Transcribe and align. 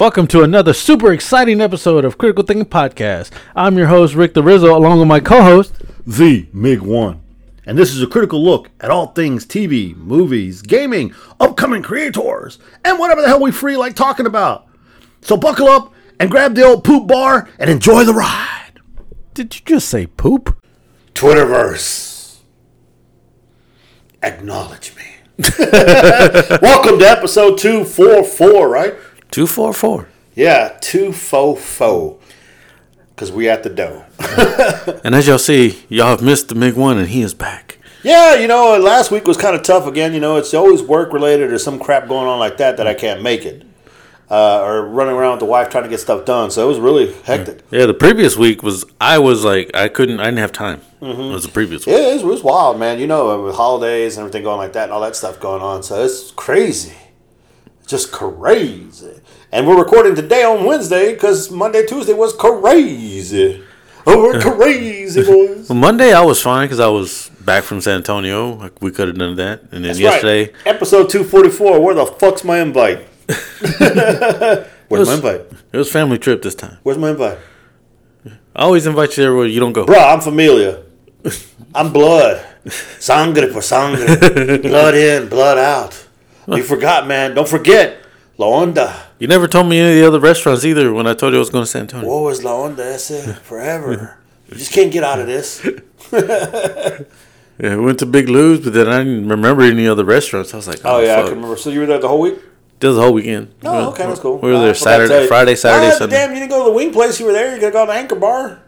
Welcome 0.00 0.28
to 0.28 0.42
another 0.42 0.72
super 0.72 1.12
exciting 1.12 1.60
episode 1.60 2.06
of 2.06 2.16
Critical 2.16 2.42
Thinking 2.42 2.64
Podcast. 2.64 3.32
I'm 3.54 3.76
your 3.76 3.88
host, 3.88 4.14
Rick 4.14 4.32
the 4.32 4.42
Rizzo, 4.42 4.74
along 4.74 4.98
with 4.98 5.08
my 5.08 5.20
co 5.20 5.42
host, 5.42 5.74
The 6.06 6.48
MiG 6.54 6.80
1. 6.80 7.20
And 7.66 7.76
this 7.76 7.94
is 7.94 8.02
a 8.02 8.06
critical 8.06 8.42
look 8.42 8.70
at 8.80 8.90
all 8.90 9.08
things 9.08 9.44
TV, 9.44 9.94
movies, 9.94 10.62
gaming, 10.62 11.14
upcoming 11.38 11.82
creators, 11.82 12.58
and 12.82 12.98
whatever 12.98 13.20
the 13.20 13.28
hell 13.28 13.42
we 13.42 13.52
free 13.52 13.76
like 13.76 13.94
talking 13.94 14.24
about. 14.24 14.68
So 15.20 15.36
buckle 15.36 15.68
up 15.68 15.92
and 16.18 16.30
grab 16.30 16.54
the 16.54 16.64
old 16.64 16.82
poop 16.82 17.06
bar 17.06 17.50
and 17.58 17.68
enjoy 17.68 18.04
the 18.04 18.14
ride. 18.14 18.80
Did 19.34 19.54
you 19.54 19.60
just 19.66 19.90
say 19.90 20.06
poop? 20.06 20.64
Twitterverse. 21.12 22.38
Acknowledge 24.22 24.96
me. 24.96 25.02
Welcome 26.62 26.98
to 27.00 27.06
episode 27.06 27.58
244, 27.58 28.66
right? 28.66 28.94
244. 29.30 30.08
Yeah, 30.34 30.76
244. 30.80 32.18
Because 33.14 33.30
we 33.30 33.48
at 33.48 33.62
the 33.62 33.70
dough. 33.70 34.04
And 35.04 35.14
as 35.14 35.26
y'all 35.26 35.38
see, 35.38 35.84
y'all 35.88 36.08
have 36.08 36.22
missed 36.22 36.48
the 36.48 36.54
MiG 36.54 36.74
1 36.74 36.98
and 36.98 37.08
he 37.08 37.22
is 37.22 37.34
back. 37.34 37.78
Yeah, 38.02 38.34
you 38.36 38.48
know, 38.48 38.78
last 38.78 39.10
week 39.10 39.26
was 39.26 39.36
kind 39.36 39.54
of 39.54 39.62
tough 39.62 39.86
again. 39.86 40.14
You 40.14 40.20
know, 40.20 40.36
it's 40.36 40.54
always 40.54 40.82
work 40.82 41.12
related 41.12 41.52
or 41.52 41.58
some 41.58 41.78
crap 41.78 42.08
going 42.08 42.26
on 42.26 42.38
like 42.38 42.56
that 42.56 42.78
that 42.78 42.86
I 42.86 42.94
can't 42.94 43.22
make 43.22 43.44
it. 43.44 43.66
Uh, 44.30 44.62
or 44.62 44.86
running 44.86 45.14
around 45.14 45.32
with 45.32 45.40
the 45.40 45.46
wife 45.46 45.68
trying 45.70 45.82
to 45.82 45.90
get 45.90 45.98
stuff 45.98 46.24
done. 46.24 46.50
So 46.50 46.64
it 46.64 46.68
was 46.68 46.78
really 46.78 47.12
hectic. 47.24 47.62
Yeah, 47.70 47.86
the 47.86 47.94
previous 47.94 48.36
week 48.36 48.62
was, 48.62 48.84
I 49.00 49.18
was 49.18 49.44
like, 49.44 49.70
I 49.74 49.88
couldn't, 49.88 50.20
I 50.20 50.26
didn't 50.26 50.38
have 50.38 50.52
time. 50.52 50.80
It 51.02 51.16
was 51.16 51.42
the 51.42 51.52
previous 51.52 51.84
week. 51.84 51.96
Yeah, 51.96 52.10
it 52.10 52.14
was, 52.14 52.22
it 52.22 52.26
was 52.26 52.42
wild, 52.42 52.78
man. 52.78 53.00
You 53.00 53.08
know, 53.08 53.42
with 53.42 53.56
holidays 53.56 54.16
and 54.16 54.22
everything 54.22 54.44
going 54.44 54.58
like 54.58 54.72
that 54.74 54.84
and 54.84 54.92
all 54.92 55.00
that 55.00 55.16
stuff 55.16 55.40
going 55.40 55.62
on. 55.62 55.82
So 55.82 56.04
it's 56.04 56.30
crazy. 56.30 56.94
Just 57.90 58.12
crazy. 58.12 59.20
And 59.50 59.66
we're 59.66 59.76
recording 59.76 60.14
today 60.14 60.44
on 60.44 60.64
Wednesday 60.64 61.12
because 61.12 61.50
Monday, 61.50 61.84
Tuesday 61.84 62.12
was 62.12 62.32
crazy. 62.36 63.64
Oh, 64.06 64.22
we're 64.22 64.36
uh, 64.36 64.40
crazy, 64.40 65.24
boys. 65.26 65.68
Well, 65.68 65.76
Monday 65.76 66.12
I 66.12 66.22
was 66.22 66.40
fine 66.40 66.66
because 66.66 66.78
I 66.78 66.86
was 66.86 67.32
back 67.40 67.64
from 67.64 67.80
San 67.80 67.96
Antonio. 67.96 68.52
Like, 68.52 68.80
we 68.80 68.92
could 68.92 69.08
have 69.08 69.18
done 69.18 69.34
that. 69.34 69.62
And 69.72 69.82
then 69.82 69.82
That's 69.82 69.98
yesterday, 69.98 70.52
right. 70.52 70.66
Episode 70.66 71.10
244. 71.10 71.80
Where 71.80 71.96
the 71.96 72.06
fuck's 72.06 72.44
my 72.44 72.60
invite? 72.60 72.98
Where's 74.86 75.08
my 75.08 75.14
invite? 75.14 75.40
it 75.72 75.76
was 75.76 75.90
family 75.90 76.18
trip 76.18 76.42
this 76.42 76.54
time. 76.54 76.78
Where's 76.84 76.96
my 76.96 77.10
invite? 77.10 77.38
I 78.54 78.62
always 78.62 78.86
invite 78.86 79.16
you 79.16 79.24
everywhere 79.24 79.46
you 79.46 79.58
don't 79.58 79.72
go. 79.72 79.84
Bro, 79.84 79.98
I'm 79.98 80.20
familia. 80.20 80.84
I'm 81.74 81.92
blood. 81.92 82.46
Sangre 83.00 83.48
por 83.48 83.62
sangre. 83.62 84.58
blood 84.58 84.94
in, 84.94 85.28
blood 85.28 85.58
out. 85.58 86.06
You 86.56 86.62
forgot, 86.62 87.06
man. 87.06 87.34
Don't 87.34 87.48
forget. 87.48 87.98
La 88.38 88.46
Onda. 88.46 88.94
You 89.18 89.28
never 89.28 89.46
told 89.46 89.68
me 89.68 89.78
any 89.78 89.90
of 89.90 89.96
the 90.00 90.06
other 90.08 90.20
restaurants 90.20 90.64
either 90.64 90.92
when 90.92 91.06
I 91.06 91.12
told 91.14 91.32
you 91.34 91.38
I 91.38 91.40
was 91.40 91.50
going 91.50 91.62
to 91.64 91.70
San 91.70 91.82
Antonio. 91.82 92.08
What 92.08 92.22
was 92.24 92.42
La 92.42 92.52
Onda 92.52 92.80
ese? 92.94 93.38
Forever. 93.42 94.18
You 94.48 94.56
just 94.56 94.72
can't 94.72 94.90
get 94.90 95.04
out 95.04 95.20
of 95.20 95.26
this. 95.26 95.60
Yeah, 97.62 97.76
we 97.76 97.84
went 97.84 97.98
to 97.98 98.06
Big 98.06 98.30
Lou's, 98.30 98.60
but 98.60 98.72
then 98.72 98.88
I 98.88 99.04
didn't 99.04 99.28
remember 99.28 99.62
any 99.64 99.86
other 99.86 100.02
restaurants. 100.02 100.54
I 100.54 100.56
was 100.56 100.66
like, 100.66 100.80
oh, 100.82 100.96
Oh, 100.96 101.00
yeah, 101.00 101.18
I 101.18 101.22
can 101.24 101.34
remember. 101.34 101.58
So 101.58 101.68
you 101.68 101.80
were 101.80 101.86
there 101.86 101.98
the 101.98 102.08
whole 102.08 102.20
week? 102.20 102.38
Was 102.80 102.96
the 102.96 103.02
whole 103.02 103.12
weekend. 103.12 103.54
Oh, 103.62 103.90
okay, 103.90 104.04
We- 104.04 104.08
that's 104.08 104.20
cool. 104.20 104.38
We 104.38 104.50
were 104.50 104.60
there 104.60 104.72
Saturday. 104.74 105.26
Friday, 105.26 105.54
Saturday, 105.56 105.92
Ah, 105.92 105.98
Sunday. 105.98 106.16
Damn, 106.16 106.30
you 106.32 106.38
didn't 106.38 106.48
go 106.52 106.64
to 106.64 106.70
the 106.70 106.74
wing 106.74 106.90
place. 106.90 107.20
You 107.20 107.26
were 107.26 107.32
there. 107.32 107.48
You 107.50 107.56
could 107.56 107.64
have 107.64 107.72
gone 107.74 107.88
to 107.88 107.92
Anchor 107.92 108.14
Bar. 108.16 108.62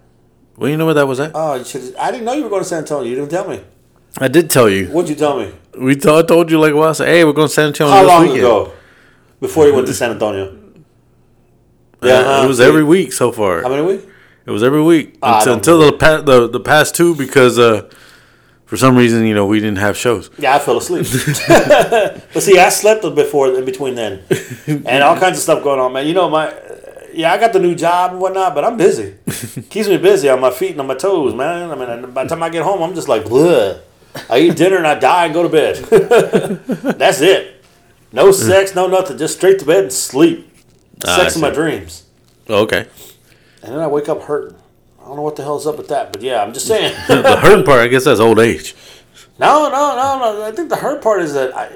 Well, 0.58 0.68
you 0.68 0.76
know 0.76 0.84
where 0.84 0.92
that 0.92 1.08
was 1.08 1.20
at? 1.20 1.30
Oh, 1.34 1.54
you 1.54 1.64
should. 1.64 1.96
I 1.96 2.10
didn't 2.10 2.26
know 2.26 2.34
you 2.34 2.42
were 2.44 2.50
going 2.50 2.60
to 2.62 2.68
San 2.68 2.80
Antonio. 2.80 3.08
You 3.08 3.16
didn't 3.16 3.30
tell 3.30 3.48
me. 3.48 3.62
I 4.18 4.28
did 4.28 4.50
tell 4.50 4.68
you. 4.68 4.88
What'd 4.88 5.08
you 5.08 5.16
tell 5.16 5.38
me? 5.38 5.54
We 5.78 5.96
t- 5.96 6.08
I 6.08 6.22
told 6.22 6.50
you 6.50 6.58
like 6.60 6.72
a 6.72 6.76
while. 6.76 6.90
I 6.90 6.92
said, 6.92 7.08
hey, 7.08 7.24
we're 7.24 7.32
going 7.32 7.48
to 7.48 7.54
San 7.54 7.68
Antonio 7.68 7.92
How 7.92 8.02
this 8.02 8.08
long 8.08 8.22
weekend. 8.22 8.38
ago? 8.40 8.72
Before 9.40 9.66
you 9.66 9.74
went 9.74 9.86
to 9.86 9.94
San 9.94 10.10
Antonio? 10.10 10.58
Uh, 12.00 12.08
huh? 12.24 12.42
it 12.44 12.48
was 12.48 12.60
every 12.60 12.84
week 12.84 13.12
so 13.12 13.32
far. 13.32 13.62
How 13.62 13.68
many 13.68 13.82
weeks? 13.82 14.04
It 14.44 14.50
was 14.50 14.62
every 14.62 14.82
week 14.82 15.18
I 15.22 15.38
until, 15.38 15.54
until 15.54 15.78
the, 15.78 15.92
pa- 15.92 16.20
the 16.20 16.48
the 16.48 16.58
past 16.58 16.96
two 16.96 17.14
because 17.14 17.60
uh, 17.60 17.88
for 18.66 18.76
some 18.76 18.96
reason 18.96 19.24
you 19.24 19.34
know 19.34 19.46
we 19.46 19.60
didn't 19.60 19.78
have 19.78 19.96
shows. 19.96 20.30
Yeah, 20.36 20.56
I 20.56 20.58
fell 20.58 20.78
asleep. 20.78 21.06
but 22.34 22.42
see, 22.42 22.58
I 22.58 22.68
slept 22.70 23.02
before 23.14 23.54
in 23.56 23.64
between 23.64 23.94
then, 23.94 24.24
and 24.66 25.02
all 25.04 25.16
kinds 25.16 25.36
of 25.38 25.44
stuff 25.44 25.62
going 25.62 25.78
on, 25.78 25.92
man. 25.92 26.06
You 26.06 26.14
know 26.14 26.28
my. 26.28 26.52
Yeah, 27.14 27.32
I 27.32 27.38
got 27.38 27.52
the 27.52 27.60
new 27.60 27.74
job 27.74 28.12
and 28.12 28.20
whatnot, 28.20 28.54
but 28.54 28.64
I'm 28.64 28.76
busy. 28.76 29.14
Keeps 29.70 29.86
me 29.86 29.98
busy 29.98 30.28
on 30.28 30.40
my 30.40 30.50
feet 30.50 30.72
and 30.72 30.80
on 30.80 30.86
my 30.86 30.94
toes, 30.94 31.34
man. 31.34 31.70
I 31.70 31.74
mean, 31.74 32.10
by 32.10 32.24
the 32.24 32.30
time 32.30 32.42
I 32.42 32.48
get 32.48 32.62
home, 32.62 32.82
I'm 32.82 32.94
just 32.94 33.06
like, 33.08 33.24
Bleh. 33.24 33.80
I 34.28 34.38
eat 34.40 34.56
dinner 34.56 34.76
and 34.76 34.86
I 34.86 34.98
die 34.98 35.26
and 35.26 35.34
go 35.34 35.42
to 35.42 35.48
bed. 35.48 35.76
That's 36.98 37.20
it. 37.20 37.64
No 38.12 38.30
sex, 38.30 38.74
no 38.74 38.86
nothing. 38.86 39.16
Just 39.18 39.36
straight 39.36 39.58
to 39.60 39.64
bed 39.64 39.84
and 39.84 39.92
sleep. 39.92 40.48
Ah, 41.04 41.16
Sex 41.18 41.34
I 41.34 41.38
in 41.38 41.40
my 41.42 41.48
see. 41.50 41.54
dreams. 41.54 42.04
Oh, 42.48 42.62
okay. 42.62 42.86
And 43.62 43.72
then 43.72 43.80
I 43.80 43.86
wake 43.86 44.08
up 44.08 44.22
hurting. 44.22 44.56
I 45.00 45.04
don't 45.06 45.16
know 45.16 45.22
what 45.22 45.36
the 45.36 45.42
hell's 45.42 45.66
up 45.66 45.78
with 45.78 45.88
that, 45.88 46.12
but 46.12 46.22
yeah, 46.22 46.42
I'm 46.42 46.52
just 46.52 46.66
saying. 46.66 46.94
the 47.08 47.36
hurting 47.36 47.64
part, 47.64 47.80
I 47.80 47.88
guess 47.88 48.04
that's 48.04 48.20
old 48.20 48.38
age. 48.38 48.74
No, 49.38 49.68
no, 49.68 49.96
no, 49.96 50.18
no. 50.18 50.44
I 50.44 50.52
think 50.52 50.68
the 50.68 50.76
hurt 50.76 51.02
part 51.02 51.22
is 51.22 51.32
that 51.34 51.56
I. 51.56 51.70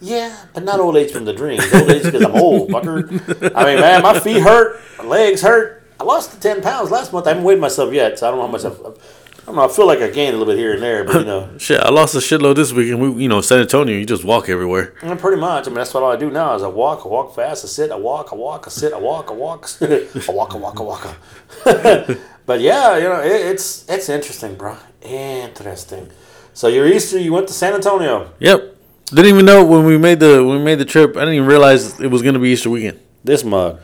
Yeah, 0.00 0.44
but 0.52 0.62
not 0.64 0.78
old 0.78 0.96
age 0.96 1.10
from 1.10 1.24
the 1.24 1.32
dreams. 1.32 1.64
Old 1.72 1.90
age 1.90 2.02
because 2.02 2.22
I'm 2.22 2.34
old, 2.34 2.68
fucker. 2.68 3.52
I 3.56 3.64
mean, 3.64 3.80
man, 3.80 4.02
my 4.02 4.18
feet 4.18 4.42
hurt, 4.42 4.80
my 4.98 5.04
legs 5.04 5.40
hurt. 5.40 5.84
I 5.98 6.04
lost 6.04 6.32
the 6.32 6.40
ten 6.40 6.60
pounds 6.60 6.90
last 6.90 7.12
month. 7.14 7.26
I 7.26 7.30
haven't 7.30 7.44
weighed 7.44 7.58
myself 7.60 7.94
yet, 7.94 8.18
so 8.18 8.26
I 8.26 8.30
don't 8.30 8.38
know 8.40 8.46
how 8.46 8.52
much. 8.52 8.64
I've, 8.64 9.25
I 9.46 9.50
don't 9.50 9.56
know. 9.56 9.64
I 9.64 9.68
feel 9.68 9.86
like 9.86 10.00
I 10.00 10.10
gained 10.10 10.34
a 10.34 10.38
little 10.38 10.52
bit 10.52 10.58
here 10.58 10.72
and 10.72 10.82
there, 10.82 11.04
but 11.04 11.20
you 11.20 11.24
know, 11.24 11.48
Shit, 11.58 11.80
I 11.80 11.90
lost 11.90 12.16
a 12.16 12.18
shitload 12.18 12.56
this 12.56 12.72
week, 12.72 12.90
and 12.90 13.00
we, 13.00 13.22
you 13.22 13.28
know, 13.28 13.40
San 13.40 13.60
Antonio, 13.60 13.96
you 13.96 14.04
just 14.04 14.24
walk 14.24 14.48
everywhere. 14.48 14.94
Mean, 15.04 15.16
pretty 15.18 15.40
much. 15.40 15.66
I 15.66 15.68
mean, 15.68 15.76
that's 15.76 15.94
what 15.94 16.02
all 16.02 16.10
I 16.10 16.16
do 16.16 16.32
now 16.32 16.56
is 16.56 16.64
I 16.64 16.66
walk, 16.66 17.06
I 17.06 17.08
walk 17.08 17.36
fast, 17.36 17.64
I 17.64 17.68
sit, 17.68 17.92
I 17.92 17.94
walk, 17.94 18.32
I 18.32 18.34
walk, 18.34 18.66
I 18.66 18.70
sit, 18.70 18.92
I 18.92 18.98
walk, 18.98 19.30
I 19.30 19.34
walk, 19.34 19.70
I 19.80 20.08
walk, 20.28 20.52
I 20.52 20.58
walk, 20.58 20.80
I 20.80 20.82
walk. 20.82 21.16
but 22.46 22.60
yeah, 22.60 22.96
you 22.96 23.04
know, 23.04 23.20
it, 23.20 23.46
it's 23.46 23.88
it's 23.88 24.08
interesting, 24.08 24.56
bro. 24.56 24.76
Interesting. 25.00 26.10
So 26.52 26.66
your 26.66 26.88
Easter, 26.88 27.20
you 27.20 27.32
went 27.32 27.46
to 27.46 27.54
San 27.54 27.72
Antonio. 27.72 28.32
Yep. 28.40 28.74
Didn't 29.10 29.26
even 29.26 29.46
know 29.46 29.64
when 29.64 29.84
we 29.84 29.96
made 29.96 30.18
the 30.18 30.44
when 30.44 30.58
we 30.58 30.64
made 30.64 30.80
the 30.80 30.84
trip. 30.84 31.16
I 31.16 31.20
didn't 31.20 31.34
even 31.34 31.46
realize 31.46 32.00
it 32.00 32.08
was 32.08 32.22
gonna 32.22 32.40
be 32.40 32.48
Easter 32.48 32.70
weekend. 32.70 32.98
This 33.22 33.44
mug. 33.44 33.78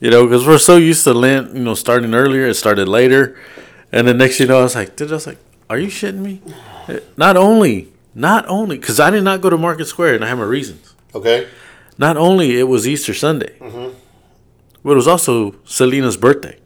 You 0.00 0.10
know, 0.10 0.24
because 0.24 0.44
we're 0.44 0.58
so 0.58 0.78
used 0.78 1.04
to 1.04 1.12
Lent, 1.14 1.54
you 1.54 1.62
know, 1.62 1.74
starting 1.74 2.14
earlier. 2.14 2.46
It 2.48 2.54
started 2.54 2.88
later, 2.88 3.38
and 3.92 4.06
the 4.06 4.14
next 4.14 4.40
you 4.40 4.46
know, 4.46 4.60
I 4.60 4.62
was 4.62 4.74
like, 4.74 4.96
did 4.96 5.10
I 5.10 5.14
was 5.14 5.26
like, 5.26 5.38
are 5.68 5.78
you 5.78 5.88
shitting 5.88 6.18
me? 6.18 6.42
Not 7.16 7.36
only, 7.36 7.92
not 8.14 8.48
only, 8.48 8.78
because 8.78 8.98
I 8.98 9.10
did 9.10 9.22
not 9.22 9.40
go 9.40 9.50
to 9.50 9.56
Market 9.56 9.86
Square, 9.86 10.16
and 10.16 10.24
I 10.24 10.28
have 10.28 10.38
my 10.38 10.44
reasons. 10.44 10.94
Okay. 11.14 11.48
Not 11.98 12.16
only 12.16 12.58
it 12.58 12.64
was 12.64 12.88
Easter 12.88 13.14
Sunday, 13.14 13.56
mm-hmm. 13.58 13.96
but 14.82 14.92
it 14.92 14.96
was 14.96 15.06
also 15.06 15.54
Selena's 15.64 16.16
birthday. 16.16 16.56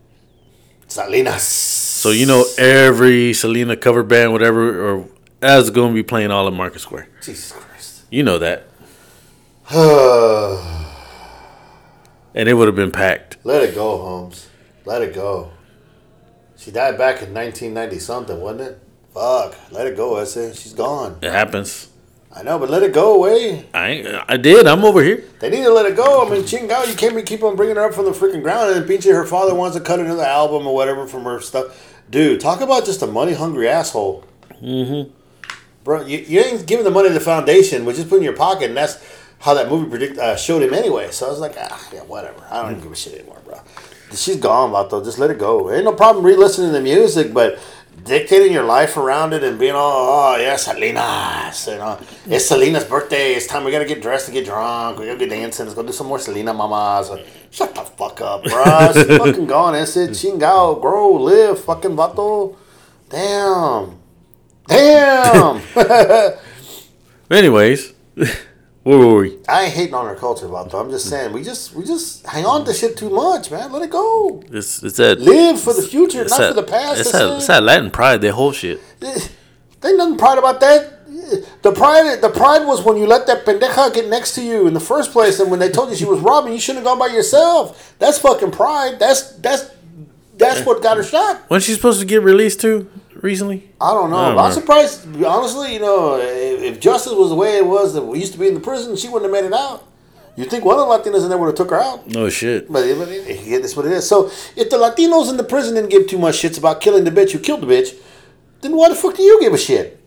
Salinas. 0.89 1.43
So 1.43 2.11
you 2.11 2.27
know, 2.27 2.45
every 2.57 3.33
Selena 3.33 3.77
cover 3.77 4.03
band, 4.03 4.33
whatever, 4.33 4.89
or 4.89 5.09
is 5.43 5.71
going 5.71 5.91
to 5.91 5.95
be 5.95 6.03
playing 6.03 6.31
all 6.31 6.47
at 6.47 6.53
Market 6.53 6.81
Square. 6.81 7.09
Jesus 7.23 7.53
Christ. 7.53 8.05
You 8.11 8.23
know 8.23 8.39
that, 8.39 8.65
and 12.35 12.49
it 12.49 12.55
would 12.55 12.69
have 12.69 12.77
been 12.77 12.93
packed. 12.93 13.39
Let 13.45 13.63
it 13.63 13.75
go, 13.75 13.99
Holmes. 13.99 14.49
Let 14.85 15.03
it 15.03 15.15
go. 15.15 15.51
She 16.65 16.71
died 16.71 16.97
back 16.97 17.21
in 17.21 17.35
1990 17.35 17.99
something, 17.99 18.41
wasn't 18.41 18.63
it? 18.63 18.79
Fuck. 19.13 19.55
Let 19.71 19.87
it 19.87 19.99
go, 19.99 20.17
Essa. 20.17 20.55
She's 20.55 20.73
gone. 20.73 21.19
It 21.21 21.31
happens. 21.31 21.91
I 22.35 22.43
know, 22.43 22.59
but 22.59 22.71
let 22.71 22.83
it 22.83 22.95
go 22.95 23.17
away. 23.17 23.69
I 23.75 23.89
ain't, 23.91 24.09
I 24.27 24.39
did. 24.39 24.67
I'm 24.67 24.83
over 24.83 25.03
here. 25.03 25.25
They 25.41 25.51
need 25.51 25.65
to 25.65 25.71
let 25.71 25.85
it 25.85 25.95
go. 25.95 26.27
I 26.27 26.31
mean, 26.31 26.43
Chingao, 26.43 26.89
you 26.89 26.97
can't 26.97 27.27
keep 27.27 27.43
on 27.43 27.55
bringing 27.55 27.77
her 27.77 27.85
up 27.85 27.93
from 27.93 28.07
the 28.07 28.13
freaking 28.13 28.43
ground, 28.43 28.71
and 28.71 28.81
then 28.81 28.89
Pinche, 28.89 29.13
her 29.13 29.27
father 29.27 29.55
wants 29.55 29.77
to 29.77 29.83
cut 29.83 30.01
another 30.01 30.23
album 30.23 30.67
or 30.67 30.75
whatever 30.75 31.07
from 31.07 31.25
her 31.25 31.39
stuff. 31.39 32.01
Dude, 32.09 32.41
talk 32.41 32.63
about 32.63 32.87
just 32.87 33.03
a 33.03 33.07
money 33.07 33.35
hungry 33.35 33.69
asshole. 33.69 34.25
Mm-hmm. 34.63 35.13
Bro, 35.85 36.07
you, 36.07 36.19
you 36.21 36.41
ain't 36.41 36.67
giving 36.67 36.87
the 36.87 36.91
money 36.91 37.09
to 37.09 37.15
the 37.15 37.21
foundation, 37.21 37.85
which 37.85 37.99
is 37.99 38.07
put 38.07 38.17
in 38.17 38.23
your 38.23 38.37
pocket, 38.37 38.71
and 38.71 38.77
that's 38.77 39.05
how 39.41 39.53
that 39.53 39.69
movie 39.69 39.91
predict 39.91 40.17
uh, 40.17 40.35
showed 40.35 40.63
him 40.63 40.73
anyway. 40.73 41.11
So 41.11 41.27
I 41.27 41.29
was 41.29 41.41
like, 41.41 41.57
ah, 41.59 41.89
yeah, 41.93 42.01
whatever. 42.05 42.43
I 42.51 42.63
don't 42.63 42.71
even 42.71 42.83
give 42.85 42.93
a 42.93 42.97
shit 42.97 43.13
anymore, 43.13 43.43
bro. 43.45 43.61
She's 44.17 44.37
gone, 44.37 44.71
Vato. 44.73 45.05
Just 45.05 45.19
let 45.19 45.31
it 45.31 45.39
go. 45.39 45.73
Ain't 45.73 45.85
no 45.85 45.93
problem 45.93 46.25
re-listening 46.25 46.69
to 46.69 46.73
the 46.73 46.81
music, 46.81 47.33
but 47.33 47.59
dictating 48.05 48.53
your 48.53 48.65
life 48.65 48.97
around 48.97 49.33
it 49.33 49.43
and 49.43 49.59
being 49.59 49.75
all, 49.75 50.35
oh, 50.35 50.37
yeah, 50.37 50.57
Salinas. 50.57 51.67
You 51.67 51.77
know, 51.77 51.99
it's 52.27 52.47
Selena's 52.47 52.85
birthday. 52.85 53.35
It's 53.35 53.47
time 53.47 53.65
we 53.65 53.71
gotta 53.73 53.85
get 53.85 54.03
dressed 54.03 54.29
and 54.29 54.35
get 54.35 54.45
drunk. 54.45 54.99
We 54.99 55.07
gotta 55.07 55.19
get 55.19 55.31
dancing. 55.31 55.67
Let's 55.67 55.75
go 55.75 55.83
do 55.83 55.93
some 55.93 56.07
more 56.07 56.19
Selena 56.19 56.53
mamas. 56.53 57.11
Shut 57.51 57.75
the 57.75 57.83
fuck 57.83 58.21
up, 58.21 58.45
bro. 58.45 58.93
She's 58.93 59.07
fucking 59.19 59.47
gone. 59.47 59.73
That's 59.75 59.97
it. 59.97 60.11
Chingao, 60.11 60.81
grow, 60.81 61.13
live, 61.13 61.63
fucking 61.65 61.97
Vato. 61.97 62.57
Damn. 63.09 63.99
Damn. 64.67 65.63
Anyways, 67.31 67.93
where 68.85 68.99
were 68.99 69.21
we? 69.23 69.39
I 69.49 69.65
ain't 69.65 69.75
hating 69.75 69.95
on 69.95 70.05
our 70.05 70.15
culture, 70.15 70.47
Vato. 70.47 70.79
I'm 70.79 70.91
just 70.91 71.09
saying 71.09 71.33
we 71.33 71.43
just 71.43 71.75
we 71.75 71.85
just 71.85 72.27
hang 72.27 72.45
on 72.45 72.67
to 72.67 72.75
shit 72.75 72.99
too 72.99 73.09
much, 73.09 73.51
man. 73.51 73.73
Let 73.73 73.81
it 73.83 73.91
go. 73.91 74.43
It's 74.53 74.83
it's 74.83 74.99
that 74.99 75.21
Live 75.21 75.59
for 75.59 75.73
the 75.73 75.83
future, 75.83 76.25
not 76.25 76.39
that, 76.39 76.49
for 76.49 76.55
the 76.55 76.67
past. 76.67 77.01
It's 77.01 77.13
that, 77.13 77.37
it's 77.39 77.47
that 77.47 77.63
Latin 77.63 77.91
pride. 77.91 78.21
that 78.21 78.33
whole 78.33 78.53
shit. 78.53 78.81
Eh, 79.01 79.19
there 79.81 79.91
ain't 79.91 79.99
nothing 79.99 80.19
pride 80.19 80.37
about 80.39 80.61
that. 80.61 80.91
The 81.63 81.73
pride, 81.73 82.21
the 82.21 82.29
pride 82.29 82.67
was 82.67 82.85
when 82.85 82.99
you 82.99 83.07
let 83.07 83.27
that 83.27 83.47
pendeja 83.47 83.95
get 83.95 84.09
next 84.09 84.35
to 84.35 84.43
you 84.43 84.67
in 84.67 84.75
the 84.75 84.81
first 84.81 85.13
place, 85.13 85.41
and 85.41 85.51
when 85.51 85.61
they 85.61 85.71
told 85.71 85.89
you 85.89 85.97
she 85.97 86.05
was 86.05 86.21
robbing, 86.21 86.53
you 86.53 86.61
shouldn't 86.61 86.85
have 86.85 86.93
gone 86.93 86.99
by 86.99 87.15
yourself. 87.15 87.95
That's 87.99 88.19
fucking 88.19 88.51
pride. 88.51 88.99
That's 88.99 89.33
that's 89.37 89.71
that's 90.37 90.67
what 90.67 90.83
got 90.83 90.99
her 90.99 91.03
shot. 91.03 91.43
When 91.49 91.61
she 91.61 91.73
supposed 91.73 92.01
to 92.01 92.07
get 92.07 92.23
released 92.23 92.61
to 92.61 92.91
recently? 93.25 93.69
I 93.81 93.93
don't 93.95 94.11
know. 94.11 94.17
I 94.17 94.29
don't 94.29 94.39
I'm 94.39 94.53
surprised. 94.53 95.07
Honestly, 95.25 95.73
you 95.73 95.81
know, 95.81 96.17
if, 96.21 96.63
if 96.63 96.81
justice 96.81 97.13
was 97.13 97.31
the 97.31 97.35
way 97.35 97.57
it 97.57 97.67
was 97.67 97.95
that 97.95 98.03
we 98.03 98.21
used 98.21 98.35
to 98.35 98.39
be 98.39 98.47
in 98.47 98.55
the 98.55 98.61
prison, 98.61 98.95
she 98.97 99.09
wouldn't 99.09 99.33
have 99.33 99.43
made 99.43 99.49
it 99.49 99.55
out. 99.55 99.89
You 100.37 100.45
think 100.45 100.65
one 100.65 100.79
of 100.79 100.87
the 100.87 101.11
Latinos 101.11 101.23
in 101.23 101.29
there 101.29 101.39
would 101.39 101.47
have 101.47 101.55
took 101.55 101.71
her 101.71 101.81
out? 101.81 102.07
No 102.09 102.29
shit. 102.29 102.71
But 102.71 102.85
it, 102.87 102.99
but 102.99 103.09
it, 103.09 103.47
yeah, 103.47 103.59
that's 103.59 103.77
what 103.77 103.87
it 103.87 103.93
is. 103.93 104.07
So 104.09 104.27
if 104.57 104.69
the 104.69 104.77
Latinos 104.77 105.31
in 105.31 105.37
the 105.37 105.45
prison 105.45 105.75
didn't 105.75 105.91
give 105.91 106.07
too 106.09 106.19
much 106.19 106.37
shits 106.37 106.59
about 106.59 106.81
killing 106.81 107.05
the 107.05 107.11
bitch 107.11 107.31
who 107.33 107.39
killed 107.39 107.63
the 107.63 107.67
bitch, 107.67 107.95
then 108.61 108.77
why 108.77 108.89
the 108.89 108.95
fuck 108.95 109.17
do 109.17 109.23
you 109.23 109.41
give 109.41 109.53
a 109.53 109.59
shit? 109.59 110.01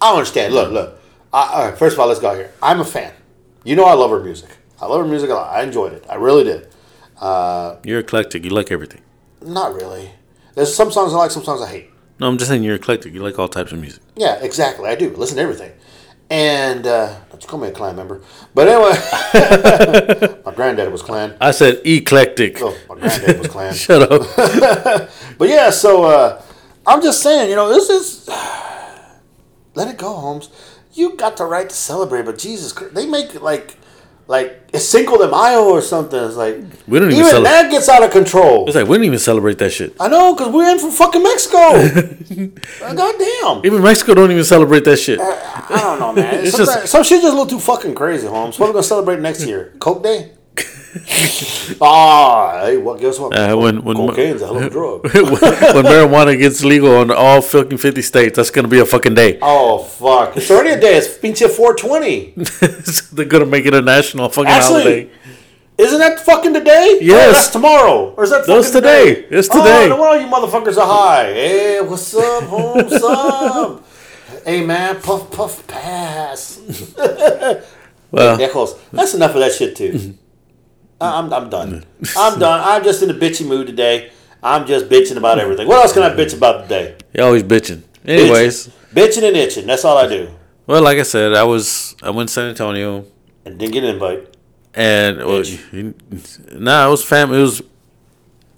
I 0.00 0.10
don't 0.10 0.18
understand. 0.18 0.54
Look, 0.54 0.72
look. 0.72 1.00
I, 1.32 1.52
all 1.52 1.64
right, 1.68 1.78
first 1.78 1.94
of 1.94 2.00
all, 2.00 2.06
let's 2.06 2.20
go 2.20 2.34
here. 2.34 2.52
I'm 2.62 2.80
a 2.80 2.84
fan. 2.84 3.12
You 3.64 3.76
know 3.76 3.84
I 3.84 3.94
love 3.94 4.10
her 4.10 4.20
music. 4.20 4.50
I 4.80 4.86
love 4.86 5.00
her 5.00 5.06
music 5.08 5.28
a 5.30 5.34
lot. 5.34 5.52
I 5.52 5.62
enjoyed 5.62 5.92
it. 5.92 6.06
I 6.08 6.14
really 6.14 6.44
did. 6.44 6.68
Uh, 7.20 7.76
You're 7.84 7.98
eclectic. 7.98 8.44
You 8.44 8.50
like 8.50 8.70
everything. 8.70 9.02
not 9.42 9.74
really. 9.74 10.12
There's 10.54 10.74
some 10.74 10.90
songs 10.90 11.12
I 11.12 11.16
like, 11.16 11.30
some 11.32 11.44
songs 11.44 11.60
I 11.60 11.68
hate. 11.68 11.90
No, 12.20 12.28
I'm 12.28 12.36
just 12.36 12.50
saying 12.50 12.62
you're 12.64 12.74
eclectic. 12.74 13.14
You 13.14 13.22
like 13.22 13.38
all 13.38 13.48
types 13.48 13.72
of 13.72 13.78
music. 13.80 14.02
Yeah, 14.16 14.42
exactly. 14.42 14.88
I 14.88 14.94
do. 14.96 15.10
Listen 15.10 15.36
to 15.36 15.42
everything. 15.42 15.72
And 16.30 16.86
uh, 16.86 17.16
don't 17.30 17.42
you 17.42 17.48
call 17.48 17.58
me 17.60 17.68
a 17.68 17.72
clan 17.72 17.96
member. 17.96 18.20
But 18.54 18.68
anyway, 18.68 20.38
my 20.44 20.52
granddad 20.52 20.92
was 20.92 21.00
clan. 21.00 21.36
I 21.40 21.52
said 21.52 21.80
eclectic. 21.86 22.58
Oh, 22.60 22.76
my 22.88 22.96
granddad 22.96 23.38
was 23.38 23.48
clan. 23.48 23.74
Shut 23.86 24.02
up. 24.10 25.10
But 25.38 25.48
yeah, 25.48 25.70
so 25.70 26.04
uh, 26.04 26.42
I'm 26.86 27.00
just 27.00 27.22
saying, 27.22 27.48
you 27.48 27.56
know, 27.56 27.68
this 27.68 27.88
is. 27.88 28.28
Let 29.74 29.88
it 29.88 29.96
go, 29.96 30.12
Holmes. 30.12 30.50
You 30.92 31.14
got 31.16 31.36
the 31.36 31.44
right 31.44 31.68
to 31.68 31.74
celebrate, 31.74 32.24
but 32.24 32.36
Jesus 32.38 32.72
Christ, 32.72 32.94
they 32.94 33.06
make 33.06 33.40
like. 33.40 33.77
Like 34.28 34.60
it's 34.74 34.84
Cinco 34.84 35.16
de 35.16 35.26
Mayo 35.26 35.64
or 35.70 35.80
something. 35.80 36.22
It's 36.22 36.36
like 36.36 36.56
We 36.86 36.98
don't 36.98 37.08
even 37.08 37.20
even 37.20 37.30
celebrate- 37.30 37.50
that 37.50 37.70
gets 37.70 37.88
out 37.88 38.02
of 38.04 38.10
control. 38.10 38.66
It's 38.66 38.76
like 38.76 38.86
we 38.86 38.94
didn't 38.96 39.06
even 39.06 39.18
celebrate 39.18 39.56
that 39.58 39.70
shit. 39.70 39.96
I 39.98 40.08
know 40.08 40.34
because 40.34 40.52
we're 40.52 40.68
in 40.70 40.78
from 40.78 40.90
fucking 40.90 41.22
Mexico. 41.22 41.58
Uh, 42.82 42.94
God 42.94 43.14
damn. 43.18 43.66
Even 43.66 43.82
Mexico 43.82 44.14
don't 44.14 44.30
even 44.30 44.44
celebrate 44.44 44.84
that 44.84 44.98
shit. 44.98 45.18
I 45.18 45.66
don't 45.70 45.98
know, 45.98 46.12
man. 46.12 46.34
It's 46.44 46.56
Sometimes- 46.56 46.80
just- 46.80 46.92
some 46.92 47.02
shit 47.02 47.22
just 47.22 47.32
a 47.32 47.36
little 47.36 47.46
too 47.46 47.58
fucking 47.58 47.94
crazy, 47.94 48.26
Holmes. 48.26 48.58
What 48.58 48.66
are 48.66 48.68
we 48.70 48.74
gonna 48.74 48.82
celebrate 48.84 49.18
next 49.20 49.44
year? 49.46 49.72
Coke 49.80 50.02
Day? 50.02 50.32
Ah, 51.80 52.62
hey, 52.64 52.76
well, 52.78 52.96
guess 52.96 53.18
what? 53.18 53.36
Uh, 53.36 53.54
when 53.56 53.82
when 53.84 53.96
Cocaine's 53.96 54.42
a 54.42 54.46
hell 54.46 54.56
of 54.56 54.62
a 54.64 54.70
drug. 54.78 55.02
when 55.14 55.84
marijuana 55.84 56.36
gets 56.38 56.64
legal 56.64 57.00
in 57.02 57.10
all 57.10 57.40
fucking 57.42 57.78
fifty 57.78 58.02
states, 58.02 58.36
that's 58.36 58.50
gonna 58.50 58.68
be 58.68 58.78
a 58.80 58.86
fucking 58.86 59.14
day. 59.14 59.38
Oh 59.42 59.78
fuck! 59.84 60.36
It's 60.36 60.50
already 60.50 60.70
a 60.70 60.80
day. 60.80 60.96
It's 60.96 61.08
pinche 61.18 61.48
420. 61.48 62.34
They're 63.12 63.26
gonna 63.26 63.46
make 63.46 63.66
it 63.66 63.74
a 63.74 63.82
national 63.82 64.28
fucking 64.30 64.50
Actually, 64.50 64.82
holiday. 64.82 65.10
Isn't 65.76 65.98
that 66.00 66.20
fucking 66.20 66.54
today? 66.54 66.98
Yes. 67.00 67.28
Oh, 67.28 67.32
that's 67.32 67.48
tomorrow. 67.50 68.14
Or 68.16 68.24
is 68.24 68.30
that 68.30 68.46
That's 68.46 68.68
fucking 68.72 68.82
today. 68.82 69.14
today? 69.22 69.36
It's 69.38 69.48
Oh, 69.52 69.58
today. 69.62 69.88
no 69.88 69.96
wonder 69.96 70.24
you 70.24 70.30
motherfuckers 70.32 70.76
are 70.78 70.86
high. 70.86 71.32
Hey, 71.32 71.80
what's 71.82 72.14
up? 72.16 72.50
What's 72.50 73.04
up? 73.04 73.84
Hey 74.44 74.64
man, 74.64 75.00
puff 75.02 75.30
puff 75.30 75.64
pass. 75.68 76.58
Well, 78.10 78.38
Viejos, 78.38 78.78
that's 78.90 79.14
enough 79.14 79.34
of 79.34 79.40
that 79.40 79.52
shit 79.52 79.76
too. 79.76 80.14
I'm, 81.00 81.32
I'm 81.32 81.48
done. 81.50 81.84
I'm 82.16 82.38
done. 82.38 82.60
I'm 82.64 82.82
just 82.84 83.02
in 83.02 83.10
a 83.10 83.14
bitchy 83.14 83.46
mood 83.46 83.66
today. 83.66 84.10
I'm 84.42 84.66
just 84.66 84.86
bitching 84.88 85.16
about 85.16 85.38
everything. 85.38 85.66
What 85.68 85.78
else 85.82 85.92
can 85.92 86.02
I 86.02 86.10
bitch 86.10 86.36
about 86.36 86.62
today? 86.62 86.96
you're 87.14 87.24
always 87.26 87.42
bitching. 87.42 87.82
Anyways, 88.04 88.68
bitching, 88.68 88.72
bitching 88.94 89.28
and 89.28 89.36
itching. 89.36 89.66
That's 89.66 89.84
all 89.84 89.96
I 89.98 90.06
do. 90.08 90.30
well, 90.66 90.82
like 90.82 90.98
I 90.98 91.02
said, 91.02 91.34
I 91.34 91.42
was 91.44 91.94
I 92.02 92.10
went 92.10 92.28
to 92.28 92.32
San 92.32 92.48
Antonio, 92.48 93.04
And 93.44 93.58
didn't 93.58 93.72
get 93.72 93.84
an 93.84 93.90
invite. 93.90 94.34
and 94.74 95.18
well, 95.18 95.42
you- 95.44 95.94
nah, 96.52 96.86
it 96.86 96.90
was 96.90 97.04
family. 97.04 97.38
It 97.38 97.42
was 97.42 97.62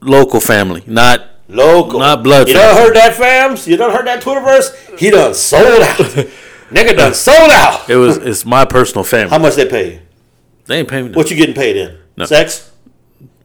local 0.00 0.40
family, 0.40 0.82
not 0.86 1.26
Local. 1.48 1.98
Not 1.98 2.22
blood 2.22 2.46
You 2.46 2.54
done 2.54 2.62
family. 2.76 2.82
heard 2.82 2.96
that, 2.96 3.12
fams? 3.14 3.66
You 3.66 3.76
done 3.76 3.90
heard 3.90 4.06
that 4.06 4.22
Twitterverse? 4.22 4.98
He 5.00 5.10
done 5.10 5.34
sold 5.34 5.64
out. 5.82 5.96
Nigga 6.70 6.96
done 6.96 7.12
sold 7.12 7.50
out. 7.50 7.90
it 7.90 7.96
was. 7.96 8.18
It's 8.18 8.44
my 8.46 8.64
personal 8.64 9.02
family. 9.02 9.30
How 9.30 9.38
much 9.38 9.56
they 9.56 9.66
pay 9.68 9.94
you? 9.94 10.00
They 10.66 10.78
ain't 10.78 10.88
paying 10.88 11.06
me. 11.06 11.12
What 11.12 11.28
you 11.28 11.36
getting 11.36 11.56
paid 11.56 11.76
in? 11.76 11.98
No. 12.20 12.26
Sex? 12.26 12.70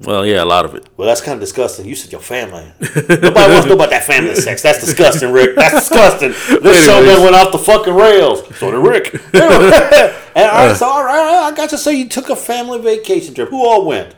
Well, 0.01 0.25
yeah, 0.25 0.43
a 0.43 0.45
lot 0.45 0.65
of 0.65 0.75
it. 0.75 0.87
Well, 0.97 1.07
that's 1.07 1.21
kind 1.21 1.35
of 1.35 1.39
disgusting. 1.39 1.85
You 1.85 1.95
said 1.95 2.11
your 2.11 2.21
family. 2.21 2.65
Nobody 2.81 3.33
wants 3.33 3.63
to 3.63 3.69
know 3.69 3.75
about 3.75 3.89
that 3.91 4.03
family 4.03 4.35
sex. 4.35 4.61
That's 4.61 4.81
disgusting, 4.81 5.31
Rick. 5.31 5.55
That's 5.55 5.73
disgusting. 5.89 6.31
This 6.61 6.85
show 6.85 7.03
done 7.03 7.23
went 7.23 7.35
off 7.35 7.51
the 7.53 7.57
fucking 7.57 7.93
rails. 7.93 8.45
So 8.57 8.71
did 8.71 8.77
Rick. 8.77 9.13
and 9.33 10.49
all 10.49 10.67
right, 10.67 10.75
so 10.75 10.85
all 10.85 11.03
right, 11.03 11.17
all 11.17 11.43
right, 11.43 11.53
I 11.53 11.55
got 11.55 11.69
to 11.69 11.77
say 11.77 11.95
you 11.95 12.09
took 12.09 12.29
a 12.29 12.35
family 12.35 12.79
vacation 12.79 13.33
trip. 13.33 13.49
Who 13.49 13.65
all 13.65 13.85
went? 13.85 14.15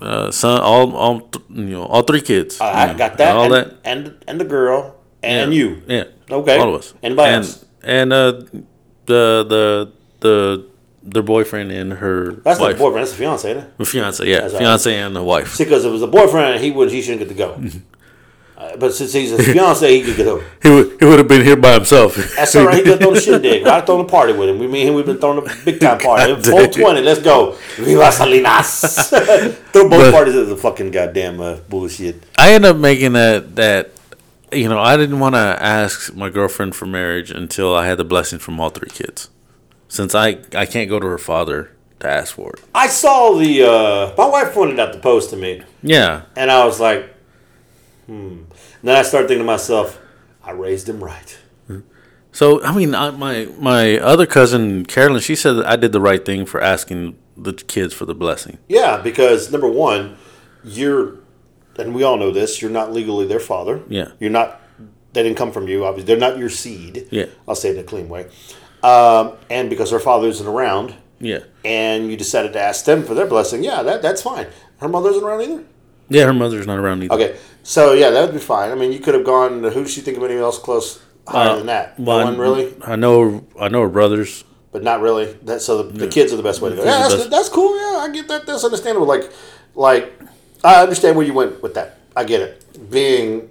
Uh, 0.00 0.32
son, 0.32 0.60
all, 0.60 0.94
all, 0.96 1.30
you 1.48 1.64
know, 1.64 1.84
all 1.84 2.02
three 2.02 2.20
kids. 2.20 2.60
I 2.60 2.88
know, 2.88 2.98
got 2.98 3.16
that. 3.18 3.36
All 3.36 3.44
and, 3.44 3.52
that. 3.52 3.76
And 3.84 4.24
and 4.26 4.40
the 4.40 4.44
girl 4.44 4.96
and 5.22 5.52
yeah. 5.52 5.58
you. 5.58 5.82
Yeah. 5.86 6.04
Okay. 6.28 6.58
All 6.58 6.74
of 6.74 6.80
us. 6.80 6.94
Anybody 7.02 7.34
and, 7.34 7.44
else? 7.44 7.64
And 7.82 8.12
uh, 8.12 8.32
the 9.06 9.44
the 9.46 9.92
the 10.20 10.66
their 11.04 11.22
boyfriend 11.22 11.70
and 11.70 11.92
her 11.94 12.32
That's 12.32 12.58
not 12.58 12.66
wife, 12.66 12.76
the 12.76 12.78
boyfriend. 12.82 13.02
That's 13.06 13.12
the 13.12 13.18
fiance, 13.18 13.50
isn't 13.50 13.70
it? 13.78 13.84
Fiance, 13.86 14.26
yeah, 14.26 14.40
That's 14.40 14.54
fiance 14.56 14.94
and 14.98 15.14
the 15.14 15.22
wife. 15.22 15.54
See, 15.54 15.64
because 15.64 15.84
if 15.84 15.90
it 15.90 15.92
was 15.92 16.02
a 16.02 16.06
boyfriend, 16.06 16.62
he 16.62 16.70
would 16.70 16.90
he 16.90 17.02
shouldn't 17.02 17.20
get 17.20 17.28
to 17.28 17.34
go. 17.34 17.52
Mm-hmm. 17.54 17.78
Uh, 18.56 18.76
but 18.76 18.94
since 18.94 19.12
he's 19.12 19.32
a 19.32 19.42
fiance, 19.42 19.86
he 19.92 20.02
could 20.02 20.16
get 20.16 20.26
over. 20.26 20.44
He 20.62 20.70
would 20.70 20.96
he 21.00 21.04
would 21.04 21.18
have 21.18 21.28
been 21.28 21.44
here 21.44 21.56
by 21.56 21.74
himself. 21.74 22.14
That's 22.36 22.54
all 22.56 22.66
right. 22.66 22.76
He 22.76 22.82
could 22.82 23.00
throw 23.00 23.12
the 23.12 23.20
shindig. 23.20 23.66
Right, 23.66 23.84
throwing 23.84 24.06
a 24.06 24.08
party 24.08 24.32
with 24.32 24.48
him. 24.48 24.58
We 24.58 24.66
mean 24.68 24.86
him. 24.88 24.94
We've 24.94 25.04
been 25.04 25.18
throwing 25.18 25.38
a 25.46 25.64
big 25.64 25.80
time 25.80 25.98
party. 25.98 26.34
Four 26.50 26.68
twenty. 26.68 27.02
Let's 27.02 27.20
go. 27.20 27.56
Viva 27.76 28.10
Salinas. 28.12 28.80
Throw 29.72 29.88
both 29.88 29.90
But- 29.90 30.12
parties 30.12 30.36
as 30.36 30.50
a 30.50 30.56
fucking 30.56 30.92
goddamn 30.92 31.40
uh, 31.40 31.56
bullshit. 31.68 32.22
I 32.38 32.52
end 32.52 32.64
up 32.64 32.76
making 32.76 33.14
that 33.14 33.56
that 33.56 33.90
you 34.52 34.68
know 34.68 34.78
I 34.78 34.96
didn't 34.96 35.18
want 35.18 35.34
to 35.34 35.56
ask 35.60 36.14
my 36.14 36.30
girlfriend 36.30 36.76
for 36.76 36.86
marriage 36.86 37.30
until 37.32 37.74
I 37.74 37.86
had 37.86 37.98
the 37.98 38.04
blessing 38.04 38.38
from 38.38 38.60
all 38.60 38.70
three 38.70 38.88
kids. 38.88 39.28
Since 39.94 40.12
I 40.16 40.38
I 40.56 40.66
can't 40.66 40.90
go 40.90 40.98
to 40.98 41.06
her 41.06 41.18
father 41.18 41.70
to 42.00 42.08
ask 42.08 42.34
for 42.34 42.50
it. 42.50 42.60
I 42.74 42.88
saw 42.88 43.38
the. 43.38 43.62
Uh, 43.62 44.14
my 44.18 44.26
wife 44.26 44.52
pointed 44.52 44.80
out 44.80 44.92
the 44.92 44.98
post 44.98 45.30
to 45.30 45.36
me, 45.36 45.62
Yeah, 45.84 46.22
and 46.34 46.50
I 46.50 46.64
was 46.64 46.80
like, 46.80 47.14
hmm. 48.06 48.42
Then 48.82 48.96
I 48.96 49.02
started 49.02 49.28
thinking 49.28 49.44
to 49.44 49.52
myself, 49.52 50.00
I 50.42 50.50
raised 50.50 50.88
him 50.88 51.02
right. 51.02 51.38
So 52.32 52.60
I 52.64 52.74
mean, 52.74 52.92
I, 52.92 53.10
my 53.12 53.46
my 53.56 53.96
other 53.98 54.26
cousin 54.26 54.84
Carolyn, 54.84 55.20
she 55.20 55.36
said 55.36 55.52
that 55.52 55.66
I 55.66 55.76
did 55.76 55.92
the 55.92 56.00
right 56.00 56.24
thing 56.24 56.44
for 56.44 56.60
asking 56.60 57.16
the 57.36 57.52
kids 57.52 57.94
for 57.94 58.04
the 58.04 58.16
blessing. 58.16 58.58
Yeah, 58.66 59.00
because 59.00 59.52
number 59.52 59.68
one, 59.68 60.16
you're, 60.64 61.18
and 61.78 61.94
we 61.94 62.02
all 62.02 62.16
know 62.16 62.32
this. 62.32 62.60
You're 62.60 62.72
not 62.72 62.92
legally 62.92 63.28
their 63.28 63.38
father. 63.38 63.84
Yeah. 63.88 64.08
You're 64.18 64.30
not. 64.32 64.60
They 65.12 65.22
didn't 65.22 65.38
come 65.38 65.52
from 65.52 65.68
you. 65.68 65.84
Obviously, 65.84 66.08
they're 66.12 66.28
not 66.28 66.36
your 66.36 66.50
seed. 66.50 67.06
Yeah. 67.12 67.26
I'll 67.46 67.54
say 67.54 67.68
it 67.68 67.76
in 67.76 67.84
a 67.84 67.84
clean 67.84 68.08
way. 68.08 68.26
Um, 68.84 69.32
and 69.48 69.70
because 69.70 69.90
her 69.90 69.98
father 69.98 70.28
isn't 70.28 70.46
around, 70.46 70.94
Yeah, 71.20 71.40
and 71.64 72.10
you 72.10 72.16
decided 72.16 72.52
to 72.52 72.60
ask 72.60 72.84
them 72.84 73.02
for 73.02 73.14
their 73.14 73.26
blessing, 73.26 73.64
yeah, 73.64 73.82
that 73.82 74.02
that's 74.02 74.20
fine. 74.22 74.46
Her 74.78 74.88
mother 74.88 75.10
isn't 75.10 75.24
around 75.24 75.40
either. 75.42 75.64
yeah, 76.10 76.24
her 76.26 76.34
mother's 76.34 76.66
not 76.66 76.78
around 76.78 77.02
either. 77.02 77.14
Okay, 77.14 77.36
so 77.62 77.92
yeah, 77.94 78.10
that 78.10 78.22
would 78.26 78.34
be 78.34 78.40
fine. 78.40 78.70
I 78.70 78.74
mean, 78.74 78.92
you 78.92 78.98
could 79.00 79.14
have 79.14 79.24
gone. 79.24 79.62
Who 79.62 79.82
does 79.84 79.92
she 79.92 80.02
think 80.02 80.18
of 80.18 80.22
anyone 80.24 80.42
else 80.44 80.58
close 80.58 81.00
higher 81.26 81.50
Uh, 81.50 81.56
than 81.56 81.66
that? 81.66 81.98
Well, 81.98 82.18
I- 82.18 82.24
one 82.24 82.36
really, 82.38 82.74
I 82.84 82.96
know 82.96 83.44
I 83.58 83.68
know 83.68 83.80
her 83.82 83.88
brothers. 83.88 84.44
but 84.70 84.82
not 84.82 85.00
really. 85.00 85.32
That 85.44 85.62
so 85.62 85.82
the, 85.82 85.98
the 86.04 86.08
kids 86.08 86.32
are 86.32 86.36
the 86.36 86.42
best 86.42 86.60
way 86.60 86.68
to 86.70 86.76
go. 86.76 86.84
Yeah, 86.84 87.08
that's, 87.08 87.26
that's 87.28 87.48
cool. 87.48 87.74
Yeah, 87.76 87.98
I 88.04 88.10
get 88.12 88.28
that. 88.28 88.44
That's 88.44 88.64
understandable. 88.64 89.06
Like, 89.06 89.30
like 89.76 90.12
I 90.62 90.82
understand 90.82 91.16
where 91.16 91.24
you 91.26 91.32
went 91.32 91.62
with 91.62 91.72
that. 91.74 92.00
I 92.14 92.24
get 92.24 92.42
it. 92.42 92.90
Being 92.90 93.48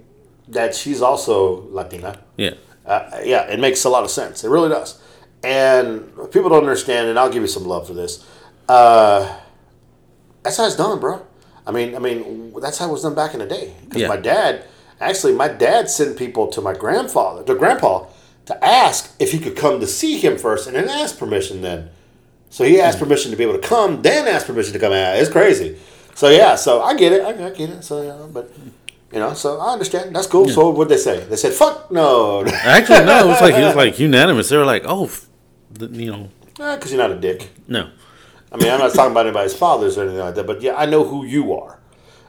that 0.48 0.74
she's 0.76 1.02
also 1.02 1.66
Latina. 1.72 2.18
Yeah, 2.36 2.54
Uh, 2.86 3.08
yeah, 3.24 3.46
it 3.50 3.58
makes 3.58 3.82
a 3.84 3.88
lot 3.88 4.04
of 4.04 4.10
sense. 4.10 4.44
It 4.44 4.48
really 4.50 4.68
does. 4.68 5.00
And 5.44 6.10
people 6.32 6.48
don't 6.48 6.60
understand, 6.62 7.08
and 7.08 7.18
I'll 7.18 7.30
give 7.30 7.42
you 7.42 7.48
some 7.48 7.64
love 7.64 7.86
for 7.86 7.92
this. 7.94 8.24
Uh, 8.68 9.38
that's 10.42 10.56
how 10.56 10.66
it's 10.66 10.76
done, 10.76 10.98
bro. 11.00 11.24
I 11.66 11.70
mean, 11.70 11.94
I 11.94 11.98
mean, 11.98 12.52
that's 12.60 12.78
how 12.78 12.88
it 12.88 12.92
was 12.92 13.02
done 13.02 13.14
back 13.14 13.34
in 13.34 13.40
the 13.40 13.46
day. 13.46 13.74
Because 13.84 14.02
Yeah. 14.02 14.08
my 14.08 14.16
dad, 14.16 14.64
actually, 15.00 15.32
my 15.34 15.48
dad 15.48 15.90
sent 15.90 16.16
people 16.16 16.48
to 16.48 16.60
my 16.60 16.72
grandfather, 16.74 17.42
to 17.44 17.54
grandpa, 17.54 18.04
to 18.46 18.64
ask 18.64 19.14
if 19.18 19.32
he 19.32 19.38
could 19.38 19.56
come 19.56 19.80
to 19.80 19.86
see 19.86 20.18
him 20.18 20.36
first, 20.38 20.66
and 20.66 20.76
then 20.76 20.88
ask 20.88 21.18
permission. 21.18 21.62
Then, 21.62 21.90
so 22.50 22.64
he 22.64 22.80
asked 22.80 22.98
permission 22.98 23.30
to 23.30 23.36
be 23.36 23.44
able 23.44 23.58
to 23.58 23.66
come, 23.66 24.02
then 24.02 24.26
asked 24.28 24.46
permission 24.46 24.72
to 24.74 24.78
come 24.78 24.92
out. 24.92 25.16
It's 25.16 25.30
crazy. 25.30 25.76
So 26.14 26.28
yeah, 26.28 26.54
so 26.56 26.82
I 26.82 26.94
get 26.94 27.12
it. 27.12 27.22
I, 27.22 27.46
I 27.46 27.50
get 27.50 27.70
it. 27.70 27.82
So 27.84 28.02
yeah, 28.02 28.26
but. 28.32 28.50
You 29.12 29.20
know, 29.20 29.32
so 29.32 29.60
I 29.60 29.72
understand. 29.74 30.16
That's 30.16 30.26
cool. 30.26 30.48
So 30.48 30.70
what'd 30.70 30.90
they 30.90 30.96
say? 31.00 31.20
They 31.22 31.36
said, 31.36 31.52
"Fuck 31.52 31.92
no." 31.92 32.44
actually, 32.44 33.04
no, 33.04 33.24
it 33.24 33.28
was 33.28 33.40
like 33.40 33.54
it 33.54 33.64
was 33.64 33.76
like 33.84 33.96
unanimous. 34.00 34.48
They 34.48 34.56
were 34.56 34.64
like, 34.64 34.82
oh, 34.86 35.08
the, 35.74 35.86
you 35.88 36.10
know, 36.10 36.28
Because 36.54 36.92
you're 36.92 37.00
not 37.00 37.10
a 37.10 37.20
dick. 37.20 37.50
no. 37.68 37.90
I 38.52 38.56
mean, 38.56 38.70
I'm 38.70 38.78
not 38.78 38.94
talking 38.94 39.10
about 39.10 39.26
anybody's 39.26 39.54
fathers 39.54 39.98
or 39.98 40.02
anything 40.02 40.20
like 40.20 40.36
that, 40.36 40.46
but 40.46 40.62
yeah, 40.62 40.76
I 40.76 40.86
know 40.86 41.04
who 41.04 41.24
you 41.24 41.54
are, 41.54 41.80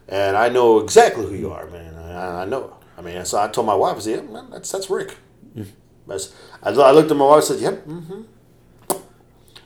and 0.09 0.35
I 0.35 0.49
know 0.49 0.79
exactly 0.79 1.23
who 1.27 1.35
you 1.35 1.51
are, 1.51 1.67
man. 1.69 1.93
I, 1.95 2.41
I 2.41 2.45
know. 2.45 2.77
I 2.97 3.01
mean, 3.01 3.23
so 3.25 3.39
I 3.39 3.47
told 3.47 3.67
my 3.67 3.75
wife, 3.75 3.97
I 3.97 3.99
said, 3.99 4.25
yeah, 4.25 4.31
man, 4.31 4.49
that's 4.49 4.71
that's 4.71 4.89
Rick. 4.89 5.17
That's, 6.07 6.33
I, 6.63 6.69
I 6.71 6.91
looked 6.91 7.11
at 7.11 7.17
my 7.17 7.25
wife 7.25 7.49
and 7.49 7.59
said, 7.59 7.59
yep, 7.59 7.85
mm-hmm. 7.85 8.21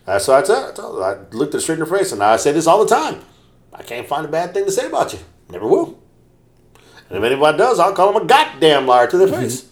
That's 0.06 0.28
what 0.28 0.44
I 0.44 0.48
said. 0.48 0.70
I, 0.72 0.74
told. 0.74 1.04
I 1.04 1.18
looked 1.32 1.54
her 1.54 1.60
straight 1.60 1.76
in 1.80 1.86
her 1.86 1.98
face, 1.98 2.12
and 2.12 2.24
I 2.24 2.36
say 2.38 2.52
this 2.52 2.66
all 2.68 2.84
the 2.84 2.94
time. 2.94 3.22
I 3.72 3.84
can't 3.84 4.08
find 4.08 4.26
a 4.26 4.30
bad 4.30 4.54
thing 4.54 4.66
to 4.66 4.72
say 4.72 4.88
about 4.88 5.14
you. 5.14 5.20
Never 5.52 5.68
will. 5.68 6.00
And 7.10 7.20
if 7.20 7.24
anybody 7.24 7.58
does, 7.58 7.80
I'll 7.80 7.94
call 7.94 8.12
them 8.12 8.24
a 8.24 8.26
goddamn 8.26 8.88
liar 8.88 9.08
to 9.08 9.18
their 9.18 9.28
face. 9.28 9.69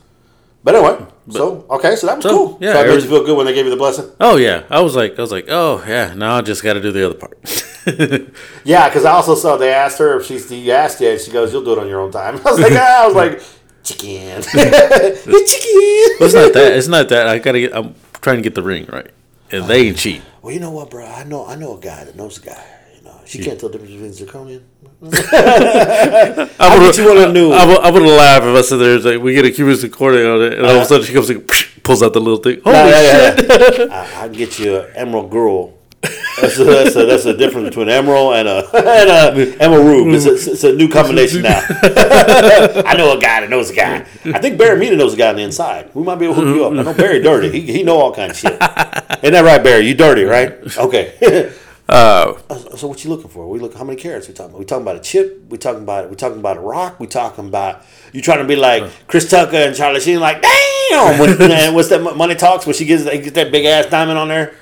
But 0.67 0.75
anyway, 0.75 1.05
so 1.29 1.65
okay, 1.69 1.95
so 1.95 2.07
that 2.07 2.17
was 2.17 2.24
So, 2.24 2.29
cool. 2.29 2.57
yeah, 2.59 2.74
so 2.74 2.81
I 2.81 2.88
made 2.88 3.01
you 3.01 3.07
feel 3.07 3.24
good 3.24 3.38
when 3.38 3.45
they 3.45 3.53
gave 3.53 3.63
you 3.63 3.71
the 3.71 3.77
blessing. 3.77 4.12
Oh 4.19 4.36
yeah, 4.36 4.63
I 4.69 4.81
was 4.81 4.97
like, 4.97 5.17
I 5.17 5.21
was 5.21 5.31
like, 5.31 5.45
oh 5.47 5.81
yeah. 5.88 6.13
Now 6.13 6.36
I 6.36 6.41
just 6.41 6.62
got 6.62 6.74
to 6.74 6.81
do 6.81 6.91
the 6.91 7.05
other 7.05 7.15
part. 7.15 7.38
Yeah, 8.65 8.89
because 8.89 9.05
I 9.05 9.12
also 9.12 9.33
saw 9.36 9.55
they 9.55 9.74
asked 9.74 9.97
her 10.00 10.19
if 10.19 10.25
she's 10.25 10.51
you 10.51 10.74
asked 10.74 11.00
yet. 11.00 11.21
She 11.21 11.31
goes, 11.31 11.53
"You'll 11.53 11.63
do 11.63 11.71
it 11.71 11.79
on 11.79 11.88
your 11.88 12.01
own 12.01 12.12
time." 12.12 12.36
I 12.45 12.51
was 12.51 12.59
like, 12.59 12.74
ah, 12.74 13.03
I 13.03 13.05
was 13.07 13.15
like, 13.15 13.41
chicken, 13.81 14.41
chicken. 14.43 16.17
But 16.19 16.25
it's 16.25 16.33
not 16.33 16.51
that. 16.51 16.74
It's 16.75 16.88
not 16.89 17.07
that. 17.07 17.27
I 17.29 17.39
gotta. 17.39 17.62
Get, 17.62 17.74
I'm 17.74 17.95
trying 18.19 18.36
to 18.36 18.41
get 18.41 18.55
the 18.55 18.62
ring 18.62 18.88
right, 18.91 19.09
and 19.53 19.69
they 19.69 19.88
ain't 19.88 19.97
cheap. 19.97 20.21
Well, 20.41 20.53
you 20.53 20.59
know 20.59 20.71
what, 20.71 20.89
bro? 20.89 21.05
I 21.05 21.24
know 21.24 21.45
I 21.47 21.55
know 21.55 21.77
a 21.77 21.79
guy 21.79 22.03
that 22.03 22.17
knows 22.17 22.43
a 22.43 22.47
guy. 22.47 22.65
Know, 23.27 23.31
she 23.31 23.43
can't 23.43 23.60
tell 23.60 23.67
the 23.67 23.77
difference 23.77 24.22
between 24.22 24.27
zirconium. 24.27 24.63
I 26.60 26.77
would 26.77 26.96
you 26.96 27.13
one 27.13 27.34
new. 27.34 27.51
I 27.51 27.65
would, 27.65 27.79
I 27.79 27.91
would 27.91 28.01
laugh 28.01 28.43
if 28.43 28.55
I 28.55 28.62
said 28.62 28.77
there's 28.77 29.03
like 29.03 29.19
we 29.19 29.34
get 29.34 29.43
a 29.43 29.51
Cuban 29.51 29.77
recording 29.81 30.25
on 30.25 30.41
it, 30.41 30.53
and 30.53 30.62
all 30.65 30.72
of 30.72 30.77
a 30.77 30.79
uh-huh. 30.79 30.88
sudden 30.88 31.05
she 31.05 31.13
comes 31.13 31.27
like 31.27 31.46
pulls 31.84 32.01
out 32.01 32.13
the 32.13 32.22
little 32.22 32.39
thing. 32.39 32.62
Holy 32.63 32.75
yeah, 32.75 33.36
shit! 33.36 33.50
yeah. 33.50 33.86
I, 33.91 34.24
I 34.24 34.27
can 34.27 34.31
get 34.31 34.57
you 34.60 34.77
an 34.77 34.96
emerald 34.96 35.29
girl. 35.29 35.74
That's 36.01 36.57
a, 36.57 36.63
that's, 36.63 36.96
a, 36.96 37.05
that's 37.05 37.25
a 37.25 37.36
difference 37.36 37.69
between 37.69 37.89
emerald 37.89 38.36
and 38.36 38.48
a, 38.48 38.60
and 38.75 39.10
a 39.10 39.62
emerald. 39.62 40.07
It's 40.13 40.25
a, 40.25 40.51
it's 40.51 40.63
a 40.63 40.74
new 40.74 40.88
combination 40.88 41.41
now. 41.41 41.60
I 41.69 42.96
know 42.96 43.17
a 43.17 43.19
guy 43.19 43.41
that 43.41 43.50
knows 43.50 43.72
a 43.72 43.75
guy. 43.75 44.05
I 44.25 44.39
think 44.39 44.57
Barry 44.57 44.79
Mina 44.79 44.96
knows 44.96 45.15
a 45.15 45.17
guy 45.17 45.29
on 45.29 45.36
the 45.36 45.41
inside. 45.41 45.93
We 45.93 46.03
might 46.03 46.15
be 46.15 46.25
able 46.25 46.36
to 46.36 46.41
hook 46.41 46.55
you 46.55 46.65
up. 46.65 46.72
I 46.74 46.84
know 46.84 46.93
Barry 46.93 47.22
dirty. 47.22 47.50
He, 47.50 47.74
he 47.74 47.84
know 47.84 47.98
all 47.98 48.13
kinds 48.13 48.31
of 48.31 48.38
shit. 48.38 48.51
Ain't 48.53 49.34
that 49.34 49.43
right, 49.43 49.62
Barry? 49.62 49.88
You 49.88 49.96
dirty, 49.96 50.24
right? 50.24 50.77
Okay. 50.77 51.53
Uh, 51.89 52.34
so 52.75 52.88
what 52.88 53.03
you 53.03 53.10
looking 53.10 53.29
for? 53.29 53.48
We 53.50 53.60
look. 53.60 53.74
How 53.74 53.84
many 53.86 54.00
carrots 54.00 54.27
we 54.27 54.34
talking 54.34 54.50
about? 54.51 54.60
We 54.60 54.65
talking 54.65 54.82
about 54.82 54.98
a 54.98 55.00
chip? 55.00 55.44
We 55.50 55.58
talking 55.58 55.84
about 55.84 56.10
we 56.10 56.15
talking 56.17 56.39
about 56.39 56.58
a 56.58 56.60
rock? 56.60 57.00
We 57.00 57.08
talking 57.08 57.48
about 57.48 57.82
you 58.12 58.22
trying 58.22 58.39
to 58.39 58.46
be 58.46 58.58
like 58.58 59.08
Chris 59.08 59.29
Tucker 59.29 59.56
and 59.56 59.75
Charlie 59.75 60.01
Sheen? 60.01 60.20
Like 60.20 60.41
damn! 60.41 61.20
When, 61.20 61.38
what's 61.74 61.89
that? 61.89 62.01
Money 62.17 62.36
talks 62.36 62.65
when 62.65 62.75
she 62.75 62.84
gets, 62.86 63.06
gets 63.06 63.32
that 63.32 63.51
big 63.51 63.65
ass 63.65 63.86
diamond 63.86 64.17
on 64.17 64.27
there. 64.27 64.53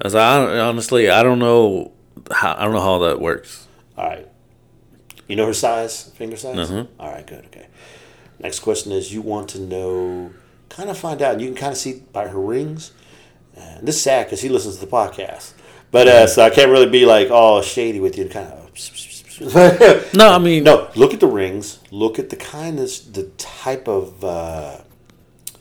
I 0.00 0.04
was 0.04 0.14
like, 0.14 0.22
I 0.22 0.60
honestly, 0.60 1.10
I 1.10 1.22
don't 1.24 1.40
know 1.40 1.92
how. 2.30 2.54
I 2.56 2.62
don't 2.64 2.72
know 2.72 2.80
how 2.80 2.98
that 3.00 3.20
works. 3.20 3.66
All 3.96 4.06
right. 4.06 4.28
You 5.26 5.36
know 5.36 5.46
her 5.46 5.54
size, 5.54 6.10
finger 6.10 6.36
size? 6.36 6.70
Mhm. 6.70 6.88
All 7.00 7.10
right, 7.10 7.26
good, 7.26 7.46
okay. 7.46 7.66
Next 8.38 8.60
question 8.60 8.92
is 8.92 9.12
you 9.12 9.22
want 9.22 9.48
to 9.50 9.58
know, 9.58 10.32
kind 10.68 10.90
of 10.90 10.98
find 10.98 11.22
out, 11.22 11.40
you 11.40 11.46
can 11.46 11.56
kind 11.56 11.72
of 11.72 11.78
see 11.78 12.02
by 12.12 12.28
her 12.28 12.38
rings. 12.38 12.92
And 13.56 13.88
this 13.88 13.96
is 13.96 14.02
sad 14.02 14.26
because 14.26 14.42
he 14.42 14.48
listens 14.48 14.76
to 14.76 14.84
the 14.84 14.90
podcast. 14.90 15.53
But 15.94 16.08
uh, 16.08 16.26
so 16.26 16.42
I 16.42 16.50
can't 16.50 16.72
really 16.72 16.90
be 16.90 17.06
like 17.06 17.30
all 17.30 17.62
shady 17.62 18.00
with 18.00 18.18
you 18.18 18.28
kind 18.28 18.48
of. 18.48 18.60
No, 20.14 20.28
I 20.32 20.38
mean, 20.38 20.64
no, 20.64 20.90
look 20.96 21.14
at 21.14 21.20
the 21.20 21.28
rings. 21.28 21.78
Look 21.92 22.18
at 22.18 22.30
the 22.30 22.36
kind 22.36 22.80
of, 22.80 22.88
the 23.12 23.30
type 23.36 23.86
of 23.86 24.24
uh, 24.24 24.78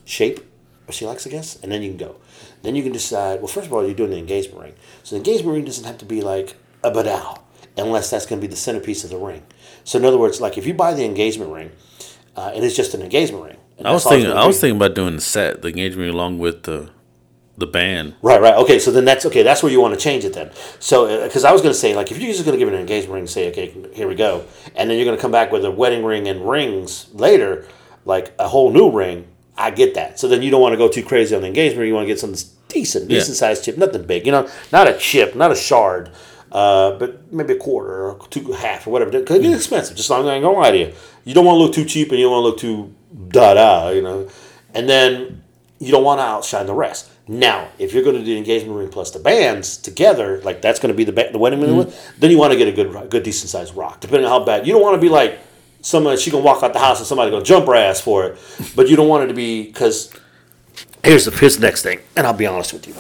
shape 0.06 0.40
she 0.90 1.06
likes, 1.06 1.28
I 1.28 1.30
guess, 1.30 1.62
and 1.62 1.72
then 1.72 1.84
you 1.84 1.90
can 1.90 1.98
go. 1.98 2.16
Then 2.64 2.76
you 2.76 2.82
can 2.82 2.92
decide. 2.92 3.42
Well, 3.42 3.48
first 3.48 3.68
of 3.68 3.74
all, 3.74 3.86
you're 3.86 3.94
doing 3.94 4.10
the 4.10 4.18
engagement 4.18 4.60
ring, 4.60 4.74
so 5.04 5.16
the 5.16 5.18
engagement 5.18 5.54
ring 5.54 5.66
doesn't 5.66 5.86
have 5.86 6.00
to 6.00 6.06
be 6.06 6.22
like 6.22 6.56
a 6.84 6.90
badal, 6.90 7.42
unless 7.78 8.10
that's 8.10 8.26
going 8.26 8.42
to 8.42 8.48
be 8.48 8.50
the 8.50 8.60
centerpiece 8.60 9.04
of 9.04 9.12
the 9.12 9.18
ring. 9.18 9.44
So 9.84 10.00
in 10.00 10.06
other 10.06 10.18
words, 10.18 10.42
like 10.42 10.58
if 10.58 10.66
you 10.66 10.74
buy 10.74 10.96
the 10.96 11.06
engagement 11.06 11.52
ring, 11.52 11.72
uh, 12.36 12.54
and 12.56 12.66
it's 12.66 12.76
just 12.76 12.96
an 12.96 13.04
engagement 13.04 13.44
ring. 13.46 13.58
I 13.86 13.92
was 13.92 14.04
that's 14.04 14.06
all 14.08 14.14
it's 14.14 14.24
thinking. 14.24 14.38
I 14.38 14.48
was 14.48 14.60
thinking 14.60 14.78
about 14.78 14.96
doing 14.96 15.16
the 15.16 15.22
set, 15.22 15.62
the 15.62 15.68
engagement 15.68 16.08
ring, 16.08 16.16
along 16.16 16.40
with 16.40 16.64
the 16.64 16.90
the 17.58 17.68
band. 17.68 18.16
Right, 18.22 18.42
right. 18.42 18.56
Okay, 18.56 18.80
so 18.80 18.92
then 18.92 19.06
that's 19.06 19.26
okay. 19.28 19.44
That's 19.44 19.62
where 19.62 19.72
you 19.72 19.80
want 19.80 19.94
to 19.94 20.00
change 20.00 20.26
it 20.26 20.34
then. 20.34 20.52
So, 20.80 21.24
because 21.24 21.44
I 21.44 21.52
was 21.52 21.62
going 21.62 21.74
to 21.74 21.80
say, 21.80 21.96
like, 21.96 22.12
if 22.12 22.18
you're 22.20 22.32
just 22.32 22.46
going 22.46 22.58
to 22.58 22.60
give 22.60 22.68
it 22.68 22.74
an 22.74 22.80
engagement 22.82 23.14
ring 23.14 23.22
and 23.22 23.30
say, 23.30 23.50
okay, 23.50 23.74
here 23.94 24.08
we 24.08 24.16
go, 24.16 24.46
and 24.76 24.90
then 24.90 24.98
you're 24.98 25.06
going 25.06 25.18
to 25.18 25.22
come 25.22 25.32
back 25.32 25.52
with 25.52 25.64
a 25.66 25.72
wedding 25.72 26.04
ring 26.04 26.28
and 26.28 26.50
rings 26.50 27.08
later, 27.14 27.68
like 28.06 28.34
a 28.40 28.48
whole 28.48 28.72
new 28.72 28.90
ring, 28.92 29.28
I 29.58 29.70
get 29.70 29.94
that. 29.94 30.20
So 30.20 30.28
then 30.28 30.42
you 30.42 30.50
don't 30.50 30.62
want 30.62 30.74
to 30.74 30.78
go 30.78 30.88
too 30.88 31.04
crazy 31.04 31.36
on 31.36 31.42
the 31.42 31.48
engagement 31.48 31.80
ring. 31.82 31.90
You 31.90 31.94
want 31.94 32.06
to 32.06 32.14
get 32.14 32.20
something 32.20 32.44
decent, 32.70 33.10
Yeah. 33.10 33.20
decent 33.20 33.38
sized 33.38 33.64
chip, 33.64 33.78
nothing 33.78 34.04
big, 34.04 34.26
you 34.26 34.32
know, 34.32 34.50
not 34.72 34.88
a 34.88 34.98
chip, 34.98 35.36
not 35.36 35.52
a 35.52 35.56
shard, 35.56 36.10
uh, 36.52 36.92
but 36.98 37.32
maybe 37.32 37.54
a 37.54 37.58
quarter 37.58 38.10
or 38.12 38.28
two, 38.30 38.52
half 38.54 38.88
or 38.88 38.90
whatever. 38.90 39.12
Because 39.12 39.38
it 39.38 39.44
gets 39.44 39.58
expensive. 39.58 39.96
Just 39.96 40.12
I'm 40.12 40.26
not 40.26 40.40
to 40.40 40.50
lie 40.50 40.72
to 40.72 40.78
you. 40.78 40.94
You 41.24 41.34
don't 41.36 41.46
want 41.46 41.58
to 41.58 41.60
look 41.62 41.74
too 41.74 41.86
cheap 41.86 42.10
and 42.10 42.20
you 42.20 42.26
don't 42.26 42.34
want 42.34 42.44
to 42.44 42.48
look 42.50 42.60
too 42.60 42.94
da 43.30 43.54
da, 43.54 43.90
you 43.90 44.02
know. 44.02 44.28
And 44.74 44.90
then 44.90 45.44
you 45.80 45.92
don't 45.92 46.04
want 46.04 46.20
to 46.20 46.24
outshine 46.24 46.66
the 46.66 46.74
rest. 46.74 47.10
Now, 47.28 47.70
if 47.80 47.94
you're 47.94 48.04
going 48.04 48.18
to 48.18 48.22
do 48.22 48.34
the 48.34 48.38
engagement 48.38 48.78
ring 48.78 48.90
plus 48.90 49.12
the 49.12 49.20
bands 49.20 49.78
together, 49.78 50.42
like 50.42 50.62
that's 50.62 50.80
going 50.80 50.94
to 50.94 50.98
be 50.98 51.06
the 51.06 51.14
ba- 51.14 51.30
the 51.32 51.38
wedding 51.38 51.62
ring, 51.62 51.72
mm-hmm. 51.72 52.20
then 52.20 52.32
you 52.32 52.38
want 52.38 52.52
to 52.52 52.58
get 52.58 52.68
a 52.68 52.72
good, 52.74 53.10
good, 53.10 53.24
decent 53.24 53.50
sized 53.50 53.76
rock. 53.76 54.02
Depending 54.02 54.26
on 54.26 54.32
how 54.32 54.46
bad, 54.46 54.68
you 54.68 54.74
don't 54.74 54.82
want 54.82 54.96
to 54.96 55.02
be 55.02 55.08
like 55.10 55.40
someone 55.84 56.18
she 56.18 56.32
gonna 56.32 56.44
walk 56.44 56.64
out 56.64 56.74
the 56.74 56.80
house 56.80 56.98
and 56.98 57.06
somebody 57.06 57.30
gonna 57.30 57.44
jump 57.44 57.68
her 57.68 57.76
ass 57.76 58.02
for 58.02 58.26
it, 58.26 58.40
but 58.76 58.90
you 58.90 58.96
don't 58.96 59.08
want 59.08 59.24
it 59.26 59.28
to 59.28 59.34
be 59.34 59.64
because 59.64 60.12
here's 61.04 61.26
the 61.26 61.32
here's 61.32 61.58
the 61.58 61.62
next 61.62 61.84
thing, 61.84 62.00
and 62.16 62.26
I'll 62.26 62.34
be 62.34 62.48
honest 62.48 62.74
with 62.74 62.88
you. 62.88 62.94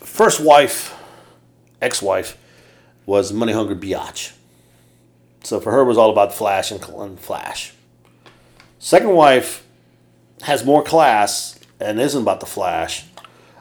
First 0.00 0.40
wife, 0.40 0.94
ex-wife, 1.80 2.36
was 3.06 3.32
money 3.32 3.52
hungry 3.52 3.76
biatch. 3.76 4.32
So 5.42 5.58
for 5.58 5.72
her, 5.72 5.80
it 5.80 5.86
was 5.86 5.98
all 5.98 6.10
about 6.10 6.34
flash 6.34 6.70
and, 6.70 6.80
and 6.84 7.18
flash. 7.18 7.72
Second 8.78 9.10
wife 9.10 9.61
has 10.42 10.64
more 10.64 10.82
class 10.82 11.58
and 11.80 12.00
isn't 12.00 12.22
about 12.22 12.40
the 12.40 12.46
flash. 12.46 13.06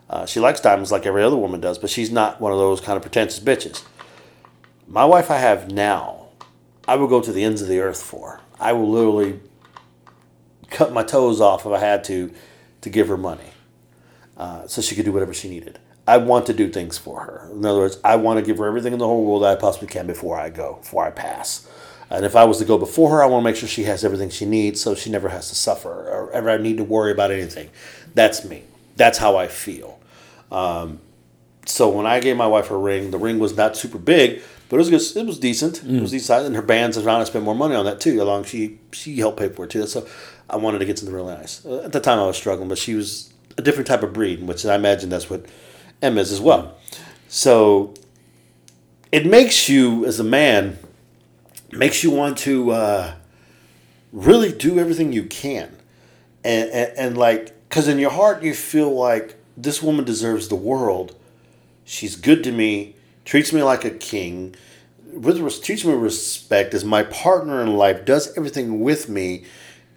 Uh, 0.10 0.26
she 0.26 0.40
likes 0.40 0.60
diamonds 0.60 0.92
like 0.92 1.06
every 1.06 1.24
other 1.24 1.38
woman 1.38 1.62
does, 1.62 1.80
but 1.80 1.90
she's 1.90 2.12
not 2.12 2.42
one 2.42 2.52
of 2.52 2.58
those 2.58 2.82
kind 2.82 2.98
of 2.98 3.02
pretentious 3.02 3.40
bitches. 3.40 3.84
My 4.88 5.06
wife 5.06 5.32
I 5.32 5.38
have 5.38 5.72
now, 5.72 6.28
I 6.88 6.96
will 6.96 7.08
go 7.08 7.22
to 7.22 7.32
the 7.32 7.44
ends 7.44 7.62
of 7.62 7.68
the 7.68 7.80
earth 7.80 8.02
for. 8.02 8.42
I 8.60 8.74
will 8.74 8.90
literally 8.90 9.40
cut 10.70 10.92
my 10.92 11.04
toes 11.04 11.40
off 11.40 11.66
if 11.66 11.72
I 11.72 11.80
had 11.80 12.04
to 12.06 12.34
to 12.82 12.90
give 12.90 13.08
her 13.08 13.18
money 13.18 13.52
uh, 14.38 14.66
so 14.68 14.82
she 14.82 14.96
could 14.96 15.06
do 15.06 15.12
whatever 15.12 15.34
she 15.34 15.48
needed. 15.48 15.78
I 16.08 16.18
want 16.18 16.48
to 16.48 16.54
do 16.54 16.68
things 16.68 16.98
for 16.98 17.22
her. 17.22 17.50
In 17.52 17.64
other 17.64 17.80
words, 17.80 18.00
I 18.04 18.16
want 18.16 18.40
to 18.40 18.46
give 18.46 18.58
her 18.58 18.66
everything 18.66 18.92
in 18.92 19.00
the 19.00 19.06
whole 19.06 19.24
world 19.24 19.44
that 19.44 19.56
I 19.56 19.56
possibly 19.56 19.88
can 19.88 20.08
before 20.08 20.38
I 20.40 20.50
go, 20.50 20.80
before 20.82 21.06
I 21.06 21.12
pass. 21.12 21.68
And 22.12 22.26
if 22.26 22.36
I 22.36 22.44
was 22.44 22.58
to 22.60 22.66
go 22.66 22.78
before 22.78 23.10
her, 23.12 23.24
I 23.24 23.26
want 23.26 23.42
to 23.42 23.46
make 23.50 23.56
sure 23.56 23.70
she 23.70 23.84
has 23.84 24.04
everything 24.04 24.30
she 24.30 24.46
needs 24.46 24.82
so 24.82 24.96
she 24.96 25.10
never 25.10 25.30
has 25.30 25.50
to 25.50 25.56
suffer 25.56 25.90
or 25.90 26.32
ever 26.34 26.60
need 26.60 26.78
to 26.78 26.84
worry 26.84 27.12
about 27.12 27.32
anything. 27.32 27.70
That's 28.14 28.44
me. 28.44 28.64
That's 28.98 29.18
how 29.18 29.38
I 29.38 29.48
feel. 29.48 30.00
Um, 30.52 31.00
so 31.66 31.90
when 31.90 32.06
I 32.06 32.20
gave 32.20 32.36
my 32.36 32.48
wife 32.48 32.68
her 32.68 32.78
ring, 32.78 33.12
the 33.12 33.18
ring 33.18 33.40
was 33.40 33.56
not 33.56 33.78
super 33.78 33.98
big, 33.98 34.42
but 34.68 34.76
it 34.76 34.80
was 34.80 34.90
good, 34.90 35.22
it 35.22 35.26
was 35.26 35.40
decent. 35.40 35.84
It 35.84 36.02
was 36.02 36.12
decent, 36.12 36.28
size, 36.28 36.46
and 36.46 36.56
her 36.56 36.62
bands 36.62 36.98
and 36.98 37.08
I 37.10 37.24
spent 37.24 37.46
more 37.46 37.56
money 37.56 37.76
on 37.76 37.86
that 37.86 38.02
too. 38.02 38.22
Along 38.22 38.44
she 38.44 38.80
she 38.92 39.18
helped 39.18 39.40
pay 39.40 39.50
for 39.50 39.66
it 39.66 39.72
too. 39.72 39.86
So 39.88 40.08
I 40.50 40.58
wanted 40.58 40.80
to 40.80 40.86
get 40.86 41.00
something 41.00 41.16
really 41.16 41.34
nice. 41.34 41.66
Uh, 41.66 41.82
At 41.84 41.94
the 41.94 42.00
time, 42.00 42.20
I 42.20 42.26
was 42.26 42.36
struggling, 42.38 42.68
but 42.68 42.78
she 42.78 42.94
was 42.94 43.34
a 43.58 43.62
different 43.62 43.88
type 43.88 44.04
of 44.04 44.12
breed, 44.14 44.44
which 44.44 44.66
I 44.66 44.76
imagine 44.76 45.10
that's 45.10 45.30
what 45.30 45.46
Em 46.02 46.18
is 46.18 46.32
as 46.32 46.42
well. 46.42 46.78
So 47.28 47.94
it 49.12 49.26
makes 49.26 49.70
you, 49.70 50.06
as 50.06 50.20
a 50.20 50.24
man, 50.24 50.78
makes 51.72 52.04
you 52.04 52.12
want 52.12 52.38
to 52.40 52.72
uh, 52.72 53.14
really 54.12 54.52
do 54.52 54.80
everything 54.80 55.14
you 55.14 55.24
can, 55.24 55.76
and 56.44 56.70
and, 56.70 56.98
and 56.98 57.18
like 57.18 57.68
because 57.68 57.88
in 57.88 58.00
your 58.00 58.12
heart 58.12 58.44
you 58.44 58.54
feel 58.54 58.92
like 58.92 59.36
this 59.58 59.82
woman 59.82 60.06
deserves 60.06 60.48
the 60.48 60.56
world. 60.56 61.16
She's 61.84 62.16
good 62.16 62.44
to 62.44 62.52
me, 62.52 62.96
treats 63.26 63.52
me 63.52 63.64
like 63.64 63.84
a 63.84 63.90
king, 63.90 64.56
with 65.14 65.38
treats 65.64 65.84
me 65.84 65.94
respect, 65.94 66.74
is 66.74 66.86
my 66.86 67.04
partner 67.04 67.62
in 67.62 67.76
life, 67.76 68.06
does 68.06 68.36
everything 68.38 68.80
with 68.82 69.10
me, 69.10 69.44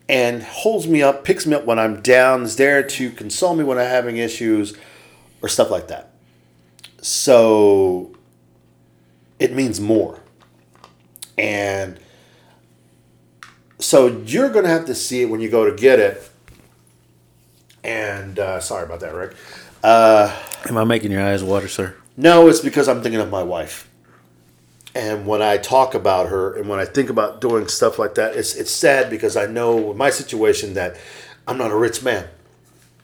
and 0.08 0.42
holds 0.42 0.86
me 0.86 1.02
up, 1.02 1.24
picks 1.24 1.46
me 1.46 1.54
up 1.54 1.64
when 1.64 1.78
I'm 1.78 2.00
down, 2.00 2.42
is 2.42 2.56
there 2.56 2.82
to 2.82 3.10
console 3.10 3.54
me 3.54 3.64
when 3.64 3.78
I'm 3.78 3.86
having 3.86 4.16
issues, 4.16 4.76
or 5.42 5.48
stuff 5.48 5.70
like 5.70 5.88
that. 5.88 6.10
So 7.00 8.16
it 9.38 9.52
means 9.54 9.80
more. 9.80 10.20
And 11.36 11.98
so 13.78 14.06
you're 14.24 14.50
going 14.50 14.64
to 14.64 14.70
have 14.70 14.86
to 14.86 14.94
see 14.94 15.22
it 15.22 15.26
when 15.26 15.40
you 15.40 15.50
go 15.50 15.68
to 15.68 15.76
get 15.76 15.98
it. 15.98 16.30
And 17.82 18.38
uh, 18.38 18.60
sorry 18.60 18.84
about 18.84 19.00
that, 19.00 19.14
Rick. 19.14 19.34
Am 19.84 20.78
I 20.78 20.84
making 20.84 21.10
your 21.10 21.22
eyes 21.22 21.44
water, 21.44 21.68
sir? 21.68 21.94
No, 22.16 22.48
it's 22.48 22.60
because 22.60 22.88
I'm 22.88 23.02
thinking 23.02 23.20
of 23.20 23.30
my 23.30 23.42
wife. 23.42 23.90
And 24.94 25.26
when 25.26 25.42
I 25.42 25.56
talk 25.56 25.94
about 25.94 26.28
her 26.28 26.54
and 26.54 26.68
when 26.68 26.78
I 26.78 26.84
think 26.84 27.10
about 27.10 27.40
doing 27.40 27.66
stuff 27.66 27.98
like 27.98 28.14
that, 28.14 28.36
it's, 28.36 28.54
it's 28.54 28.70
sad 28.70 29.10
because 29.10 29.36
I 29.36 29.46
know 29.46 29.92
my 29.92 30.10
situation 30.10 30.74
that 30.74 30.96
I'm 31.48 31.58
not 31.58 31.72
a 31.72 31.76
rich 31.76 32.02
man. 32.02 32.28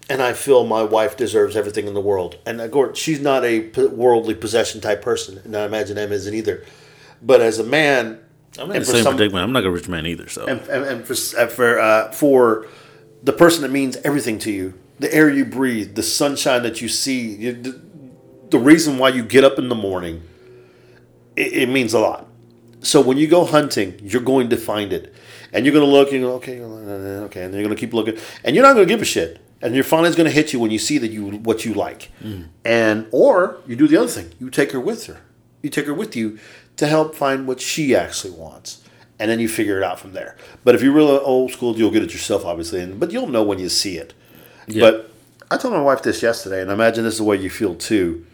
And 0.09 0.23
I 0.23 0.33
feel 0.33 0.65
my 0.65 0.83
wife 0.83 1.17
deserves 1.17 1.57
everything 1.57 1.87
in 1.87 1.95
the 1.95 2.01
world. 2.01 2.37
And 2.47 2.61
of 2.61 2.71
course, 2.71 2.99
she's 2.99 3.21
not 3.21 3.45
a 3.45 3.71
worldly 3.89 4.35
possession 4.35 4.81
type 4.81 5.03
person. 5.03 5.41
And 5.45 5.57
I 5.57 5.65
imagine 5.65 5.99
Em 5.99 6.13
isn't 6.13 6.35
either. 6.35 6.65
But 7.23 7.41
as 7.41 7.59
a 7.59 7.65
man, 7.65 8.21
I'm 8.59 8.71
in 8.73 8.81
the 8.81 8.85
same 8.85 9.05
some- 9.05 9.17
predicament. 9.17 9.45
I'm 9.45 9.53
not 9.53 9.65
a 9.65 9.71
rich 9.71 9.89
man 9.89 10.07
either. 10.07 10.29
So 10.29 10.47
and, 10.47 10.61
and, 10.69 10.85
and 10.85 11.07
for 11.07 11.15
uh, 11.39 11.47
for 11.49 11.79
uh, 11.79 12.13
for 12.13 12.67
the 13.23 13.33
person 13.33 13.63
that 13.63 13.71
means 13.71 13.97
everything 13.99 14.39
to 14.41 14.51
you, 14.51 14.75
the 14.99 15.13
air 15.15 15.31
you 15.31 15.45
breathe, 15.45 15.95
the 15.95 16.03
sunshine 16.03 16.63
that 16.63 16.81
you 16.81 16.89
see, 16.89 17.35
you, 17.35 17.53
the, 17.53 17.81
the 18.51 18.59
reason 18.59 18.99
why 18.99 19.11
you 19.11 19.23
get 19.23 19.45
up 19.45 19.59
in 19.59 19.69
the 19.69 19.75
morning, 19.75 20.23
it, 21.37 21.53
it 21.53 21.69
means 21.69 21.95
a 21.95 21.99
lot. 21.99 22.27
So 22.81 23.01
when 23.01 23.19
you 23.19 23.27
go 23.29 23.45
hunting, 23.45 24.01
you're 24.03 24.23
going 24.23 24.49
to 24.51 24.57
find 24.57 24.93
it, 24.93 25.15
and 25.53 25.67
you're 25.67 25.75
going 25.75 25.85
to 25.85 25.91
look 25.91 26.13
and 26.13 26.23
go, 26.23 26.33
okay, 26.37 26.61
uh, 26.63 26.67
okay, 27.27 27.45
and 27.45 27.53
you're 27.53 27.63
going 27.63 27.75
to 27.77 27.81
keep 27.81 27.93
looking, 27.93 28.17
and 28.43 28.57
you're 28.57 28.65
not 28.65 28.75
going 28.75 28.87
to 28.87 28.93
give 28.93 29.03
a 29.03 29.07
shit. 29.07 29.41
And 29.63 29.75
your 29.75 29.85
finally 29.85 30.09
is 30.09 30.17
going 30.17 30.29
to 30.29 30.35
hit 30.35 30.55
you 30.55 30.59
when 30.59 30.71
you 30.71 30.79
see 30.79 30.97
that 30.97 31.11
you 31.11 31.33
what 31.33 31.67
you 31.67 31.75
like, 31.75 32.11
and 32.65 33.07
or 33.11 33.59
you 33.67 33.77
do 33.77 33.87
the 33.87 33.99
other 33.99 34.09
thing. 34.09 34.33
You 34.41 34.49
take 34.49 34.73
her 34.73 34.81
with 34.81 35.05
her. 35.07 35.21
You 35.63 35.69
take 35.69 35.85
her 35.85 35.93
with 35.93 36.17
you 36.17 36.39
to 36.81 36.87
help 36.87 37.15
find 37.15 37.47
what 37.47 37.61
she 37.61 37.95
actually 37.95 38.33
wants, 38.33 38.83
and 39.19 39.31
then 39.31 39.39
you 39.39 39.51
figure 39.51 39.77
it 39.77 39.85
out 39.85 40.01
from 40.01 40.15
there. 40.15 40.35
But 40.65 40.75
if 40.75 40.83
you're 40.83 40.95
really 40.95 41.19
old 41.19 41.53
school, 41.53 41.77
you'll 41.77 41.91
get 41.91 42.03
it 42.03 42.15
yourself, 42.15 42.47
obviously, 42.47 42.81
and 42.81 42.99
but 42.99 43.13
you'll 43.13 43.27
know 43.27 43.43
when 43.43 43.59
you 43.59 43.69
see 43.69 43.99
it. 43.99 44.15
But 44.81 45.11
I 45.51 45.59
told 45.59 45.75
my 45.75 45.83
wife 45.83 46.03
this 46.03 46.23
yesterday, 46.23 46.63
and 46.63 46.71
I 46.71 46.75
imagine 46.75 47.05
this 47.05 47.15
is 47.15 47.19
the 47.19 47.25
way 47.25 47.37
you 47.37 47.51
feel 47.51 47.75
too. 47.75 48.25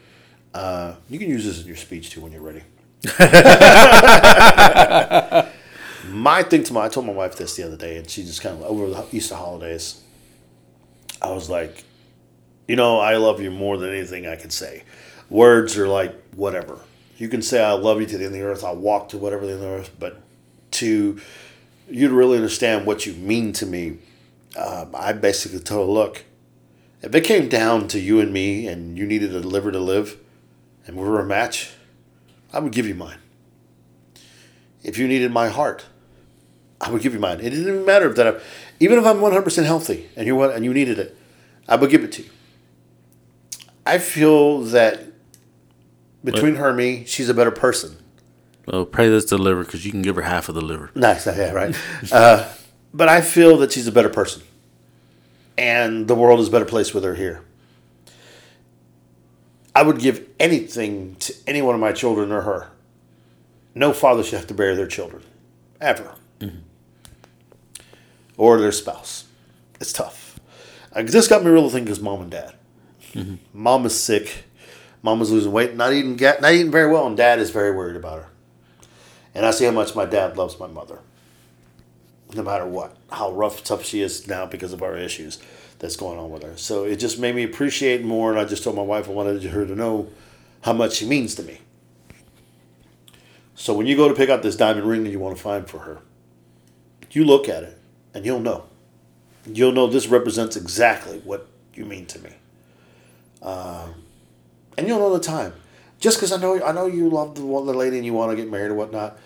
Uh, 0.55 0.95
you 1.11 1.19
can 1.19 1.29
use 1.29 1.45
this 1.45 1.61
in 1.61 1.67
your 1.67 1.75
speech 1.75 2.11
too 2.11 2.21
when 2.21 2.31
you're 2.31 2.41
ready. 2.41 2.63
my 6.09 6.45
thing 6.45 6.63
to 6.63 6.73
my, 6.73 6.85
I 6.85 6.89
told 6.89 7.05
my 7.05 7.13
wife 7.13 7.35
this 7.35 7.57
the 7.57 7.65
other 7.65 7.77
day, 7.77 7.97
and 7.97 8.09
she 8.09 8.23
just 8.23 8.43
kind 8.43 8.63
of 8.63 8.63
over 8.63 8.89
the 8.89 9.05
Easter 9.11 9.35
holidays. 9.35 10.01
I 11.21 11.33
was 11.33 11.51
like, 11.51 11.83
you 12.69 12.77
know, 12.77 13.01
I 13.01 13.17
love 13.17 13.41
you 13.41 13.51
more 13.51 13.77
than 13.77 13.91
anything 13.91 14.29
I 14.29 14.37
can 14.37 14.51
say. 14.51 14.85
Words 15.31 15.77
are 15.77 15.89
like 15.89 16.15
whatever. 16.37 16.79
You 17.17 17.29
can 17.29 17.43
say 17.43 17.63
I 17.63 17.73
love 17.73 18.01
you 18.01 18.07
to 18.07 18.19
the 18.19 18.25
end 18.25 18.35
of 18.35 18.41
the 18.41 18.47
earth. 18.47 18.65
I'll 18.65 18.77
walk 18.77 19.09
to 19.11 19.19
whatever 19.19 19.47
the 19.47 19.53
end 19.53 19.63
of 19.63 19.69
the 19.69 19.75
earth, 19.77 19.91
but 19.99 20.21
to 20.73 21.21
you 21.89 22.09
to 22.09 22.15
really 22.15 22.37
understand 22.37 22.87
what 22.87 23.07
you 23.07 23.15
mean 23.15 23.53
to 23.55 23.67
me, 23.67 23.99
um, 24.57 24.95
I 24.95 25.13
basically 25.13 25.61
told 25.61 25.89
her, 25.89 25.93
look, 25.93 26.25
if 27.03 27.15
it 27.15 27.23
came 27.23 27.49
down 27.49 27.89
to 27.89 28.01
you 28.01 28.21
and 28.21 28.33
me, 28.33 28.67
and 28.67 28.99
you 28.99 29.07
needed 29.07 29.35
a 29.35 29.39
liver 29.39 29.71
to 29.71 29.79
live, 29.79 30.19
and 30.87 30.97
we 30.97 31.07
were 31.07 31.21
a 31.21 31.27
match, 31.27 31.73
I 32.53 32.59
would 32.59 32.73
give 32.73 32.87
you 32.87 32.95
mine. 32.95 33.19
If 34.83 34.99
you 34.99 35.07
needed 35.07 35.33
my 35.33 35.49
heart, 35.49 35.87
I 36.81 36.91
would 36.91 37.03
give 37.03 37.15
you 37.15 37.21
mine. 37.21 37.41
It 37.41 37.51
didn't 37.51 37.69
even 37.69 37.85
matter 37.85 38.11
if 38.11 38.17
that, 38.17 38.27
I, 38.27 38.41
even 38.81 38.99
if 38.99 39.07
I'm 39.07 39.19
100% 39.19 39.65
healthy 39.65 40.09
and 40.17 40.27
you 40.27 40.43
and 40.43 40.65
you 40.65 40.73
needed 40.73 40.99
it, 40.99 41.17
I 41.69 41.77
would 41.77 41.91
give 41.91 42.05
it 42.05 42.13
to 42.13 42.23
you. 42.23 42.31
I 43.85 43.99
feel 43.99 44.63
that 44.63 45.06
between 46.25 46.57
her 46.57 46.69
and 46.69 46.77
me, 46.77 47.05
she's 47.05 47.29
a 47.29 47.35
better 47.35 47.51
person. 47.51 47.97
well, 48.67 48.85
pray 48.85 49.09
this 49.09 49.27
the 49.27 49.39
liver 49.39 49.65
because 49.65 49.85
you 49.85 49.91
can 49.91 50.03
give 50.03 50.17
her 50.17 50.23
half 50.23 50.49
of 50.49 50.55
the 50.55 50.61
liver. 50.61 50.91
Nice, 50.95 51.27
yeah, 51.27 51.53
right. 51.53 51.77
uh, 52.13 52.49
but 52.93 53.09
I 53.09 53.21
feel 53.21 53.57
that 53.59 53.73
she's 53.73 53.87
a 53.87 53.93
better 53.93 54.09
person, 54.09 54.43
and 55.57 56.09
the 56.09 56.15
world 56.15 56.41
is 56.41 56.49
a 56.49 56.51
better 56.51 56.65
place 56.65 56.93
with 56.95 57.05
her 57.05 57.15
here. 57.15 57.43
I 59.75 59.83
would 59.83 59.99
give 59.99 60.27
anything 60.41 61.17
to 61.17 61.35
any 61.47 61.61
one 61.61 61.75
of 61.75 61.81
my 61.81 61.93
children 61.93 62.33
or 62.33 62.41
her. 62.43 62.69
No 63.75 63.93
father 63.93 64.23
should 64.23 64.39
have 64.39 64.47
to 64.47 64.55
bury 64.55 64.75
their 64.75 64.87
children, 64.87 65.23
ever, 65.83 66.15
or 68.39 68.59
their 68.59 68.73
spouse. 68.73 69.25
It's 69.79 69.93
tough. 69.93 70.41
Uh, 70.95 71.03
this 71.03 71.29
got 71.29 71.45
me 71.45 71.51
really 71.51 71.69
thinking 71.69 71.85
because 71.85 72.01
mom 72.01 72.23
and 72.23 72.31
dad. 72.31 72.55
Mom 73.53 73.85
is 73.85 73.99
sick. 73.99 74.46
Mom 75.07 75.23
losing 75.23 75.53
weight, 75.53 75.77
not 75.77 75.93
eating, 75.93 76.17
not 76.17 76.53
eating 76.53 76.73
very 76.73 76.91
well, 76.91 77.07
and 77.07 77.17
dad 77.17 77.39
is 77.39 77.51
very 77.51 77.71
worried 77.71 77.95
about 77.95 78.19
her. 78.19 78.29
And 79.37 79.47
I 79.47 79.53
see 79.53 79.65
how 79.65 79.71
much 79.71 79.95
my 79.95 80.05
dad 80.05 80.37
loves 80.37 80.59
my 80.59 80.67
mother. 80.67 80.99
No 82.35 82.43
matter 82.43 82.67
what, 82.67 82.97
how 83.13 83.31
rough, 83.31 83.63
tough 83.63 83.85
she 83.85 84.03
is 84.03 84.27
now 84.27 84.47
because 84.47 84.73
of 84.73 84.83
our 84.83 84.97
issues 84.97 85.39
that's 85.79 85.95
going 85.95 86.19
on 86.19 86.31
with 86.31 86.43
her. 86.43 86.57
So 86.57 86.83
it 86.83 86.97
just 86.97 87.21
made 87.21 87.37
me 87.37 87.45
appreciate 87.45 88.03
more. 88.03 88.33
And 88.33 88.41
I 88.41 88.45
just 88.47 88.65
told 88.65 88.75
my 88.75 88.83
wife 88.83 89.09
I 89.09 89.13
wanted 89.13 89.45
her 89.45 89.65
to 89.65 89.77
know 89.77 90.09
how 90.63 90.73
much 90.73 90.95
she 90.95 91.07
means 91.07 91.37
to 91.37 91.45
me. 91.45 91.61
So 93.55 93.75
when 93.75 93.87
you 93.87 93.97
go 93.97 94.09
to 94.09 94.15
pick 94.15 94.29
out 94.29 94.43
this 94.43 94.57
diamond 94.57 94.89
ring 94.89 95.05
that 95.05 95.11
you 95.11 95.21
want 95.21 95.37
to 95.37 95.43
find 95.43 95.71
for 95.71 95.79
her, 95.79 96.01
you 97.13 97.25
look 97.25 97.49
at 97.49 97.63
it 97.63 97.79
and 98.13 98.27
you'll 98.27 98.41
know. 98.41 98.65
You'll 99.47 99.71
know 99.71 99.87
this 99.87 100.09
represents 100.09 100.57
exactly 100.57 101.21
what 101.21 101.47
you 101.75 101.85
mean 101.85 102.07
to 102.07 102.19
me. 102.19 102.31
Um, 103.41 104.06
and 104.77 104.87
you'll 104.87 104.99
know 104.99 105.13
the 105.13 105.21
time. 105.21 105.53
Just 105.99 106.19
because 106.19 106.33
I 106.33 106.37
know 106.41 106.63
I 106.63 106.73
know 106.73 106.87
you 106.87 107.09
love 107.09 107.35
the, 107.35 107.41
the 107.41 107.47
lady 107.47 107.97
and 107.97 108.05
you 108.05 108.13
want 108.13 108.31
to 108.31 108.37
get 108.37 108.51
married 108.51 108.71
or 108.71 108.75
whatnot, 108.75 109.19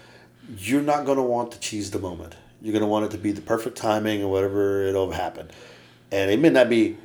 you're 0.59 0.83
not 0.83 1.05
going 1.05 1.17
to 1.17 1.23
want 1.23 1.53
to 1.53 1.61
cheese 1.61 1.91
the 1.91 1.99
moment. 1.99 2.37
You're 2.63 2.73
going 2.73 2.83
to 2.83 2.89
want 2.89 3.07
it 3.07 3.11
to 3.13 3.19
be 3.19 3.33
the 3.33 3.41
perfect 3.41 3.77
timing 3.77 4.23
or 4.23 4.31
whatever 4.31 4.85
it'll 4.85 5.11
happen. 5.13 5.51
And 6.13 6.31
it 6.31 6.39
may 6.39 6.51
not 6.51 6.69
be, 6.69 6.99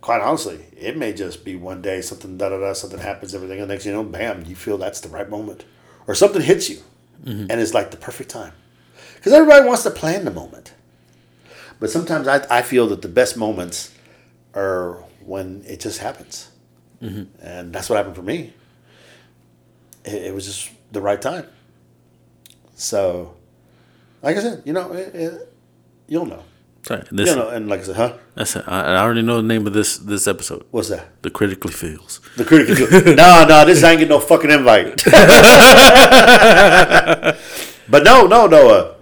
quite 0.00 0.20
honestly, 0.20 0.64
it 0.76 0.96
may 0.96 1.12
just 1.12 1.44
be 1.44 1.56
one 1.56 1.82
day 1.82 2.00
something 2.00 2.36
da 2.38 2.48
da 2.48 2.58
da 2.58 2.72
something 2.72 3.00
happens, 3.00 3.34
everything, 3.34 3.58
and 3.58 3.68
next 3.68 3.86
you 3.86 3.92
know, 3.92 4.04
bam, 4.04 4.44
you 4.46 4.56
feel 4.56 4.78
that's 4.78 5.00
the 5.00 5.08
right 5.08 5.28
moment, 5.28 5.64
or 6.06 6.14
something 6.14 6.42
hits 6.42 6.70
you, 6.70 6.78
mm-hmm. 7.24 7.50
and 7.50 7.60
it's 7.60 7.74
like 7.74 7.90
the 7.90 7.96
perfect 7.96 8.30
time. 8.30 8.52
Because 9.16 9.32
everybody 9.32 9.66
wants 9.66 9.82
to 9.82 9.90
plan 9.90 10.24
the 10.24 10.30
moment, 10.30 10.74
but 11.80 11.90
sometimes 11.90 12.28
I 12.28 12.46
I 12.48 12.62
feel 12.62 12.86
that 12.88 13.02
the 13.02 13.08
best 13.08 13.36
moments 13.36 13.92
are 14.54 15.02
when 15.24 15.64
it 15.66 15.80
just 15.80 15.98
happens, 15.98 16.50
and 17.00 17.72
that's 17.72 17.88
what 17.88 17.96
happened 17.96 18.16
for 18.16 18.22
me. 18.22 18.52
It, 20.04 20.24
it 20.26 20.34
was 20.34 20.46
just 20.46 20.70
the 20.92 21.00
right 21.00 21.20
time. 21.20 21.46
So, 22.74 23.34
like 24.22 24.36
I 24.36 24.40
said, 24.40 24.62
you 24.64 24.72
know, 24.72 24.92
it, 24.92 25.14
it, 25.14 25.52
you'll 26.08 26.26
know. 26.26 26.42
Sorry, 26.82 27.02
this, 27.10 27.30
You 27.30 27.36
know, 27.36 27.48
and 27.48 27.68
like 27.68 27.80
I 27.80 27.82
said, 27.82 27.96
huh? 27.96 28.12
that's 28.36 28.54
it. 28.54 28.64
I, 28.68 28.94
I 28.94 28.98
already 28.98 29.22
know 29.22 29.38
the 29.38 29.42
name 29.42 29.66
of 29.66 29.72
this 29.72 29.98
this 29.98 30.28
episode. 30.28 30.64
What's 30.70 30.88
that? 30.90 31.20
The 31.22 31.30
critically 31.30 31.72
feels. 31.72 32.20
The 32.36 32.44
critic. 32.44 32.78
no, 33.16 33.44
no, 33.48 33.64
this 33.64 33.82
ain't 33.82 33.98
get 33.98 34.08
no 34.08 34.20
fucking 34.20 34.52
invite. 34.52 35.02
but 37.88 38.04
no, 38.04 38.26
no, 38.28 38.46
no. 38.46 38.68
Uh, 38.70 38.94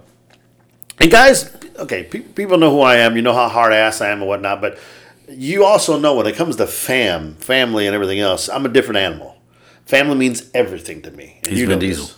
and 0.99 1.11
guys, 1.11 1.55
okay, 1.77 2.03
pe- 2.05 2.21
people 2.21 2.57
know 2.57 2.71
who 2.71 2.81
I 2.81 2.95
am. 2.95 3.15
You 3.15 3.21
know 3.21 3.33
how 3.33 3.49
hard 3.49 3.71
ass 3.71 4.01
I 4.01 4.09
am 4.09 4.21
and 4.21 4.27
whatnot. 4.27 4.61
But 4.61 4.79
you 5.29 5.63
also 5.65 5.97
know 5.99 6.15
when 6.15 6.27
it 6.27 6.35
comes 6.35 6.55
to 6.57 6.67
fam, 6.67 7.35
family, 7.35 7.87
and 7.87 7.95
everything 7.95 8.19
else, 8.19 8.49
I'm 8.49 8.65
a 8.65 8.69
different 8.69 8.97
animal. 8.97 9.37
Family 9.85 10.15
means 10.15 10.49
everything 10.53 11.01
to 11.03 11.11
me. 11.11 11.39
And 11.43 11.47
He's 11.51 11.59
you 11.59 11.67
Vin 11.67 11.79
know 11.79 11.87
this. 11.87 11.97
Diesel. 11.97 12.17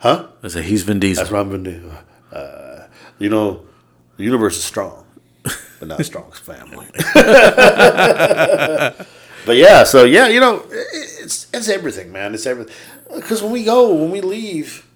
Huh? 0.00 0.28
I 0.42 0.48
said 0.48 0.64
he's 0.64 0.82
Vin 0.82 1.00
Diesel. 1.00 1.22
That's 1.22 1.32
what 1.32 1.40
I've 1.40 1.50
been 1.50 1.62
doing. 1.62 1.90
Uh, 2.30 2.88
you 3.18 3.30
know, 3.30 3.64
the 4.16 4.24
universe 4.24 4.56
is 4.56 4.64
strong, 4.64 5.06
but 5.78 5.88
not 5.88 6.04
strong 6.04 6.30
as 6.32 6.38
family. 6.40 6.86
but 9.46 9.56
yeah, 9.56 9.84
so 9.84 10.04
yeah, 10.04 10.28
you 10.28 10.40
know, 10.40 10.64
it's 10.70 11.46
it's 11.54 11.68
everything, 11.68 12.12
man. 12.12 12.34
It's 12.34 12.46
everything. 12.46 12.74
Because 13.14 13.42
when 13.42 13.52
we 13.52 13.64
go, 13.64 13.94
when 13.94 14.10
we 14.10 14.20
leave, 14.20 14.86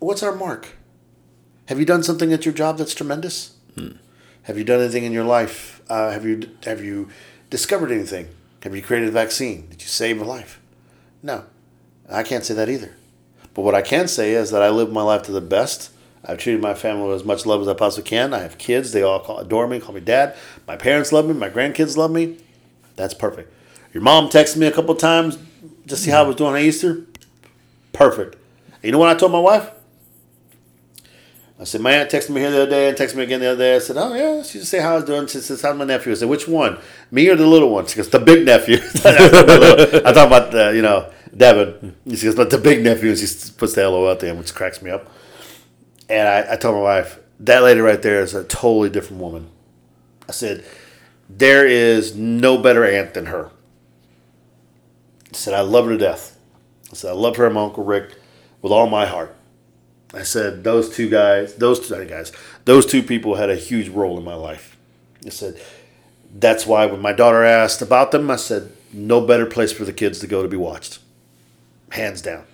what's 0.00 0.22
our 0.22 0.34
mark? 0.34 0.68
Have 1.66 1.78
you 1.78 1.86
done 1.86 2.02
something 2.02 2.32
at 2.32 2.44
your 2.44 2.52
job 2.54 2.78
that's 2.78 2.94
tremendous? 2.94 3.54
Have 4.42 4.58
you 4.58 4.64
done 4.64 4.80
anything 4.80 5.04
in 5.04 5.12
your 5.12 5.24
life? 5.24 5.80
Uh, 5.92 6.10
have 6.10 6.24
you 6.24 6.48
have 6.64 6.82
you 6.82 7.06
discovered 7.50 7.92
anything? 7.92 8.26
Have 8.62 8.74
you 8.74 8.80
created 8.80 9.10
a 9.10 9.12
vaccine? 9.12 9.68
Did 9.68 9.82
you 9.82 9.88
save 9.88 10.22
a 10.22 10.24
life? 10.24 10.58
No, 11.22 11.44
I 12.08 12.22
can't 12.22 12.46
say 12.46 12.54
that 12.54 12.70
either. 12.70 12.96
But 13.52 13.60
what 13.60 13.74
I 13.74 13.82
can 13.82 14.08
say 14.08 14.32
is 14.32 14.50
that 14.52 14.62
I 14.62 14.70
live 14.70 14.90
my 14.90 15.02
life 15.02 15.22
to 15.24 15.32
the 15.32 15.42
best. 15.42 15.90
I've 16.24 16.38
treated 16.38 16.62
my 16.62 16.72
family 16.72 17.08
with 17.08 17.16
as 17.16 17.26
much 17.26 17.44
love 17.44 17.60
as 17.60 17.68
I 17.68 17.74
possibly 17.74 18.08
can. 18.08 18.32
I 18.32 18.38
have 18.38 18.56
kids; 18.56 18.92
they 18.92 19.02
all 19.02 19.20
call, 19.20 19.36
adore 19.36 19.66
me, 19.66 19.80
call 19.80 19.94
me 19.94 20.00
dad. 20.00 20.34
My 20.66 20.76
parents 20.76 21.12
love 21.12 21.26
me. 21.26 21.34
My 21.34 21.50
grandkids 21.50 21.94
love 21.94 22.10
me. 22.10 22.38
That's 22.96 23.12
perfect. 23.12 23.52
Your 23.92 24.02
mom 24.02 24.30
texted 24.30 24.56
me 24.56 24.66
a 24.66 24.72
couple 24.72 24.94
times 24.94 25.36
to 25.88 25.94
see 25.94 26.10
how 26.10 26.24
I 26.24 26.26
was 26.26 26.36
doing 26.36 26.54
on 26.54 26.58
Easter. 26.58 27.04
Perfect. 27.92 28.36
You 28.82 28.92
know 28.92 28.98
what 28.98 29.10
I 29.10 29.14
told 29.14 29.32
my 29.32 29.40
wife? 29.40 29.70
I 31.62 31.64
said, 31.64 31.80
my 31.80 31.92
aunt 31.92 32.10
texted 32.10 32.30
me 32.30 32.40
here 32.40 32.50
the 32.50 32.62
other 32.62 32.70
day 32.70 32.88
and 32.88 32.98
texted 32.98 33.14
me 33.14 33.22
again 33.22 33.38
the 33.38 33.52
other 33.52 33.58
day. 33.58 33.76
I 33.76 33.78
said, 33.78 33.96
oh, 33.96 34.12
yeah, 34.14 34.42
she 34.42 34.58
just 34.58 34.68
say 34.68 34.80
how 34.80 34.94
I 34.94 34.94
was 34.96 35.04
doing. 35.04 35.28
She 35.28 35.38
says, 35.38 35.62
how's 35.62 35.76
my 35.76 35.84
nephew? 35.84 36.10
I 36.10 36.16
said, 36.16 36.28
which 36.28 36.48
one? 36.48 36.76
Me 37.12 37.28
or 37.28 37.36
the 37.36 37.46
little 37.46 37.70
one? 37.70 37.86
She 37.86 37.94
goes, 37.94 38.08
the 38.08 38.18
big 38.18 38.44
nephew. 38.44 38.78
I 39.04 40.12
talk 40.12 40.26
about, 40.26 40.52
uh, 40.52 40.70
you 40.70 40.82
know, 40.82 41.08
Devin. 41.36 41.94
She 42.08 42.24
goes, 42.24 42.34
but 42.34 42.50
the 42.50 42.58
big 42.58 42.82
nephew. 42.82 43.10
And 43.10 43.18
she 43.18 43.26
puts 43.56 43.74
the 43.74 43.88
LOL 43.88 44.10
at 44.10 44.18
the 44.18 44.30
end, 44.30 44.40
which 44.40 44.52
cracks 44.52 44.82
me 44.82 44.90
up. 44.90 45.08
And 46.08 46.26
I, 46.26 46.54
I 46.54 46.56
told 46.56 46.74
my 46.74 46.82
wife, 46.82 47.20
that 47.38 47.62
lady 47.62 47.78
right 47.78 48.02
there 48.02 48.22
is 48.22 48.34
a 48.34 48.42
totally 48.42 48.90
different 48.90 49.22
woman. 49.22 49.48
I 50.28 50.32
said, 50.32 50.64
there 51.30 51.64
is 51.64 52.16
no 52.16 52.58
better 52.58 52.84
aunt 52.84 53.14
than 53.14 53.26
her. 53.26 53.50
I 55.32 55.36
said, 55.36 55.54
I 55.54 55.60
love 55.60 55.84
her 55.84 55.92
to 55.92 55.98
death. 55.98 56.36
I 56.90 56.94
said, 56.94 57.10
I 57.10 57.14
love 57.14 57.36
her 57.36 57.46
and 57.46 57.54
my 57.54 57.62
Uncle 57.62 57.84
Rick 57.84 58.16
with 58.62 58.72
all 58.72 58.88
my 58.88 59.06
heart. 59.06 59.36
I 60.14 60.22
said, 60.22 60.62
those 60.62 60.94
two 60.94 61.08
guys, 61.08 61.54
those 61.54 61.88
two 61.88 62.04
guys, 62.04 62.32
those 62.64 62.84
two 62.84 63.02
people 63.02 63.36
had 63.36 63.50
a 63.50 63.56
huge 63.56 63.88
role 63.88 64.18
in 64.18 64.24
my 64.24 64.34
life. 64.34 64.76
I 65.24 65.30
said, 65.30 65.60
that's 66.34 66.66
why 66.66 66.86
when 66.86 67.00
my 67.00 67.12
daughter 67.12 67.44
asked 67.44 67.82
about 67.82 68.10
them, 68.10 68.30
I 68.30 68.36
said, 68.36 68.72
no 68.92 69.20
better 69.20 69.46
place 69.46 69.72
for 69.72 69.84
the 69.84 69.92
kids 69.92 70.18
to 70.20 70.26
go 70.26 70.42
to 70.42 70.48
be 70.48 70.56
watched. 70.56 70.98
Hands 71.90 72.20
down. 72.20 72.44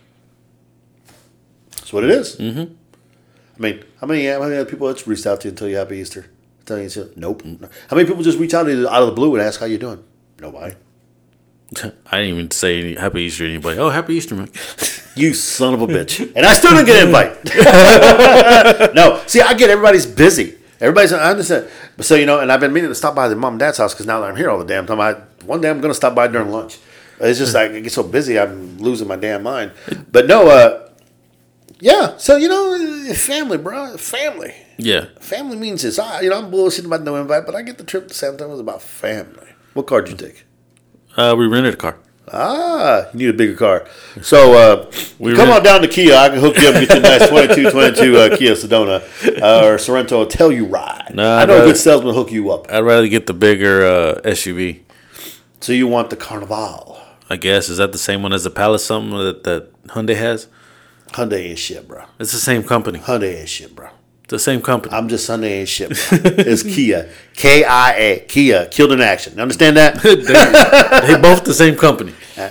That's 1.72 1.92
what 1.92 2.04
it 2.04 2.10
is. 2.10 2.36
Mm-hmm. 2.36 2.74
I 3.56 3.60
mean, 3.60 3.84
how 4.00 4.06
many 4.06 4.26
how 4.26 4.40
many 4.40 4.56
other 4.56 4.70
people 4.70 4.88
else 4.88 5.06
reached 5.06 5.26
out 5.26 5.40
to 5.40 5.48
you 5.48 5.50
and 5.50 5.58
tell 5.58 5.68
you 5.68 5.76
Happy 5.76 5.96
Easter? 5.96 6.26
Tell 6.64 6.78
you, 6.78 7.12
nope. 7.16 7.42
How 7.88 7.96
many 7.96 8.06
people 8.06 8.22
just 8.22 8.38
reach 8.38 8.54
out 8.54 8.64
to 8.64 8.74
you 8.74 8.88
out 8.88 9.02
of 9.02 9.08
the 9.08 9.14
blue 9.14 9.34
and 9.34 9.42
ask 9.42 9.58
how 9.58 9.66
you 9.66 9.78
doing? 9.78 10.04
Nobody. 10.38 10.74
I 12.06 12.18
didn't 12.18 12.34
even 12.34 12.50
say 12.50 12.80
any, 12.80 12.94
Happy 12.94 13.22
Easter 13.22 13.44
to 13.44 13.50
anybody. 13.50 13.78
Oh, 13.78 13.90
Happy 13.90 14.14
Easter, 14.14 14.34
man. 14.34 14.48
You 15.18 15.34
son 15.34 15.74
of 15.74 15.82
a 15.82 15.88
bitch. 15.88 16.32
And 16.36 16.46
I 16.46 16.52
still 16.52 16.70
didn't 16.70 16.86
get 16.86 17.02
an 17.02 17.08
invite. 17.08 18.94
no. 18.94 19.20
See, 19.26 19.40
I 19.40 19.52
get 19.54 19.68
everybody's 19.68 20.06
busy. 20.06 20.56
Everybody's, 20.80 21.12
I 21.12 21.30
understand. 21.32 21.68
But 21.96 22.06
so, 22.06 22.14
you 22.14 22.24
know, 22.24 22.38
and 22.38 22.52
I've 22.52 22.60
been 22.60 22.72
meaning 22.72 22.88
to 22.90 22.94
stop 22.94 23.16
by 23.16 23.26
the 23.26 23.34
mom 23.34 23.54
and 23.54 23.58
dad's 23.58 23.78
house 23.78 23.92
because 23.92 24.06
now 24.06 24.20
that 24.20 24.30
I'm 24.30 24.36
here 24.36 24.48
all 24.48 24.60
the 24.60 24.64
damn 24.64 24.86
time, 24.86 25.00
I, 25.00 25.14
one 25.44 25.60
day 25.60 25.70
I'm 25.70 25.80
going 25.80 25.90
to 25.90 25.96
stop 25.96 26.14
by 26.14 26.28
during 26.28 26.50
lunch. 26.50 26.78
It's 27.18 27.40
just 27.40 27.52
like, 27.52 27.72
I 27.72 27.80
get 27.80 27.90
so 27.90 28.04
busy, 28.04 28.38
I'm 28.38 28.78
losing 28.78 29.08
my 29.08 29.16
damn 29.16 29.42
mind. 29.42 29.72
But 30.12 30.28
no, 30.28 30.48
uh, 30.48 30.88
yeah. 31.80 32.16
So, 32.18 32.36
you 32.36 32.48
know, 32.48 33.12
family, 33.14 33.58
bro. 33.58 33.96
Family. 33.96 34.54
Yeah. 34.76 35.06
Family 35.18 35.56
means 35.56 35.82
this. 35.82 35.98
I, 35.98 36.20
you 36.20 36.30
know, 36.30 36.38
I'm 36.38 36.50
bullshitting 36.52 36.86
about 36.86 37.02
no 37.02 37.16
invite, 37.16 37.44
but 37.44 37.56
I 37.56 37.62
get 37.62 37.78
the 37.78 37.84
trip 37.84 38.06
to 38.06 38.14
San 38.14 38.30
Antonio 38.32 38.52
was 38.52 38.60
about 38.60 38.82
family. 38.82 39.48
What 39.74 39.88
card 39.88 40.08
you 40.08 40.16
take? 40.16 40.44
Uh, 41.18 41.34
we 41.34 41.48
rented 41.48 41.74
a 41.74 41.76
car. 41.76 41.96
Ah, 42.32 43.08
you 43.12 43.18
need 43.18 43.30
a 43.30 43.32
bigger 43.32 43.56
car. 43.56 43.86
So 44.22 44.52
uh, 44.54 44.92
We 45.18 45.34
come 45.34 45.50
on 45.50 45.64
down 45.64 45.80
to 45.82 45.88
Kia. 45.88 46.14
I 46.14 46.28
can 46.28 46.38
hook 46.38 46.56
you 46.58 46.68
up 46.68 46.76
and 46.76 46.86
get 46.86 46.96
you 46.96 47.04
a 47.04 47.18
nice 47.18 47.28
22, 47.30 47.70
22 47.72 48.16
uh, 48.16 48.36
Kia 48.36 48.52
Sedona 48.52 49.00
uh, 49.42 49.66
or 49.66 49.76
Sorento 49.78 50.24
Telluride. 50.30 51.14
Nah, 51.14 51.38
I 51.38 51.42
I'd 51.42 51.48
know 51.48 51.62
a 51.62 51.64
good 51.66 51.76
salesman 51.76 52.14
will 52.14 52.22
hook 52.22 52.30
you 52.30 52.52
up. 52.52 52.70
I'd 52.70 52.84
rather 52.84 53.08
get 53.08 53.26
the 53.26 53.34
bigger 53.34 53.84
uh, 53.84 54.20
SUV. 54.20 54.82
So 55.60 55.72
you 55.72 55.88
want 55.88 56.10
the 56.10 56.16
Carnival. 56.16 57.00
I 57.28 57.36
guess. 57.36 57.68
Is 57.68 57.78
that 57.78 57.90
the 57.90 57.98
same 57.98 58.22
one 58.22 58.32
as 58.32 58.44
the 58.44 58.50
Palace 58.50 58.84
something 58.84 59.18
that, 59.18 59.42
that 59.42 59.82
Hyundai 59.88 60.16
has? 60.16 60.46
Hyundai 61.14 61.50
ain't 61.50 61.58
shit, 61.58 61.88
bro. 61.88 62.04
It's 62.20 62.32
the 62.32 62.38
same 62.38 62.62
company. 62.62 63.00
Hyundai 63.00 63.40
ain't 63.40 63.48
shit, 63.48 63.74
bro. 63.74 63.88
The 64.28 64.38
same 64.38 64.60
company. 64.60 64.94
I'm 64.94 65.08
just 65.08 65.28
Hyundai 65.28 65.60
ain't 65.60 65.68
shit. 65.68 65.90
It's 66.12 66.62
Kia. 66.62 67.08
K 67.34 67.64
I 67.64 67.92
A. 67.94 68.20
Kia. 68.28 68.66
Killed 68.66 68.92
in 68.92 69.00
action. 69.00 69.34
You 69.36 69.42
understand 69.42 69.76
that? 69.78 70.02
they, 70.02 71.20
both 71.20 71.44
the 71.44 71.54
same 71.54 71.76
company. 71.76 72.12
Uh, 72.36 72.50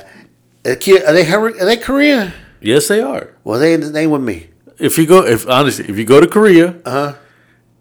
Kia, 0.79 1.05
are 1.05 1.13
they 1.13 1.25
are 1.31 1.51
they 1.65 1.77
Korean? 1.77 2.33
Yes, 2.61 2.87
they 2.87 2.99
are. 3.01 3.35
Well, 3.43 3.59
they 3.59 3.75
they 3.75 4.07
with 4.07 4.21
me. 4.21 4.47
If 4.79 4.97
you 4.97 5.05
go, 5.05 5.23
if 5.25 5.47
honestly, 5.47 5.85
if 5.87 5.97
you 5.97 6.05
go 6.05 6.19
to 6.19 6.27
Korea, 6.27 6.75
Uh 6.85 6.91
huh. 6.91 7.13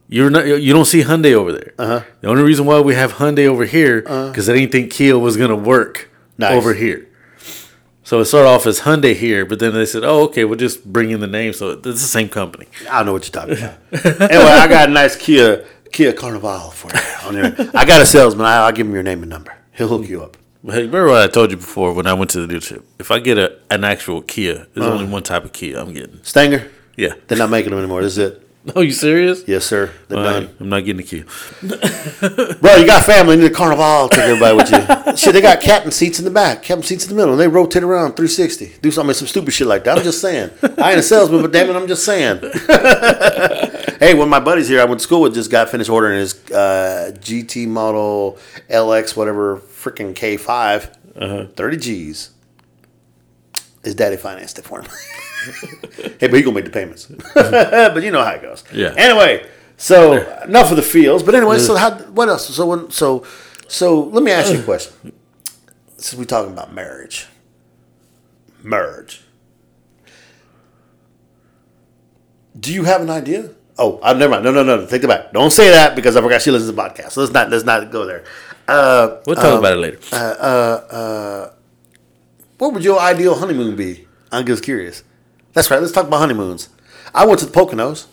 you're 0.09 0.30
not, 0.30 0.46
you 0.46 0.72
don't 0.72 0.85
see 0.85 1.02
Hyundai 1.02 1.32
over 1.35 1.52
there. 1.52 1.72
Uh-huh. 1.78 2.00
The 2.20 2.28
only 2.28 2.42
reason 2.42 2.66
why 2.66 2.80
we 2.80 2.94
have 2.94 3.14
Hyundai 3.14 3.46
over 3.46 3.64
here 3.64 4.02
because 4.02 4.46
they 4.46 4.54
didn't 4.59 4.72
think 4.72 4.92
Kia 4.92 5.18
was 5.18 5.37
gonna 5.38 5.56
work 5.56 6.11
Nice. 6.38 6.52
over 6.52 6.74
here. 6.74 7.09
So 8.07 8.21
it 8.21 8.27
started 8.27 8.49
off 8.49 8.69
as 8.69 8.83
Hyundai 8.83 9.16
here, 9.16 9.45
but 9.45 9.59
then 9.59 9.75
they 9.75 9.85
said, 9.85 10.05
"Oh, 10.05 10.23
okay, 10.27 10.45
we'll 10.45 10.57
just 10.57 10.85
bring 10.85 11.11
in 11.11 11.19
the 11.19 11.27
name." 11.27 11.53
So 11.53 11.71
it's 11.71 11.83
the 11.83 11.97
same 11.97 12.29
company. 12.29 12.69
I 12.88 13.03
know 13.03 13.12
what 13.12 13.25
you're 13.25 13.33
talking 13.33 13.59
about. 13.59 14.21
anyway, 14.31 14.45
I 14.45 14.69
got 14.69 14.88
a 14.88 14.92
nice 14.92 15.16
Kia 15.16 15.66
Kia 15.90 16.12
Carnival 16.12 16.71
for 16.71 16.88
you. 16.95 17.01
On 17.27 17.35
there. 17.35 17.71
I 17.75 17.85
got 17.85 18.01
a 18.01 18.07
salesman. 18.07 18.47
I, 18.47 18.59
I'll 18.59 18.71
give 18.71 18.87
him 18.87 18.95
your 18.95 19.03
name 19.03 19.23
and 19.23 19.31
number. 19.31 19.57
He'll 19.73 19.88
hook 19.88 20.09
you 20.09 20.23
up. 20.23 20.37
Hey, 20.64 20.83
remember 20.83 21.09
what 21.09 21.23
I 21.23 21.27
told 21.27 21.51
you 21.51 21.57
before 21.57 21.92
when 21.95 22.07
I 22.07 22.12
went 22.12 22.31
to 22.31 22.47
the 22.47 22.55
dealership? 22.55 22.85
If 23.01 23.11
I 23.11 23.19
get 23.19 23.38
a, 23.38 23.59
an 23.71 23.83
actual 23.83 24.23
Kia, 24.23 24.69
there's 24.73 24.87
only 24.87 25.03
uh-huh. 25.03 25.12
one 25.12 25.23
type 25.25 25.45
of 25.45 25.53
Kia 25.53 25.77
I'm 25.77 25.92
getting. 25.92 26.23
Stinger, 26.23 26.71
Yeah. 26.97 27.14
they're 27.27 27.38
not 27.38 27.51
making 27.51 27.71
them 27.71 27.81
anymore. 27.81 28.03
This 28.03 28.19
is 28.19 28.19
it. 28.19 28.45
Oh, 28.74 28.81
you 28.81 28.90
serious? 28.90 29.46
Yes, 29.46 29.64
sir. 29.64 29.92
They're 30.09 30.18
All 30.18 30.24
done. 30.24 30.57
I'm 30.59 30.68
not 30.68 30.85
getting 30.85 31.00
a 31.00 31.02
Kia. 31.09 31.24
Bro, 31.62 32.76
you 32.76 32.87
got 32.87 33.05
family. 33.05 33.37
You 33.37 33.42
need 33.42 33.52
a 33.52 33.55
Carnival. 33.55 34.09
Take 34.09 34.24
everybody 34.24 34.57
with 34.57 34.70
you. 34.72 35.16
shit, 35.16 35.35
they 35.35 35.40
got 35.40 35.61
captain 35.61 35.92
seats 35.92 36.18
in 36.18 36.24
the 36.24 36.33
back, 36.33 36.64
captain 36.64 36.83
seats 36.83 37.05
in 37.05 37.11
the 37.11 37.14
middle, 37.14 37.31
and 37.33 37.40
they 37.40 37.46
rotate 37.46 37.85
around 37.85 38.16
360. 38.16 38.74
Do 38.83 38.90
something, 38.90 39.14
some 39.14 39.29
stupid 39.29 39.52
shit 39.52 39.68
like 39.68 39.85
that. 39.85 39.96
I'm 39.98 40.02
just 40.02 40.20
saying. 40.20 40.50
I 40.79 40.90
ain't 40.90 40.98
a 40.98 41.02
salesman, 41.02 41.42
but 41.42 41.52
damn 41.52 41.70
it, 41.70 41.76
I'm 41.76 41.87
just 41.87 42.05
saying. 42.05 42.40
hey, 44.00 44.14
when 44.14 44.29
my 44.29 44.40
buddies 44.40 44.68
here, 44.68 44.81
I 44.81 44.85
went 44.85 44.98
to 44.98 45.05
school 45.05 45.20
with, 45.22 45.35
just 45.35 45.50
got 45.50 45.68
finished 45.68 45.88
ordering 45.88 46.18
his 46.18 46.35
uh, 46.50 47.12
GT 47.20 47.68
model 47.68 48.37
LX, 48.68 49.16
whatever, 49.16 49.59
freaking 49.59 50.12
K5, 50.12 51.55
30 51.55 51.76
G's. 51.76 52.31
His 53.85 53.94
daddy 53.94 54.16
financed 54.16 54.59
it 54.59 54.64
for 54.64 54.81
him. 54.83 54.90
hey, 56.20 56.28
but 56.28 56.35
he 56.35 56.42
gonna 56.42 56.54
make 56.54 56.64
the 56.64 56.70
payments. 56.70 57.06
but 57.35 58.02
you 58.02 58.11
know 58.11 58.22
how 58.24 58.32
it 58.32 58.42
goes. 58.42 58.64
Yeah. 58.72 58.94
Anyway, 58.96 59.46
so 59.76 60.12
enough 60.42 60.70
of 60.70 60.76
the 60.76 60.82
feels. 60.82 61.22
But 61.22 61.35
anyway, 61.35 61.59
so 61.59 61.76
how? 61.76 61.92
What 62.11 62.28
else? 62.28 62.54
So 62.54 62.66
when? 62.66 62.90
So, 62.90 63.24
so 63.68 64.00
let 64.00 64.22
me 64.22 64.30
ask 64.30 64.52
you 64.52 64.61
a 64.61 64.62
question. 64.62 65.12
Since 65.98 66.14
we're 66.18 66.24
talking 66.24 66.52
about 66.52 66.72
marriage, 66.72 67.26
marriage. 68.62 69.22
Do 72.59 72.72
you 72.72 72.85
have 72.85 73.02
an 73.02 73.11
idea? 73.11 73.50
Oh, 73.78 74.00
I 74.02 74.14
never 74.14 74.30
mind. 74.30 74.44
No, 74.44 74.50
no, 74.50 74.62
no. 74.62 74.87
Take 74.87 75.04
it 75.04 75.09
back. 75.09 75.32
Don't 75.32 75.50
say 75.50 75.70
that 75.70 75.94
because 75.94 76.16
I 76.16 76.22
forgot 76.22 76.40
she 76.40 76.50
listens 76.50 76.70
to 76.70 76.76
the 76.76 76.82
podcast. 76.82 77.12
So 77.12 77.20
let's 77.20 77.32
not 77.32 77.50
let's 77.50 77.64
not 77.64 77.90
go 77.90 78.06
there. 78.06 78.24
Uh, 78.66 79.18
We'll 79.26 79.37
talk 79.37 79.44
um, 79.44 79.59
about 79.59 79.74
it 79.74 79.80
later. 79.80 79.98
Uh, 80.11 80.16
uh, 80.16 80.94
uh, 80.94 81.52
what 82.59 82.72
would 82.72 82.82
your 82.82 82.98
ideal 82.98 83.35
honeymoon 83.35 83.76
be? 83.76 84.06
I'm 84.32 84.46
just 84.46 84.62
curious. 84.64 85.04
That's 85.57 85.71
right. 85.71 85.81
Let's 85.81 85.92
talk 85.92 86.07
about 86.07 86.19
honeymoons. 86.19 86.69
I 87.14 87.25
went 87.25 87.40
to 87.40 87.47
the 87.47 87.51
Poconos 87.51 88.09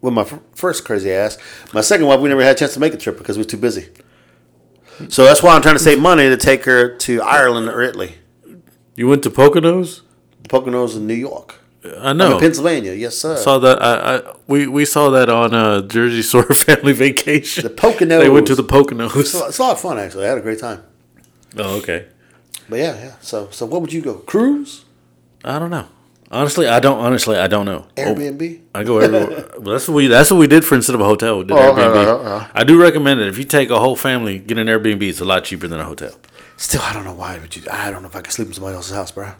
with 0.00 0.12
my 0.12 0.22
f- 0.22 0.40
first 0.56 0.84
crazy 0.84 1.12
ass. 1.12 1.38
My 1.72 1.82
second 1.82 2.06
wife, 2.06 2.18
we 2.18 2.28
never 2.28 2.42
had 2.42 2.56
a 2.56 2.58
chance 2.58 2.74
to 2.74 2.80
make 2.80 2.92
a 2.92 2.96
trip 2.96 3.16
because 3.16 3.36
we 3.36 3.44
were 3.44 3.48
too 3.48 3.56
busy. 3.56 3.90
So 5.08 5.22
that's 5.22 5.40
why 5.40 5.54
I'm 5.54 5.62
trying 5.62 5.76
to 5.76 5.80
save 5.80 6.00
money 6.00 6.28
to 6.28 6.36
take 6.36 6.64
her 6.64 6.96
to 6.96 7.22
Ireland 7.22 7.68
or 7.68 7.80
Italy. 7.80 8.16
you 8.96 9.06
went 9.06 9.22
to 9.22 9.30
Poconos? 9.30 10.00
The 10.42 10.48
Poconos 10.48 10.96
in 10.96 11.06
New 11.06 11.14
York, 11.14 11.60
I 12.00 12.12
know. 12.12 12.34
In 12.34 12.40
Pennsylvania. 12.40 12.92
Yes, 12.92 13.18
sir. 13.18 13.36
saw 13.36 13.58
that. 13.60 13.80
I, 13.80 14.16
I 14.16 14.34
we 14.48 14.66
we 14.66 14.84
saw 14.84 15.10
that 15.10 15.28
on 15.28 15.54
uh, 15.54 15.82
Jersey 15.82 16.22
Shore 16.22 16.42
Family 16.54 16.92
Vacation. 16.92 17.62
The 17.62 17.70
Poconos. 17.70 18.18
They 18.18 18.28
went 18.28 18.48
to 18.48 18.56
the 18.56 18.64
it's, 18.64 18.72
Poconos. 18.72 19.14
a, 19.14 19.46
it's 19.46 19.58
a 19.58 19.62
lot 19.62 19.72
of 19.72 19.80
fun 19.80 19.98
actually. 19.98 20.24
I 20.24 20.30
had 20.30 20.38
a 20.38 20.40
great 20.40 20.58
time. 20.58 20.82
Oh, 21.56 21.78
okay. 21.78 22.06
But 22.68 22.80
yeah, 22.80 22.96
yeah. 23.04 23.14
So, 23.20 23.48
so 23.50 23.64
what 23.64 23.80
would 23.80 23.92
you 23.92 24.02
go? 24.02 24.14
Cruise? 24.14 24.84
I 25.44 25.60
don't 25.60 25.70
know. 25.70 25.86
Honestly, 26.34 26.66
I 26.66 26.80
don't. 26.80 26.98
Honestly, 26.98 27.36
I 27.36 27.46
don't 27.46 27.64
know. 27.64 27.86
Oh, 27.96 28.00
Airbnb? 28.00 28.60
I 28.74 28.82
go 28.82 28.98
everywhere. 28.98 29.48
well, 29.58 29.74
that's 29.74 29.86
what 29.88 29.94
we. 29.94 30.08
That's 30.08 30.30
what 30.32 30.38
we 30.38 30.48
did 30.48 30.64
for 30.64 30.74
instead 30.74 30.94
of 30.96 31.00
a 31.00 31.04
hotel. 31.04 31.38
We 31.38 31.44
did 31.44 31.52
Oh, 31.56 31.60
Airbnb. 31.60 31.94
okay, 31.96 32.10
okay. 32.10 32.46
I 32.52 32.64
do 32.64 32.80
recommend 32.80 33.20
it. 33.20 33.28
If 33.28 33.38
you 33.38 33.44
take 33.44 33.70
a 33.70 33.78
whole 33.78 33.94
family, 33.94 34.38
get 34.40 34.58
an 34.58 34.66
Airbnb. 34.66 35.00
It's 35.02 35.20
a 35.20 35.24
lot 35.24 35.44
cheaper 35.44 35.68
than 35.68 35.78
a 35.78 35.84
hotel. 35.84 36.10
Still, 36.56 36.82
I 36.82 36.92
don't 36.92 37.04
know 37.04 37.14
why 37.14 37.38
would 37.38 37.54
you. 37.54 37.62
I 37.70 37.90
don't 37.92 38.02
know 38.02 38.08
if 38.08 38.16
I 38.16 38.20
could 38.20 38.32
sleep 38.32 38.48
in 38.48 38.54
somebody 38.54 38.74
else's 38.74 38.94
house, 38.96 39.12
bro. 39.12 39.32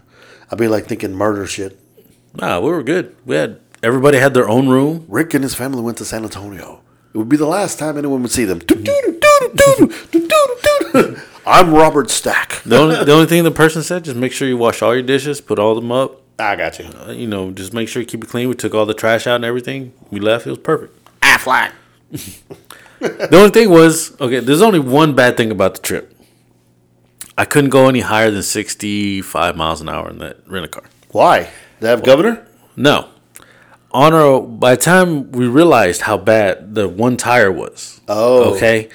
I'd 0.49 0.57
be 0.57 0.69
like 0.69 0.85
thinking 0.85 1.13
murder 1.13 1.45
shit. 1.45 1.77
Nah, 2.33 2.61
we 2.61 2.69
were 2.71 2.81
good. 2.83 3.13
We 3.25 3.35
had 3.35 3.59
everybody 3.83 4.17
had 4.17 4.33
their 4.33 4.47
own 4.47 4.69
room. 4.69 5.05
Rick 5.09 5.33
and 5.33 5.43
his 5.43 5.53
family 5.53 5.81
went 5.81 5.97
to 5.97 6.05
San 6.05 6.23
Antonio. 6.23 6.81
It 7.13 7.17
would 7.17 7.29
be 7.29 7.37
the 7.37 7.45
last 7.45 7.77
time 7.77 7.97
anyone 7.97 8.21
would 8.21 8.31
see 8.31 8.45
them. 8.45 8.61
I'm 11.47 11.73
Robert 11.73 12.09
Stack. 12.09 12.61
The 12.65 12.77
only 12.77 13.03
the 13.03 13.11
only 13.11 13.25
thing 13.27 13.43
the 13.43 13.51
person 13.51 13.83
said, 13.83 14.05
just 14.05 14.17
make 14.17 14.31
sure 14.31 14.47
you 14.47 14.57
wash 14.57 14.81
all 14.81 14.93
your 14.93 15.03
dishes, 15.03 15.41
put 15.41 15.59
all 15.59 15.75
them 15.75 15.91
up. 15.91 16.21
I 16.37 16.55
got 16.55 16.79
you. 16.79 16.85
Uh, 16.85 17.11
you 17.11 17.27
know, 17.27 17.51
just 17.51 17.73
make 17.73 17.87
sure 17.87 18.01
you 18.01 18.05
keep 18.07 18.23
it 18.23 18.29
clean. 18.29 18.49
We 18.49 18.55
took 18.55 18.73
all 18.73 18.85
the 18.85 18.93
trash 18.93 19.25
out 19.27 19.35
and 19.37 19.45
everything. 19.45 19.93
We 20.11 20.19
left. 20.19 20.45
It 20.45 20.49
was 20.49 20.59
perfect. 20.59 20.93
Affleck. 21.21 21.71
The 22.99 23.35
only 23.37 23.49
thing 23.49 23.69
was, 23.69 24.19
okay, 24.21 24.39
there's 24.39 24.61
only 24.61 24.79
one 24.79 25.13
bad 25.15 25.35
thing 25.37 25.51
about 25.51 25.75
the 25.75 25.81
trip. 25.81 26.15
I 27.37 27.43
couldn't 27.45 27.69
go 27.69 27.89
any 27.89 27.99
higher 27.99 28.31
than 28.31 28.41
65 28.41 29.55
miles 29.57 29.81
an 29.81 29.89
hour 29.89 30.09
in 30.09 30.17
that 30.19 30.37
rental 30.47 30.69
car. 30.69 30.89
Why? 31.11 31.49
They 31.81 31.89
have 31.89 32.03
governor? 32.03 32.47
No. 32.77 33.09
On 33.91 34.13
our, 34.13 34.41
by 34.41 34.75
the 34.75 34.81
time 34.81 35.31
we 35.33 35.45
realized 35.45 36.01
how 36.01 36.17
bad 36.17 36.73
the 36.73 36.87
one 36.87 37.17
tire 37.17 37.51
was, 37.51 37.99
Oh. 38.07 38.55
okay, 38.55 38.89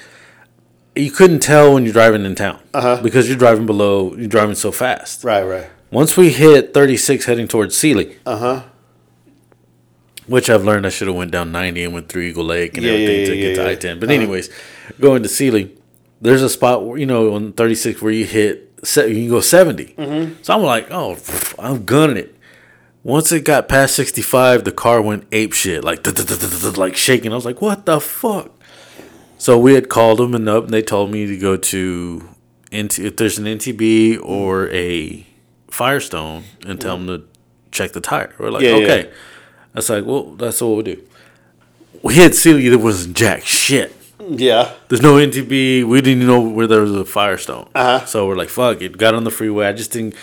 you 0.95 1.11
couldn't 1.11 1.39
tell 1.41 1.73
when 1.75 1.83
you're 1.85 1.93
driving 1.93 2.25
in 2.25 2.33
town 2.35 2.59
Uh-huh. 2.73 3.01
because 3.03 3.29
you're 3.29 3.37
driving 3.37 3.67
below, 3.67 4.15
you're 4.15 4.27
driving 4.27 4.55
so 4.55 4.71
fast. 4.71 5.23
Right, 5.23 5.43
right. 5.43 5.67
Once 5.91 6.15
we 6.17 6.29
hit 6.29 6.73
36 6.73 7.25
heading 7.25 7.47
towards 7.47 7.75
Sealy, 7.77 8.17
Uh 8.25 8.37
huh. 8.37 8.61
which 10.27 10.49
I've 10.49 10.63
learned 10.63 10.85
I 10.85 10.89
should 10.89 11.07
have 11.07 11.17
went 11.17 11.31
down 11.31 11.51
90 11.51 11.83
and 11.83 11.93
went 11.93 12.07
through 12.09 12.23
Eagle 12.23 12.45
Lake 12.45 12.77
and 12.77 12.85
Yeah, 12.85 12.93
everything 12.93 13.19
yeah, 13.19 13.25
to 13.25 13.35
yeah, 13.35 13.41
get 13.49 13.55
to 13.55 13.61
yeah, 13.63 13.69
I 13.69 13.75
10. 13.75 13.99
But 13.99 14.09
Uh-huh. 14.09 14.15
anyways, 14.21 14.49
going 14.99 15.23
to 15.23 15.29
Sealy, 15.29 15.75
there's 16.21 16.41
a 16.41 16.49
spot 16.49 16.85
where 16.85 16.97
you 16.97 17.05
know 17.05 17.33
on 17.33 17.51
36 17.53 18.01
where 18.01 18.11
you 18.13 18.25
hit 18.25 18.67
you 18.95 19.03
can 19.13 19.29
go 19.29 19.41
70. 19.41 19.93
Mm-hmm. 19.97 20.33
So 20.41 20.55
I'm 20.55 20.63
like, 20.63 20.87
oh, 20.89 21.15
I'm 21.59 21.85
gunning 21.85 22.17
it. 22.17 22.35
Once 23.03 23.31
it 23.31 23.43
got 23.45 23.67
past 23.67 23.95
65, 23.95 24.63
the 24.63 24.71
car 24.71 25.01
went 25.01 25.27
ape 25.31 25.53
shit, 25.53 25.83
like 25.83 26.05
like 26.77 26.95
shaking. 26.95 27.31
I 27.31 27.35
was 27.35 27.45
like, 27.45 27.61
what 27.61 27.85
the 27.85 27.99
fuck? 27.99 28.49
So 29.37 29.57
we 29.59 29.73
had 29.73 29.89
called 29.89 30.19
them 30.19 30.33
and 30.35 30.47
up, 30.47 30.65
and 30.65 30.73
they 30.73 30.81
told 30.83 31.11
me 31.11 31.25
to 31.27 31.37
go 31.37 31.57
to 31.57 32.29
NT, 32.75 32.99
if 32.99 33.17
there's 33.17 33.37
an 33.39 33.45
NTB 33.45 34.19
or 34.21 34.69
a 34.69 35.25
Firestone, 35.71 36.43
and 36.67 36.79
tell 36.79 36.97
them 36.97 37.07
to 37.07 37.23
check 37.71 37.93
the 37.93 38.01
tire. 38.01 38.33
We're 38.37 38.51
like, 38.51 38.63
Yeah, 38.63 38.75
yeah. 38.75 38.83
okay. 38.85 39.11
That's 39.73 39.89
like, 39.89 40.05
well, 40.05 40.23
that's 40.35 40.61
what 40.61 40.77
we 40.77 40.83
do. 40.83 41.03
We 42.03 42.15
had 42.15 42.35
Sealy, 42.35 42.67
there 42.69 42.77
wasn't 42.77 43.15
jack 43.15 43.43
shit. 43.43 43.95
Yeah. 44.19 44.73
There's 44.89 45.01
no 45.01 45.15
NTB. 45.15 45.83
We 45.85 46.01
didn't 46.01 46.25
know 46.27 46.41
where 46.41 46.67
there 46.67 46.81
was 46.81 46.93
a 46.93 47.05
Firestone. 47.05 47.69
Uh-huh. 47.73 48.05
So 48.05 48.27
we're 48.27 48.35
like, 48.35 48.49
fuck 48.49 48.81
it. 48.81 48.97
Got 48.97 49.15
on 49.15 49.23
the 49.23 49.31
freeway. 49.31 49.65
I 49.67 49.73
just 49.73 49.91
didn't. 49.91 50.15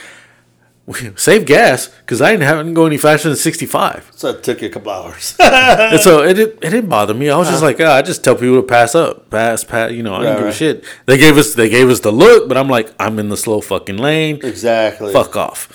save 1.16 1.44
gas 1.44 1.88
because 1.88 2.22
I 2.22 2.30
didn't 2.30 2.44
have 2.44 2.64
to 2.64 2.72
go 2.72 2.86
any 2.86 2.96
faster 2.96 3.28
than 3.28 3.36
65. 3.36 4.10
So 4.14 4.30
it 4.30 4.42
took 4.42 4.62
you 4.62 4.68
a 4.68 4.70
couple 4.70 4.90
hours. 4.90 5.36
and 5.40 6.00
so 6.00 6.22
it, 6.22 6.38
it, 6.38 6.58
it 6.62 6.70
didn't 6.70 6.88
bother 6.88 7.14
me. 7.14 7.28
I 7.28 7.36
was 7.36 7.48
just 7.48 7.58
uh-huh. 7.58 7.66
like, 7.66 7.80
oh, 7.80 7.90
I 7.90 8.02
just 8.02 8.24
tell 8.24 8.34
people 8.34 8.56
to 8.56 8.62
pass 8.62 8.94
up, 8.94 9.30
pass, 9.30 9.64
pass. 9.64 9.92
You 9.92 10.02
know, 10.02 10.14
I 10.14 10.18
Right, 10.18 10.24
don't 10.24 10.38
give 10.38 10.46
a 10.46 10.52
shit. 10.52 10.84
They 11.06 11.18
gave 11.18 11.36
us 11.36 11.54
they 11.54 11.68
gave 11.68 11.88
us 11.88 12.00
the 12.00 12.12
look, 12.12 12.48
but 12.48 12.56
I'm 12.56 12.68
like, 12.68 12.92
I'm 12.98 13.18
in 13.18 13.28
the 13.28 13.36
slow 13.36 13.60
fucking 13.60 13.98
lane. 13.98 14.40
exactly. 14.42 15.12
Fuck 15.12 15.36
off. 15.36 15.68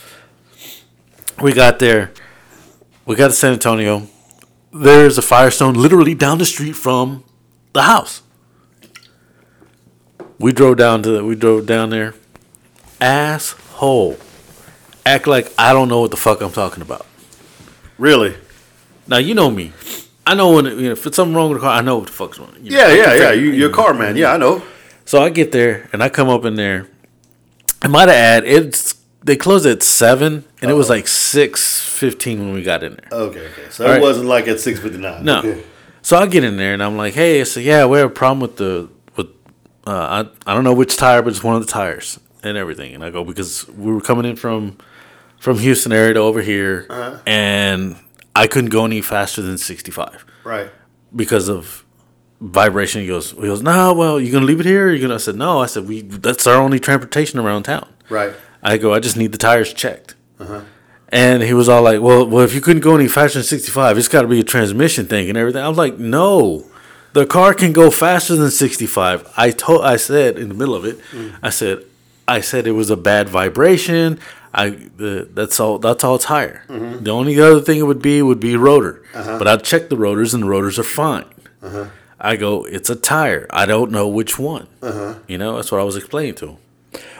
We 1.41 1.53
got 1.53 1.79
there. 1.79 2.11
We 3.05 3.15
got 3.15 3.27
to 3.27 3.33
San 3.33 3.53
Antonio. 3.53 4.07
There's 4.71 5.17
a 5.17 5.21
Firestone 5.21 5.75
literally 5.75 6.15
down 6.15 6.37
the 6.39 6.45
street 6.45 6.75
from 6.75 7.23
the 7.73 7.83
house. 7.83 8.21
We 10.39 10.51
drove 10.51 10.77
down 10.77 11.03
to 11.03 11.11
the, 11.11 11.23
we 11.23 11.35
drove 11.35 11.65
down 11.65 11.89
there. 11.91 12.15
Asshole. 12.99 14.17
Act 15.05 15.27
like 15.27 15.51
I 15.57 15.73
don't 15.73 15.89
know 15.89 16.01
what 16.01 16.11
the 16.11 16.17
fuck 16.17 16.41
I'm 16.41 16.51
talking 16.51 16.81
about. 16.81 17.05
Really? 17.97 18.35
Now 19.07 19.17
you 19.17 19.33
know 19.35 19.51
me. 19.51 19.73
I 20.25 20.33
know 20.35 20.53
when 20.53 20.65
you 20.65 20.81
know, 20.81 20.91
if 20.91 21.05
it's 21.05 21.17
something 21.17 21.35
wrong 21.35 21.49
with 21.49 21.59
the 21.59 21.67
car, 21.67 21.77
I 21.77 21.81
know 21.81 21.97
what 21.97 22.07
the 22.07 22.13
fuck's 22.13 22.39
wrong. 22.39 22.53
You 22.61 22.77
Yeah, 22.77 22.87
can 22.87 22.97
yeah, 22.97 23.15
yeah. 23.15 23.31
You, 23.33 23.51
you're 23.51 23.69
a 23.69 23.73
car 23.73 23.93
man. 23.93 24.15
Yeah, 24.15 24.33
I 24.33 24.37
know. 24.37 24.63
So 25.05 25.21
I 25.21 25.29
get 25.29 25.51
there 25.51 25.89
and 25.91 26.01
I 26.01 26.07
come 26.09 26.29
up 26.29 26.45
in 26.45 26.55
there. 26.55 26.87
I 27.81 27.87
might 27.89 28.07
add 28.07 28.45
it's 28.45 28.95
they 29.21 29.35
closed 29.35 29.65
at 29.65 29.83
seven 29.83 30.45
and 30.61 30.71
it 30.71 30.73
was 30.73 30.89
like 30.89 31.07
six 31.07 31.81
fifteen 31.81 32.39
when 32.39 32.53
we 32.53 32.63
got 32.63 32.83
in 32.83 32.93
there. 32.95 33.07
Okay, 33.11 33.47
okay. 33.47 33.69
So 33.69 33.83
All 33.85 33.91
it 33.91 33.93
right. 33.95 34.01
wasn't 34.01 34.27
like 34.27 34.47
at 34.47 34.61
six 34.61 34.79
fifty 34.79 34.97
nine. 34.97 35.25
No. 35.25 35.39
Okay. 35.39 35.63
So 36.01 36.17
I 36.17 36.25
get 36.27 36.43
in 36.45 36.55
there 36.57 36.73
and 36.73 36.81
I'm 36.83 36.95
like, 36.97 37.13
hey, 37.13 37.43
so 37.43 37.59
yeah, 37.59 37.85
we 37.85 37.97
have 37.97 38.07
a 38.11 38.13
problem 38.13 38.39
with 38.39 38.55
the 38.57 38.89
with 39.17 39.27
uh, 39.85 40.25
I 40.45 40.49
I 40.49 40.53
don't 40.53 40.63
know 40.63 40.73
which 40.73 40.95
tire, 40.95 41.21
but 41.21 41.29
it's 41.33 41.43
one 41.43 41.55
of 41.55 41.65
the 41.65 41.71
tires 41.71 42.19
and 42.41 42.57
everything. 42.57 42.93
And 42.95 43.03
I 43.03 43.09
go 43.09 43.25
because 43.25 43.67
we 43.69 43.91
were 43.91 44.01
coming 44.01 44.25
in 44.25 44.37
from 44.37 44.77
from 45.43 45.59
Houston 45.59 45.91
area 45.91 46.13
to 46.13 46.19
over 46.21 46.41
here, 46.41 46.85
Uh-huh. 46.89 47.17
and 47.27 47.97
I 48.33 48.47
couldn't 48.47 48.69
go 48.71 48.85
any 48.85 49.01
faster 49.01 49.41
than 49.41 49.57
sixty 49.57 49.91
five 49.91 50.23
Right. 50.45 50.69
because 51.13 51.49
of 51.49 51.83
vibration. 52.39 53.01
He 53.01 53.07
goes, 53.07 53.31
he 53.31 53.41
goes, 53.51 53.61
no, 53.61 53.93
well, 53.93 54.19
you're 54.21 54.31
gonna 54.31 54.45
leave 54.45 54.59
it 54.61 54.65
here? 54.65 54.87
Or 54.87 54.91
you 54.93 55.01
gonna? 55.01 55.15
I 55.15 55.17
said, 55.17 55.35
no. 55.35 55.59
I 55.59 55.65
said, 55.67 55.87
we 55.87 56.01
that's 56.01 56.47
our 56.47 56.55
only 56.61 56.79
transportation 56.79 57.39
around 57.39 57.63
town. 57.63 57.87
Right. 58.09 58.33
I 58.63 58.77
go, 58.77 58.93
I 58.93 58.99
just 58.99 59.17
need 59.17 59.31
the 59.33 59.37
tires 59.37 59.73
checked. 59.73 60.15
And 61.09 61.43
he 61.43 61.53
was 61.53 61.69
all 61.69 61.83
like, 61.83 62.01
well, 62.01 62.25
well, 62.25 62.43
if 62.43 62.55
you 62.55 62.61
couldn't 62.61 62.81
go 62.81 62.95
any 62.95 63.07
faster 63.07 63.37
than 63.39 63.43
65, 63.45 63.97
it's 63.99 64.07
got 64.07 64.23
to 64.23 64.27
be 64.27 64.39
a 64.39 64.43
transmission 64.43 65.05
thing 65.05 65.29
and 65.29 65.37
everything. 65.37 65.61
I 65.63 65.69
was 65.69 65.77
like, 65.77 65.99
no, 65.99 66.65
the 67.13 67.25
car 67.27 67.53
can 67.53 67.71
go 67.71 67.91
faster 67.91 68.35
than 68.35 68.49
65. 68.49 69.31
I 69.37 69.51
told, 69.51 69.85
I 69.85 69.97
said 69.97 70.39
in 70.39 70.47
the 70.47 70.55
middle 70.55 70.73
of 70.73 70.85
it, 70.85 70.99
I 71.43 71.49
said, 71.51 71.85
I 72.27 72.41
said 72.41 72.65
it 72.65 72.71
was 72.71 72.89
a 72.89 72.97
bad 72.97 73.29
vibration. 73.29 74.19
I 74.53 74.69
the, 74.69 75.27
that's 75.33 75.59
all. 75.59 75.79
That's 75.79 76.03
all 76.03 76.19
tire. 76.19 76.63
The 76.67 77.11
only 77.11 77.39
other 77.39 77.59
thing 77.59 77.79
it 77.79 77.83
would 77.83 78.01
be 78.01 78.21
would 78.21 78.39
be 78.39 78.55
rotor. 78.55 79.03
Uh-huh. 79.13 79.39
But 79.39 79.47
I 79.47 79.57
checked 79.57 79.89
the 79.89 79.97
rotors 79.97 80.33
and 80.33 80.43
the 80.43 80.47
rotors 80.47 80.77
are 80.77 80.83
fine. 80.83 81.25
Uh-huh. 81.61 81.87
I 82.19 82.35
go, 82.37 82.63
it's 82.63 82.89
a 82.89 82.95
tire. 82.95 83.47
I 83.49 83.65
don't 83.65 83.91
know 83.91 84.07
which 84.07 84.39
one. 84.39 84.67
Uh-huh. 84.81 85.15
You 85.27 85.37
know, 85.37 85.55
that's 85.55 85.71
what 85.71 85.81
I 85.81 85.83
was 85.83 85.97
explaining 85.97 86.35
to 86.35 86.47
him. 86.49 86.57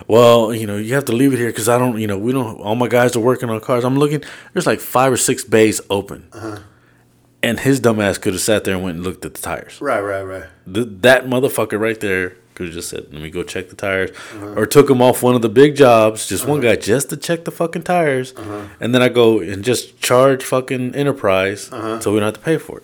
Well, 0.08 0.54
you 0.54 0.68
know, 0.68 0.78
you 0.78 0.94
have 0.94 1.06
to 1.06 1.12
leave 1.12 1.34
it 1.34 1.38
here 1.38 1.48
because 1.50 1.68
I 1.68 1.78
don't, 1.78 2.00
you 2.00 2.08
know, 2.08 2.18
we 2.18 2.32
don't, 2.32 2.62
all 2.62 2.76
my 2.76 2.88
guys 2.88 3.16
are 3.16 3.20
working 3.20 3.50
on 3.50 3.60
cars. 3.60 3.84
I'm 3.84 3.98
looking, 3.98 4.24
there's 4.54 4.68
like 4.68 4.80
five 4.80 5.12
or 5.12 5.18
six 5.18 5.44
bays 5.44 5.82
open. 5.90 6.30
And 7.42 7.60
his 7.60 7.82
dumbass 7.82 8.22
could 8.22 8.34
have 8.34 8.42
sat 8.42 8.64
there 8.64 8.76
and 8.76 8.84
went 8.84 8.96
and 8.98 9.04
looked 9.04 9.26
at 9.26 9.34
the 9.34 9.42
tires. 9.42 9.82
Right. 9.82 10.00
Right. 10.00 10.22
Right. 10.22 10.46
Th- 10.72 10.88
that 11.02 11.26
motherfucker 11.26 11.80
right 11.80 12.00
there 12.00 12.38
could 12.56 12.68
have 12.68 12.76
just 12.76 12.90
said, 12.90 13.08
let 13.12 13.22
me 13.22 13.30
go 13.30 13.44
check 13.44 13.70
the 13.70 13.76
tires. 13.76 14.12
Uh-huh. 14.12 14.54
Or 14.56 14.66
took 14.66 14.90
him 14.90 15.02
off 15.02 15.24
one 15.24 15.36
of 15.36 15.42
the 15.42 15.50
big 15.50 15.76
jobs, 15.76 16.28
just 16.28 16.48
one 16.48 16.60
uh-huh. 16.60 16.76
guy, 16.76 16.82
just 16.82 17.10
to 17.10 17.18
check 17.18 17.46
the 17.46 17.52
fucking 17.52 17.84
tires. 17.84 18.34
Uh-huh. 18.36 18.68
And 18.80 18.94
then 18.94 19.02
I 19.02 19.10
go 19.10 19.40
and 19.40 19.64
just 19.64 20.00
charge 20.00 20.44
fucking 20.44 20.96
Enterprise 20.96 21.66
so 21.66 22.14
we 22.14 22.20
don't 22.20 22.24
have 22.24 22.34
to 22.36 22.40
pay 22.40 22.58
for 22.58 22.78
it. 22.80 22.84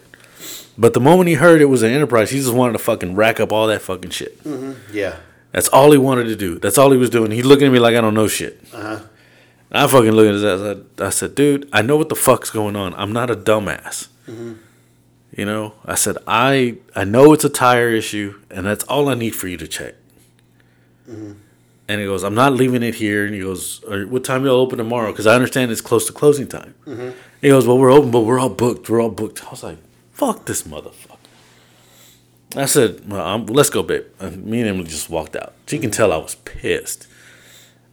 But 0.77 0.93
the 0.93 1.01
moment 1.01 1.27
he 1.27 1.35
heard 1.35 1.61
it 1.61 1.65
was 1.65 1.83
an 1.83 1.91
Enterprise, 1.91 2.31
he 2.31 2.39
just 2.39 2.53
wanted 2.53 2.73
to 2.73 2.79
fucking 2.79 3.15
rack 3.15 3.39
up 3.39 3.51
all 3.51 3.67
that 3.67 3.81
fucking 3.81 4.11
shit. 4.11 4.41
Mm-hmm. 4.43 4.95
Yeah. 4.95 5.17
That's 5.51 5.67
all 5.69 5.91
he 5.91 5.97
wanted 5.97 6.25
to 6.25 6.35
do. 6.35 6.59
That's 6.59 6.77
all 6.77 6.91
he 6.91 6.97
was 6.97 7.09
doing. 7.09 7.31
He 7.31 7.41
looking 7.41 7.67
at 7.67 7.73
me 7.73 7.79
like 7.79 7.95
I 7.95 8.01
don't 8.01 8.13
know 8.13 8.27
shit. 8.27 8.63
Uh-huh. 8.73 9.01
I 9.71 9.87
fucking 9.87 10.11
look 10.11 10.27
at 10.27 10.33
his 10.33 10.43
ass. 10.43 10.77
I, 10.99 11.05
I 11.05 11.09
said, 11.09 11.35
dude, 11.35 11.69
I 11.73 11.81
know 11.81 11.97
what 11.97 12.09
the 12.09 12.15
fuck's 12.15 12.49
going 12.49 12.75
on. 12.75 12.93
I'm 12.95 13.13
not 13.13 13.29
a 13.29 13.35
dumbass. 13.35 14.07
Mm-hmm. 14.27 14.53
You 15.39 15.45
know, 15.45 15.71
I 15.85 15.95
said, 15.95 16.17
I 16.27 16.79
I 16.97 17.05
know 17.05 17.31
it's 17.31 17.45
a 17.45 17.49
tire 17.49 17.91
issue, 17.91 18.41
and 18.51 18.65
that's 18.65 18.83
all 18.83 19.07
I 19.07 19.13
need 19.13 19.29
for 19.29 19.47
you 19.47 19.55
to 19.55 19.69
check. 19.69 19.95
Mm-hmm. 21.09 21.31
And 21.87 22.01
he 22.01 22.05
goes, 22.05 22.25
I'm 22.25 22.35
not 22.35 22.51
leaving 22.51 22.83
it 22.83 22.95
here. 22.95 23.25
And 23.25 23.33
he 23.33 23.39
goes, 23.39 23.81
what 23.87 24.25
time 24.25 24.43
y'all 24.43 24.59
open 24.59 24.79
tomorrow? 24.79 25.13
Because 25.13 25.27
I 25.27 25.35
understand 25.35 25.71
it's 25.71 25.79
close 25.79 26.05
to 26.07 26.11
closing 26.11 26.45
time. 26.45 26.75
Mm-hmm. 26.85 27.11
He 27.39 27.47
goes, 27.47 27.65
well, 27.65 27.77
we're 27.77 27.89
open, 27.89 28.11
but 28.11 28.23
we're 28.23 28.37
all 28.37 28.49
booked. 28.49 28.89
We're 28.89 29.01
all 29.01 29.11
booked. 29.11 29.45
I 29.45 29.49
was 29.51 29.63
like, 29.63 29.77
fuck 30.11 30.43
this 30.43 30.63
motherfucker. 30.63 31.15
I 32.57 32.65
said, 32.65 33.09
well, 33.09 33.37
let's 33.45 33.69
go, 33.69 33.81
babe. 33.81 34.07
And 34.19 34.45
me 34.45 34.59
and 34.59 34.67
Emily 34.67 34.89
just 34.89 35.09
walked 35.09 35.37
out. 35.37 35.53
She 35.67 35.79
can 35.79 35.89
mm-hmm. 35.89 35.95
tell 35.95 36.11
I 36.11 36.17
was 36.17 36.35
pissed 36.35 37.07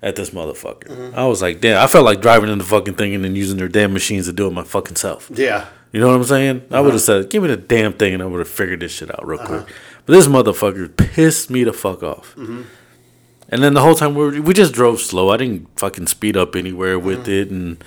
at 0.03 0.17
this 0.17 0.31
motherfucker. 0.31 1.15
I 1.15 1.27
was 1.27 1.43
like, 1.43 1.61
damn, 1.61 1.81
I 1.81 1.87
felt 1.87 2.05
like 2.05 2.21
driving 2.21 2.51
in 2.51 2.59
the 2.59 2.65
fucking 2.65 2.95
thing 2.95 3.15
and 3.15 3.23
then 3.23 3.37
using 3.37 3.57
their 3.57 3.69
damn 3.69 3.93
machines 3.93 4.27
to 4.27 4.33
do 4.33 4.49
it 4.49 4.53
my 4.53 4.65
fucking 4.65 4.97
self. 4.97 5.31
Yeah. 5.33 5.69
You 5.93 6.01
know 6.01 6.09
what 6.09 6.17
I'm 6.17 6.25
saying? 6.25 6.67
I 6.71 6.81
would 6.81 6.93
have 6.93 7.03
uh-huh. 7.03 7.23
said, 7.23 7.31
give 7.31 7.43
me 7.43 7.49
the 7.49 7.57
damn 7.57 7.93
thing 7.93 8.15
and 8.15 8.23
I 8.23 8.27
would 8.27 8.41
have 8.41 8.49
figured 8.49 8.81
this 8.81 8.93
shit 8.93 9.11
out 9.11 9.27
real 9.27 9.41
uh-huh. 9.41 9.63
quick. 9.63 9.77
But 10.05 10.13
this 10.13 10.29
motherfucker 10.29 10.97
pissed 10.97 11.51
me 11.51 11.65
the 11.65 11.73
fuck 11.73 12.03
off. 12.03 12.35
Mm-hmm. 12.37 12.63
And 13.49 13.63
then 13.63 13.75
the 13.75 13.81
whole 13.81 13.95
time 13.95 14.15
we 14.15 14.25
were, 14.25 14.43
we 14.43 14.55
just 14.55 14.73
drove 14.73 15.01
slow. 15.01 15.31
I 15.31 15.37
didn't 15.37 15.69
fucking 15.79 16.09
speed 16.09 16.37
up 16.37 16.57
anywhere 16.57 16.99
with 16.99 17.23
mm-hmm. 17.23 17.31
it 17.31 17.51
and 17.51 17.85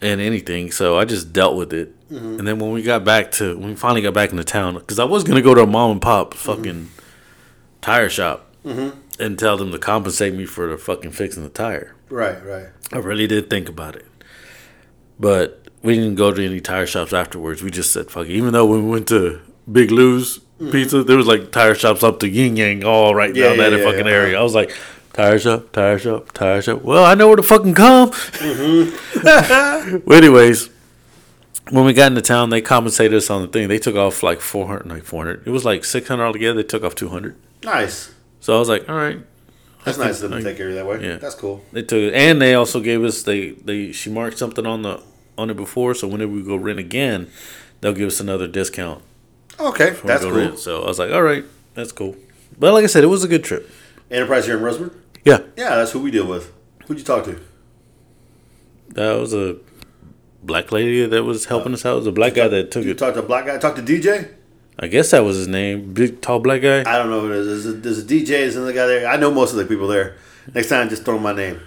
and 0.00 0.20
anything. 0.20 0.72
So 0.72 0.98
I 0.98 1.04
just 1.04 1.32
dealt 1.32 1.56
with 1.56 1.72
it. 1.72 1.96
Mm-hmm. 2.10 2.38
And 2.38 2.48
then 2.48 2.58
when 2.58 2.72
we 2.72 2.82
got 2.82 3.04
back 3.04 3.30
to 3.32 3.56
when 3.56 3.70
we 3.70 3.76
finally 3.76 4.02
got 4.02 4.14
back 4.14 4.30
into 4.30 4.44
town, 4.44 4.74
because 4.74 4.98
I 4.98 5.04
was 5.04 5.24
gonna 5.24 5.42
go 5.42 5.54
to 5.54 5.62
a 5.62 5.66
mom 5.66 5.92
and 5.92 6.02
pop 6.02 6.34
fucking 6.34 6.90
tire 7.80 8.08
shop 8.08 8.54
and 9.18 9.38
tell 9.38 9.56
them 9.56 9.72
to 9.72 9.78
compensate 9.78 10.34
me 10.34 10.46
for 10.46 10.68
the 10.68 10.78
fucking 10.78 11.12
fixing 11.12 11.42
the 11.42 11.48
tire. 11.48 11.94
Right. 12.08 12.44
Right. 12.44 12.68
I 12.92 12.98
really 12.98 13.26
did 13.26 13.48
think 13.48 13.68
about 13.68 13.96
it. 13.96 14.06
But 15.18 15.61
we 15.82 15.94
didn't 15.94 16.14
go 16.14 16.32
to 16.32 16.44
any 16.44 16.60
tire 16.60 16.86
shops 16.86 17.12
afterwards. 17.12 17.62
We 17.62 17.70
just 17.70 17.92
said, 17.92 18.10
fuck 18.10 18.26
it. 18.26 18.32
Even 18.32 18.52
though 18.52 18.66
when 18.66 18.84
we 18.84 18.90
went 18.90 19.08
to 19.08 19.40
Big 19.70 19.90
Lou's 19.90 20.38
mm-hmm. 20.38 20.70
Pizza, 20.70 21.02
there 21.02 21.16
was 21.16 21.26
like 21.26 21.50
tire 21.52 21.74
shops 21.74 22.02
up 22.02 22.20
to 22.20 22.28
Yin 22.28 22.56
Yang 22.56 22.84
all 22.84 23.14
right 23.14 23.34
Yeah, 23.34 23.48
down 23.48 23.58
yeah, 23.58 23.70
that 23.70 23.78
yeah, 23.78 23.84
fucking 23.84 24.06
area. 24.06 24.38
I 24.38 24.42
was 24.42 24.54
like, 24.54 24.76
tire 25.12 25.38
shop, 25.38 25.72
tire 25.72 25.98
shop, 25.98 26.32
tire 26.32 26.62
shop. 26.62 26.82
Well, 26.82 27.04
I 27.04 27.14
know 27.14 27.26
where 27.26 27.36
to 27.36 27.42
fucking 27.42 27.74
come. 27.74 28.10
Mm-hmm. 28.10 29.96
well, 30.06 30.18
anyways, 30.18 30.70
when 31.70 31.84
we 31.84 31.92
got 31.92 32.12
into 32.12 32.22
town, 32.22 32.50
they 32.50 32.60
compensated 32.60 33.14
us 33.14 33.30
on 33.30 33.42
the 33.42 33.48
thing. 33.48 33.68
They 33.68 33.78
took 33.78 33.96
off 33.96 34.22
like 34.22 34.40
400, 34.40 34.86
like 34.86 35.04
400. 35.04 35.46
It 35.46 35.50
was 35.50 35.64
like 35.64 35.84
600 35.84 36.24
altogether. 36.24 36.62
They 36.62 36.68
took 36.68 36.84
off 36.84 36.94
200. 36.94 37.36
Nice. 37.64 38.12
So 38.40 38.54
I 38.54 38.58
was 38.58 38.68
like, 38.68 38.88
all 38.88 38.96
right, 38.96 39.20
That's 39.84 39.98
nice 39.98 40.20
of 40.22 40.30
them 40.30 40.40
to 40.40 40.44
take 40.48 40.56
care 40.56 40.68
of 40.68 40.74
that 40.74 40.86
way. 40.86 41.04
Yeah. 41.04 41.16
That's 41.16 41.34
cool. 41.34 41.64
They 41.72 41.82
took 41.82 41.98
it, 41.98 42.14
and 42.14 42.40
they 42.40 42.54
also 42.54 42.80
gave 42.80 43.04
us 43.04 43.22
they 43.22 43.50
they 43.50 43.92
she 43.92 44.10
marked 44.10 44.38
something 44.38 44.66
on 44.66 44.82
the 44.82 45.00
on 45.38 45.50
it 45.50 45.56
before, 45.56 45.94
so 45.94 46.06
whenever 46.08 46.32
we 46.32 46.42
go 46.42 46.56
rent 46.56 46.78
again, 46.78 47.30
they'll 47.80 47.92
give 47.92 48.08
us 48.08 48.20
another 48.20 48.46
discount. 48.46 49.02
Okay. 49.58 49.90
That's 50.04 50.22
cool. 50.24 50.32
rent. 50.32 50.58
So 50.58 50.82
I 50.82 50.86
was 50.86 50.98
like, 50.98 51.10
all 51.12 51.22
right, 51.22 51.44
that's 51.74 51.92
cool. 51.92 52.16
But 52.58 52.72
like 52.74 52.84
I 52.84 52.86
said, 52.88 53.04
it 53.04 53.08
was 53.08 53.24
a 53.24 53.28
good 53.28 53.44
trip. 53.44 53.70
Enterprise 54.10 54.46
here 54.46 54.56
in 54.56 54.62
Rosenberg. 54.62 54.94
Yeah, 55.24 55.38
Yeah, 55.56 55.76
that's 55.76 55.92
who 55.92 56.00
we 56.00 56.10
deal 56.10 56.26
with. 56.26 56.52
Who'd 56.86 56.98
you 56.98 57.04
talk 57.04 57.24
to? 57.24 57.40
that 58.88 59.18
was 59.18 59.32
a 59.32 59.56
black 60.42 60.70
lady 60.72 61.06
that 61.06 61.22
was 61.24 61.46
helping 61.46 61.72
uh, 61.72 61.74
us 61.76 61.86
out. 61.86 61.92
It 61.94 61.98
was 61.98 62.06
a 62.08 62.12
black 62.12 62.34
guy 62.34 62.48
that 62.48 62.70
took 62.70 62.84
You 62.84 62.90
it. 62.90 62.98
talked 62.98 63.14
to 63.14 63.22
a 63.22 63.26
black 63.26 63.46
guy. 63.46 63.56
Talk 63.58 63.74
to 63.76 63.82
DJ. 63.82 64.34
I 64.78 64.88
guess 64.88 65.10
that 65.12 65.20
was 65.20 65.36
his 65.36 65.48
name, 65.48 65.92
big 65.94 66.20
tall 66.20 66.40
black 66.40 66.60
guy. 66.62 66.80
I 66.80 66.98
don't 66.98 67.08
know 67.10 67.20
who 67.20 67.32
it 67.32 67.36
is. 67.38 67.46
There's 67.64 67.66
a, 67.66 67.78
there's 67.78 67.98
a 68.00 68.02
DJ. 68.04 68.26
There's 68.26 68.56
another 68.56 68.72
guy 68.72 68.86
there. 68.86 69.06
I 69.08 69.16
know 69.16 69.30
most 69.30 69.52
of 69.52 69.58
the 69.58 69.64
people 69.66 69.86
there. 69.86 70.16
Next 70.54 70.68
time, 70.68 70.88
just 70.88 71.04
throw 71.04 71.18
my 71.18 71.32
name. 71.32 71.60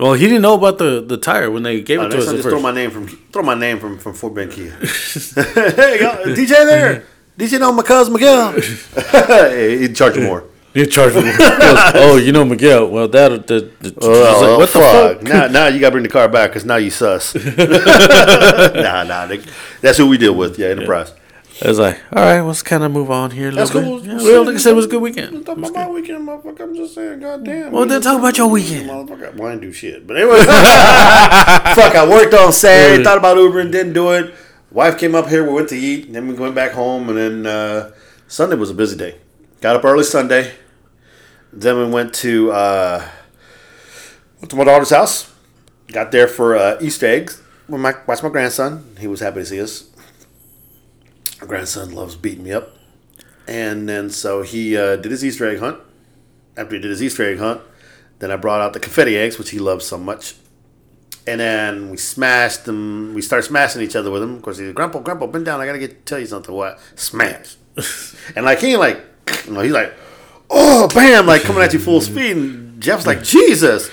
Well, 0.00 0.14
he 0.14 0.26
didn't 0.26 0.42
know 0.42 0.54
about 0.54 0.78
the 0.78 1.00
the 1.06 1.16
tire 1.16 1.50
when 1.50 1.62
they 1.62 1.82
gave 1.82 2.00
Uh, 2.00 2.06
it 2.06 2.10
to 2.10 2.18
us 2.18 2.26
time, 2.26 2.36
just 2.36 2.48
throw 2.48 2.60
my 2.60 2.72
name 2.72 2.90
from 2.90 3.06
throw 3.32 3.42
my 3.42 3.54
name 3.54 3.78
from 3.78 3.98
from 3.98 4.14
Fort 4.14 4.34
Bend 4.34 4.52
Kia. 4.52 4.70
hey, 4.80 6.00
yo, 6.00 6.10
DJ 6.34 6.48
there. 6.66 7.04
DJ 7.38 7.58
know 7.60 7.72
my 7.72 7.82
cousin 7.82 8.12
Miguel. 8.12 8.52
hey, 9.12 9.78
he'd 9.78 9.94
charge 9.96 10.18
more. 10.18 10.44
You 10.72 10.86
charged 10.86 11.16
me. 11.16 11.32
Oh, 11.94 12.16
you 12.16 12.30
know 12.32 12.44
Miguel. 12.44 12.88
Well, 12.88 13.08
that 13.08 13.46
the, 13.48 13.72
the, 13.80 13.94
Oh, 14.00 14.08
I 14.08 14.32
was 14.32 14.42
like, 14.42 14.58
what 14.58 14.72
the 14.72 15.18
fuck? 15.18 15.22
now, 15.22 15.46
now 15.48 15.66
you 15.66 15.80
gotta 15.80 15.92
bring 15.92 16.04
the 16.04 16.08
car 16.08 16.28
back 16.28 16.50
because 16.50 16.64
now 16.64 16.76
you 16.76 16.90
sus. 16.90 17.34
nah, 17.34 19.02
nah, 19.02 19.26
they, 19.26 19.42
that's 19.80 19.98
who 19.98 20.06
we 20.06 20.16
deal 20.16 20.34
with. 20.34 20.58
Yeah, 20.58 20.68
Enterprise. 20.68 21.12
I 21.62 21.68
was 21.68 21.78
like, 21.78 22.00
all 22.12 22.22
right, 22.22 22.40
let's 22.40 22.62
kind 22.62 22.82
of 22.82 22.90
move 22.90 23.10
on 23.10 23.32
here. 23.32 23.48
A 23.48 23.52
That's 23.52 23.74
little 23.74 23.98
cool. 23.98 24.00
bit. 24.00 24.22
Yeah, 24.22 24.32
well, 24.32 24.44
like 24.46 24.54
I 24.54 24.58
said, 24.58 24.70
it 24.70 24.76
was 24.76 24.86
a 24.86 24.88
good 24.88 25.02
weekend. 25.02 25.44
Talk 25.44 25.58
about 25.58 25.74
my 25.74 25.88
weekend, 25.90 26.26
motherfucker. 26.26 26.60
I'm 26.60 26.74
just 26.74 26.94
saying, 26.94 27.20
goddamn. 27.20 27.72
Well, 27.72 27.84
then 27.84 28.00
talk 28.00 28.18
about 28.18 28.38
your 28.38 28.48
weekend. 28.48 28.88
Motherfucker, 28.88 29.34
well, 29.34 29.48
I 29.48 29.50
didn't 29.52 29.62
do 29.62 29.72
shit. 29.72 30.06
But 30.06 30.16
anyway, 30.16 30.38
fuck, 30.44 31.94
I 31.94 32.06
worked 32.08 32.32
on 32.32 32.52
Saturday, 32.52 33.04
thought 33.04 33.18
about 33.18 33.36
Uber 33.36 33.60
and 33.60 33.70
didn't 33.70 33.92
do 33.92 34.10
it. 34.12 34.34
Wife 34.70 34.98
came 34.98 35.14
up 35.14 35.28
here, 35.28 35.44
we 35.46 35.52
went 35.52 35.68
to 35.70 35.76
eat, 35.76 36.06
and 36.06 36.14
then 36.14 36.28
we 36.28 36.34
went 36.34 36.54
back 36.54 36.72
home, 36.72 37.08
and 37.10 37.18
then 37.18 37.46
uh, 37.46 37.90
Sunday 38.26 38.56
was 38.56 38.70
a 38.70 38.74
busy 38.74 38.96
day. 38.96 39.16
Got 39.60 39.76
up 39.76 39.84
early 39.84 40.04
Sunday. 40.04 40.52
Then 41.52 41.76
we 41.76 41.86
went 41.90 42.14
to 42.14 42.52
uh, 42.52 43.06
went 44.40 44.50
to 44.50 44.56
my 44.56 44.64
daughter's 44.64 44.90
house. 44.90 45.30
got 45.88 46.10
there 46.10 46.28
for 46.28 46.56
uh, 46.56 46.78
Easter 46.80 47.06
eggs. 47.06 47.42
When 47.66 47.82
my 47.82 47.94
watched 48.06 48.22
my 48.22 48.30
grandson, 48.30 48.96
he 48.98 49.06
was 49.06 49.20
happy 49.20 49.40
to 49.40 49.46
see 49.46 49.60
us. 49.60 49.89
My 51.40 51.46
grandson 51.46 51.94
loves 51.94 52.16
beating 52.16 52.44
me 52.44 52.52
up, 52.52 52.76
and 53.46 53.88
then 53.88 54.10
so 54.10 54.42
he 54.42 54.76
uh, 54.76 54.96
did 54.96 55.10
his 55.10 55.24
Easter 55.24 55.48
egg 55.48 55.58
hunt. 55.58 55.80
After 56.56 56.74
he 56.74 56.80
did 56.82 56.90
his 56.90 57.02
Easter 57.02 57.24
egg 57.24 57.38
hunt, 57.38 57.62
then 58.18 58.30
I 58.30 58.36
brought 58.36 58.60
out 58.60 58.74
the 58.74 58.80
confetti 58.80 59.16
eggs, 59.16 59.38
which 59.38 59.50
he 59.50 59.58
loves 59.58 59.86
so 59.86 59.96
much. 59.96 60.34
And 61.26 61.40
then 61.40 61.90
we 61.90 61.96
smashed 61.96 62.64
them. 62.64 63.14
We 63.14 63.22
started 63.22 63.46
smashing 63.46 63.82
each 63.82 63.96
other 63.96 64.10
with 64.10 64.20
them. 64.20 64.36
Of 64.36 64.42
course, 64.42 64.58
he's 64.58 64.72
Grandpa, 64.72 65.00
Grandpa, 65.00 65.26
bend 65.26 65.46
down. 65.46 65.60
I 65.60 65.66
gotta 65.66 65.78
get 65.78 66.04
tell 66.04 66.18
you 66.18 66.26
something. 66.26 66.54
What? 66.54 66.78
Smash. 66.94 67.56
and 68.36 68.44
like 68.44 68.58
he 68.60 68.72
ain't 68.72 68.80
like, 68.80 69.00
you 69.46 69.52
know, 69.52 69.60
he's 69.60 69.72
like, 69.72 69.94
oh, 70.50 70.88
bam, 70.88 71.26
like 71.26 71.42
coming 71.42 71.62
at 71.62 71.72
you 71.72 71.78
full 71.78 72.00
speed. 72.00 72.36
And 72.36 72.82
Jeff's 72.82 73.06
like, 73.06 73.22
Jesus. 73.22 73.90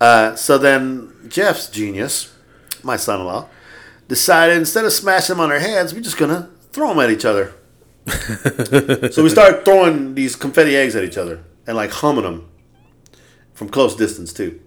Uh, 0.00 0.34
so 0.34 0.58
then 0.58 1.12
Jeff's 1.28 1.70
genius, 1.70 2.34
my 2.82 2.96
son-in-law, 2.96 3.48
decided 4.08 4.56
instead 4.56 4.84
of 4.84 4.92
smashing 4.92 5.36
them 5.36 5.40
on 5.40 5.50
their 5.50 5.60
heads, 5.60 5.94
we're 5.94 6.00
just 6.00 6.18
gonna 6.18 6.50
throw 6.72 6.88
them 6.88 6.98
at 7.00 7.10
each 7.10 7.24
other. 7.24 7.54
so 9.12 9.22
we 9.22 9.28
started 9.28 9.64
throwing 9.64 10.14
these 10.14 10.34
confetti 10.36 10.74
eggs 10.76 10.96
at 10.96 11.04
each 11.04 11.18
other 11.18 11.44
and 11.66 11.76
like 11.76 11.90
humming 11.90 12.24
them 12.24 12.48
from 13.52 13.68
close 13.68 13.94
distance 13.94 14.32
too. 14.32 14.60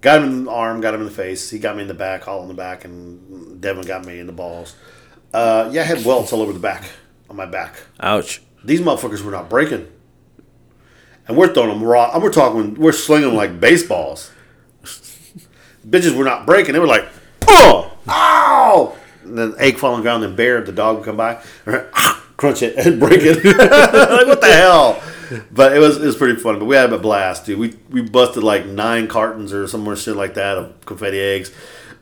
Got 0.00 0.22
him 0.22 0.24
in 0.24 0.44
the 0.44 0.50
arm, 0.50 0.80
got 0.82 0.92
him 0.92 1.00
in 1.00 1.06
the 1.06 1.12
face. 1.12 1.48
He 1.50 1.58
got 1.58 1.76
me 1.76 1.82
in 1.82 1.88
the 1.88 1.94
back, 1.94 2.28
all 2.28 2.42
in 2.42 2.48
the 2.48 2.54
back, 2.54 2.84
and 2.84 3.60
Devin 3.60 3.86
got 3.86 4.04
me 4.04 4.18
in 4.18 4.26
the 4.26 4.32
balls. 4.32 4.76
Uh, 5.32 5.70
yeah, 5.72 5.80
I 5.80 5.84
had 5.84 6.04
welts 6.04 6.32
all 6.32 6.42
over 6.42 6.52
the 6.52 6.58
back, 6.58 6.84
on 7.30 7.36
my 7.36 7.46
back. 7.46 7.76
Ouch. 8.00 8.42
These 8.62 8.82
motherfuckers 8.82 9.22
were 9.22 9.30
not 9.30 9.48
breaking. 9.48 9.90
And 11.26 11.38
we're 11.38 11.52
throwing 11.52 11.70
them 11.70 11.82
raw. 11.82 12.18
We're 12.18 12.30
talking, 12.30 12.74
we're 12.74 12.92
slinging 12.92 13.28
them 13.28 13.36
like 13.36 13.58
baseballs. 13.58 14.30
Bitches 15.88 16.14
were 16.14 16.24
not 16.24 16.44
breaking. 16.44 16.74
They 16.74 16.80
were 16.80 16.86
like, 16.86 17.08
oh, 17.48 17.96
ow! 18.06 18.96
And 19.24 19.38
then 19.38 19.54
egg 19.58 19.78
fall 19.78 19.94
on 19.94 20.00
the 20.00 20.02
ground, 20.02 20.22
then 20.22 20.36
bear, 20.36 20.60
the 20.60 20.72
dog 20.72 20.96
would 20.96 21.04
come 21.04 21.16
by, 21.16 21.42
ah, 21.66 22.26
crunch 22.36 22.62
it 22.62 22.76
and 22.76 23.00
break 23.00 23.20
it. 23.22 23.44
like, 23.44 24.26
what 24.26 24.40
the 24.40 24.52
hell? 24.52 25.02
But 25.50 25.74
it 25.74 25.78
was 25.78 25.96
it 25.96 26.06
was 26.06 26.16
pretty 26.16 26.38
fun. 26.38 26.58
But 26.58 26.66
we 26.66 26.76
had 26.76 26.92
a 26.92 26.98
blast, 26.98 27.46
dude. 27.46 27.58
We 27.58 27.74
we 27.90 28.02
busted 28.02 28.42
like 28.42 28.66
nine 28.66 29.08
cartons 29.08 29.52
or 29.52 29.66
some 29.66 29.82
more 29.82 29.96
shit 29.96 30.16
like 30.16 30.34
that 30.34 30.58
of 30.58 30.86
confetti 30.86 31.18
eggs. 31.18 31.50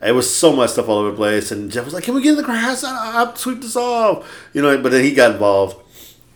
It 0.01 0.11
was 0.11 0.33
so 0.33 0.53
much 0.53 0.71
stuff 0.71 0.89
all 0.89 0.97
over 0.97 1.11
the 1.11 1.15
place. 1.15 1.51
And 1.51 1.71
Jeff 1.71 1.85
was 1.85 1.93
like, 1.93 2.03
"Can 2.03 2.15
we 2.15 2.21
get 2.21 2.31
in 2.31 2.37
the 2.37 2.43
grass? 2.43 2.83
I, 2.83 3.23
I 3.23 3.33
sweep 3.35 3.61
this 3.61 3.77
off," 3.77 4.29
you 4.53 4.61
know. 4.61 4.77
But 4.77 4.91
then 4.91 5.03
he 5.03 5.13
got 5.13 5.31
involved. 5.31 5.77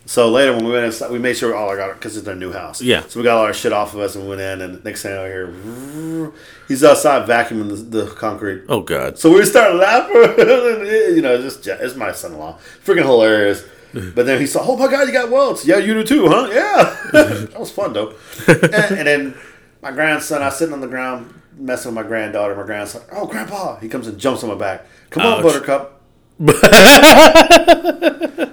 So 0.08 0.30
later 0.30 0.54
when 0.54 0.64
we 0.64 0.72
went 0.72 0.86
inside, 0.86 1.10
we 1.10 1.18
made 1.18 1.36
sure 1.36 1.54
all 1.54 1.68
our 1.68 1.76
got 1.76 1.92
because 1.92 2.16
it's 2.16 2.24
their 2.24 2.34
new 2.34 2.50
house. 2.50 2.80
Yeah. 2.80 3.02
So 3.08 3.20
we 3.20 3.24
got 3.24 3.36
all 3.36 3.44
our 3.44 3.52
shit 3.52 3.74
off 3.74 3.92
of 3.92 4.00
us 4.00 4.14
and 4.14 4.24
we 4.24 4.30
went 4.30 4.40
in. 4.40 4.62
And 4.62 4.82
next 4.82 5.02
thing 5.02 5.12
I 5.12 5.26
hear, 5.26 6.32
he's 6.66 6.82
outside 6.82 7.28
vacuuming 7.28 7.68
the, 7.68 8.04
the 8.04 8.10
concrete. 8.12 8.64
Oh 8.70 8.80
God. 8.80 9.18
So 9.18 9.30
we 9.30 9.44
start 9.44 9.74
laughing. 9.74 10.14
you 11.14 11.20
know, 11.20 11.42
just 11.42 11.66
it's 11.66 11.94
my 11.94 12.12
son-in-law, 12.12 12.58
freaking 12.84 13.04
hilarious. 13.04 13.64
But 13.92 14.26
then 14.26 14.38
he 14.38 14.46
saw, 14.46 14.60
oh 14.64 14.76
my 14.76 14.86
god, 14.86 15.08
you 15.08 15.14
got 15.14 15.30
welts. 15.30 15.66
Yeah, 15.66 15.78
you 15.78 15.94
do 15.94 16.04
too, 16.04 16.28
huh? 16.28 16.48
Yeah, 16.52 17.10
that 17.12 17.58
was 17.58 17.70
fun 17.70 17.94
though. 17.94 18.14
and, 18.46 18.64
and 18.74 19.06
then 19.06 19.34
my 19.82 19.90
grandson, 19.92 20.42
I 20.42 20.46
was 20.46 20.58
sitting 20.58 20.74
on 20.74 20.82
the 20.82 20.86
ground 20.86 21.34
messing 21.56 21.94
with 21.94 22.02
my 22.02 22.08
granddaughter. 22.08 22.54
My 22.54 22.64
grandson, 22.64 23.02
oh 23.12 23.26
grandpa, 23.26 23.78
he 23.80 23.88
comes 23.88 24.06
and 24.06 24.18
jumps 24.18 24.42
on 24.42 24.50
my 24.50 24.56
back. 24.56 24.86
Come 25.10 25.24
on, 25.24 25.42
Buttercup. 25.42 25.97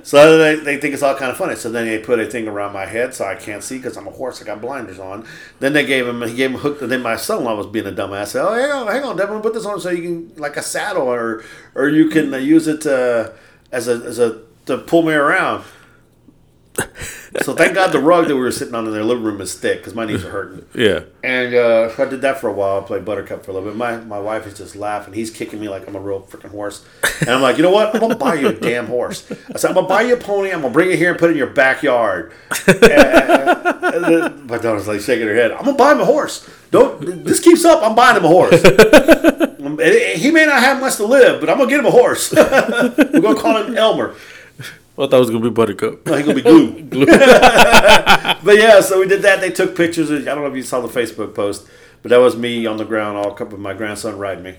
so 0.04 0.39
they, 0.39 0.56
they 0.56 0.78
think 0.78 0.95
it's 0.95 1.04
all 1.04 1.13
kind 1.13 1.30
of 1.30 1.38
funny. 1.38 1.56
So 1.56 1.69
then 1.69 1.86
they 1.86 2.00
put 2.00 2.19
a 2.19 2.26
thing 2.26 2.48
around 2.48 2.74
my 2.74 2.88
head 2.88 3.13
so 3.13 3.26
I 3.26 3.36
can't 3.36 3.63
see 3.63 3.78
because 3.78 3.95
I'm 3.95 4.08
a 4.08 4.12
horse. 4.12 4.41
I 4.41 4.45
got 4.45 4.60
blinders 4.60 4.98
on. 4.98 5.28
Then 5.60 5.74
they 5.74 5.86
gave 5.86 6.08
him 6.08 6.24
he 6.24 6.36
gave 6.36 6.50
him 6.50 6.56
a 6.56 6.60
hook. 6.60 6.82
And 6.82 6.91
then 6.91 7.04
my 7.04 7.15
son-in-law 7.15 7.56
was 7.56 7.67
being 7.67 7.86
a 7.86 7.91
dumbass. 7.91 8.30
Said, 8.30 8.43
"Oh, 8.43 8.54
hang 8.54 8.71
on, 8.71 8.88
hang 8.88 9.04
on, 9.04 9.17
Devin, 9.17 9.41
put 9.41 9.54
this 9.54 9.67
on 9.67 9.80
so 9.80 9.91
you 9.91 10.02
can 10.02 10.34
like 10.36 10.58
a 10.58 10.63
saddle 10.63 11.08
or 11.08 11.43
or 11.76 11.88
you 11.88 12.10
can 12.10 12.34
use 12.43 12.67
it 12.67 12.88
uh, 12.88 13.30
as 13.71 13.88
a 13.88 13.93
as 14.04 14.17
a 14.17 14.41
to 14.65 14.80
pull 14.80 15.04
me 15.04 15.13
around." 15.13 15.63
So 17.42 17.54
thank 17.54 17.76
God 17.76 17.92
the 17.92 18.00
rug 18.00 18.28
that 18.28 18.36
we 18.36 18.42
were 18.42 18.52
sitting 18.52 18.76
on 18.76 18.86
in 18.86 18.94
their 18.94 19.04
living 19.04 19.24
room 19.24 19.42
is 19.42 19.54
thick 19.56 19.80
because 19.80 19.94
my 19.94 20.06
knees 20.06 20.24
are 20.24 20.30
hurting. 20.30 20.66
Yeah. 20.74 21.02
And 21.24 21.54
uh, 21.54 21.94
I 21.98 22.06
did 22.06 22.22
that 22.22 22.40
for 22.40 22.50
a 22.50 22.54
while. 22.54 22.82
I 22.82 22.84
played 22.84 23.06
Buttercup 23.06 23.46
for 23.46 23.52
a 23.52 23.54
little 23.54 23.70
bit. 23.70 23.78
My 23.78 23.98
my 23.98 24.20
wife 24.20 24.48
is 24.48 24.58
just 24.58 24.76
laughing. 24.76 25.14
He's 25.14 25.32
kicking 25.32 25.60
me 25.60 25.70
like 25.70 25.88
I'm 25.88 25.96
a 25.96 26.00
real 26.00 26.22
freaking 26.22 26.52
horse. 26.52 26.86
And 27.22 27.30
I'm 27.30 27.42
like, 27.42 27.58
you 27.58 27.64
know 27.64 27.72
what? 27.72 27.94
I'm 27.94 28.02
gonna 28.02 28.16
buy 28.16 28.36
you 28.36 28.48
a 28.48 28.54
damn 28.54 28.88
horse. 28.88 29.30
I 29.54 29.58
said, 29.58 29.70
I'm 29.70 29.76
gonna 29.76 29.88
buy 29.88 30.02
you 30.04 30.16
a 30.16 30.18
pony. 30.18 30.52
I'm 30.52 30.62
gonna 30.62 30.74
bring 30.74 30.92
it 30.92 30.98
here 30.98 31.12
and 31.12 31.20
put 31.20 31.30
it 31.30 31.34
in 31.34 31.38
your 31.38 31.48
backyard. 31.48 32.34
And, 32.68 32.82
and 34.06 34.46
my 34.48 34.58
daughter's 34.58 34.88
like 34.88 35.02
shaking 35.02 35.28
her 35.28 35.36
head. 35.36 35.52
I'm 35.52 35.66
gonna 35.66 35.78
buy 35.78 35.92
him 35.92 36.02
a 36.02 36.06
horse. 36.06 36.50
Don't 36.72 37.24
this 37.24 37.40
keeps 37.40 37.64
up. 37.66 37.84
I'm 37.84 37.96
buying 37.96 38.18
him 38.18 38.26
a 38.26 38.28
horse. 38.28 38.62
He 39.66 40.32
may 40.32 40.46
not 40.46 40.62
have 40.62 40.80
much 40.80 40.98
to 40.98 41.06
live, 41.06 41.40
but 41.40 41.50
I'm 41.50 41.58
gonna 41.58 41.70
get 41.70 41.80
him 41.80 41.88
a 41.88 41.92
horse. 41.92 42.32
We're 42.36 43.20
gonna 43.20 43.36
call 43.40 43.64
him 43.64 43.76
Elmer. 43.76 44.16
Well, 44.96 45.08
I 45.08 45.12
thought 45.12 45.18
it 45.18 45.20
was 45.20 45.30
gonna 45.30 45.44
be 45.44 45.50
Buttercup. 45.50 46.06
No, 46.06 46.16
he's 46.16 46.26
gonna 46.26 46.36
be 46.36 46.42
glue. 46.42 46.82
glue. 46.90 47.06
but 47.08 48.58
yeah, 48.58 48.80
so 48.82 49.00
we 49.00 49.08
did 49.08 49.22
that. 49.24 49.42
They 49.42 49.52
took 49.52 49.76
pictures. 49.76 50.10
I 50.12 50.20
don't 50.20 50.42
know 50.42 50.48
if 50.48 50.56
you 50.56 50.64
saw 50.64 50.82
the 50.82 50.88
Facebook 50.88 51.34
post, 51.36 51.68
but 52.02 52.10
that 52.10 52.18
was 52.18 52.36
me 52.36 52.66
on 52.66 52.78
the 52.78 52.86
ground, 52.86 53.18
all 53.18 53.32
couple 53.32 53.54
with 53.54 53.62
my 53.62 53.74
grandson 53.74 54.18
riding 54.18 54.44
me. 54.44 54.56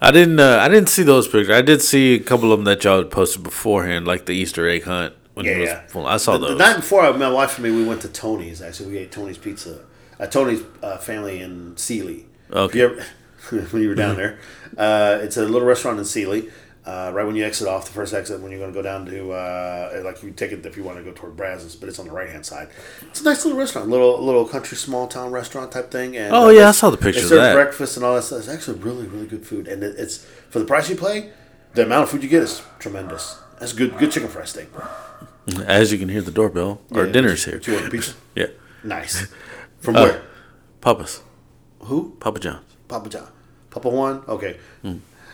I 0.00 0.10
didn't. 0.10 0.38
Uh, 0.40 0.58
I 0.60 0.68
didn't 0.68 0.88
see 0.88 1.02
those 1.02 1.26
pictures. 1.26 1.50
I 1.50 1.62
did 1.62 1.82
see 1.82 2.14
a 2.14 2.20
couple 2.20 2.52
of 2.52 2.58
them 2.58 2.64
that 2.64 2.84
y'all 2.84 2.98
had 2.98 3.10
posted 3.10 3.42
beforehand, 3.42 4.06
like 4.06 4.26
the 4.26 4.32
Easter 4.32 4.68
egg 4.68 4.84
hunt 4.84 5.14
when 5.34 5.46
he 5.46 5.54
was 5.58 5.68
Yeah. 5.68 5.86
full. 5.86 6.06
I 6.06 6.18
saw 6.18 6.32
The, 6.38 6.48
those. 6.48 6.58
the 6.58 6.64
night 6.64 6.76
before, 6.76 7.12
my 7.14 7.30
wife 7.30 7.56
and 7.58 7.64
me, 7.64 7.70
we 7.72 7.84
went 7.84 8.02
to 8.02 8.08
Tony's. 8.08 8.60
Actually, 8.62 8.90
we 8.92 8.98
ate 8.98 9.10
Tony's 9.12 9.38
Pizza. 9.38 9.80
Uh, 10.20 10.26
Tony's 10.26 10.62
uh, 10.82 10.98
family 10.98 11.40
in 11.40 11.76
Sealy. 11.76 12.26
Okay. 12.52 12.82
Ever, 12.82 13.04
when 13.70 13.82
you 13.82 13.88
were 13.88 13.94
down 13.94 14.16
there, 14.16 14.38
uh, 14.76 15.18
it's 15.22 15.36
a 15.36 15.44
little 15.44 15.66
restaurant 15.66 15.98
in 15.98 16.04
Sealy. 16.04 16.50
Uh, 16.88 17.10
right 17.12 17.26
when 17.26 17.36
you 17.36 17.44
exit 17.44 17.68
off 17.68 17.84
the 17.84 17.92
first 17.92 18.14
exit, 18.14 18.40
when 18.40 18.50
you're 18.50 18.60
going 18.60 18.72
to 18.72 18.78
go 18.78 18.82
down 18.82 19.04
to 19.04 19.30
uh, 19.32 20.00
like 20.04 20.22
you 20.22 20.30
take 20.30 20.52
it 20.52 20.64
if 20.64 20.74
you 20.78 20.82
want 20.82 20.96
to 20.96 21.04
go 21.04 21.12
toward 21.12 21.36
Brazos, 21.36 21.76
but 21.76 21.86
it's 21.88 21.98
on 21.98 22.06
the 22.06 22.12
right 22.12 22.30
hand 22.30 22.46
side. 22.46 22.68
It's 23.10 23.20
a 23.20 23.24
nice 23.24 23.44
little 23.44 23.58
restaurant, 23.58 23.88
little 23.88 24.14
little 24.24 24.46
country 24.48 24.76
small 24.76 25.06
town 25.06 25.30
restaurant 25.30 25.70
type 25.70 25.90
thing. 25.90 26.16
And 26.16 26.32
Oh, 26.34 26.46
uh, 26.46 26.50
yeah, 26.50 26.68
I 26.68 26.70
saw 26.72 26.88
the 26.88 26.96
picture. 26.96 27.12
they 27.12 27.12
pictures 27.20 27.30
of 27.32 27.36
serve 27.36 27.42
that. 27.42 27.54
breakfast 27.54 27.96
and 27.96 28.06
all 28.06 28.14
that 28.14 28.22
stuff. 28.22 28.38
It's 28.38 28.48
actually 28.48 28.78
really 28.78 29.06
really 29.06 29.26
good 29.26 29.44
food, 29.46 29.68
and 29.68 29.82
it, 29.82 29.96
it's 29.98 30.24
for 30.50 30.60
the 30.60 30.64
price 30.64 30.88
you 30.88 30.96
pay. 30.96 31.30
The 31.74 31.82
amount 31.84 32.04
of 32.04 32.10
food 32.10 32.22
you 32.22 32.28
get 32.30 32.42
is 32.42 32.62
tremendous. 32.78 33.36
That's 33.60 33.74
good 33.74 33.98
good 33.98 34.10
chicken 34.10 34.30
fried 34.30 34.48
steak, 34.48 34.72
bro. 34.72 34.86
As 35.66 35.92
you 35.92 35.98
can 35.98 36.08
hear 36.08 36.22
the 36.22 36.30
doorbell, 36.30 36.80
our 36.92 37.04
Yeah, 37.06 37.12
dinner's 37.12 37.44
here. 37.44 37.58
Do 37.58 37.72
you 37.72 37.78
want 37.80 37.92
pizza? 37.92 38.14
Yeah, 38.34 38.46
Nice. 38.82 39.26
From 39.80 39.96
Uh, 39.96 40.02
where? 40.04 40.22
Papa's, 40.80 41.20
Who? 41.80 42.16
Papa 42.20 42.38
John's. 42.40 42.64
Papa 42.86 43.08
John. 43.10 43.28
Papa 43.70 43.88
one. 43.90 44.22
Okay. 44.28 44.56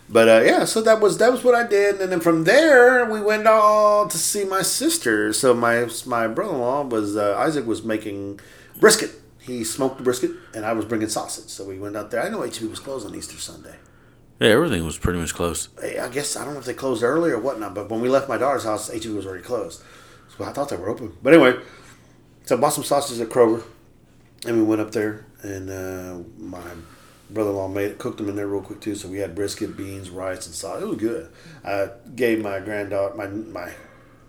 But 0.09 0.29
uh, 0.29 0.43
yeah, 0.45 0.65
so 0.65 0.83
that 0.83 1.01
was 1.01 1.19
that 1.19 1.33
was 1.33 1.43
what 1.43 1.55
I 1.55 1.67
did, 1.67 2.01
and 2.01 2.13
then 2.13 2.21
from 2.21 2.45
there 2.45 3.11
we 3.11 3.21
went 3.23 3.47
all 3.47 4.07
to 4.07 4.19
see 4.19 4.45
my 4.45 4.63
sister. 4.63 5.33
So 5.33 5.55
my 5.55 5.89
my 6.07 6.29
brother 6.29 6.55
in 6.55 6.61
law 6.61 6.83
was 6.85 7.17
uh, 7.17 7.37
Isaac 7.39 7.67
was 7.67 7.83
making 7.83 8.41
brisket. 8.79 9.11
He 9.41 9.65
smoked 9.65 9.99
the 9.99 10.03
brisket, 10.03 10.33
and 10.55 10.65
I 10.65 10.73
was 10.73 10.85
bringing 10.85 11.09
sausage. 11.09 11.49
So 11.49 11.65
we 11.65 11.79
went 11.79 11.97
out 11.97 12.11
there. 12.11 12.23
I 12.23 12.29
know 12.29 12.41
HB 12.41 12.69
was 12.71 12.81
closed 12.81 13.07
on 13.07 13.15
Easter 13.15 13.39
Sunday. 13.39 13.77
Yeah, 14.41 14.49
everything 14.49 14.85
was 14.85 14.99
pretty 14.99 15.19
much 15.19 15.33
closed. 15.33 15.69
I 15.83 16.09
guess 16.09 16.37
I 16.37 16.45
don't 16.45 16.55
know 16.55 16.61
if 16.61 16.67
they 16.67 16.75
closed 16.75 17.03
early 17.03 17.31
or 17.31 17.39
whatnot, 17.39 17.75
but 17.75 17.89
when 17.89 18.01
we 18.01 18.09
left 18.09 18.29
my 18.29 18.37
daughter's 18.37 18.65
house, 18.65 18.91
HB 18.91 19.15
was 19.15 19.27
already 19.27 19.45
closed. 19.45 19.83
So 20.37 20.45
I 20.45 20.53
thought 20.53 20.69
they 20.69 20.77
were 20.77 20.89
open. 20.89 21.17
But 21.23 21.35
anyway, 21.35 21.57
so 22.45 22.57
I 22.57 22.61
bought 22.61 22.73
some 22.73 22.85
sausages 22.85 23.21
at 23.21 23.29
Kroger, 23.29 23.63
and 24.47 24.57
we 24.57 24.63
went 24.63 24.81
up 24.81 24.91
there, 24.93 25.25
and 25.43 25.71
uh, 25.71 26.19
my 26.39 26.61
brother-in-law 27.31 27.69
made 27.69 27.91
it, 27.93 27.99
cooked 27.99 28.19
them 28.19 28.29
in 28.29 28.37
there 28.37 28.47
real 28.47 28.63
quick 28.63 28.81
too. 28.81 28.95
So 28.95 29.09
we 29.09 29.19
had 29.19 29.35
brisket, 29.35 29.77
beans, 29.77 30.11
rice, 30.11 30.47
and 30.47 30.55
sauce. 30.55 30.83
It 30.83 30.89
was 30.89 30.99
good. 30.99 31.31
I 31.65 31.91
gave 32.15 32.43
my 32.43 32.61
granddaughter, 32.61 33.15
my 33.15 33.27
my 33.27 33.73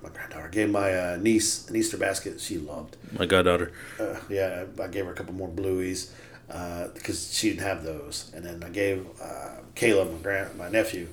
my 0.02 0.10
granddaughter, 0.10 0.50
gave 0.50 0.70
my 0.70 0.94
uh, 0.94 1.18
niece 1.18 1.68
an 1.70 1.76
Easter 1.76 1.98
basket. 1.98 2.40
She 2.40 2.58
loved. 2.58 2.98
My 3.18 3.26
goddaughter. 3.26 3.72
Uh, 4.00 4.18
yeah, 4.30 4.66
I 4.82 4.88
gave 4.88 5.06
her 5.06 5.12
a 5.12 5.16
couple 5.16 5.34
more 5.34 5.50
blueies 5.50 6.12
because 6.48 7.34
she 7.34 7.50
didn't 7.50 7.64
have 7.64 7.84
those, 7.84 8.32
and 8.36 8.46
then 8.46 8.64
I 8.64 8.70
gave 8.70 9.06
uh, 9.22 9.62
Caleb, 9.74 10.12
my 10.12 10.20
grand, 10.20 10.56
my 10.58 10.70
nephew, 10.70 11.08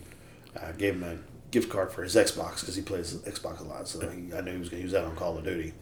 I 0.61 0.73
gave 0.73 0.95
him 0.95 1.05
a 1.05 1.17
gift 1.51 1.71
card 1.71 1.91
for 1.93 2.03
his 2.03 2.17
Xbox 2.17 2.61
because 2.61 2.77
he 2.77 2.83
plays 2.83 3.15
Xbox 3.15 3.61
a 3.61 3.65
lot, 3.65 3.89
so 3.89 4.01
he, 4.09 4.33
I 4.35 4.41
knew 4.41 4.53
he 4.53 4.59
was 4.59 4.69
going 4.69 4.81
to 4.81 4.85
use 4.85 4.93
that 4.93 5.05
on 5.05 5.17
Call 5.17 5.39
of 5.39 5.45
Duty. 5.45 5.73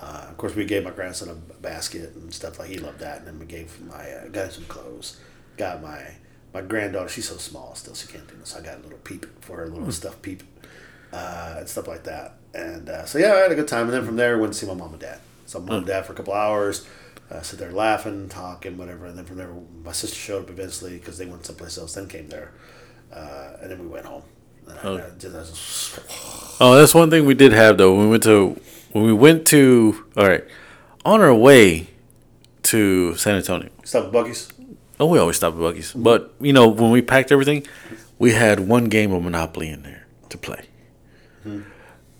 Uh, 0.00 0.26
of 0.30 0.36
course, 0.36 0.54
we 0.54 0.64
gave 0.64 0.84
my 0.84 0.90
grandson 0.90 1.28
a 1.28 1.34
basket 1.60 2.14
and 2.14 2.32
stuff 2.32 2.58
like 2.58 2.68
he 2.68 2.78
loved 2.78 3.00
that, 3.00 3.18
and 3.18 3.26
then 3.26 3.38
we 3.38 3.46
gave 3.46 3.80
my 3.80 4.10
uh, 4.12 4.28
got 4.28 4.46
him 4.46 4.50
some 4.52 4.64
clothes. 4.66 5.18
Got 5.56 5.82
my 5.82 6.02
my 6.54 6.62
granddaughter, 6.62 7.08
she's 7.08 7.28
so 7.28 7.36
small 7.36 7.74
still, 7.74 7.94
she 7.94 8.06
can't 8.08 8.26
do 8.28 8.34
this. 8.36 8.54
I 8.56 8.60
got 8.62 8.78
a 8.78 8.82
little 8.82 8.98
peep 8.98 9.26
for 9.44 9.56
her, 9.58 9.64
a 9.64 9.68
little 9.68 9.90
stuffed 9.92 10.22
peep, 10.22 10.42
uh, 11.12 11.56
and 11.58 11.68
stuff 11.68 11.88
like 11.88 12.04
that. 12.04 12.34
And 12.54 12.88
uh, 12.88 13.04
so 13.06 13.18
yeah, 13.18 13.32
I 13.34 13.38
had 13.38 13.52
a 13.52 13.54
good 13.54 13.68
time. 13.68 13.82
And 13.86 13.92
then 13.92 14.04
from 14.06 14.16
there, 14.16 14.36
I 14.36 14.40
went 14.40 14.52
to 14.54 14.58
see 14.58 14.66
my 14.66 14.74
mom 14.74 14.92
and 14.92 15.00
dad. 15.00 15.18
So 15.46 15.58
mom 15.60 15.78
and 15.78 15.86
dad 15.86 16.06
for 16.06 16.12
a 16.12 16.16
couple 16.16 16.32
hours, 16.32 16.86
uh, 17.30 17.42
sit 17.42 17.58
there 17.58 17.72
laughing, 17.72 18.28
talking, 18.28 18.78
whatever. 18.78 19.06
And 19.06 19.18
then 19.18 19.24
from 19.24 19.36
there, 19.36 19.50
my 19.84 19.92
sister 19.92 20.16
showed 20.16 20.44
up 20.44 20.50
eventually 20.50 20.96
because 20.98 21.18
they 21.18 21.26
went 21.26 21.44
someplace 21.44 21.76
else. 21.76 21.94
Then 21.94 22.06
came 22.08 22.28
there, 22.28 22.52
uh, 23.12 23.54
and 23.60 23.70
then 23.70 23.78
we 23.80 23.86
went 23.86 24.06
home. 24.06 24.22
And 24.68 24.78
Oh. 24.84 24.96
I 24.96 25.06
I 25.06 25.10
just- 25.18 25.98
Oh, 26.60 26.76
that's 26.76 26.94
one 26.94 27.10
thing 27.10 27.26
we 27.26 27.34
did 27.34 27.52
have 27.52 27.76
though. 27.78 27.94
We 27.98 28.06
went 28.06 28.22
to 28.24 28.58
when 28.92 29.04
we 29.04 29.12
went 29.12 29.46
to 29.48 30.04
all 30.16 30.28
right 30.28 30.44
on 31.04 31.20
our 31.20 31.34
way 31.34 31.88
to 32.64 33.14
San 33.16 33.36
Antonio. 33.36 33.70
Stop 33.84 34.06
at 34.06 34.12
Buc-ee's. 34.12 34.52
Oh, 35.00 35.06
we 35.06 35.18
always 35.18 35.36
stop 35.36 35.54
at 35.54 35.60
Buc-ee's. 35.60 35.92
But 35.94 36.34
you 36.40 36.52
know, 36.52 36.68
when 36.68 36.90
we 36.90 37.02
packed 37.02 37.32
everything, 37.32 37.66
we 38.18 38.32
had 38.32 38.60
one 38.60 38.86
game 38.86 39.12
of 39.12 39.22
Monopoly 39.22 39.68
in 39.68 39.82
there 39.82 40.06
to 40.28 40.38
play. 40.38 40.66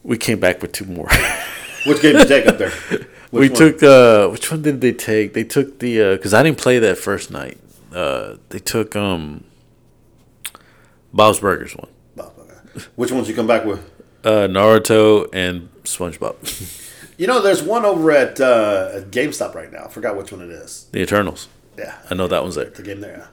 We 0.02 0.16
came 0.16 0.40
back 0.40 0.62
with 0.62 0.72
two 0.72 0.86
more. 0.86 1.08
Which 1.86 2.00
game 2.00 2.14
did 2.14 2.22
you 2.22 2.28
take 2.28 2.46
up 2.46 2.58
there? 2.58 2.72
we 3.30 3.48
one? 3.48 3.56
took 3.58 3.82
uh, 3.82 4.28
which 4.28 4.50
one 4.50 4.62
did 4.62 4.80
they 4.80 4.92
take? 4.92 5.32
They 5.34 5.44
took 5.44 5.78
the 5.78 6.16
because 6.16 6.34
I 6.34 6.42
didn't 6.42 6.58
play 6.58 6.78
that 6.78 6.98
first 6.98 7.30
night. 7.30 7.58
Uh, 7.92 8.36
they 8.48 8.58
took 8.58 8.96
um, 8.96 9.44
Bob's 11.12 11.40
Burgers 11.40 11.74
one, 11.76 11.88
Oh, 12.18 12.32
okay. 12.40 12.86
Which 12.96 13.12
ones 13.12 13.28
you 13.28 13.34
come 13.34 13.46
back 13.46 13.64
with? 13.64 13.80
Uh, 14.24 14.46
Naruto 14.48 15.28
and 15.32 15.68
SpongeBob, 15.84 16.36
You 17.18 17.26
know, 17.26 17.42
there's 17.42 17.62
one 17.62 17.84
over 17.84 18.12
at, 18.12 18.40
uh, 18.40 19.00
GameStop 19.10 19.54
right 19.56 19.72
now. 19.72 19.84
I 19.86 19.88
forgot 19.88 20.16
which 20.16 20.30
one 20.30 20.40
it 20.42 20.50
is. 20.50 20.86
the 20.92 21.00
Eternals. 21.00 21.48
Yeah, 21.76 21.94
I 22.10 22.14
know 22.14 22.28
that 22.28 22.42
one's 22.42 22.54
there. 22.54 22.66
the 22.66 22.82
game 22.82 23.00
there. 23.00 23.28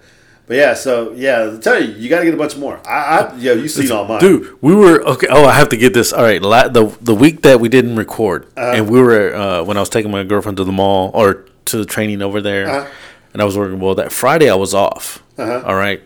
But 0.48 0.58
yeah, 0.58 0.74
so 0.76 1.12
yeah, 1.14 1.54
I 1.56 1.60
tell 1.60 1.82
you, 1.84 1.94
you 1.94 2.08
got 2.10 2.20
to 2.20 2.26
get 2.26 2.34
a 2.36 2.38
bunch 2.38 2.56
more. 2.56 2.80
I, 2.88 3.20
I 3.32 3.36
yeah, 3.38 3.54
you 3.54 3.68
seen 3.68 3.92
all 3.92 4.06
mine, 4.06 4.20
Dude, 4.22 4.58
we 4.62 4.76
were 4.76 5.02
okay. 5.04 5.26
Oh, 5.30 5.46
I 5.46 5.54
have 5.54 5.70
to 5.70 5.78
get 5.78 5.94
this. 5.96 6.14
All 6.14 6.22
right, 6.24 6.40
la- 6.42 6.68
the 6.68 6.86
the 7.02 7.16
week 7.16 7.42
that 7.42 7.60
we 7.60 7.68
didn't 7.70 7.96
record, 7.96 8.46
Uh-huh. 8.56 8.74
and 8.76 8.88
we 8.90 9.02
were 9.02 9.34
uh, 9.36 9.64
when 9.64 9.76
I 9.78 9.80
was 9.80 9.90
taking 9.90 10.12
my 10.12 10.24
girlfriend 10.24 10.58
to 10.58 10.64
the 10.64 10.72
mall 10.72 11.10
or 11.16 11.46
to 11.66 11.78
the 11.78 11.86
training 11.86 12.22
over 12.22 12.42
there, 12.42 12.70
Uh-huh. 12.70 12.90
and 13.34 13.42
I 13.42 13.46
was 13.46 13.58
working. 13.58 13.80
Well, 13.80 13.96
that 13.96 14.12
Friday 14.12 14.48
I 14.48 14.54
was 14.56 14.76
off. 14.76 15.24
Uh-huh. 15.38 15.64
all 15.66 15.76
right, 15.76 16.04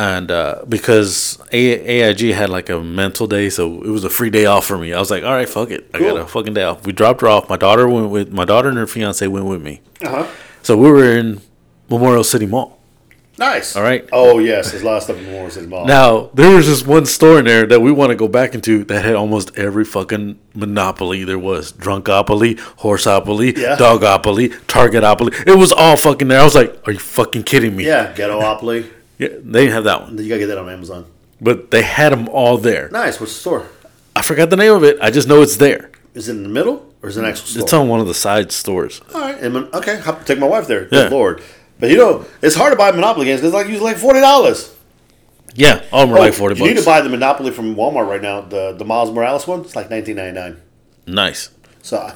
and 0.00 0.30
uh, 0.30 0.62
because 0.68 1.38
A- 1.52 2.00
AIG 2.02 2.32
had 2.34 2.48
like 2.48 2.70
a 2.70 2.80
mental 2.80 3.26
day, 3.26 3.50
so 3.50 3.82
it 3.82 3.88
was 3.90 4.04
a 4.04 4.10
free 4.10 4.30
day 4.30 4.46
off 4.46 4.64
for 4.66 4.78
me. 4.78 4.92
I 4.94 4.98
was 4.98 5.10
like, 5.10 5.24
all 5.24 5.32
right, 5.32 5.48
fuck 5.48 5.70
it, 5.70 5.90
I 5.92 5.98
got 5.98 6.16
a 6.16 6.26
fucking 6.26 6.54
day 6.54 6.64
off. 6.64 6.86
We 6.86 6.92
dropped 6.92 7.20
her 7.20 7.28
off. 7.28 7.48
My 7.48 7.56
daughter 7.58 7.86
went 7.88 8.08
with 8.10 8.32
my 8.32 8.44
daughter 8.46 8.68
and 8.70 8.78
her 8.78 8.86
fiance 8.86 9.26
went 9.26 9.46
with 9.46 9.62
me. 9.62 9.80
Uh-huh. 10.02 10.26
So 10.62 10.76
we 10.76 10.90
were 10.90 11.04
in 11.18 11.40
Memorial 11.90 12.24
City 12.24 12.46
Mall. 12.46 12.78
Nice. 13.38 13.74
All 13.76 13.82
right. 13.82 14.06
Oh 14.12 14.38
yes, 14.38 14.70
there's 14.70 14.82
a 14.82 14.86
lot 14.86 14.96
of 14.98 15.02
stuff 15.04 15.16
in 15.18 15.24
Memorial 15.24 15.50
City 15.50 15.66
Mall. 15.66 15.86
Now 15.86 16.30
there 16.34 16.54
was 16.56 16.66
this 16.66 16.84
one 16.84 17.06
store 17.06 17.38
in 17.38 17.46
there 17.46 17.66
that 17.66 17.80
we 17.80 17.90
want 17.90 18.10
to 18.10 18.16
go 18.16 18.28
back 18.28 18.54
into 18.54 18.84
that 18.84 19.02
had 19.04 19.14
almost 19.14 19.56
every 19.58 19.84
fucking 19.84 20.38
monopoly 20.54 21.24
there 21.24 21.38
was: 21.38 21.72
Drunkopoly, 21.72 22.58
Horseopoly, 22.80 23.56
Yeah. 23.56 23.76
Dogopoly, 23.76 24.48
Targetopoly. 24.66 25.46
It 25.46 25.56
was 25.56 25.72
all 25.72 25.96
fucking 25.96 26.28
there. 26.28 26.40
I 26.40 26.44
was 26.44 26.54
like, 26.54 26.86
"Are 26.86 26.92
you 26.92 26.98
fucking 26.98 27.44
kidding 27.44 27.74
me?" 27.76 27.86
yeah, 27.86 28.12
Ghettopoly. 28.14 28.90
Yeah, 29.20 29.28
they 29.42 29.60
didn't 29.60 29.72
have 29.74 29.84
that 29.84 30.02
one, 30.02 30.16
You 30.18 30.28
gotta 30.28 30.40
get 30.40 30.46
that 30.46 30.58
on 30.58 30.68
Amazon. 30.68 31.04
but 31.40 31.70
they 31.70 31.82
had 31.82 32.10
them 32.12 32.28
all 32.28 32.56
there. 32.58 32.88
Nice. 32.90 33.20
What's 33.20 33.34
the 33.34 33.40
store? 33.40 33.66
I 34.16 34.22
forgot 34.22 34.50
the 34.50 34.56
name 34.56 34.72
of 34.72 34.82
it. 34.82 34.98
I 35.00 35.10
just 35.10 35.28
know 35.28 35.42
it's 35.42 35.56
there. 35.56 35.90
Is 36.14 36.28
it 36.28 36.32
in 36.32 36.42
the 36.42 36.48
middle 36.48 36.92
or 37.02 37.08
is 37.10 37.16
it 37.16 37.20
an 37.24 37.30
actual 37.30 37.46
store? 37.46 37.62
It's 37.62 37.72
on 37.72 37.88
one 37.88 38.00
of 38.00 38.06
the 38.06 38.14
side 38.14 38.50
stores. 38.50 39.00
All 39.14 39.20
right. 39.20 39.38
and 39.40 39.56
Okay. 39.56 40.00
I'll 40.04 40.16
take 40.24 40.38
my 40.38 40.46
wife 40.48 40.66
there. 40.66 40.82
Yeah. 40.84 40.88
Good 40.90 41.12
lord. 41.12 41.42
But 41.78 41.90
you 41.90 41.96
know, 41.96 42.26
it's 42.42 42.54
hard 42.56 42.72
to 42.72 42.76
buy 42.76 42.90
Monopoly 42.92 43.26
games 43.26 43.40
because 43.40 43.54
like 43.54 43.68
usually 43.68 43.92
like 43.92 43.98
forty 43.98 44.20
dollars. 44.20 44.74
Yeah, 45.54 45.82
all 45.92 46.06
were 46.06 46.18
oh, 46.18 46.20
like 46.20 46.34
forty 46.34 46.60
Oh, 46.60 46.64
You 46.64 46.74
need 46.74 46.80
to 46.80 46.84
buy 46.86 47.00
the 47.00 47.08
Monopoly 47.08 47.50
from 47.50 47.74
Walmart 47.74 48.08
right 48.08 48.22
now. 48.22 48.40
The 48.42 48.72
the 48.72 48.84
Miles 48.84 49.10
Morales 49.10 49.46
one. 49.46 49.60
It's 49.62 49.74
like 49.76 49.90
nineteen 49.90 50.16
ninety 50.16 50.38
nine. 50.38 50.60
nice. 51.06 51.50
So 51.82 51.96
I 51.98 52.14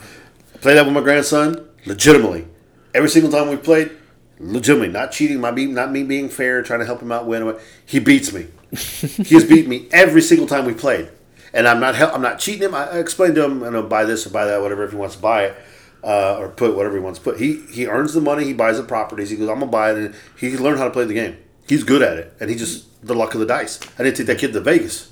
play 0.59 0.75
that 0.75 0.85
with 0.85 0.95
my 0.95 1.01
grandson 1.01 1.67
legitimately. 1.87 2.47
Every 2.95 3.09
single 3.09 3.31
time 3.33 3.49
we 3.49 3.57
played, 3.57 3.91
legitimately, 4.39 4.93
not 4.93 5.12
cheating, 5.12 5.41
my 5.41 5.51
be 5.51 5.66
not 5.66 5.91
me 5.93 6.03
being 6.03 6.28
fair, 6.28 6.62
trying 6.62 6.80
to 6.80 6.87
help 6.87 7.01
him 7.01 7.12
out 7.12 7.26
win. 7.26 7.57
He 7.87 7.99
beats 7.99 8.32
me. 8.32 8.47
he 8.70 9.35
has 9.35 9.45
beat 9.45 9.68
me 9.68 9.89
every 9.93 10.20
single 10.20 10.47
time 10.47 10.64
we 10.64 10.74
played, 10.74 11.09
and 11.53 11.66
I'm 11.68 11.80
not 11.80 11.95
I'm 12.01 12.22
not 12.22 12.39
cheating 12.39 12.62
him. 12.62 12.74
I, 12.74 12.91
I 12.91 12.99
explained 12.99 13.35
to 13.37 13.45
him, 13.45 13.61
you 13.62 13.70
know, 13.70 13.82
buy 13.82 14.05
this 14.05 14.26
or 14.26 14.30
buy 14.30 14.47
that, 14.47 14.61
whatever 14.61 14.85
if 14.85 14.91
he 14.91 14.97
wants 14.97 15.16
to 15.16 15.22
buy 15.22 15.45
it. 15.47 15.57
Uh, 16.03 16.37
or 16.39 16.51
put 16.51 16.76
whatever 16.76 16.97
he 16.97 17.01
wants 17.01 17.18
to 17.18 17.24
put. 17.24 17.41
He 17.41 17.62
he 17.72 17.87
earns 17.87 18.12
the 18.12 18.20
money. 18.20 18.45
He 18.45 18.53
buys 18.53 18.76
the 18.76 18.82
properties. 18.82 19.30
He 19.30 19.37
goes, 19.37 19.49
I'm 19.49 19.61
gonna 19.61 19.70
buy 19.70 19.93
it, 19.93 19.97
and 19.97 20.14
he 20.39 20.55
learned 20.59 20.76
how 20.76 20.85
to 20.85 20.91
play 20.91 21.07
the 21.07 21.14
game. 21.14 21.39
He's 21.66 21.82
good 21.82 22.03
at 22.03 22.18
it, 22.18 22.35
and 22.41 22.51
he 22.51 22.57
just 22.57 22.85
the 23.07 23.14
luck 23.14 23.32
of 23.32 23.41
the 23.41 23.47
dice. 23.47 23.80
I 23.99 24.03
didn't 24.03 24.18
take 24.18 24.26
that 24.26 24.39
kid 24.39 24.53
to 24.53 24.61
Vegas. 24.61 25.11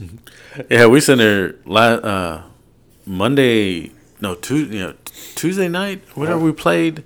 Yeah, 0.69 0.87
we 0.89 1.01
sent 1.01 1.17
there 1.17 1.55
la- 1.65 1.95
uh, 1.95 2.43
Monday, 3.07 3.91
no, 4.21 4.35
Tuesday, 4.35 4.77
you 4.77 4.83
know, 4.83 4.95
Tuesday 5.35 5.67
night, 5.69 6.03
whatever 6.15 6.41
we 6.41 6.53
played, 6.53 7.05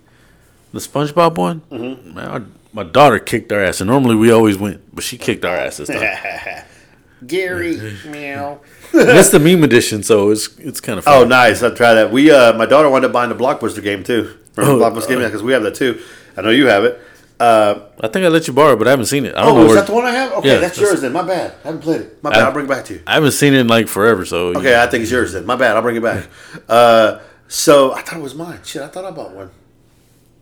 the 0.76 0.82
SpongeBob 0.88 1.36
one. 1.36 1.60
Mm-hmm. 1.70 2.14
Man, 2.14 2.26
our, 2.28 2.42
my 2.72 2.82
daughter 2.84 3.18
kicked 3.18 3.50
our 3.52 3.62
ass, 3.62 3.80
and 3.80 3.88
normally 3.88 4.14
we 4.16 4.30
always 4.30 4.58
win, 4.58 4.82
but 4.92 5.02
she 5.04 5.18
kicked 5.18 5.44
our 5.44 5.56
ass 5.56 5.78
this 5.78 5.88
time. 5.88 6.64
Gary, 7.26 7.76
meow. 8.06 8.60
That's 8.92 9.30
the 9.30 9.40
meme 9.40 9.64
edition, 9.64 10.02
so 10.02 10.30
it's 10.30 10.56
it's 10.58 10.80
kind 10.80 10.98
of 10.98 11.08
Oh, 11.08 11.24
nice! 11.24 11.62
I'll 11.62 11.74
try 11.74 11.94
that. 11.94 12.12
We, 12.12 12.30
uh, 12.30 12.52
my 12.56 12.66
daughter 12.66 12.88
wanted 12.90 13.08
to 13.08 13.12
buy 13.12 13.26
the 13.26 13.34
Blockbuster 13.34 13.82
game 13.82 14.04
too. 14.04 14.36
Remember 14.54 14.84
Oh, 14.84 14.90
Blockbuster 14.90 15.08
game 15.08 15.18
because 15.20 15.42
we 15.42 15.52
have 15.52 15.62
that 15.62 15.74
too. 15.74 16.00
I 16.36 16.42
know 16.42 16.50
you 16.50 16.66
have 16.66 16.84
it. 16.84 17.00
Uh, 17.40 17.86
I 18.00 18.08
think 18.08 18.24
I 18.24 18.28
let 18.28 18.46
you 18.46 18.54
borrow, 18.54 18.72
it, 18.72 18.76
but 18.76 18.86
I 18.86 18.90
haven't 18.90 19.06
seen 19.06 19.26
it. 19.26 19.34
I 19.34 19.42
don't 19.42 19.56
oh, 19.58 19.62
know 19.64 19.68
is 19.68 19.74
that 19.74 19.86
the 19.86 19.92
one 19.92 20.04
I 20.06 20.10
have? 20.12 20.32
Okay, 20.32 20.48
Yeah, 20.48 20.58
that's 20.58 20.76
that's- 20.76 20.90
yours 20.92 21.00
then. 21.02 21.12
My 21.12 21.22
bad. 21.22 21.54
I 21.64 21.66
haven't 21.68 21.82
played 21.82 22.00
it. 22.02 22.22
My 22.22 22.30
bad. 22.30 22.38
I- 22.40 22.46
I'll 22.46 22.52
bring 22.52 22.64
it 22.66 22.68
back 22.70 22.84
to 22.86 22.94
you. 22.94 23.02
I 23.06 23.14
haven't 23.14 23.32
seen 23.32 23.52
it 23.52 23.60
in 23.60 23.66
like 23.68 23.88
forever, 23.88 24.24
so 24.24 24.48
Okay, 24.56 24.80
I 24.80 24.86
think 24.86 25.02
it's 25.02 25.10
yours 25.10 25.32
then. 25.32 25.44
My 25.44 25.56
bad. 25.56 25.76
I'll 25.76 25.82
bring 25.82 25.96
it 25.96 26.02
back. 26.02 26.26
Uh, 26.68 27.18
so 27.48 27.92
I 27.92 28.00
thought 28.02 28.16
it 28.18 28.22
was 28.22 28.34
mine. 28.34 28.60
Shit, 28.64 28.82
I 28.82 28.88
thought 28.88 29.04
I 29.04 29.10
bought 29.10 29.32
one. 29.32 29.50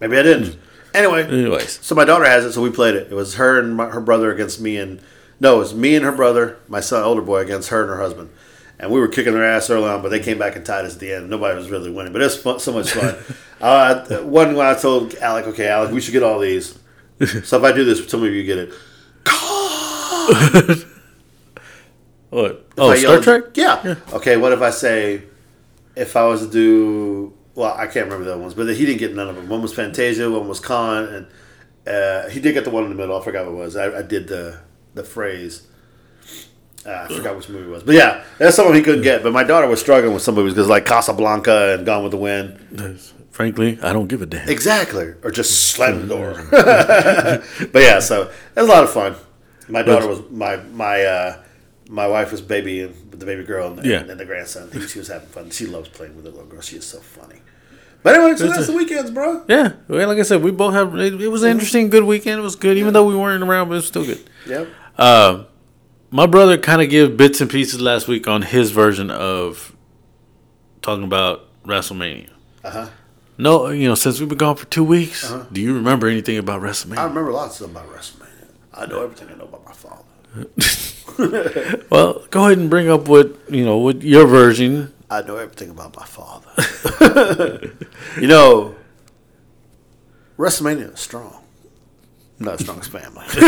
Maybe 0.08 0.18
I 0.18 0.22
didn't. 0.22 0.58
Anyway, 0.92 1.24
Anyways, 1.26 1.80
so 1.84 1.94
my 1.94 2.04
daughter 2.04 2.24
has 2.24 2.44
it, 2.44 2.52
so 2.52 2.62
we 2.62 2.70
played 2.70 2.94
it. 2.94 3.10
It 3.10 3.14
was 3.14 3.34
her 3.34 3.58
and 3.58 3.74
my, 3.74 3.86
her 3.86 4.00
brother 4.00 4.30
against 4.32 4.60
me 4.60 4.76
and 4.76 5.00
no, 5.40 5.56
it 5.56 5.58
was 5.58 5.74
me 5.74 5.96
and 5.96 6.04
her 6.04 6.12
brother, 6.12 6.58
my 6.68 6.78
son, 6.80 7.02
older 7.02 7.20
boy, 7.22 7.38
against 7.40 7.70
her 7.70 7.80
and 7.82 7.90
her 7.90 7.96
husband. 8.00 8.30
And 8.78 8.90
we 8.92 9.00
were 9.00 9.08
kicking 9.08 9.32
their 9.32 9.44
ass 9.44 9.68
early 9.70 9.88
on, 9.88 10.02
but 10.02 10.10
they 10.10 10.20
came 10.20 10.38
back 10.38 10.54
and 10.56 10.64
tied 10.64 10.84
us 10.84 10.94
at 10.94 11.00
the 11.00 11.12
end. 11.12 11.30
Nobody 11.30 11.56
was 11.56 11.70
really 11.70 11.90
winning, 11.90 12.12
but 12.12 12.20
it 12.22 12.26
was 12.26 12.36
fun, 12.40 12.60
so 12.60 12.72
much 12.72 12.90
fun. 12.92 13.16
uh, 13.60 14.04
one 14.22 14.54
when 14.54 14.66
I 14.66 14.74
told 14.74 15.14
Alec, 15.16 15.46
okay, 15.48 15.68
Alec, 15.68 15.90
we 15.92 16.00
should 16.00 16.12
get 16.12 16.22
all 16.22 16.38
these. 16.38 16.78
So 17.44 17.58
if 17.58 17.64
I 17.64 17.72
do 17.72 17.84
this, 17.84 18.04
tell 18.06 18.20
me 18.20 18.28
if 18.28 18.34
you 18.34 18.44
get 18.44 18.58
it. 18.58 18.72
what? 22.30 22.50
If 22.50 22.64
Oh, 22.78 22.94
Star 22.94 23.12
yell- 23.14 23.22
Trek. 23.22 23.44
Yeah. 23.54 23.96
Okay, 24.12 24.36
what 24.36 24.52
if 24.52 24.60
I 24.62 24.70
say, 24.70 25.22
if 25.96 26.16
I 26.16 26.24
was 26.24 26.42
to 26.46 26.50
do, 26.52 27.32
well, 27.54 27.74
I 27.74 27.86
can't 27.86 28.06
remember 28.06 28.24
the 28.24 28.32
other 28.32 28.40
ones, 28.40 28.54
but 28.54 28.68
he 28.74 28.84
didn't 28.86 28.98
get 28.98 29.14
none 29.14 29.28
of 29.28 29.36
them. 29.36 29.48
One 29.48 29.62
was 29.62 29.72
Fantasia, 29.72 30.30
one 30.30 30.48
was 30.48 30.60
Khan, 30.60 31.04
and 31.04 31.26
uh, 31.86 32.28
he 32.28 32.40
did 32.40 32.52
get 32.54 32.64
the 32.64 32.70
one 32.70 32.84
in 32.84 32.90
the 32.90 32.96
middle. 32.96 33.18
I 33.18 33.22
forgot 33.22 33.46
what 33.46 33.52
it 33.52 33.56
was. 33.56 33.76
I, 33.76 33.98
I 33.98 34.02
did 34.02 34.28
the 34.28 34.60
the 34.94 35.04
phrase. 35.04 35.66
Uh, 36.86 37.06
I 37.08 37.14
forgot 37.14 37.36
which 37.36 37.48
movie 37.48 37.64
it 37.64 37.72
was, 37.72 37.82
but 37.82 37.94
yeah, 37.94 38.24
that's 38.38 38.56
someone 38.56 38.74
he 38.74 38.82
couldn't 38.82 39.02
get. 39.02 39.22
But 39.22 39.32
my 39.32 39.44
daughter 39.44 39.66
was 39.66 39.80
struggling 39.80 40.12
with 40.12 40.22
some 40.22 40.34
movies 40.34 40.52
because 40.52 40.68
like 40.68 40.84
Casablanca 40.84 41.74
and 41.74 41.86
Gone 41.86 42.02
with 42.02 42.12
the 42.12 42.18
Wind, 42.18 43.00
Frankly, 43.30 43.78
I 43.82 43.92
don't 43.92 44.06
give 44.06 44.22
a 44.22 44.26
damn. 44.26 44.48
exactly, 44.48 45.14
or 45.22 45.30
just 45.30 45.70
slam 45.70 46.06
the 46.06 46.14
door. 46.14 46.34
but 46.50 47.82
yeah, 47.82 47.98
so 48.00 48.22
it 48.22 48.60
was 48.60 48.68
a 48.68 48.70
lot 48.70 48.84
of 48.84 48.90
fun. 48.90 49.16
My 49.68 49.82
daughter 49.82 50.06
was 50.06 50.20
my 50.30 50.56
my 50.56 51.02
uh, 51.02 51.42
my 51.88 52.06
wife 52.06 52.32
was 52.32 52.40
baby 52.40 52.80
and 52.82 52.94
with 53.10 53.20
the 53.20 53.26
baby 53.26 53.44
girl 53.44 53.68
and 53.68 53.78
the, 53.78 53.88
Yeah. 53.88 54.00
and 54.00 54.18
the 54.18 54.24
grandson. 54.24 54.70
She 54.88 54.98
was 54.98 55.08
having 55.08 55.28
fun. 55.28 55.50
She 55.50 55.66
loves 55.66 55.88
playing 55.88 56.14
with 56.16 56.24
the 56.24 56.30
little 56.30 56.46
girl. 56.46 56.60
She 56.60 56.76
is 56.76 56.86
so 56.86 56.98
funny. 57.00 57.40
But 58.02 58.16
anyway, 58.16 58.36
so 58.36 58.48
that's 58.48 58.66
the 58.66 58.74
weekends, 58.76 59.10
bro. 59.10 59.44
Yeah, 59.48 59.72
well, 59.88 60.06
like 60.08 60.18
I 60.18 60.22
said, 60.22 60.42
we 60.42 60.50
both 60.50 60.74
have. 60.74 60.94
It, 60.98 61.20
it 61.22 61.28
was 61.28 61.42
an 61.42 61.50
interesting, 61.52 61.88
good 61.88 62.04
weekend. 62.04 62.38
It 62.38 62.42
was 62.42 62.54
good, 62.56 62.76
even 62.76 62.92
though 62.92 63.06
we 63.06 63.16
weren't 63.16 63.42
around, 63.42 63.68
but 63.68 63.74
it 63.74 63.76
was 63.76 63.86
still 63.86 64.04
good. 64.04 64.20
Yep. 64.46 64.68
Uh, 64.98 65.44
my 66.10 66.26
brother 66.26 66.58
kind 66.58 66.82
of 66.82 66.90
gave 66.90 67.16
bits 67.16 67.40
and 67.40 67.50
pieces 67.50 67.80
last 67.80 68.06
week 68.06 68.28
on 68.28 68.42
his 68.42 68.72
version 68.72 69.10
of 69.10 69.74
talking 70.82 71.04
about 71.04 71.48
WrestleMania. 71.64 72.28
Uh 72.62 72.70
huh. 72.70 72.88
No, 73.38 73.68
you 73.70 73.88
know, 73.88 73.94
since 73.94 74.20
we've 74.20 74.28
been 74.28 74.38
gone 74.38 74.56
for 74.56 74.66
two 74.66 74.84
weeks, 74.84 75.32
do 75.50 75.60
you 75.62 75.74
remember 75.74 76.06
anything 76.06 76.36
about 76.36 76.60
WrestleMania? 76.60 76.98
I 76.98 77.04
remember 77.04 77.32
lots 77.32 77.60
of 77.62 77.70
about 77.70 77.88
WrestleMania. 77.90 78.48
I 78.74 78.84
know 78.86 79.02
everything 79.02 79.28
I 79.28 79.34
know 79.38 79.44
about. 79.44 79.63
well, 81.90 82.24
go 82.30 82.46
ahead 82.46 82.58
and 82.58 82.68
bring 82.68 82.88
up 82.88 83.08
what 83.08 83.36
you 83.50 83.64
know, 83.64 83.78
what 83.78 84.02
your 84.02 84.26
version. 84.26 84.92
I 85.10 85.22
know 85.22 85.36
everything 85.36 85.70
about 85.70 85.96
my 85.96 86.04
father. 86.04 86.50
you 88.20 88.26
know, 88.26 88.74
WrestleMania 90.36 90.94
is 90.94 91.00
strong. 91.00 91.44
Not 92.40 92.54
as 92.54 92.60
strong 92.60 92.80
as 92.80 92.88
family. 92.88 93.24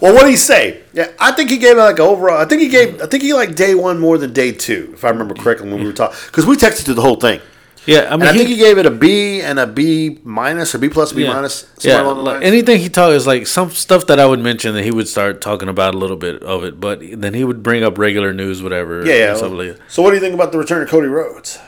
well, 0.00 0.14
what 0.14 0.22
did 0.22 0.30
he 0.30 0.36
say? 0.36 0.82
Yeah, 0.92 1.10
I 1.18 1.32
think 1.32 1.50
he 1.50 1.58
gave 1.58 1.76
it 1.76 1.80
like 1.80 1.98
an 1.98 2.02
overall. 2.02 2.40
I 2.40 2.44
think 2.44 2.62
he 2.62 2.68
gave. 2.68 3.02
I 3.02 3.06
think 3.06 3.24
he 3.24 3.32
liked 3.32 3.56
day 3.56 3.74
one 3.74 3.98
more 3.98 4.18
than 4.18 4.32
day 4.32 4.52
two, 4.52 4.90
if 4.94 5.04
I 5.04 5.08
remember 5.10 5.34
correctly 5.34 5.68
when 5.68 5.80
we 5.80 5.86
were 5.86 5.92
talking. 5.92 6.16
Because 6.26 6.46
we 6.46 6.54
texted 6.54 6.84
through 6.84 6.94
the 6.94 7.02
whole 7.02 7.16
thing, 7.16 7.40
Yeah, 7.86 8.08
I 8.12 8.16
mean, 8.16 8.28
I 8.28 8.32
he- 8.32 8.38
think 8.38 8.50
he 8.50 8.56
gave 8.56 8.76
it 8.78 8.84
a 8.86 8.90
B 8.90 9.40
and 9.40 9.58
a 9.58 9.66
B 9.66 10.18
minus 10.22 10.74
or 10.74 10.78
B 10.78 10.88
plus, 10.90 11.12
B 11.12 11.24
yeah, 11.24 11.32
minus. 11.32 11.66
yeah, 11.80 11.94
somewhere 11.96 12.12
along 12.12 12.16
the 12.24 12.30
like, 12.32 12.42
anything 12.44 12.78
he 12.78 12.88
talked 12.90 13.14
is 13.14 13.26
like 13.26 13.46
some 13.46 13.70
stuff 13.70 14.06
that 14.06 14.20
I 14.20 14.26
would 14.26 14.40
mention 14.40 14.74
that 14.74 14.84
he 14.84 14.90
would 14.90 15.08
start 15.08 15.40
talking 15.40 15.68
about 15.68 15.94
a 15.94 15.98
little 15.98 16.16
bit 16.16 16.42
of 16.42 16.62
it, 16.62 16.78
but 16.78 17.00
then 17.00 17.32
he 17.34 17.42
would 17.42 17.62
bring 17.62 17.82
up 17.82 17.96
regular 17.96 18.32
news, 18.34 18.62
whatever. 18.62 19.04
yeah, 19.06 19.34
yeah. 19.34 19.46
like 19.46 19.78
so, 19.88 20.02
what 20.02 20.10
do 20.10 20.16
you 20.16 20.20
think 20.20 20.34
about 20.34 20.52
the 20.52 20.58
return 20.58 20.82
of 20.82 20.88
Cody 20.88 21.08
Rhodes? 21.08 21.58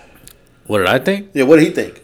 What 0.67 0.79
did 0.79 0.87
I 0.89 0.99
think? 0.99 1.31
Yeah, 1.33 1.45
what 1.45 1.57
did 1.57 1.67
he 1.69 1.71
think? 1.75 2.03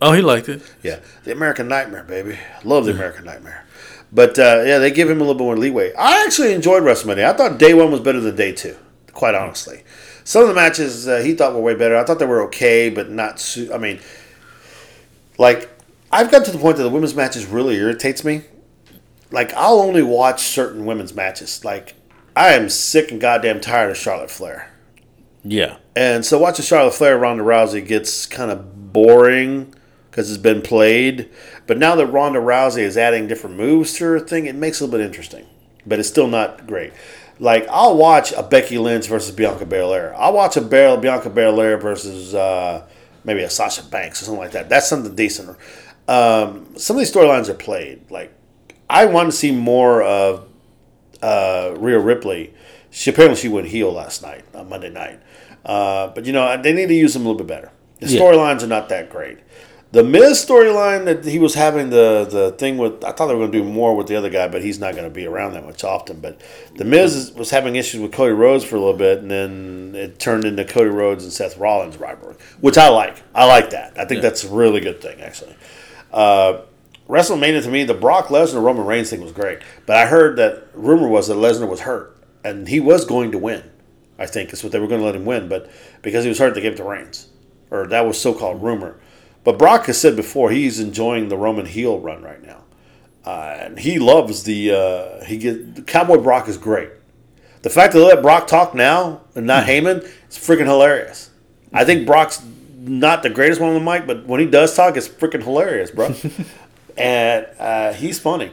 Oh, 0.00 0.12
he 0.12 0.22
liked 0.22 0.48
it. 0.48 0.62
Yeah, 0.82 1.00
the 1.24 1.32
American 1.32 1.68
Nightmare, 1.68 2.04
baby. 2.04 2.38
Love 2.64 2.86
the 2.86 2.92
American 2.92 3.24
Nightmare. 3.24 3.66
But 4.12 4.38
uh, 4.38 4.62
yeah, 4.64 4.78
they 4.78 4.90
give 4.90 5.10
him 5.10 5.18
a 5.18 5.20
little 5.20 5.34
bit 5.34 5.44
more 5.44 5.56
leeway. 5.56 5.92
I 5.94 6.24
actually 6.24 6.54
enjoyed 6.54 6.82
WrestleMania. 6.82 7.26
I 7.26 7.32
thought 7.36 7.58
day 7.58 7.74
one 7.74 7.90
was 7.90 8.00
better 8.00 8.20
than 8.20 8.34
day 8.36 8.52
two, 8.52 8.76
quite 9.12 9.34
honestly. 9.34 9.82
Some 10.30 10.42
of 10.42 10.48
the 10.48 10.54
matches 10.54 11.08
uh, 11.08 11.16
he 11.22 11.34
thought 11.34 11.54
were 11.54 11.60
way 11.60 11.74
better. 11.74 11.96
I 11.96 12.04
thought 12.04 12.20
they 12.20 12.24
were 12.24 12.42
okay, 12.42 12.88
but 12.88 13.10
not. 13.10 13.40
Su- 13.40 13.74
I 13.74 13.78
mean, 13.78 13.98
like 15.38 15.68
I've 16.12 16.30
got 16.30 16.44
to 16.44 16.52
the 16.52 16.58
point 16.58 16.76
that 16.76 16.84
the 16.84 16.88
women's 16.88 17.16
matches 17.16 17.46
really 17.46 17.74
irritates 17.74 18.22
me. 18.22 18.42
Like 19.32 19.52
I'll 19.54 19.80
only 19.80 20.04
watch 20.04 20.42
certain 20.42 20.86
women's 20.86 21.14
matches. 21.14 21.64
Like 21.64 21.94
I 22.36 22.50
am 22.50 22.68
sick 22.68 23.10
and 23.10 23.20
goddamn 23.20 23.60
tired 23.60 23.90
of 23.90 23.96
Charlotte 23.96 24.30
Flair. 24.30 24.70
Yeah. 25.42 25.78
And 25.96 26.24
so 26.24 26.38
watching 26.38 26.64
Charlotte 26.64 26.94
Flair, 26.94 27.18
Ronda 27.18 27.42
Rousey 27.42 27.84
gets 27.84 28.24
kind 28.24 28.52
of 28.52 28.92
boring 28.92 29.74
because 30.12 30.30
it's 30.30 30.40
been 30.40 30.62
played. 30.62 31.28
But 31.66 31.76
now 31.76 31.96
that 31.96 32.06
Ronda 32.06 32.38
Rousey 32.38 32.82
is 32.82 32.96
adding 32.96 33.26
different 33.26 33.56
moves 33.56 33.94
to 33.94 34.04
her 34.04 34.20
thing, 34.20 34.46
it 34.46 34.54
makes 34.54 34.80
it 34.80 34.84
a 34.84 34.86
little 34.86 35.00
bit 35.00 35.06
interesting. 35.06 35.46
But 35.84 35.98
it's 35.98 36.08
still 36.08 36.28
not 36.28 36.68
great. 36.68 36.92
Like 37.40 37.66
I'll 37.70 37.96
watch 37.96 38.32
a 38.32 38.42
Becky 38.42 38.76
Lynch 38.78 39.08
versus 39.08 39.34
Bianca 39.34 39.64
Belair. 39.66 40.14
I'll 40.16 40.34
watch 40.34 40.56
a 40.56 40.60
Bel- 40.60 40.98
Bianca 40.98 41.30
Belair 41.30 41.78
versus 41.78 42.34
uh, 42.34 42.86
maybe 43.24 43.40
a 43.42 43.50
Sasha 43.50 43.82
Banks 43.82 44.20
or 44.22 44.26
something 44.26 44.40
like 44.40 44.52
that. 44.52 44.68
That's 44.68 44.86
something 44.88 45.14
decent. 45.14 45.56
Um, 46.06 46.66
some 46.76 46.96
of 46.96 47.00
these 47.00 47.12
storylines 47.12 47.48
are 47.48 47.54
played. 47.54 48.10
Like 48.10 48.32
I 48.90 49.06
want 49.06 49.30
to 49.30 49.36
see 49.36 49.52
more 49.52 50.02
of 50.02 50.46
uh, 51.22 51.74
Rhea 51.78 51.98
Ripley. 51.98 52.52
She 52.90 53.10
apparently 53.10 53.40
she 53.40 53.48
went 53.48 53.68
heel 53.68 53.90
last 53.92 54.22
night 54.22 54.44
on 54.54 54.68
Monday 54.68 54.90
night. 54.90 55.20
Uh, 55.64 56.08
but 56.08 56.26
you 56.26 56.32
know 56.32 56.60
they 56.60 56.72
need 56.74 56.88
to 56.88 56.94
use 56.94 57.14
them 57.14 57.22
a 57.24 57.28
little 57.30 57.38
bit 57.38 57.46
better. 57.46 57.72
The 58.00 58.08
Yeah. 58.08 58.20
storylines 58.20 58.62
are 58.62 58.66
not 58.66 58.88
that 58.90 59.08
great. 59.10 59.38
The 59.92 60.04
Miz 60.04 60.44
storyline 60.44 61.04
that 61.06 61.24
he 61.24 61.40
was 61.40 61.54
having 61.54 61.90
the 61.90 62.24
the 62.30 62.52
thing 62.52 62.78
with, 62.78 63.02
I 63.04 63.10
thought 63.10 63.26
they 63.26 63.34
were 63.34 63.40
going 63.40 63.52
to 63.52 63.58
do 63.58 63.64
more 63.64 63.96
with 63.96 64.06
the 64.06 64.14
other 64.14 64.30
guy, 64.30 64.46
but 64.46 64.62
he's 64.62 64.78
not 64.78 64.92
going 64.94 65.02
to 65.04 65.10
be 65.10 65.26
around 65.26 65.54
that 65.54 65.66
much 65.66 65.82
often. 65.82 66.20
But 66.20 66.40
the 66.76 66.84
Miz 66.84 67.16
is- 67.16 67.32
was 67.32 67.50
having 67.50 67.74
issues 67.74 68.00
with 68.00 68.12
Cody 68.12 68.32
Rhodes 68.32 68.62
for 68.62 68.76
a 68.76 68.78
little 68.78 68.94
bit, 68.96 69.18
and 69.18 69.28
then 69.30 69.92
it 69.96 70.20
turned 70.20 70.44
into 70.44 70.64
Cody 70.64 70.90
Rhodes 70.90 71.24
and 71.24 71.32
Seth 71.32 71.58
Rollins 71.58 71.96
rivalry, 71.98 72.36
which 72.60 72.78
I 72.78 72.88
like. 72.88 73.16
I 73.34 73.46
like 73.46 73.70
that. 73.70 73.94
I 73.96 74.04
think 74.04 74.18
Yeah. 74.22 74.28
that's 74.28 74.44
a 74.44 74.48
really 74.48 74.78
good 74.80 75.00
thing, 75.00 75.20
actually. 75.20 75.56
Uh, 76.12 76.58
WrestleMania 77.08 77.60
to 77.64 77.68
me, 77.68 77.82
the 77.82 77.92
Brock 77.94 78.28
Lesnar 78.28 78.62
Roman 78.62 78.86
Reigns 78.86 79.10
thing 79.10 79.20
was 79.22 79.32
great, 79.32 79.58
but 79.86 79.96
I 79.96 80.06
heard 80.06 80.36
that 80.36 80.68
rumor 80.72 81.08
was 81.08 81.26
that 81.26 81.34
Lesnar 81.34 81.68
was 81.68 81.80
hurt 81.80 82.16
and 82.44 82.68
he 82.68 82.78
was 82.78 83.04
going 83.04 83.32
to 83.32 83.38
win. 83.38 83.64
I 84.20 84.26
think 84.26 84.52
is 84.52 84.62
what 84.62 84.70
they 84.70 84.78
were 84.78 84.86
going 84.86 85.00
to 85.00 85.06
let 85.06 85.16
him 85.16 85.24
win, 85.24 85.48
but 85.48 85.68
because 86.02 86.22
he 86.24 86.28
was 86.28 86.38
hurt, 86.38 86.54
they 86.54 86.60
gave 86.60 86.74
it 86.74 86.76
to 86.76 86.84
Reigns, 86.84 87.26
or 87.72 87.86
that 87.88 88.06
was 88.06 88.20
so-called 88.20 88.62
rumor. 88.62 88.94
But 89.44 89.58
Brock 89.58 89.86
has 89.86 90.00
said 90.00 90.16
before 90.16 90.50
he's 90.50 90.80
enjoying 90.80 91.28
the 91.28 91.36
Roman 91.36 91.66
heel 91.66 91.98
run 91.98 92.22
right 92.22 92.42
now, 92.42 92.62
uh, 93.24 93.56
and 93.58 93.78
he 93.78 93.98
loves 93.98 94.44
the 94.44 94.72
uh, 94.72 95.24
he 95.24 95.38
get 95.38 95.86
Cowboy 95.86 96.18
Brock 96.18 96.48
is 96.48 96.58
great. 96.58 96.90
The 97.62 97.70
fact 97.70 97.92
that 97.92 97.98
they 97.98 98.04
let 98.04 98.22
Brock 98.22 98.46
talk 98.46 98.74
now 98.74 99.22
and 99.34 99.46
not 99.46 99.66
Heyman 99.66 100.02
is 100.28 100.38
freaking 100.38 100.66
hilarious. 100.66 101.30
I 101.72 101.84
think 101.84 102.06
Brock's 102.06 102.42
not 102.78 103.22
the 103.22 103.30
greatest 103.30 103.60
one 103.60 103.74
on 103.74 103.84
the 103.84 103.90
mic, 103.90 104.06
but 104.06 104.26
when 104.26 104.40
he 104.40 104.46
does 104.46 104.74
talk, 104.74 104.96
it's 104.96 105.08
freaking 105.08 105.42
hilarious, 105.42 105.90
bro. 105.90 106.14
and 106.96 107.46
uh, 107.58 107.92
he's 107.92 108.18
funny. 108.18 108.52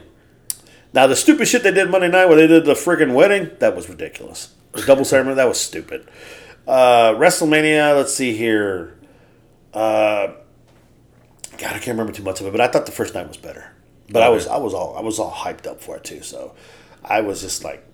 Now 0.94 1.08
the 1.08 1.16
stupid 1.16 1.48
shit 1.48 1.64
they 1.64 1.72
did 1.72 1.90
Monday 1.90 2.10
night 2.10 2.26
where 2.26 2.36
they 2.38 2.48
did 2.48 2.66
the 2.66 2.74
freaking 2.74 3.14
wedding, 3.14 3.52
that 3.60 3.76
was 3.76 3.90
ridiculous. 3.90 4.54
The 4.74 4.82
double 4.82 5.06
ceremony, 5.06 5.36
that 5.36 5.48
was 5.48 5.60
stupid. 5.60 6.08
Uh, 6.68 7.14
WrestleMania, 7.14 7.96
let's 7.96 8.14
see 8.14 8.36
here. 8.36 8.98
Uh, 9.74 10.34
God, 11.58 11.70
I 11.76 11.80
can't 11.80 11.88
remember 11.98 12.14
too 12.14 12.24
much 12.24 12.40
of 12.42 12.48
it, 12.48 12.52
but 12.52 12.62
I 12.62 12.68
thought 12.68 12.86
the 12.86 12.92
first 12.92 13.14
night 13.14 13.28
was 13.28 13.38
better. 13.38 13.72
But 14.10 14.24
I 14.24 14.30
was 14.30 14.48
I 14.48 14.58
was 14.58 14.74
all 14.74 14.96
I 14.96 15.02
was 15.02 15.20
all 15.20 15.32
hyped 15.32 15.68
up 15.68 15.82
for 15.82 15.98
it 15.98 16.04
too, 16.04 16.22
so 16.22 16.56
I 17.04 17.22
was 17.22 17.42
just 17.42 17.64
like 17.64 17.86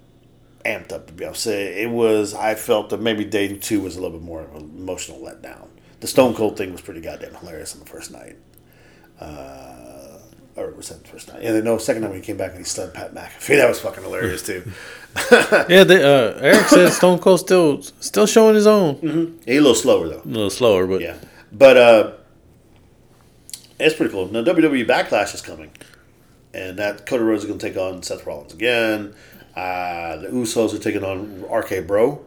amped 0.63 0.91
up 0.91 1.07
to 1.07 1.13
be 1.13 1.25
honest. 1.25 1.47
It 1.47 1.89
was 1.89 2.33
I 2.33 2.55
felt 2.55 2.89
that 2.91 3.01
maybe 3.01 3.25
day 3.25 3.57
two 3.57 3.81
was 3.81 3.95
a 3.95 4.01
little 4.01 4.17
bit 4.17 4.25
more 4.25 4.41
of 4.41 4.53
an 4.55 4.73
emotional 4.77 5.19
letdown. 5.19 5.67
The 6.01 6.07
Stone 6.07 6.35
Cold 6.35 6.57
thing 6.57 6.71
was 6.71 6.81
pretty 6.81 7.01
goddamn 7.01 7.33
hilarious 7.35 7.73
on 7.73 7.79
the 7.79 7.85
first 7.87 8.11
night. 8.11 8.35
Uh, 9.19 10.19
or 10.55 10.71
was 10.71 10.89
that 10.89 11.01
the 11.03 11.09
first 11.09 11.29
night? 11.29 11.41
Yeah, 11.41 11.59
no, 11.61 11.77
second 11.77 12.03
night 12.03 12.09
when 12.09 12.19
he 12.19 12.25
came 12.25 12.37
back 12.37 12.51
and 12.51 12.59
he 12.59 12.63
stunned 12.65 12.93
Pat 12.93 13.13
McAfee. 13.13 13.55
That 13.57 13.69
was 13.69 13.79
fucking 13.79 14.03
hilarious 14.03 14.45
too. 14.45 14.63
Yeah, 15.69 15.83
they, 15.83 16.03
uh, 16.03 16.33
Eric 16.39 16.67
said 16.67 16.91
Stone 16.91 17.19
Cold 17.19 17.39
still 17.39 17.81
still 17.81 18.25
showing 18.27 18.55
his 18.55 18.67
own. 18.67 19.39
He 19.45 19.57
a 19.57 19.61
little 19.61 19.75
slower 19.75 20.07
though. 20.09 20.21
A 20.23 20.27
little 20.27 20.49
slower, 20.49 20.85
but 20.85 21.01
Yeah, 21.01 21.17
but 21.51 21.77
uh, 21.77 22.11
it's 23.83 23.95
pretty 23.95 24.11
cool. 24.11 24.31
Now 24.31 24.43
WWE 24.43 24.85
Backlash 24.85 25.33
is 25.33 25.41
coming, 25.41 25.71
and 26.53 26.77
that 26.77 27.05
Cody 27.05 27.23
Rhodes 27.23 27.43
is 27.43 27.47
going 27.47 27.59
to 27.59 27.67
take 27.67 27.77
on 27.77 28.03
Seth 28.03 28.25
Rollins 28.25 28.53
again. 28.53 29.15
Uh, 29.55 30.17
the 30.17 30.27
Usos 30.29 30.73
are 30.73 30.79
taking 30.79 31.03
on 31.03 31.43
RK 31.43 31.85
Bro 31.85 32.25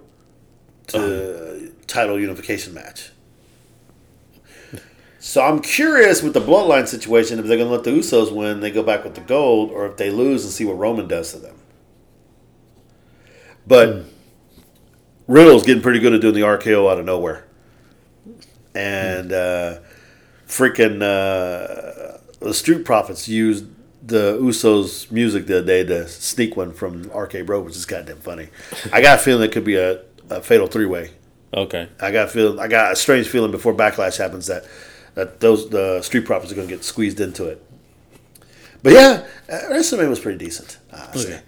to 0.89 1.73
title 1.87 2.21
unification 2.21 2.75
match. 2.75 3.11
So 5.19 5.43
I'm 5.43 5.61
curious 5.61 6.23
with 6.23 6.35
the 6.35 6.41
bloodline 6.41 6.87
situation 6.87 7.41
if 7.41 7.47
they're 7.47 7.57
going 7.57 7.69
to 7.69 7.75
let 7.75 7.83
the 7.83 7.91
Usos 7.91 8.33
win, 8.33 8.61
they 8.61 8.71
go 8.71 8.85
back 8.85 9.03
with 9.03 9.17
the 9.17 9.21
gold, 9.23 9.73
or 9.73 9.87
if 9.87 9.97
they 9.97 10.11
lose 10.11 10.45
and 10.45 10.53
see 10.53 10.65
what 10.65 10.79
Roman 10.79 11.09
does 11.09 11.33
to 11.33 11.39
them. 11.39 11.57
But 13.67 14.05
Riddle's 15.27 15.65
getting 15.65 15.83
pretty 15.83 15.99
good 15.99 16.13
at 16.13 16.21
doing 16.21 16.35
the 16.35 16.43
RKO 16.43 16.89
out 16.89 17.01
of 17.01 17.07
nowhere 17.07 17.47
and 18.77 19.33
uh, 19.33 19.79
freaking 20.47 21.03
uh, 21.03 22.19
the 22.41 22.55
Street 22.55 22.85
Profits 22.85 23.29
used 23.29 23.67
the 24.07 24.39
Usos 24.41 25.11
music 25.11 25.47
the 25.47 25.59
other 25.59 25.67
day 25.67 25.85
to 25.85 26.07
sneak 26.09 26.57
one 26.57 26.73
from 26.73 27.11
RK 27.13 27.45
Bro, 27.45 27.63
which 27.63 27.77
is 27.77 27.85
goddamn 27.87 28.19
funny. 28.19 28.49
I 28.93 29.01
got 29.01 29.19
a 29.19 29.23
feeling 29.23 29.49
it 29.49 29.53
could 29.53 29.65
be 29.65 29.77
a, 29.77 30.01
a 30.31 30.41
fatal 30.41 30.67
three 30.69 30.87
way. 30.87 31.11
okay. 31.53 31.89
I 32.01 32.13
got 32.13 32.27
a 32.27 32.31
feel 32.31 32.61
I 32.61 32.69
got 32.69 32.93
a 32.93 32.97
strange 32.97 33.27
feeling 33.29 33.51
before 33.51 33.75
backlash 33.75 34.19
happens 34.19 34.47
that 34.47 34.65
that 35.15 35.41
those 35.41 35.69
the 35.71 36.03
Street 36.03 36.25
Profits 36.25 36.53
are 36.53 36.55
going 36.55 36.69
to 36.69 36.75
get 36.75 36.85
squeezed 36.85 37.21
into 37.21 37.47
it. 37.47 37.63
But 38.83 38.93
yeah, 38.93 39.27
uh, 39.51 39.59
WrestleMania 39.71 40.09
was 40.09 40.21
pretty 40.21 40.39
decent. 40.39 40.79
Okay. 41.17 41.41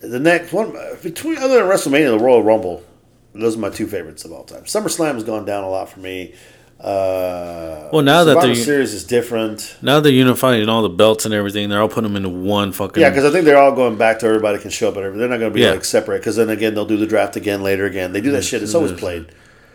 The 0.00 0.20
next 0.20 0.52
one 0.52 0.76
uh, 0.76 0.96
between 1.02 1.38
other 1.38 1.56
than 1.58 1.64
WrestleMania, 1.64 2.12
and 2.12 2.20
the 2.20 2.24
Royal 2.24 2.42
Rumble, 2.42 2.84
those 3.32 3.56
are 3.56 3.58
my 3.60 3.70
two 3.70 3.86
favorites 3.86 4.24
of 4.24 4.32
all 4.32 4.44
time. 4.44 4.64
SummerSlam 4.64 5.14
has 5.14 5.24
gone 5.24 5.44
down 5.44 5.64
a 5.64 5.68
lot 5.68 5.88
for 5.88 6.00
me. 6.00 6.34
Uh, 6.78 7.63
Well, 7.94 8.02
now 8.02 8.24
that 8.24 8.40
they're- 8.40 8.54
Series 8.56 8.92
is 8.92 9.04
different. 9.04 9.76
Now 9.80 10.00
they're 10.00 10.10
unifying 10.12 10.68
all 10.68 10.82
the 10.82 10.88
belts 10.88 11.24
and 11.26 11.32
everything. 11.32 11.68
They're 11.68 11.80
all 11.80 11.88
putting 11.88 12.12
them 12.12 12.16
into 12.16 12.28
one 12.28 12.72
fucking. 12.72 13.00
Yeah, 13.00 13.10
because 13.10 13.24
I 13.24 13.30
think 13.30 13.44
they're 13.44 13.56
all 13.56 13.70
going 13.72 13.96
back 13.96 14.18
to 14.18 14.26
everybody 14.26 14.58
can 14.58 14.70
show 14.70 14.88
up 14.88 14.96
and 14.96 15.04
everything. 15.04 15.20
They're 15.20 15.28
not 15.28 15.38
going 15.38 15.52
to 15.52 15.54
be 15.54 15.60
Yeah. 15.60 15.70
like 15.70 15.84
separate 15.84 16.18
because 16.18 16.34
then 16.34 16.50
again 16.50 16.74
they'll 16.74 16.86
do 16.86 16.96
the 16.96 17.06
draft 17.06 17.36
again 17.36 17.62
later 17.62 17.86
again. 17.86 18.12
They 18.12 18.20
do 18.20 18.32
that 18.32 18.42
shit. 18.42 18.62
It's 18.64 18.74
always 18.74 18.90
played. 18.92 19.26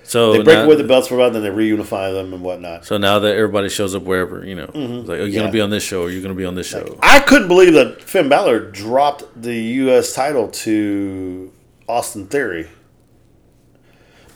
so 0.03 0.33
They 0.33 0.43
break 0.43 0.57
now, 0.57 0.63
away 0.65 0.75
the 0.75 0.83
belts 0.83 1.07
for 1.07 1.15
a 1.15 1.17
while, 1.19 1.31
then 1.31 1.43
they 1.43 1.49
reunify 1.49 2.11
them 2.11 2.33
and 2.33 2.43
whatnot. 2.43 2.83
So 2.85 2.97
now 2.97 3.19
that 3.19 3.35
everybody 3.35 3.69
shows 3.69 3.95
up 3.95 4.03
wherever, 4.03 4.45
you 4.45 4.55
know, 4.55 4.63
it's 4.63 4.75
like, 4.75 4.79
are 4.81 4.83
you 4.83 4.99
Mm-hmm. 5.27 5.31
Yeah. 5.33 5.39
gonna 5.39 5.51
be 5.53 5.61
on 5.61 5.69
this 5.69 5.83
show? 5.83 6.01
Or 6.01 6.07
are 6.07 6.09
you 6.09 6.21
gonna 6.21 6.33
be 6.33 6.45
on 6.45 6.55
this 6.55 6.67
show? 6.67 6.97
I 7.01 7.19
couldn't 7.21 7.47
believe 7.47 7.73
that 7.73 8.01
Finn 8.01 8.27
Balor 8.27 8.71
dropped 8.71 9.23
the 9.41 9.55
U.S. 9.55 10.13
title 10.13 10.49
to 10.49 11.51
Austin 11.87 12.27
Theory. 12.27 12.67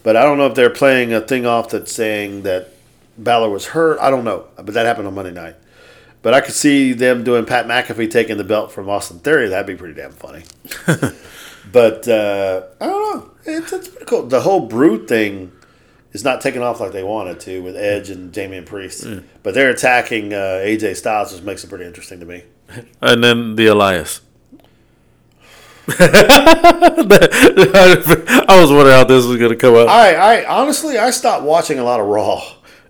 But 0.03 0.15
I 0.15 0.23
don't 0.23 0.37
know 0.37 0.47
if 0.47 0.55
they're 0.55 0.69
playing 0.69 1.13
a 1.13 1.21
thing 1.21 1.45
off 1.45 1.69
that's 1.69 1.91
saying 1.91 2.43
that 2.43 2.69
Balor 3.17 3.49
was 3.49 3.67
hurt. 3.67 3.99
I 3.99 4.09
don't 4.09 4.23
know. 4.23 4.47
But 4.55 4.73
that 4.73 4.85
happened 4.85 5.07
on 5.07 5.15
Monday 5.15 5.31
night. 5.31 5.55
But 6.21 6.33
I 6.33 6.41
could 6.41 6.53
see 6.53 6.93
them 6.93 7.23
doing 7.23 7.45
Pat 7.45 7.67
McAfee 7.67 8.09
taking 8.09 8.37
the 8.37 8.45
belt 8.45 8.71
from 8.71 8.89
Austin 8.89 9.19
Theory. 9.19 9.49
That'd 9.49 9.67
be 9.67 9.75
pretty 9.75 9.93
damn 9.93 10.13
funny. 10.13 10.43
but 11.71 12.07
uh, 12.07 12.63
I 12.79 12.85
don't 12.85 13.15
know. 13.15 13.31
It's, 13.45 13.73
it's 13.73 13.89
pretty 13.89 14.05
cool. 14.05 14.23
The 14.23 14.41
whole 14.41 14.61
Brood 14.61 15.07
thing 15.09 15.51
is 16.13 16.23
not 16.23 16.39
taking 16.39 16.61
off 16.61 16.79
like 16.79 16.93
they 16.93 17.03
wanted 17.03 17.41
to 17.41 17.61
with 17.61 17.75
Edge 17.75 18.09
and 18.09 18.31
Damian 18.31 18.63
Priest. 18.63 19.05
But 19.43 19.53
they're 19.53 19.69
attacking 19.69 20.33
uh, 20.33 20.61
AJ 20.63 20.95
Styles, 20.95 21.33
which 21.33 21.43
makes 21.43 21.63
it 21.65 21.69
pretty 21.69 21.85
interesting 21.85 22.19
to 22.21 22.25
me. 22.25 22.43
And 23.01 23.23
then 23.23 23.55
the 23.55 23.67
Elias. 23.67 24.21
I 25.89 26.95
was 28.49 28.71
wondering 28.71 28.95
how 28.95 29.03
this 29.03 29.25
was 29.25 29.37
gonna 29.37 29.57
come 29.57 29.75
out. 29.75 29.89
I, 29.89 30.13
I 30.13 30.45
honestly, 30.61 30.97
I 30.97 31.09
stopped 31.11 31.43
watching 31.43 31.77
a 31.77 31.83
lot 31.83 31.99
of 31.99 32.07
Raw. 32.07 32.41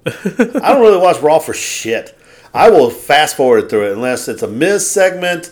I 0.05 0.73
don't 0.73 0.81
really 0.81 0.97
watch 0.97 1.21
Raw 1.21 1.39
for 1.39 1.53
shit. 1.53 2.17
I 2.53 2.69
will 2.69 2.89
fast 2.89 3.35
forward 3.35 3.69
through 3.69 3.89
it 3.89 3.93
unless 3.93 4.27
it's 4.27 4.43
a 4.43 4.47
Miz 4.47 4.89
segment, 4.89 5.51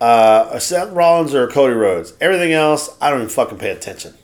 uh, 0.00 0.48
a 0.52 0.60
Seth 0.60 0.90
Rollins 0.90 1.34
or 1.34 1.46
Cody 1.48 1.74
Rhodes. 1.74 2.14
Everything 2.20 2.52
else, 2.52 2.96
I 3.00 3.10
don't 3.10 3.20
even 3.20 3.28
fucking 3.28 3.58
pay 3.58 3.70
attention. 3.70 4.14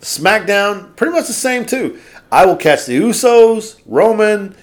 SmackDown, 0.00 0.96
pretty 0.96 1.12
much 1.12 1.26
the 1.26 1.32
same 1.32 1.66
too. 1.66 1.98
I 2.32 2.46
will 2.46 2.56
catch 2.56 2.86
the 2.86 2.98
Usos, 2.98 3.80
Roman, 3.86 4.56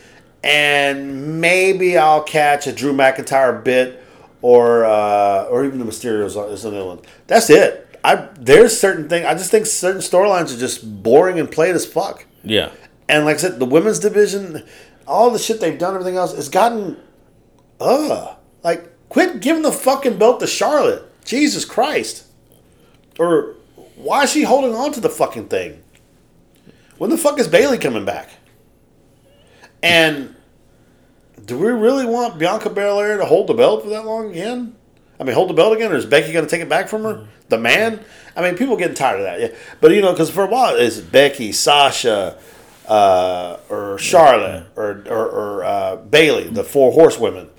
and 0.43 1.39
maybe 1.39 1.97
I'll 1.97 2.23
catch 2.23 2.67
a 2.67 2.73
Drew 2.73 2.93
McIntyre 2.93 3.63
bit 3.63 4.03
or 4.41 4.85
uh, 4.85 5.45
or 5.45 5.65
even 5.65 5.79
the 5.79 5.85
Mysterios 5.85 6.51
is 6.51 6.65
another 6.65 6.85
one. 6.85 6.99
That's 7.27 7.49
it. 7.49 7.99
I 8.03 8.27
there's 8.37 8.79
certain 8.79 9.07
thing. 9.07 9.25
I 9.25 9.33
just 9.33 9.51
think 9.51 9.65
certain 9.65 10.01
storylines 10.01 10.55
are 10.55 10.59
just 10.59 11.03
boring 11.03 11.39
and 11.39 11.49
played 11.51 11.75
as 11.75 11.85
fuck. 11.85 12.25
Yeah, 12.43 12.71
And 13.11 13.25
like 13.25 13.35
I 13.35 13.39
said, 13.39 13.59
the 13.59 13.65
women's 13.65 13.99
division, 13.99 14.63
all 15.05 15.31
the 15.31 15.37
shit 15.37 15.59
they've 15.59 15.77
done, 15.77 15.93
everything 15.93 16.15
else, 16.15 16.33
it's 16.33 16.47
gotten, 16.47 16.97
uh, 17.81 18.35
like 18.63 18.89
quit 19.09 19.41
giving 19.41 19.63
the 19.63 19.71
fucking 19.71 20.17
belt 20.17 20.39
to 20.39 20.47
Charlotte. 20.47 21.03
Jesus 21.25 21.65
Christ. 21.65 22.25
Or 23.19 23.57
why 23.97 24.23
is 24.23 24.31
she 24.31 24.43
holding 24.43 24.73
on 24.73 24.93
to 24.93 25.01
the 25.01 25.09
fucking 25.09 25.49
thing? 25.49 25.83
When 26.97 27.09
the 27.09 27.17
fuck 27.17 27.37
is 27.37 27.49
Bayley 27.49 27.77
coming 27.77 28.05
back? 28.05 28.29
And 29.83 30.33
do 31.45 31.57
we 31.57 31.67
really 31.67 32.05
want 32.05 32.39
Bianca 32.39 32.69
Belair 32.69 33.17
to 33.17 33.25
hold 33.25 33.47
the 33.47 33.53
belt 33.53 33.83
for 33.83 33.89
that 33.89 34.05
long 34.05 34.31
again? 34.31 34.75
I 35.19 35.25
mean, 35.25 35.35
hold 35.35 35.49
the 35.49 35.53
belt 35.53 35.75
again, 35.75 35.91
or 35.91 35.95
is 35.95 36.05
Becky 36.05 36.31
going 36.31 36.45
to 36.45 36.49
take 36.49 36.61
it 36.61 36.69
back 36.69 36.87
from 36.87 37.03
her? 37.03 37.27
The 37.49 37.57
man? 37.57 37.99
I 38.37 38.41
mean, 38.41 38.55
people 38.55 38.77
getting 38.77 38.95
tired 38.95 39.19
of 39.19 39.25
that. 39.25 39.39
Yeah, 39.41 39.57
but 39.81 39.91
you 39.91 40.01
know, 40.01 40.13
because 40.13 40.29
for 40.29 40.45
a 40.45 40.47
while 40.47 40.77
it's 40.77 40.99
Becky, 40.99 41.51
Sasha, 41.51 42.37
uh, 42.91 43.57
or 43.69 43.97
Charlotte, 43.97 44.67
or 44.75 45.01
or, 45.09 45.25
or 45.29 45.63
uh, 45.63 45.95
Bayley, 45.95 46.49
the 46.49 46.63
four 46.63 46.91
horsewomen. 46.91 47.49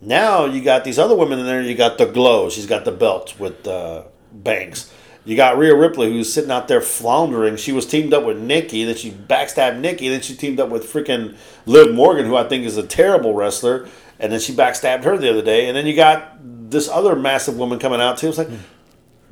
Now 0.00 0.44
you 0.44 0.62
got 0.62 0.84
these 0.84 0.98
other 0.98 1.16
women 1.16 1.40
in 1.40 1.46
there. 1.46 1.60
You 1.60 1.74
got 1.74 1.98
the 1.98 2.06
glow. 2.06 2.48
She's 2.50 2.66
got 2.66 2.84
the 2.84 2.92
belt 2.92 3.34
with 3.40 3.66
uh, 3.66 4.04
Banks. 4.32 4.92
You 5.24 5.36
got 5.36 5.58
Rhea 5.58 5.74
Ripley, 5.74 6.12
who's 6.12 6.32
sitting 6.32 6.52
out 6.52 6.68
there 6.68 6.82
floundering. 6.82 7.56
She 7.56 7.72
was 7.72 7.84
teamed 7.84 8.14
up 8.14 8.24
with 8.24 8.38
Nikki, 8.38 8.84
then 8.84 8.94
she 8.94 9.10
backstabbed 9.10 9.80
Nikki, 9.80 10.10
then 10.10 10.20
she 10.20 10.36
teamed 10.36 10.60
up 10.60 10.68
with 10.68 10.84
freaking 10.84 11.34
Liv 11.64 11.94
Morgan, 11.94 12.26
who 12.26 12.36
I 12.36 12.46
think 12.46 12.66
is 12.66 12.76
a 12.76 12.86
terrible 12.86 13.32
wrestler, 13.32 13.88
and 14.20 14.30
then 14.30 14.38
she 14.38 14.52
backstabbed 14.52 15.04
her 15.04 15.16
the 15.16 15.30
other 15.30 15.40
day. 15.40 15.66
And 15.66 15.74
then 15.74 15.86
you 15.86 15.96
got 15.96 16.36
this 16.70 16.90
other 16.90 17.16
massive 17.16 17.56
woman 17.56 17.78
coming 17.78 18.02
out 18.02 18.18
too. 18.18 18.28
It's 18.28 18.36
like, 18.36 18.50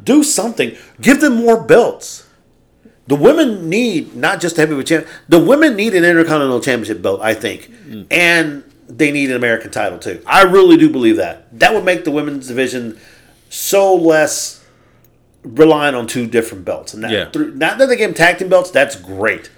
do 0.03 0.23
something. 0.23 0.77
Give 0.99 1.21
them 1.21 1.37
more 1.37 1.63
belts. 1.63 2.27
The 3.09 3.17
women 3.17 3.69
need 3.69 4.15
not 4.15 4.41
just 4.41 4.57
a 4.59 4.61
heavyweight 4.61 4.87
champ. 4.87 5.07
The 5.29 5.39
women 5.39 5.75
need 5.77 5.95
an 5.95 6.05
intercontinental 6.05 6.61
championship 6.61 7.03
belt, 7.03 7.21
I 7.21 7.35
think, 7.35 7.71
and 8.11 8.63
they 8.89 9.11
need 9.11 9.31
an 9.31 9.37
American 9.37 9.71
title 9.71 9.99
too. 9.99 10.23
I 10.27 10.43
really 10.43 10.77
do 10.77 10.89
believe 10.91 11.17
that. 11.17 11.59
That 11.59 11.75
would 11.75 11.85
make 11.85 12.05
the 12.05 12.11
women's 12.11 12.47
division 12.49 12.99
so 13.51 13.95
less 13.95 14.65
relying 15.43 15.95
on 15.95 16.07
two 16.07 16.27
different 16.27 16.65
belts. 16.65 16.95
And 16.95 17.03
that, 17.03 17.11
Yeah. 17.11 17.31
through, 17.31 17.55
not 17.55 17.79
that 17.79 17.87
they 17.89 17.97
give 17.97 18.09
them 18.11 18.15
tag 18.15 18.39
team 18.39 18.49
belts, 18.49 18.71
that's 18.71 18.95
great, 18.95 19.51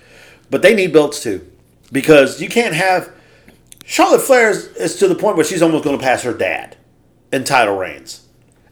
but 0.50 0.62
they 0.62 0.74
need 0.74 0.92
belts 0.92 1.22
too, 1.22 1.42
because 1.92 2.40
you 2.40 2.48
can't 2.48 2.74
have 2.74 3.10
Charlotte 3.84 4.22
Flair 4.22 4.48
is, 4.50 4.68
is 4.76 4.96
to 4.96 5.08
the 5.08 5.14
point 5.14 5.36
where 5.36 5.44
she's 5.44 5.60
almost 5.60 5.84
going 5.84 5.98
to 5.98 6.02
pass 6.02 6.22
her 6.22 6.32
dad 6.32 6.76
in 7.30 7.44
title 7.44 7.76
reigns, 7.76 8.22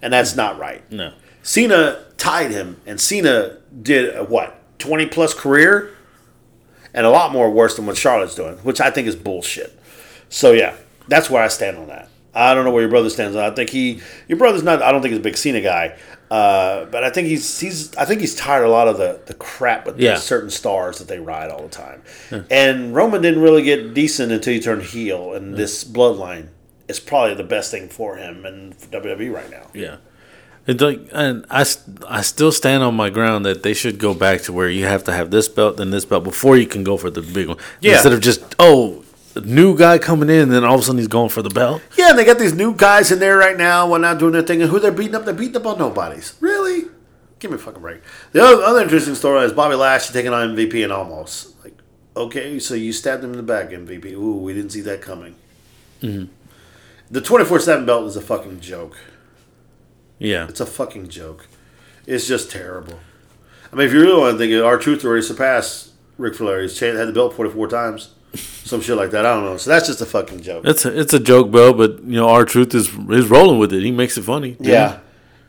and 0.00 0.12
that's 0.14 0.34
not 0.34 0.58
right. 0.58 0.90
No. 0.90 1.12
Cena 1.42 2.04
tied 2.16 2.50
him, 2.50 2.80
and 2.86 2.98
Cena 2.98 3.58
did 3.82 4.30
what 4.30 4.58
twenty 4.82 5.06
plus 5.06 5.34
career, 5.34 5.90
and 6.94 7.06
a 7.06 7.10
lot 7.10 7.32
more 7.32 7.50
worse 7.50 7.76
than 7.76 7.86
what 7.86 7.96
Charlotte's 7.96 8.34
doing, 8.34 8.56
which 8.58 8.80
I 8.80 8.90
think 8.90 9.08
is 9.08 9.16
bullshit. 9.16 9.78
So 10.28 10.52
yeah, 10.52 10.74
that's 11.08 11.30
where 11.30 11.42
I 11.42 11.48
stand 11.48 11.78
on 11.78 11.88
that. 11.88 12.08
I 12.34 12.54
don't 12.54 12.64
know 12.64 12.70
where 12.70 12.80
your 12.82 12.90
brother 12.90 13.10
stands 13.10 13.36
on. 13.36 13.44
I 13.44 13.54
think 13.54 13.68
he, 13.70 14.00
your 14.26 14.38
brother's 14.38 14.62
not. 14.62 14.80
I 14.80 14.90
don't 14.90 15.02
think 15.02 15.10
he's 15.12 15.18
a 15.20 15.22
big 15.22 15.36
Cena 15.36 15.60
guy, 15.60 15.98
uh, 16.30 16.86
but 16.86 17.04
I 17.04 17.10
think 17.10 17.28
he's 17.28 17.60
he's. 17.60 17.94
I 17.96 18.06
think 18.06 18.22
he's 18.22 18.34
tired 18.34 18.62
of 18.64 18.70
a 18.70 18.72
lot 18.72 18.88
of 18.88 18.96
the 18.96 19.20
the 19.26 19.34
crap 19.34 19.84
with 19.84 20.00
Yeah. 20.00 20.16
certain 20.16 20.48
stars 20.48 20.98
that 20.98 21.08
they 21.08 21.18
ride 21.20 21.50
all 21.50 21.62
the 21.62 21.68
time. 21.68 22.02
And 22.50 22.94
Roman 22.94 23.20
didn't 23.20 23.42
really 23.42 23.62
get 23.62 23.92
decent 23.92 24.32
until 24.32 24.54
he 24.54 24.60
turned 24.60 24.82
heel, 24.84 25.34
and 25.34 25.54
this 25.56 25.84
bloodline 25.84 26.48
is 26.88 26.98
probably 27.00 27.34
the 27.34 27.44
best 27.44 27.70
thing 27.70 27.88
for 27.90 28.16
him 28.16 28.44
and 28.46 28.74
WWE 28.78 29.30
right 29.32 29.50
now. 29.50 29.66
Yeah. 29.74 29.96
It's 30.66 30.80
like, 30.80 31.00
and 31.12 31.44
I, 31.50 31.64
I 32.08 32.22
still 32.22 32.52
stand 32.52 32.84
on 32.84 32.94
my 32.94 33.10
ground 33.10 33.44
that 33.46 33.62
they 33.64 33.74
should 33.74 33.98
go 33.98 34.14
back 34.14 34.42
to 34.42 34.52
where 34.52 34.68
you 34.68 34.84
have 34.84 35.02
to 35.04 35.12
have 35.12 35.30
this 35.30 35.48
belt 35.48 35.80
and 35.80 35.92
this 35.92 36.04
belt 36.04 36.22
before 36.22 36.56
you 36.56 36.66
can 36.66 36.84
go 36.84 36.96
for 36.96 37.10
the 37.10 37.22
big 37.22 37.48
one. 37.48 37.56
Yeah. 37.80 37.94
Instead 37.94 38.12
of 38.12 38.20
just, 38.20 38.54
oh, 38.60 39.04
new 39.40 39.76
guy 39.76 39.98
coming 39.98 40.28
in, 40.28 40.42
and 40.42 40.52
then 40.52 40.64
all 40.64 40.74
of 40.74 40.80
a 40.80 40.84
sudden 40.84 40.98
he's 40.98 41.08
going 41.08 41.30
for 41.30 41.42
the 41.42 41.50
belt. 41.50 41.82
Yeah, 41.96 42.10
and 42.10 42.18
they 42.18 42.24
got 42.24 42.38
these 42.38 42.54
new 42.54 42.74
guys 42.74 43.10
in 43.10 43.18
there 43.18 43.36
right 43.36 43.56
now, 43.56 43.88
while 43.88 43.98
not 43.98 44.18
doing 44.18 44.32
their 44.32 44.42
thing, 44.42 44.62
and 44.62 44.70
who 44.70 44.78
they're 44.78 44.92
beating 44.92 45.14
up, 45.14 45.24
they're 45.24 45.34
beating 45.34 45.56
up 45.56 45.66
on 45.66 45.78
nobodies. 45.78 46.34
Really? 46.40 46.84
Give 47.40 47.50
me 47.50 47.56
a 47.56 47.58
fucking 47.58 47.80
break. 47.80 48.02
The 48.30 48.42
other, 48.42 48.62
other 48.62 48.82
interesting 48.82 49.16
story 49.16 49.44
is 49.44 49.52
Bobby 49.52 49.74
Lashley 49.74 50.12
taking 50.12 50.32
on 50.32 50.54
MVP 50.54 50.84
and 50.84 50.92
almost. 50.92 51.60
Like, 51.64 51.76
okay, 52.16 52.60
so 52.60 52.74
you 52.74 52.92
stabbed 52.92 53.24
him 53.24 53.32
in 53.32 53.36
the 53.36 53.42
back, 53.42 53.70
MVP. 53.70 54.12
Ooh, 54.12 54.36
we 54.36 54.54
didn't 54.54 54.70
see 54.70 54.82
that 54.82 55.02
coming. 55.02 55.34
Mm-hmm. 56.02 56.32
The 57.10 57.20
24 57.20 57.58
7 57.58 57.84
belt 57.84 58.06
is 58.06 58.16
a 58.16 58.20
fucking 58.20 58.60
joke. 58.60 58.96
Yeah. 60.22 60.48
It's 60.48 60.60
a 60.60 60.66
fucking 60.66 61.08
joke. 61.08 61.46
It's 62.06 62.26
just 62.26 62.50
terrible. 62.50 63.00
I 63.72 63.76
mean, 63.76 63.86
if 63.86 63.92
you 63.92 64.00
really 64.00 64.20
want 64.20 64.34
to 64.34 64.38
think 64.38 64.52
it, 64.52 64.62
R-Truth 64.62 65.04
already 65.04 65.22
surpassed 65.22 65.92
Ric 66.18 66.34
Flair. 66.34 66.62
He's 66.62 66.78
had 66.78 66.96
the 66.96 67.12
belt 67.12 67.34
44 67.34 67.68
times. 67.68 68.14
Some 68.34 68.80
shit 68.80 68.96
like 68.96 69.10
that. 69.10 69.26
I 69.26 69.34
don't 69.34 69.44
know. 69.44 69.56
So 69.56 69.70
that's 69.70 69.86
just 69.86 70.00
a 70.00 70.06
fucking 70.06 70.42
joke. 70.42 70.64
It's 70.66 70.84
a, 70.84 70.98
it's 70.98 71.12
a 71.12 71.20
joke 71.20 71.50
belt, 71.50 71.76
but 71.76 72.02
you 72.04 72.16
know 72.16 72.28
R-Truth 72.28 72.74
is 72.74 72.88
is 73.10 73.28
rolling 73.28 73.58
with 73.58 73.72
it. 73.72 73.82
He 73.82 73.90
makes 73.90 74.16
it 74.16 74.22
funny. 74.22 74.56
Yeah. 74.58 75.00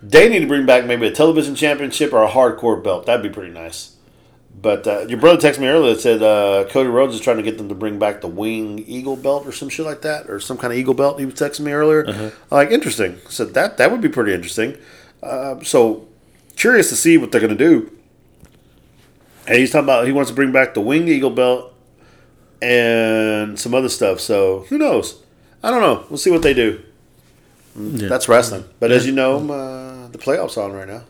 They 0.02 0.28
need 0.28 0.40
to 0.40 0.48
bring 0.48 0.66
back 0.66 0.86
maybe 0.86 1.08
a 1.08 1.12
television 1.12 1.56
championship 1.56 2.12
or 2.12 2.24
a 2.24 2.30
hardcore 2.30 2.84
belt. 2.84 3.06
That'd 3.06 3.24
be 3.24 3.30
pretty 3.30 3.54
nice. 3.54 3.93
But 4.62 4.88
uh, 4.88 5.00
your 5.08 5.20
brother 5.20 5.38
texted 5.40 5.60
me 5.60 5.68
earlier 5.68 5.94
that 5.94 6.02
said 6.02 6.22
uh, 6.24 6.66
Cody 6.70 6.88
Rhodes 6.90 7.16
is 7.16 7.22
trying 7.22 7.38
to 7.38 7.44
get 7.44 7.58
them 7.58 7.68
to 7.70 7.76
bring 7.76 8.00
back 8.00 8.22
the 8.22 8.28
wing 8.28 8.80
eagle 8.88 9.16
belt 9.18 9.46
or 9.46 9.52
some 9.52 9.68
shit 9.68 9.86
like 9.86 10.02
that, 10.04 10.30
or 10.30 10.40
some 10.40 10.58
kind 10.58 10.72
of 10.72 10.80
eagle 10.80 10.94
belt. 10.94 11.20
He 11.20 11.26
was 11.26 11.36
texting 11.36 11.62
me 11.62 11.72
earlier. 11.74 12.06
I'm 12.08 12.32
Like 12.50 12.70
interesting. 12.72 13.18
So 13.28 13.46
that 13.46 13.78
that 13.78 13.92
would 13.92 14.00
be 14.02 14.10
pretty 14.10 14.34
interesting. 14.34 14.78
Uh, 15.22 15.62
so 15.64 16.08
curious 16.56 16.90
to 16.90 16.96
see 16.96 17.18
what 17.18 17.32
they're 17.32 17.42
going 17.42 17.58
to 17.58 17.64
do. 17.70 17.92
And 19.48 19.58
he's 19.58 19.72
talking 19.72 19.86
about 19.86 20.06
he 20.06 20.14
wants 20.14 20.30
to 20.32 20.36
bring 20.36 20.52
back 20.54 20.74
the 20.74 20.82
wing 20.82 21.08
eagle 21.10 21.30
belt 21.32 21.74
and 22.62 23.60
some 23.60 23.74
other 23.74 23.90
stuff. 23.90 24.20
So 24.22 24.62
who 24.70 24.78
knows? 24.78 25.22
I 25.62 25.72
don't 25.72 25.82
know. 25.82 26.06
We'll 26.10 26.18
see 26.18 26.32
what 26.32 26.42
they 26.42 26.54
do. 26.54 26.82
Yeah. 27.76 28.08
That's 28.08 28.30
wrestling. 28.30 28.66
But 28.80 28.92
as 28.92 29.06
you 29.06 29.12
know, 29.12 29.38
uh, 29.50 30.08
the 30.10 30.18
playoffs 30.18 30.58
are 30.58 30.64
on 30.64 30.74
right 30.74 30.88
now. 30.88 31.04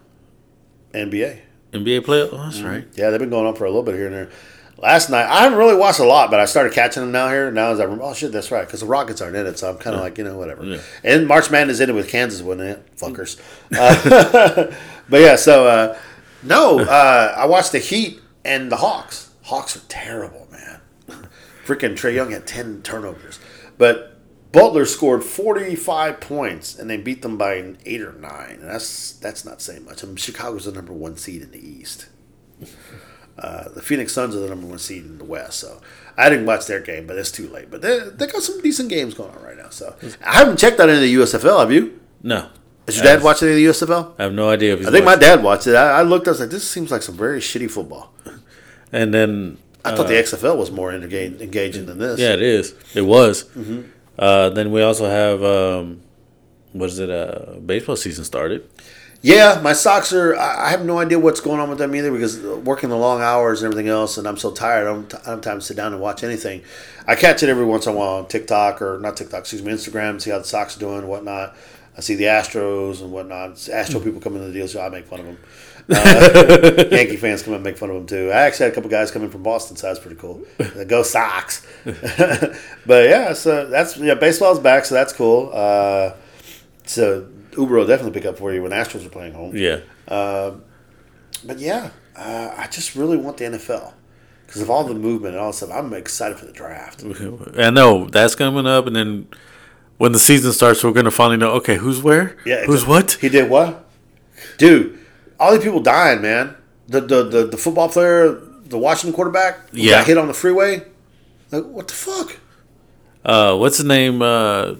NBA. 0.93 1.39
NBA 1.73 2.05
player. 2.05 2.29
Oh, 2.31 2.37
that's 2.37 2.61
right. 2.61 2.87
Yeah, 2.95 3.09
they've 3.09 3.19
been 3.19 3.29
going 3.29 3.45
on 3.45 3.55
for 3.55 3.65
a 3.65 3.69
little 3.69 3.83
bit 3.83 3.95
here 3.95 4.07
and 4.07 4.15
there. 4.15 4.29
Last 4.77 5.09
night, 5.09 5.25
I 5.25 5.43
haven't 5.43 5.57
really 5.57 5.75
watched 5.75 5.99
a 5.99 6.05
lot, 6.05 6.29
but 6.29 6.39
I 6.39 6.45
started 6.45 6.73
catching 6.73 7.03
them 7.03 7.11
now 7.11 7.29
here. 7.29 7.51
Now 7.51 7.71
as 7.71 7.79
I 7.79 7.83
remember, 7.83 8.03
oh 8.05 8.13
shit, 8.13 8.31
that's 8.31 8.51
right, 8.51 8.65
because 8.65 8.81
the 8.81 8.85
Rockets 8.85 9.21
aren't 9.21 9.35
in 9.35 9.47
it, 9.47 9.57
so 9.57 9.69
I'm 9.69 9.77
kind 9.77 9.95
of 9.95 10.01
like, 10.01 10.17
you 10.17 10.23
know, 10.23 10.37
whatever. 10.37 10.63
Yeah. 10.65 10.81
And 11.03 11.27
March 11.27 11.49
Madness 11.49 11.75
is 11.75 11.81
in 11.81 11.89
it 11.89 11.93
with 11.93 12.09
Kansas, 12.09 12.41
wasn't 12.41 12.69
it? 12.69 12.95
Fuckers. 12.97 13.39
Uh, 13.75 14.73
but 15.09 15.21
yeah, 15.21 15.35
so 15.35 15.67
uh, 15.67 15.97
no, 16.43 16.79
uh, 16.79 17.33
I 17.37 17.45
watched 17.45 17.71
the 17.71 17.79
Heat 17.79 18.19
and 18.43 18.71
the 18.71 18.77
Hawks. 18.77 19.31
Hawks 19.43 19.75
are 19.75 19.81
terrible, 19.87 20.47
man. 20.51 20.81
Freaking 21.65 21.93
Trae 21.93 22.13
Young 22.13 22.31
had 22.31 22.45
ten 22.45 22.81
turnovers, 22.81 23.39
but 23.77 24.12
Butler 24.53 24.85
scored 24.85 25.23
forty 25.23 25.75
five 25.75 26.21
points, 26.21 26.77
and 26.79 26.89
they 26.89 26.97
beat 26.97 27.21
them 27.23 27.37
by 27.37 27.55
an 27.55 27.77
eight 27.85 28.01
or 28.01 28.13
nine. 28.13 28.59
And 28.61 28.69
that's 28.69 29.11
that's 29.13 29.43
not 29.43 29.61
saying 29.61 29.83
much. 29.83 30.03
I 30.03 30.07
mean, 30.07 30.15
Chicago's 30.15 30.65
the 30.65 30.71
number 30.71 30.93
one 30.93 31.17
seed 31.17 31.41
in 31.41 31.51
the 31.51 31.59
East. 31.59 32.07
Uh, 33.37 33.67
the 33.69 33.81
Phoenix 33.81 34.13
Suns 34.13 34.35
are 34.35 34.39
the 34.39 34.47
number 34.49 34.67
one 34.67 34.77
seed 34.77 35.03
in 35.03 35.17
the 35.17 35.23
West, 35.25 35.59
so 35.59 35.81
I 36.15 36.29
didn't 36.29 36.45
watch 36.45 36.67
their 36.67 36.79
game, 36.79 37.07
but 37.07 37.17
it's 37.17 37.31
too 37.31 37.47
late. 37.49 37.71
But 37.71 37.81
they 37.81 37.99
they 37.99 38.27
got 38.27 38.43
some 38.43 38.61
decent 38.61 38.89
games 38.89 39.15
going 39.15 39.31
on 39.35 39.41
right 39.41 39.57
now. 39.57 39.69
So 39.69 39.95
I 40.23 40.35
haven't 40.35 40.59
checked 40.59 40.79
out 40.79 40.87
any 40.89 40.97
of 40.97 41.01
the 41.31 41.37
USFL. 41.37 41.59
Have 41.59 41.71
you? 41.71 41.99
No. 42.21 42.49
Has 42.85 42.97
your 42.97 43.05
dad 43.05 43.23
watched 43.23 43.41
any 43.41 43.51
of 43.51 43.57
the 43.57 43.65
USFL? 43.65 44.13
I 44.19 44.23
have 44.23 44.33
no 44.33 44.49
idea 44.49 44.73
I 44.75 44.91
think 44.91 45.05
my 45.05 45.15
dad 45.15 45.41
watched 45.41 45.67
it. 45.67 45.75
I, 45.75 45.99
I 45.99 46.01
looked. 46.03 46.27
I 46.27 46.31
was 46.31 46.41
like, 46.41 46.49
this 46.49 46.69
seems 46.69 46.91
like 46.91 47.01
some 47.01 47.15
very 47.17 47.39
shitty 47.39 47.71
football. 47.71 48.13
And 48.91 49.11
then 49.13 49.57
I 49.83 49.95
thought 49.95 50.07
the 50.07 50.13
XFL 50.13 50.55
was 50.57 50.69
more 50.69 50.93
engaging, 50.93 51.41
engaging 51.41 51.85
than 51.87 51.97
this. 51.97 52.19
yeah, 52.19 52.33
it 52.33 52.41
is. 52.41 52.75
It 52.93 53.01
was. 53.01 53.45
Mm-hmm. 53.45 53.81
Uh, 54.17 54.49
then 54.49 54.71
we 54.71 54.81
also 54.81 55.05
have 55.09 55.43
um, 55.43 56.01
what 56.73 56.89
is 56.89 56.99
it? 56.99 57.09
Uh, 57.09 57.59
baseball 57.59 57.95
season 57.95 58.23
started. 58.25 58.69
Yeah, 59.21 59.61
my 59.63 59.71
socks 59.71 60.11
are. 60.11 60.35
I 60.35 60.69
have 60.69 60.83
no 60.83 60.99
idea 60.99 61.17
what's 61.17 61.39
going 61.39 61.61
on 61.61 61.69
with 61.69 61.77
them 61.77 61.95
either 61.95 62.11
because 62.11 62.41
working 62.41 62.89
the 62.89 62.97
long 62.97 63.21
hours 63.21 63.63
and 63.63 63.71
everything 63.71 63.89
else, 63.89 64.17
and 64.17 64.27
I'm 64.27 64.35
so 64.35 64.51
tired. 64.51 64.85
I 64.85 64.91
don't, 64.91 65.13
I 65.13 65.17
don't 65.17 65.25
have 65.25 65.41
time 65.41 65.59
to 65.59 65.65
sit 65.65 65.77
down 65.77 65.93
and 65.93 66.01
watch 66.01 66.25
anything. 66.25 66.61
I 67.07 67.15
catch 67.15 67.41
it 67.41 67.47
every 67.47 67.63
once 67.63 67.85
in 67.85 67.93
a 67.93 67.95
while 67.95 68.15
on 68.15 68.27
TikTok 68.27 68.81
or 68.81 68.99
not 68.99 69.15
TikTok, 69.15 69.39
excuse 69.39 69.61
me, 69.61 69.71
Instagram, 69.71 70.21
see 70.21 70.31
how 70.31 70.39
the 70.39 70.43
socks 70.43 70.75
are 70.75 70.79
doing 70.81 70.97
and 70.97 71.07
whatnot. 71.07 71.55
I 71.97 72.01
see 72.01 72.15
the 72.15 72.25
Astros 72.25 73.01
and 73.01 73.13
whatnot. 73.13 73.69
Astro 73.69 74.01
people 74.01 74.19
come 74.19 74.35
into 74.35 74.47
the 74.47 74.53
deal, 74.53 74.67
so 74.67 74.81
I 74.81 74.89
make 74.89 75.05
fun 75.05 75.21
of 75.21 75.25
them. 75.25 75.37
Uh, 75.89 76.85
Yankee 76.91 77.17
fans 77.17 77.43
come 77.43 77.53
and 77.53 77.63
make 77.63 77.77
fun 77.77 77.89
of 77.89 77.95
them 77.95 78.07
too. 78.07 78.31
I 78.31 78.41
actually 78.43 78.65
had 78.65 78.71
a 78.71 78.75
couple 78.75 78.89
guys 78.89 79.11
coming 79.11 79.29
from 79.29 79.43
Boston, 79.43 79.75
so 79.75 79.87
that's 79.87 79.99
pretty 79.99 80.15
cool. 80.15 80.43
Go 80.87 81.03
Sox! 81.03 81.65
but 81.83 83.09
yeah, 83.09 83.33
so 83.33 83.67
that's 83.69 83.97
yeah, 83.97 84.13
baseball's 84.13 84.59
back, 84.59 84.85
so 84.85 84.95
that's 84.95 85.13
cool. 85.13 85.51
Uh, 85.53 86.13
so 86.85 87.27
Uber 87.57 87.75
will 87.75 87.87
definitely 87.87 88.19
pick 88.19 88.25
up 88.25 88.37
for 88.37 88.53
you 88.53 88.63
when 88.63 88.71
Astros 88.71 89.05
are 89.05 89.09
playing 89.09 89.33
home. 89.33 89.55
Yeah. 89.55 89.81
But 91.45 91.59
yeah, 91.59 91.89
uh, 92.15 92.53
I 92.55 92.67
just 92.67 92.95
really 92.95 93.17
want 93.17 93.37
the 93.37 93.45
NFL 93.45 93.93
because 94.45 94.61
of 94.61 94.69
all 94.69 94.83
the 94.83 94.93
movement 94.93 95.35
and 95.35 95.43
all 95.43 95.51
that 95.51 95.57
stuff. 95.57 95.71
I'm 95.71 95.93
excited 95.93 96.37
for 96.37 96.45
the 96.45 96.51
draft. 96.51 97.03
I 97.57 97.69
know 97.69 98.05
that's 98.05 98.35
coming 98.35 98.65
up, 98.65 98.87
and 98.87 98.95
then 98.95 99.27
when 99.97 100.11
the 100.11 100.19
season 100.19 100.53
starts, 100.53 100.83
we're 100.83 100.91
gonna 100.91 101.11
finally 101.11 101.37
know. 101.37 101.51
Okay, 101.53 101.77
who's 101.77 102.01
where? 102.01 102.37
Yeah, 102.45 102.65
who's 102.65 102.85
what? 102.85 103.13
He 103.13 103.29
did 103.29 103.49
what? 103.49 103.85
Dude, 104.57 104.99
all 105.39 105.51
these 105.53 105.63
people 105.63 105.79
dying, 105.81 106.21
man. 106.21 106.55
The 106.87 107.01
the 107.01 107.23
the, 107.23 107.47
the 107.47 107.57
football 107.57 107.89
player, 107.89 108.39
the 108.65 108.77
Washington 108.77 109.13
quarterback, 109.15 109.59
Yeah. 109.71 109.99
got 109.99 110.07
hit 110.07 110.17
on 110.17 110.27
the 110.27 110.33
freeway. 110.33 110.83
Like, 111.51 111.65
what 111.65 111.87
the 111.87 111.93
fuck? 111.93 112.37
Uh, 113.23 113.55
what's 113.57 113.77
his 113.77 113.85
name? 113.85 114.21
Uh, 114.21 114.75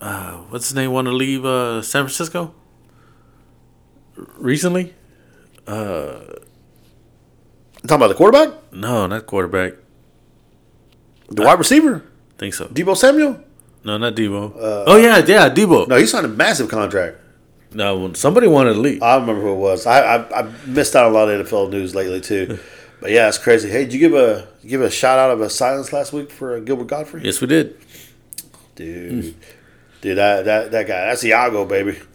uh, 0.00 0.32
what's 0.50 0.68
his 0.68 0.74
name? 0.74 0.90
Want 0.92 1.06
to 1.06 1.12
leave 1.12 1.44
uh, 1.44 1.80
San 1.82 2.04
Francisco? 2.04 2.54
Recently? 4.36 4.94
You 5.68 5.72
talking 7.88 7.96
about 7.96 8.08
the 8.08 8.14
quarterback, 8.14 8.72
No, 8.72 9.06
not 9.06 9.26
quarterback. 9.26 9.74
the 11.30 11.42
wide 11.42 11.58
receiver. 11.58 12.02
think 12.38 12.54
so. 12.54 12.66
Deebo 12.66 12.96
Samuel? 12.96 13.40
No, 13.84 13.96
not 13.98 14.14
Deebo. 14.14 14.52
oh 14.56 14.96
yeah, 14.96 15.18
yeah, 15.18 15.48
Deebo. 15.48 15.88
No, 15.88 15.96
he 15.96 16.06
signed 16.06 16.26
a 16.26 16.28
massive 16.28 16.68
contract. 16.68 17.16
No, 17.74 18.12
somebody 18.14 18.46
wanted 18.48 18.74
to 18.74 18.80
leave. 18.80 19.02
I 19.02 19.12
don't 19.16 19.26
remember 19.26 19.42
who 19.48 19.52
it 19.54 19.58
was. 19.58 19.86
I, 19.86 20.16
I 20.16 20.40
I 20.40 20.52
missed 20.66 20.94
out 20.96 21.06
on 21.06 21.12
a 21.12 21.14
lot 21.14 21.28
of 21.28 21.46
NFL 21.46 21.70
news 21.70 21.94
lately 21.94 22.20
too. 22.20 22.58
But 23.02 23.10
yeah, 23.10 23.26
it's 23.26 23.36
crazy. 23.36 23.68
Hey, 23.68 23.82
did 23.82 23.94
you 23.94 23.98
give 23.98 24.14
a 24.14 24.46
give 24.64 24.80
a 24.80 24.88
shout 24.88 25.18
out 25.18 25.32
of 25.32 25.40
a 25.40 25.50
silence 25.50 25.92
last 25.92 26.12
week 26.12 26.30
for 26.30 26.56
uh, 26.56 26.60
Gilbert 26.60 26.86
Gottfried? 26.86 27.24
Yes, 27.24 27.40
we 27.40 27.48
did. 27.48 27.76
Dude, 28.76 29.34
dude, 30.00 30.18
that 30.18 30.44
that 30.44 30.70
that 30.70 30.86
guy, 30.86 31.06
that's 31.06 31.24
Iago, 31.24 31.64
baby. 31.64 31.98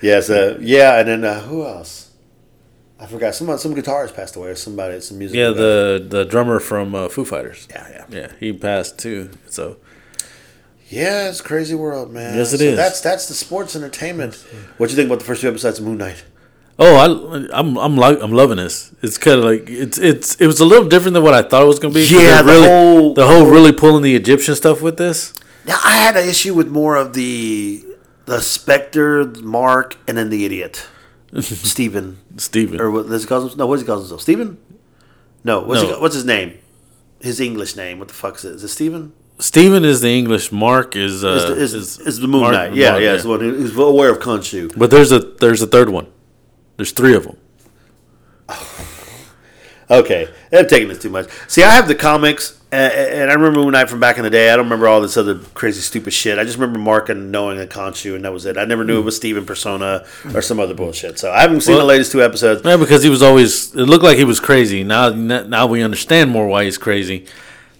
yes, 0.00 0.30
uh, 0.30 0.56
yeah, 0.60 0.98
and 1.00 1.08
then 1.08 1.22
uh, 1.22 1.40
who 1.40 1.66
else? 1.66 2.12
I 2.98 3.06
forgot. 3.06 3.34
Some 3.34 3.56
some 3.58 3.74
guitarist 3.74 4.14
passed 4.16 4.36
away, 4.36 4.48
or 4.48 4.54
somebody, 4.54 5.00
some 5.00 5.18
music. 5.18 5.36
Yeah, 5.36 5.50
the 5.50 6.04
the 6.08 6.24
drummer 6.24 6.58
from 6.58 6.94
uh, 6.94 7.08
Foo 7.10 7.26
Fighters. 7.26 7.68
yeah, 7.70 7.88
yeah, 7.90 8.04
Yeah, 8.08 8.32
he 8.40 8.54
passed 8.54 8.98
too. 8.98 9.30
So 9.50 9.76
yeah. 10.88 11.28
It's 11.28 11.40
a 11.40 11.42
crazy 11.44 11.74
world, 11.74 12.12
man. 12.12 12.36
Yes, 12.36 12.52
it 12.52 12.58
so 12.58 12.64
is. 12.64 12.76
That's 12.76 13.00
that's 13.00 13.26
the 13.28 13.34
sports 13.34 13.74
entertainment. 13.76 14.34
What 14.76 14.86
do 14.88 14.92
you 14.92 14.96
think 14.96 15.08
about 15.08 15.18
the 15.20 15.24
first 15.24 15.40
two 15.42 15.48
episodes 15.48 15.78
of 15.78 15.84
Moon 15.86 15.98
Knight? 15.98 16.24
Oh, 16.80 16.94
I, 16.96 17.58
I'm 17.58 17.76
I'm 17.76 17.96
like 17.96 18.18
I'm 18.22 18.32
loving 18.32 18.56
this. 18.58 18.92
It's 19.02 19.18
kind 19.18 19.38
of 19.38 19.44
like 19.44 19.68
it's 19.68 19.98
it's 19.98 20.36
it 20.36 20.46
was 20.46 20.60
a 20.60 20.64
little 20.64 20.88
different 20.88 21.14
than 21.14 21.22
what 21.24 21.34
I 21.34 21.42
thought 21.42 21.62
it 21.62 21.66
was 21.66 21.78
gonna 21.80 21.94
be. 21.94 22.06
Yeah, 22.06 22.42
the 22.42 22.52
really, 22.52 22.68
whole- 22.68 23.14
the 23.14 23.26
whole 23.26 23.46
really 23.46 23.72
pulling 23.72 24.02
the 24.02 24.14
Egyptian 24.14 24.54
stuff 24.54 24.80
with 24.80 24.96
this. 24.96 25.32
Now 25.66 25.78
I 25.84 25.96
had 25.96 26.16
an 26.16 26.28
issue 26.28 26.54
with 26.54 26.68
more 26.68 26.94
of 26.96 27.14
the 27.14 27.84
the 28.26 28.36
Spector, 28.36 29.40
Mark, 29.42 29.96
and 30.06 30.16
then 30.16 30.30
the 30.30 30.44
idiot, 30.44 30.86
Stephen. 31.40 32.18
Steven. 32.36 32.80
or 32.80 32.90
what 32.92 33.08
does 33.08 33.22
he 33.22 33.28
call 33.28 33.40
himself? 33.40 33.58
No, 33.58 33.66
what 33.66 33.74
does 33.76 33.82
he 33.82 33.86
call 33.86 33.98
himself? 33.98 34.20
Steven? 34.20 34.58
No, 35.42 35.60
what's 35.60 35.82
No. 35.82 35.94
He, 35.96 36.00
what's 36.00 36.14
his 36.14 36.24
name? 36.24 36.58
His 37.20 37.40
English 37.40 37.74
name. 37.74 37.98
What 37.98 38.06
the 38.08 38.14
fuck 38.14 38.36
is 38.36 38.44
it? 38.44 38.52
Is 38.54 38.62
it 38.64 38.68
Steven? 38.68 39.12
Steven 39.40 39.84
is 39.84 40.00
the 40.00 40.08
English. 40.08 40.50
Mark 40.50 40.96
is 40.96 41.24
uh, 41.24 41.54
Is, 41.56 41.74
is, 41.74 41.98
is, 42.00 42.18
the 42.18 42.26
Moon 42.26 42.40
Mark- 42.42 42.52
Knight? 42.52 42.74
Yeah, 42.74 42.90
Mark, 42.92 43.02
yeah, 43.02 43.16
the 43.16 43.28
one 43.28 43.40
who's 43.40 43.76
aware 43.76 44.10
of 44.10 44.18
Khonshu. 44.18 44.76
But 44.76 44.90
there's 44.90 45.12
a 45.12 45.20
there's 45.20 45.62
a 45.62 45.66
third 45.66 45.90
one. 45.90 46.08
There's 46.76 46.92
three 46.92 47.14
of 47.14 47.24
them. 47.24 47.36
Okay, 49.90 50.28
I'm 50.52 50.66
taking 50.66 50.88
this 50.88 50.98
too 50.98 51.08
much. 51.08 51.30
See, 51.46 51.62
I 51.62 51.70
have 51.72 51.88
the 51.88 51.94
comics, 51.94 52.60
and, 52.70 52.92
and 52.92 53.30
I 53.30 53.32
remember 53.32 53.60
Moon 53.60 53.72
Knight 53.72 53.88
from 53.88 54.00
back 54.00 54.18
in 54.18 54.22
the 54.22 54.28
day. 54.28 54.50
I 54.52 54.56
don't 54.56 54.66
remember 54.66 54.86
all 54.86 55.00
this 55.00 55.16
other 55.16 55.38
crazy, 55.54 55.80
stupid 55.80 56.12
shit. 56.12 56.38
I 56.38 56.44
just 56.44 56.58
remember 56.58 56.78
Mark 56.78 57.08
and 57.08 57.32
knowing 57.32 57.58
a 57.58 57.64
Khonshu, 57.64 58.14
and 58.14 58.22
that 58.26 58.32
was 58.34 58.44
it. 58.44 58.58
I 58.58 58.66
never 58.66 58.84
knew 58.84 58.98
it 58.98 59.04
was 59.04 59.16
Steven 59.16 59.46
Persona 59.46 60.04
or 60.34 60.42
some 60.42 60.60
other 60.60 60.74
bullshit. 60.74 61.18
So 61.18 61.32
I 61.32 61.40
haven't 61.40 61.62
seen 61.62 61.76
Well- 61.76 61.86
the 61.86 61.88
latest 61.88 62.12
two 62.12 62.22
episodes. 62.22 62.60
Yeah, 62.66 62.76
because 62.76 63.02
he 63.02 63.08
was 63.08 63.22
always. 63.22 63.74
It 63.74 63.86
looked 63.86 64.04
like 64.04 64.18
he 64.18 64.24
was 64.24 64.40
crazy. 64.40 64.84
Now 64.84 65.08
now 65.08 65.66
we 65.66 65.82
understand 65.82 66.30
more 66.30 66.46
why 66.48 66.64
he's 66.64 66.76
crazy. 66.76 67.24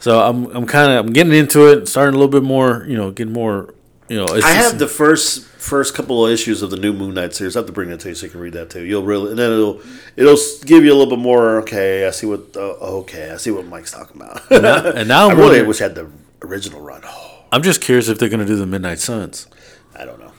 So 0.01 0.21
I'm 0.21 0.47
I'm 0.55 0.67
kind 0.67 0.93
of 0.93 1.07
I'm 1.07 1.13
getting 1.13 1.33
into 1.33 1.67
it, 1.73 1.89
starting 1.89 2.15
a 2.15 2.19
little 2.19 2.31
bit 2.31 2.43
more. 2.43 2.85
You 2.89 2.97
know, 2.97 3.11
getting 3.11 3.33
more. 3.33 3.75
You 4.09 4.17
know, 4.17 4.27
I 4.43 4.53
have 4.53 4.79
the 4.79 4.87
first 4.89 5.45
first 5.45 5.95
couple 5.95 6.25
of 6.25 6.33
issues 6.33 6.63
of 6.63 6.71
the 6.71 6.79
new 6.79 6.95
Moon 6.95 7.13
Knight 7.15 7.35
series. 7.35 7.57
I 7.57 7.59
have 7.59 7.67
to 7.67 7.73
bring 7.73 7.91
that 7.91 8.01
to 8.01 8.09
you 8.09 8.15
so 8.15 8.25
you 8.27 8.31
can 8.33 8.41
read 8.41 8.55
that 8.55 8.71
too. 8.71 8.83
You'll 8.85 9.03
really, 9.03 9.31
and 9.31 9.39
then 9.39 9.53
it'll 9.53 9.83
it'll 10.17 10.39
give 10.65 10.83
you 10.85 10.93
a 10.93 10.97
little 10.97 11.11
bit 11.15 11.19
more. 11.19 11.61
Okay, 11.61 12.07
I 12.07 12.11
see 12.11 12.27
what. 12.27 12.57
Uh, 12.57 12.61
okay, 13.01 13.31
I 13.31 13.37
see 13.37 13.51
what 13.51 13.67
Mike's 13.67 13.91
talking 13.93 14.17
about. 14.23 14.51
now- 14.51 14.91
and 14.93 15.09
now 15.09 15.29
I 15.31 15.33
really 15.35 15.63
wish 15.63 15.81
I 15.81 15.85
had 15.85 15.95
the 15.95 16.09
original 16.43 16.81
run. 16.81 17.03
Oh, 17.05 17.45
I'm 17.53 17.63
just 17.63 17.81
curious 17.83 18.09
if 18.09 18.19
they're 18.19 18.31
gonna 18.31 18.47
do 18.47 18.57
the 18.57 18.67
Midnight 18.67 18.99
Suns 19.01 19.47
I 19.95 20.05
don't 20.07 20.21
know. 20.21 20.33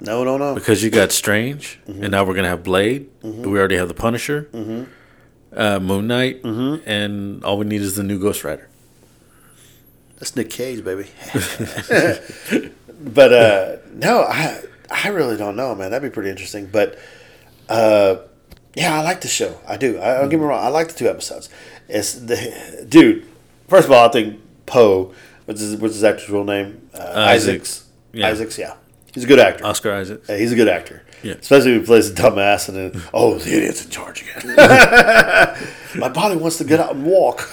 No, 0.00 0.22
no, 0.22 0.36
no. 0.36 0.54
because 0.54 0.82
you 0.84 0.90
got 0.90 1.10
Strange, 1.10 1.80
Mm-hmm. 1.88 2.02
and 2.04 2.12
now 2.12 2.24
we're 2.24 2.34
gonna 2.34 2.48
have 2.48 2.62
Blade. 2.62 3.08
We 3.22 3.58
already 3.58 3.76
have 3.76 3.88
the 3.88 3.94
Punisher, 3.94 4.48
Mm-hmm. 4.52 4.84
uh, 5.58 5.80
Moon 5.80 6.06
Knight, 6.06 6.44
and 6.44 7.42
all 7.42 7.58
we 7.58 7.64
need 7.66 7.80
is 7.80 7.96
the 7.96 8.02
new 8.04 8.18
Ghost 8.20 8.44
Rider. 8.44 8.68
That's 10.18 10.36
Nick 10.36 10.50
Cage, 10.50 10.84
baby. 10.84 11.08
but 13.00 13.32
uh, 13.32 13.76
no, 13.92 14.22
I 14.22 14.62
I 14.90 15.08
really 15.08 15.36
don't 15.36 15.56
know, 15.56 15.74
man. 15.74 15.90
That'd 15.90 16.10
be 16.10 16.14
pretty 16.14 16.30
interesting. 16.30 16.66
But 16.66 16.98
uh, 17.68 18.16
yeah, 18.74 18.98
I 18.98 19.02
like 19.02 19.20
the 19.20 19.28
show. 19.28 19.58
I 19.66 19.76
do. 19.76 20.00
I, 20.00 20.18
don't 20.18 20.28
get 20.28 20.38
me 20.38 20.46
wrong. 20.46 20.64
I 20.64 20.68
like 20.68 20.88
the 20.88 20.94
two 20.94 21.08
episodes. 21.08 21.48
It's 21.88 22.14
the 22.14 22.86
dude. 22.88 23.26
First 23.68 23.86
of 23.86 23.92
all, 23.92 24.08
I 24.08 24.12
think 24.12 24.40
Poe, 24.66 25.14
which 25.46 25.60
is 25.60 25.76
what's 25.76 25.94
his 25.94 26.04
actor's 26.04 26.30
real 26.30 26.44
name? 26.44 26.88
Uh, 26.94 27.26
Isaacs. 27.28 27.86
Yeah. 28.12 28.28
Isaacs. 28.28 28.58
Yeah, 28.58 28.74
he's 29.12 29.24
a 29.24 29.26
good 29.26 29.38
actor. 29.38 29.66
Oscar 29.66 29.92
Isaac. 29.92 30.22
Yeah, 30.28 30.36
he's 30.36 30.52
a 30.52 30.56
good 30.56 30.68
actor. 30.68 31.02
Yeah. 31.22 31.34
Especially 31.34 31.72
when 31.72 31.80
he 31.80 31.86
plays 31.86 32.10
a 32.10 32.14
dumbass 32.14 32.68
and 32.68 32.92
then, 32.92 33.02
oh, 33.14 33.38
the 33.38 33.56
idiot's 33.56 33.84
in 33.84 33.90
charge 33.90 34.22
again. 34.22 34.56
My 35.96 36.08
body 36.08 36.36
wants 36.36 36.58
to 36.58 36.64
get 36.64 36.80
out 36.80 36.94
and 36.94 37.04
walk. 37.04 37.48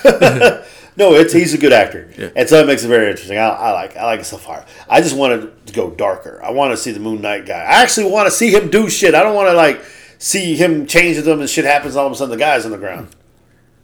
No, 0.97 1.13
it's 1.13 1.33
he's 1.33 1.53
a 1.53 1.57
good 1.57 1.73
actor. 1.73 2.11
Yeah. 2.17 2.29
And 2.35 2.49
so 2.49 2.61
it 2.61 2.67
makes 2.67 2.83
it 2.83 2.87
very 2.87 3.09
interesting. 3.09 3.37
I, 3.37 3.47
I 3.47 3.71
like 3.71 3.97
I 3.97 4.05
like 4.05 4.19
it 4.19 4.25
so 4.25 4.37
far. 4.37 4.65
I 4.89 5.01
just 5.01 5.15
wanted 5.15 5.67
to 5.67 5.73
go 5.73 5.89
darker. 5.91 6.41
I 6.43 6.51
want 6.51 6.71
to 6.71 6.77
see 6.77 6.91
the 6.91 6.99
Moon 6.99 7.21
Knight 7.21 7.45
guy. 7.45 7.59
I 7.61 7.81
actually 7.81 8.11
want 8.11 8.27
to 8.27 8.31
see 8.31 8.51
him 8.51 8.69
do 8.69 8.89
shit. 8.89 9.15
I 9.15 9.23
don't 9.23 9.35
want 9.35 9.49
to 9.49 9.53
like 9.53 9.81
see 10.17 10.55
him 10.55 10.85
change 10.85 11.17
them 11.17 11.39
and 11.39 11.49
shit 11.49 11.65
happens 11.65 11.95
all 11.95 12.05
of 12.05 12.11
a 12.11 12.15
sudden 12.15 12.31
the 12.31 12.37
guy's 12.37 12.65
on 12.65 12.71
the 12.71 12.77
ground. 12.77 13.15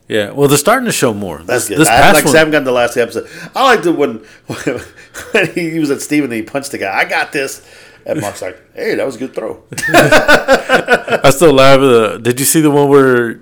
Yeah, 0.07 0.31
well, 0.31 0.47
they're 0.47 0.57
starting 0.57 0.85
to 0.85 0.91
show 0.93 1.13
more. 1.13 1.39
That's 1.39 1.65
this, 1.65 1.69
good. 1.69 1.79
This 1.79 1.89
I, 1.89 1.99
past 1.99 2.15
like 2.15 2.25
one, 2.25 2.35
I 2.35 2.39
haven't 2.39 2.51
gotten 2.51 2.63
the 2.63 2.71
last 2.71 2.95
episode. 2.95 3.29
I 3.53 3.63
liked 3.63 3.85
it 3.85 3.91
when, 3.91 4.17
when 5.31 5.51
he 5.53 5.79
was 5.79 5.91
at 5.91 6.01
Steven 6.01 6.31
and 6.31 6.33
he 6.33 6.43
punched 6.43 6.71
the 6.71 6.77
guy. 6.77 6.97
I 6.97 7.03
got 7.03 7.33
this. 7.33 7.65
And 8.05 8.21
Mark's 8.21 8.41
like, 8.41 8.57
hey, 8.73 8.95
that 8.95 9.05
was 9.05 9.17
a 9.17 9.19
good 9.19 9.35
throw. 9.35 9.63
I 9.89 11.29
still 11.31 11.51
laugh. 11.51 11.79
Uh, 11.79 12.17
did 12.19 12.39
you 12.39 12.45
see 12.45 12.61
the 12.61 12.71
one 12.71 12.87
where 12.87 13.41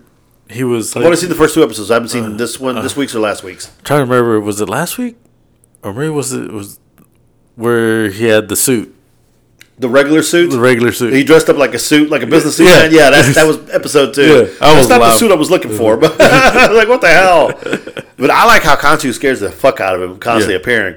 he 0.50 0.64
was? 0.64 0.96
I 0.96 1.00
Like, 1.00 1.06
want 1.06 1.16
to 1.16 1.22
see 1.22 1.28
the 1.28 1.36
first 1.36 1.54
two 1.56 1.64
episodes. 1.64 1.90
I 1.92 1.96
haven't 1.96 2.10
seen 2.10 2.24
uh, 2.24 2.30
this 2.38 2.60
one, 2.60 2.76
this 2.76 2.96
uh, 2.96 3.00
week's 3.00 3.16
or 3.16 3.20
last 3.20 3.44
week's. 3.44 3.72
trying 3.84 4.00
to 4.06 4.12
remember. 4.12 4.40
Was 4.40 4.62
it 4.62 4.70
last 4.70 4.98
week, 4.98 5.18
or 5.84 5.94
maybe 5.94 6.10
was 6.10 6.34
it 6.34 6.52
was 6.52 6.80
where 7.56 8.10
he 8.10 8.26
had 8.26 8.50
the 8.50 8.56
suit, 8.56 8.94
The 9.80 9.90
regular 9.90 10.22
suit. 10.24 10.50
the 10.52 10.60
regular 10.60 10.92
suit? 10.92 11.14
He 11.14 11.24
dressed 11.24 11.50
up 11.50 11.58
like 11.58 11.74
a 11.74 11.80
suit, 11.80 12.10
like 12.10 12.22
a 12.22 12.28
business 12.28 12.58
suit. 12.58 12.66
Yeah. 12.68 12.80
man. 12.84 12.92
Yeah, 12.94 13.10
that, 13.10 13.36
that 13.36 13.48
was 13.48 13.58
episode 13.74 14.14
two. 14.14 14.22
Yeah, 14.28 14.42
I 14.62 14.74
That's 14.74 14.78
was 14.78 14.90
not 14.90 15.00
the 15.00 15.12
suit 15.18 15.32
I 15.32 15.36
was 15.36 15.50
looking 15.50 15.72
for, 15.76 15.98
but 16.04 16.16
I 16.22 16.68
was 16.68 16.78
like, 16.78 16.88
what 16.90 17.02
the 17.02 17.08
hell? 17.10 17.48
But 18.18 18.30
I 18.30 18.46
like 18.46 18.64
how 18.64 18.76
Khonshu 18.76 19.14
scares 19.14 19.40
the 19.40 19.52
fuck 19.52 19.80
out 19.80 19.96
of 19.96 20.02
him, 20.02 20.18
constantly 20.20 20.54
Yeah. 20.56 20.60
appearing. 20.62 20.96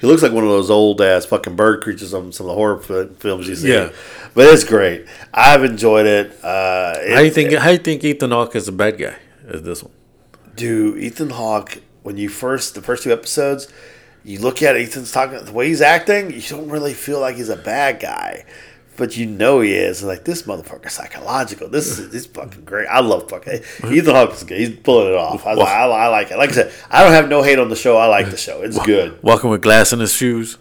He 0.00 0.06
looks 0.06 0.22
like 0.22 0.32
one 0.32 0.44
of 0.44 0.50
those 0.50 0.70
old 0.70 1.00
ass 1.00 1.26
fucking 1.26 1.56
bird 1.56 1.82
creatures 1.82 2.14
on 2.14 2.32
some 2.32 2.46
of 2.46 2.48
the 2.48 2.54
horror 2.54 2.80
fi- 2.80 3.14
films 3.18 3.48
you 3.48 3.56
see. 3.56 3.72
Yeah. 3.72 3.92
But 4.34 4.46
it's 4.46 4.64
great. 4.64 5.06
I've 5.32 5.64
enjoyed 5.64 6.06
it. 6.06 6.32
Uh, 6.44 6.94
it 6.98 7.14
how 7.14 7.20
you 7.20 7.30
think? 7.30 7.52
How 7.54 7.70
you 7.70 7.78
think 7.78 8.04
Ethan 8.04 8.30
Hawke 8.30 8.56
is 8.56 8.68
a 8.68 8.72
bad 8.72 8.98
guy? 8.98 9.16
Is 9.46 9.62
this 9.62 9.82
one? 9.82 9.92
Dude, 10.54 10.98
Ethan 10.98 11.30
Hawke, 11.30 11.78
when 12.02 12.16
you 12.16 12.28
first, 12.28 12.74
the 12.74 12.82
first 12.82 13.02
two 13.02 13.12
episodes, 13.12 13.68
you 14.24 14.38
look 14.40 14.62
at 14.62 14.76
Ethan's 14.76 15.12
talking, 15.12 15.44
the 15.44 15.52
way 15.52 15.68
he's 15.68 15.82
acting, 15.82 16.32
you 16.32 16.40
don't 16.40 16.68
really 16.68 16.94
feel 16.94 17.20
like 17.20 17.36
he's 17.36 17.48
a 17.48 17.56
bad 17.56 18.00
guy. 18.00 18.44
But 18.96 19.16
you 19.16 19.26
know 19.26 19.60
he 19.60 19.72
is. 19.74 20.02
Like, 20.02 20.24
this 20.24 20.42
motherfucker 20.42 20.90
psychological. 20.90 21.68
This 21.68 21.98
is 21.98 22.12
he's 22.12 22.26
fucking 22.26 22.64
great. 22.64 22.86
I 22.86 23.00
love 23.00 23.28
fucking 23.28 23.60
Ethan 23.90 24.14
Hawke 24.14 24.32
is 24.32 24.42
good. 24.44 24.58
He's 24.58 24.70
pulling 24.78 25.08
it 25.12 25.16
off. 25.16 25.46
I, 25.46 25.52
I, 25.52 25.86
I 25.86 26.08
like 26.08 26.30
it. 26.30 26.38
Like 26.38 26.50
I 26.50 26.52
said, 26.54 26.72
I 26.90 27.02
don't 27.04 27.12
have 27.12 27.28
no 27.28 27.42
hate 27.42 27.58
on 27.58 27.68
the 27.68 27.76
show. 27.76 27.96
I 27.96 28.06
like 28.06 28.30
the 28.30 28.36
show. 28.36 28.62
It's 28.62 28.78
good. 28.84 29.22
Walking 29.22 29.50
with 29.50 29.62
glass 29.62 29.92
in 29.92 30.00
his 30.00 30.12
shoes. 30.12 30.56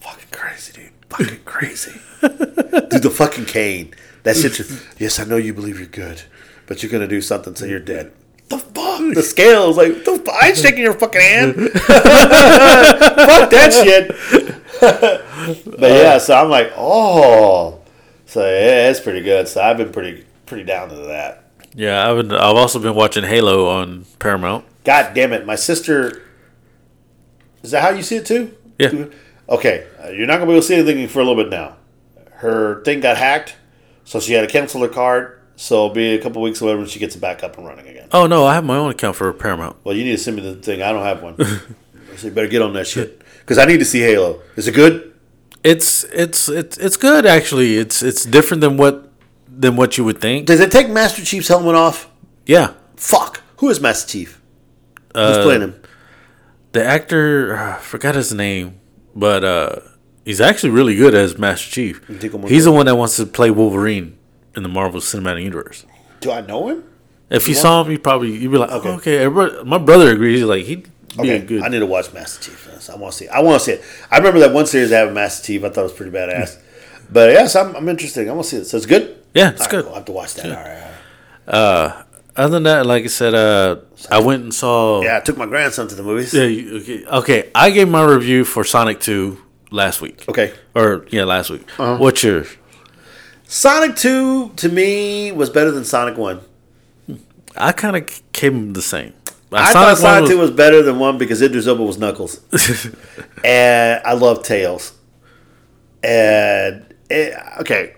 Fucking 0.00 0.28
crazy, 0.30 0.72
dude. 0.72 0.90
Fucking 1.10 1.40
crazy. 1.44 1.92
dude, 2.22 3.02
the 3.02 3.12
fucking 3.14 3.44
cane. 3.46 3.92
That 4.22 4.36
shit. 4.36 4.52
just- 4.54 4.82
Yes, 4.98 5.18
I 5.20 5.24
know 5.24 5.36
you 5.36 5.52
believe 5.54 5.78
you're 5.78 5.86
good, 5.88 6.22
but 6.66 6.82
you're 6.82 6.90
gonna 6.90 7.06
do 7.06 7.20
something, 7.20 7.54
so 7.54 7.64
you're 7.66 7.78
dead. 7.80 8.12
The 8.48 8.58
fuck? 8.58 9.14
The 9.14 9.22
scales, 9.22 9.76
like, 9.76 10.04
the 10.04 10.18
fu- 10.24 10.30
I 10.30 10.48
ain't 10.48 10.56
shaking 10.56 10.82
your 10.82 10.94
fucking 10.94 11.20
hand. 11.20 11.54
fuck 11.72 13.50
that 13.50 13.72
shit. 13.72 14.54
But 14.80 15.80
yeah, 15.80 16.18
so 16.18 16.34
I'm 16.34 16.50
like, 16.50 16.72
oh, 16.76 17.80
so 18.26 18.40
yeah, 18.40 18.90
it's 18.90 19.00
pretty 19.00 19.22
good. 19.22 19.48
So 19.48 19.62
I've 19.62 19.76
been 19.76 19.92
pretty, 19.92 20.24
pretty 20.46 20.64
down 20.64 20.88
to 20.90 20.96
that. 20.96 21.50
Yeah, 21.74 22.10
I've 22.10 22.16
been, 22.16 22.32
I've 22.32 22.56
also 22.56 22.78
been 22.78 22.94
watching 22.94 23.24
Halo 23.24 23.68
on 23.68 24.06
Paramount. 24.18 24.64
God 24.84 25.14
damn 25.14 25.32
it, 25.32 25.46
my 25.46 25.56
sister. 25.56 26.22
Is 27.62 27.70
that 27.72 27.82
how 27.82 27.90
you 27.90 28.02
see 28.02 28.16
it 28.16 28.26
too? 28.26 28.56
Yeah. 28.78 29.06
Okay, 29.48 29.86
uh, 30.02 30.08
you're 30.08 30.26
not 30.26 30.34
gonna 30.34 30.46
be 30.46 30.52
able 30.52 30.62
to 30.62 30.66
see 30.66 30.74
anything 30.74 31.06
for 31.08 31.20
a 31.20 31.24
little 31.24 31.42
bit 31.42 31.50
now. 31.50 31.76
Her 32.36 32.82
thing 32.82 33.00
got 33.00 33.16
hacked, 33.16 33.56
so 34.04 34.20
she 34.20 34.32
had 34.32 34.42
to 34.42 34.46
cancel 34.46 34.80
her 34.82 34.88
card. 34.88 35.40
So 35.58 35.86
it'll 35.86 35.90
be 35.94 36.14
a 36.14 36.20
couple 36.20 36.42
weeks 36.42 36.60
whatever 36.60 36.80
when 36.80 36.88
she 36.88 36.98
gets 36.98 37.16
it 37.16 37.20
back 37.20 37.42
up 37.42 37.56
and 37.56 37.66
running 37.66 37.88
again. 37.88 38.08
Oh 38.12 38.26
no, 38.26 38.44
I 38.44 38.54
have 38.54 38.64
my 38.64 38.76
own 38.76 38.90
account 38.90 39.16
for 39.16 39.32
Paramount. 39.32 39.76
Well, 39.84 39.96
you 39.96 40.04
need 40.04 40.12
to 40.12 40.18
send 40.18 40.36
me 40.36 40.42
the 40.42 40.54
thing. 40.56 40.82
I 40.82 40.92
don't 40.92 41.02
have 41.02 41.22
one. 41.22 41.36
so 42.16 42.26
you 42.26 42.30
better 42.30 42.48
get 42.48 42.60
on 42.60 42.74
that 42.74 42.86
shit 42.86 43.22
because 43.46 43.58
I 43.58 43.64
need 43.64 43.78
to 43.78 43.84
see 43.84 44.00
Halo. 44.00 44.42
Is 44.56 44.66
it 44.66 44.72
good? 44.74 45.14
It's 45.62 46.04
it's 46.12 46.48
it's 46.48 46.76
it's 46.78 46.96
good 46.96 47.24
actually. 47.26 47.76
It's 47.78 48.02
it's 48.02 48.24
different 48.24 48.60
than 48.60 48.76
what 48.76 49.12
than 49.48 49.76
what 49.76 49.96
you 49.96 50.04
would 50.04 50.20
think. 50.20 50.46
Does 50.46 50.60
it 50.60 50.70
take 50.72 50.90
Master 50.90 51.24
Chief's 51.24 51.48
helmet 51.48 51.74
off? 51.76 52.10
Yeah, 52.44 52.74
Fuck. 52.96 53.42
Who 53.58 53.68
is 53.70 53.80
Master 53.80 54.08
Chief? 54.08 54.40
Who's 55.14 55.38
Uh, 55.38 55.42
playing 55.42 55.62
him? 55.62 55.74
the 56.72 56.84
actor 56.84 57.56
uh, 57.56 57.76
I 57.76 57.80
forgot 57.80 58.14
his 58.14 58.32
name, 58.34 58.78
but 59.14 59.42
uh, 59.44 59.76
he's 60.24 60.40
actually 60.40 60.70
really 60.70 60.94
good 60.94 61.14
as 61.14 61.38
Master 61.38 61.70
Chief. 61.70 62.02
think 62.06 62.24
I'm 62.34 62.42
gonna 62.42 62.48
He's 62.52 62.64
the 62.64 62.72
one 62.72 62.86
that 62.86 62.96
wants 62.96 63.16
to 63.16 63.24
play 63.26 63.50
Wolverine 63.50 64.16
in 64.54 64.62
the 64.62 64.68
Marvel 64.68 65.00
Cinematic 65.00 65.42
Universe. 65.42 65.86
Do 66.20 66.30
I 66.30 66.42
know 66.42 66.68
him? 66.68 66.84
If 67.30 67.48
you 67.48 67.54
saw 67.54 67.82
him, 67.82 67.90
you 67.90 67.98
probably 67.98 68.36
you'd 68.36 68.52
be 68.52 68.58
like, 68.58 68.70
Okay. 68.70 68.88
okay. 68.90 68.96
okay. 68.98 69.18
Everybody, 69.24 69.64
my 69.68 69.78
brother 69.78 70.12
agrees. 70.12 70.40
He's 70.40 70.46
like 70.48 70.64
he 70.66 70.84
Okay, 71.18 71.38
good. 71.40 71.62
I 71.62 71.68
need 71.68 71.78
to 71.80 71.86
watch 71.86 72.12
Master 72.12 72.42
Chief. 72.50 72.90
I 72.90 72.96
want 72.96 73.12
to 73.12 73.18
see. 73.18 73.24
It. 73.26 73.30
I 73.30 73.40
want 73.42 73.60
to 73.60 73.64
see 73.64 73.72
it. 73.72 73.84
I 74.10 74.18
remember 74.18 74.40
that 74.40 74.52
one 74.52 74.66
series 74.66 74.90
they 74.90 74.96
have 74.96 75.12
Master 75.12 75.44
Chief. 75.46 75.64
I 75.64 75.68
thought 75.70 75.80
it 75.80 75.84
was 75.84 75.92
pretty 75.92 76.12
badass. 76.12 76.58
But 77.10 77.32
yes, 77.32 77.54
I'm, 77.56 77.74
I'm 77.76 77.88
interested. 77.88 78.28
I 78.28 78.32
want 78.32 78.44
to 78.44 78.50
see 78.50 78.56
it. 78.62 78.64
So 78.66 78.76
it's 78.76 78.86
good. 78.86 79.22
Yeah, 79.34 79.50
it's 79.50 79.60
All 79.60 79.66
right, 79.66 79.70
good. 79.70 79.84
cool. 79.84 79.92
I 79.92 79.96
have 79.96 80.04
to 80.06 80.12
watch 80.12 80.34
that. 80.34 80.46
All 80.46 80.52
right, 80.52 80.92
all 81.48 81.88
right. 81.88 82.02
Other 82.36 82.50
than 82.52 82.62
that, 82.64 82.84
like 82.84 83.04
I 83.04 83.06
said, 83.06 83.34
uh, 83.34 83.76
I 84.10 84.20
went 84.20 84.42
and 84.42 84.52
saw. 84.54 85.02
Yeah, 85.02 85.16
I 85.16 85.20
took 85.20 85.38
my 85.38 85.46
grandson 85.46 85.88
to 85.88 85.94
the 85.94 86.02
movies. 86.02 86.34
Yeah, 86.34 86.44
you- 86.44 86.76
okay, 86.78 87.04
okay. 87.06 87.50
I 87.54 87.70
gave 87.70 87.88
my 87.88 88.04
review 88.04 88.44
for 88.44 88.62
Sonic 88.64 89.00
Two 89.00 89.38
last 89.70 90.02
week. 90.02 90.24
Okay. 90.28 90.52
Or 90.74 91.06
yeah, 91.10 91.24
last 91.24 91.48
week. 91.50 91.62
Uh-huh. 91.78 91.96
What's 91.96 92.22
yours? 92.22 92.48
Sonic 93.44 93.96
Two 93.96 94.50
to 94.56 94.68
me 94.68 95.32
was 95.32 95.48
better 95.50 95.70
than 95.70 95.84
Sonic 95.84 96.18
One. 96.18 96.40
I 97.56 97.72
kind 97.72 97.96
of 97.96 98.32
came 98.32 98.74
the 98.74 98.82
same. 98.82 99.14
I 99.52 99.72
thought 99.72 99.98
Sonic 99.98 100.28
Two 100.30 100.38
was 100.38 100.50
better 100.50 100.82
than 100.82 100.98
one 100.98 101.18
because 101.18 101.40
Idris 101.40 101.66
Elba 101.66 101.82
was 101.84 101.98
Knuckles, 101.98 102.40
and 103.44 104.02
I 104.04 104.12
love 104.14 104.42
Tails. 104.42 104.92
And 106.02 106.94
it, 107.10 107.34
okay, 107.60 107.94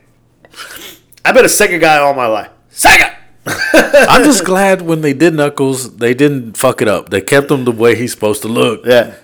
I've 1.24 1.34
been 1.34 1.44
a 1.44 1.49
Sega 1.49 1.80
guy 1.80 1.99
all 1.99 2.14
my 2.14 2.26
life. 2.26 2.51
Sega. 2.72 3.14
I'm 3.46 4.24
just 4.24 4.44
glad 4.53 4.82
when 4.82 5.01
they 5.01 5.14
did 5.14 5.34
Knuckles, 5.34 5.96
they 5.96 6.12
didn't 6.14 6.57
fuck 6.57 6.82
it 6.82 6.88
up. 6.88 7.09
They 7.11 7.20
kept 7.22 7.51
him 7.51 7.64
the 7.64 7.72
way 7.72 7.94
he's 7.96 8.12
supposed 8.12 8.42
to 8.42 8.49
look. 8.49 8.84
Yeah. 8.84 9.14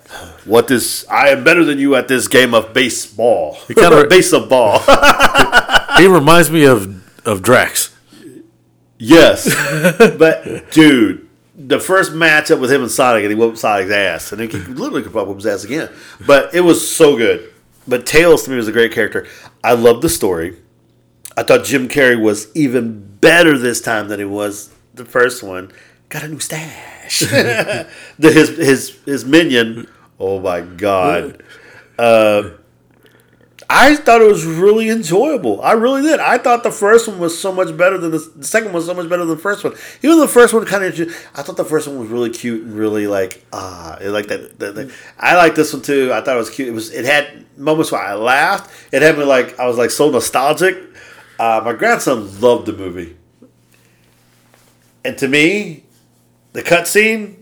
What 0.47 0.69
this? 0.69 1.07
I 1.11 1.29
am 1.29 1.45
better 1.45 1.65
than 1.65 1.79
you 1.79 1.95
at 1.95 2.09
this 2.09 2.27
game 2.29 2.55
of 2.55 2.73
baseball. 2.73 3.59
kinda- 3.69 4.07
base 4.09 4.33
of 4.33 4.49
ball. 4.49 4.81
He 5.99 6.07
reminds 6.07 6.51
me 6.51 6.65
of 6.65 7.03
of 7.27 7.43
Drax. 7.43 7.91
yes, 8.99 9.45
but 10.19 10.71
dude, 10.73 11.24
the 11.67 11.81
first 11.81 12.13
matchup 12.13 12.61
with 12.61 12.71
him 12.71 12.83
and 12.83 12.91
Sonic, 12.91 13.23
and 13.23 13.33
he 13.33 13.39
whooped 13.39 13.59
Sonic's 13.59 13.91
ass, 13.91 14.33
and 14.33 14.41
he 14.41 14.49
could, 14.49 14.69
literally 14.79 15.03
could 15.03 15.13
probably 15.13 15.35
whoop 15.35 15.43
his 15.43 15.47
ass 15.47 15.65
again. 15.65 15.91
But 16.27 16.55
it 16.55 16.61
was 16.61 16.89
so 16.89 17.17
good. 17.17 17.53
But 17.87 18.07
Tails 18.07 18.45
to 18.45 18.51
me 18.51 18.57
was 18.57 18.69
a 18.69 18.73
great 18.73 18.93
character. 18.93 19.27
I 19.63 19.73
loved 19.73 20.03
the 20.03 20.09
story. 20.09 20.57
I 21.37 21.43
thought 21.43 21.65
Jim 21.65 21.89
Carrey 21.89 22.21
was 22.21 22.55
even 22.55 23.17
better 23.17 23.59
this 23.59 23.81
time 23.81 24.09
than 24.09 24.19
he 24.19 24.25
was 24.25 24.71
the 24.95 25.05
first 25.05 25.43
one. 25.43 25.73
Got 26.09 26.23
a 26.23 26.29
new 26.29 26.39
stash. 26.39 27.21
the, 27.21 27.87
his 28.19 28.57
his 28.57 28.99
his 29.05 29.25
minion. 29.25 29.89
Oh 30.19 30.41
my 30.41 30.61
god. 30.61 31.43
Uh, 31.99 32.51
I 33.69 33.97
thought 33.97 34.21
it 34.21 34.27
was 34.31 34.45
really 34.45 34.91
enjoyable. 34.91 35.61
I 35.63 35.73
really 35.73 36.03
did. 36.03 36.21
I 36.21 36.39
thought 36.39 36.63
the 36.63 36.71
first 36.71 37.09
one 37.09 37.19
was 37.19 37.39
so 37.39 37.51
much 37.51 37.75
better 37.77 37.97
than 37.99 38.11
the, 38.11 38.19
the 38.37 38.45
second 38.45 38.67
one 38.69 38.75
was 38.77 38.87
so 38.87 38.95
much 38.95 39.09
better 39.09 39.25
than 39.25 39.37
the 39.37 39.43
first 39.43 39.65
one. 39.65 39.75
Even 40.03 40.19
the 40.21 40.29
first 40.29 40.53
one 40.53 40.65
kind 40.67 40.85
of, 40.85 41.01
I 41.35 41.43
thought 41.43 41.57
the 41.57 41.65
first 41.65 41.89
one 41.89 41.99
was 41.99 42.09
really 42.09 42.31
cute 42.31 42.63
and 42.63 42.75
really 42.77 43.07
like 43.07 43.45
ah, 43.53 43.97
it 44.01 44.11
like 44.11 44.27
that. 44.29 44.59
that, 44.59 44.75
that- 44.75 44.91
I 45.19 45.37
like 45.37 45.55
this 45.55 45.73
one 45.73 45.83
too. 45.83 46.13
I 46.13 46.21
thought 46.21 46.37
it 46.37 46.39
was 46.39 46.51
cute. 46.51 46.69
It 46.69 46.73
was. 46.73 46.93
It 46.93 47.05
had 47.07 47.47
moments 47.57 47.91
where 47.91 48.03
I 48.03 48.15
laughed. 48.15 48.71
It 48.93 49.03
had 49.03 49.17
me 49.19 49.25
like 49.25 49.59
I 49.59 49.67
was 49.67 49.79
like 49.79 49.91
so 49.91 50.11
nostalgic. 50.11 50.77
Uh, 51.39 51.63
my 51.65 51.73
grandson 51.73 52.41
loved 52.41 52.67
the 52.67 52.73
movie, 52.75 53.17
and 55.05 55.17
to 55.19 55.27
me, 55.27 55.85
the 56.53 56.63
cutscene 56.63 57.37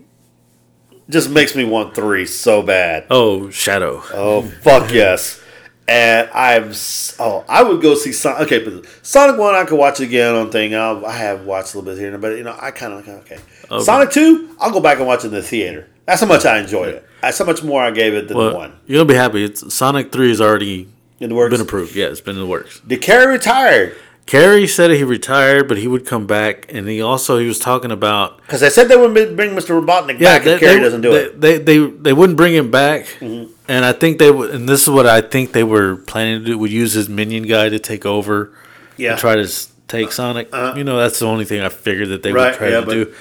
just 1.09 1.29
makes 1.29 1.55
me 1.55 1.63
want 1.63 1.93
three 1.93 2.25
so 2.25 2.61
bad. 2.63 3.05
Oh, 3.09 3.49
Shadow. 3.49 4.01
Oh 4.13 4.41
fuck 4.61 4.91
yes! 4.93 5.42
And 5.87 6.29
I'm 6.33 6.71
oh 7.19 7.43
I 7.49 7.61
would 7.61 7.81
go 7.81 7.95
see 7.95 8.13
Sonic. 8.13 8.43
Okay, 8.43 8.63
but 8.63 8.85
Sonic 9.01 9.37
One 9.37 9.53
I 9.53 9.65
could 9.65 9.77
watch 9.77 9.99
again 9.99 10.33
on 10.33 10.49
thing. 10.49 10.73
I'll, 10.73 11.05
I 11.05 11.11
have 11.11 11.45
watched 11.45 11.73
a 11.73 11.79
little 11.79 11.93
bit 11.93 11.99
here, 11.99 12.17
but 12.17 12.37
you 12.37 12.43
know 12.43 12.57
I 12.59 12.71
kind 12.71 12.93
of 12.93 13.05
like 13.05 13.31
okay. 13.31 13.39
Sonic 13.81 14.11
Two 14.11 14.55
I'll 14.59 14.71
go 14.71 14.79
back 14.79 14.99
and 14.99 15.07
watch 15.07 15.25
it 15.25 15.27
in 15.27 15.33
the 15.33 15.43
theater. 15.43 15.89
That's 16.05 16.21
how 16.21 16.27
much 16.27 16.45
I 16.45 16.59
enjoyed 16.59 16.93
it. 16.95 17.07
That's 17.21 17.37
how 17.37 17.45
much 17.45 17.63
more 17.63 17.83
I 17.83 17.91
gave 17.91 18.13
it 18.13 18.27
than 18.27 18.37
Well, 18.37 18.55
one 18.55 18.79
you're 18.85 18.99
gonna 18.99 19.09
be 19.09 19.15
happy. 19.15 19.43
It's 19.43 19.73
Sonic 19.73 20.11
Three 20.11 20.31
is 20.31 20.39
already 20.39 20.87
in 21.19 21.29
the 21.29 21.35
works. 21.35 21.51
been 21.51 21.61
approved. 21.61 21.95
Yeah, 21.95 22.07
it's 22.07 22.21
been 22.21 22.35
in 22.35 22.41
the 22.41 22.47
works. 22.47 22.79
Did 22.81 23.01
Carrey 23.01 23.27
retired? 23.27 23.95
Carrey 24.25 24.69
said 24.69 24.91
he 24.91 25.03
retired, 25.03 25.67
but 25.67 25.77
he 25.77 25.87
would 25.87 26.05
come 26.05 26.25
back, 26.25 26.65
and 26.73 26.87
he 26.87 27.01
also 27.01 27.39
he 27.39 27.47
was 27.47 27.59
talking 27.59 27.91
about 27.91 28.37
Because 28.37 28.61
they 28.61 28.69
said 28.69 28.87
they 28.87 28.95
would 28.95 29.13
bring 29.13 29.51
Mr. 29.51 29.79
Robotnik 29.79 30.19
yeah, 30.19 30.39
back 30.39 30.47
if 30.47 30.61
Carrey 30.61 30.79
doesn't 30.79 31.01
do 31.01 31.11
they, 31.11 31.17
it. 31.17 31.41
They, 31.41 31.57
they 31.57 31.77
they 31.87 32.13
wouldn't 32.13 32.37
bring 32.37 32.53
him 32.53 32.71
back, 32.71 33.05
mm-hmm. 33.19 33.52
And 33.73 33.85
I 33.85 33.91
think 33.93 34.19
they 34.19 34.31
would. 34.31 34.51
And 34.55 34.67
this 34.69 34.83
is 34.83 34.89
what 34.89 35.05
I 35.07 35.21
think 35.21 35.51
they 35.53 35.63
were 35.63 35.95
planning 35.97 36.39
to 36.39 36.45
do: 36.45 36.57
would 36.57 36.71
use 36.71 36.93
his 36.93 37.07
minion 37.09 37.43
guy 37.43 37.69
to 37.69 37.79
take 37.79 38.05
over, 38.05 38.51
Yeah. 38.97 39.11
And 39.11 39.19
try 39.19 39.35
to 39.35 39.43
s- 39.43 39.71
take 39.87 40.11
Sonic. 40.11 40.49
Uh, 40.53 40.57
uh. 40.57 40.75
you 40.77 40.83
know, 40.83 40.97
that's 40.97 41.19
the 41.19 41.25
only 41.25 41.45
thing 41.45 41.61
I 41.61 41.69
figured 41.69 42.09
that 42.09 42.21
they 42.23 42.31
Right, 42.31 42.51
would 42.51 42.57
try 42.57 42.69
yeah, 42.69 42.79
to 42.81 42.85
but- 42.85 42.93
do. 42.93 43.13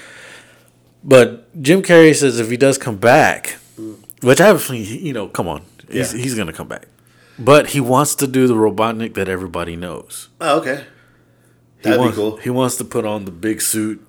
But 1.05 1.62
Jim 1.62 1.82
Carrey 1.82 2.14
says 2.14 2.38
if 2.38 2.48
he 2.50 2.57
does 2.57 2.78
come 2.78 2.96
back, 2.96 3.57
mm. 3.78 3.96
which 4.22 4.40
I 4.40 4.46
have, 4.46 4.68
you 4.70 5.12
know, 5.12 5.26
come 5.26 5.48
on, 5.48 5.62
he's 5.90 6.14
Yeah. 6.14 6.20
he's 6.22 6.34
gonna 6.34 6.53
come 6.53 6.68
back, 6.68 6.86
but 7.38 7.68
he 7.68 7.80
wants 7.80 8.14
to 8.16 8.26
do 8.26 8.46
the 8.46 8.55
Robotnik 8.55 9.14
that 9.14 9.28
everybody 9.28 9.74
knows. 9.76 10.28
Oh, 10.40 10.59
okay. 10.61 10.84
That'd 11.82 11.98
wants, 11.98 12.16
be 12.16 12.22
cool. 12.22 12.36
He 12.36 12.50
wants 12.50 12.76
to 12.76 12.84
put 12.84 13.05
on 13.05 13.24
the 13.24 13.32
big 13.32 13.61
suit 13.61 14.00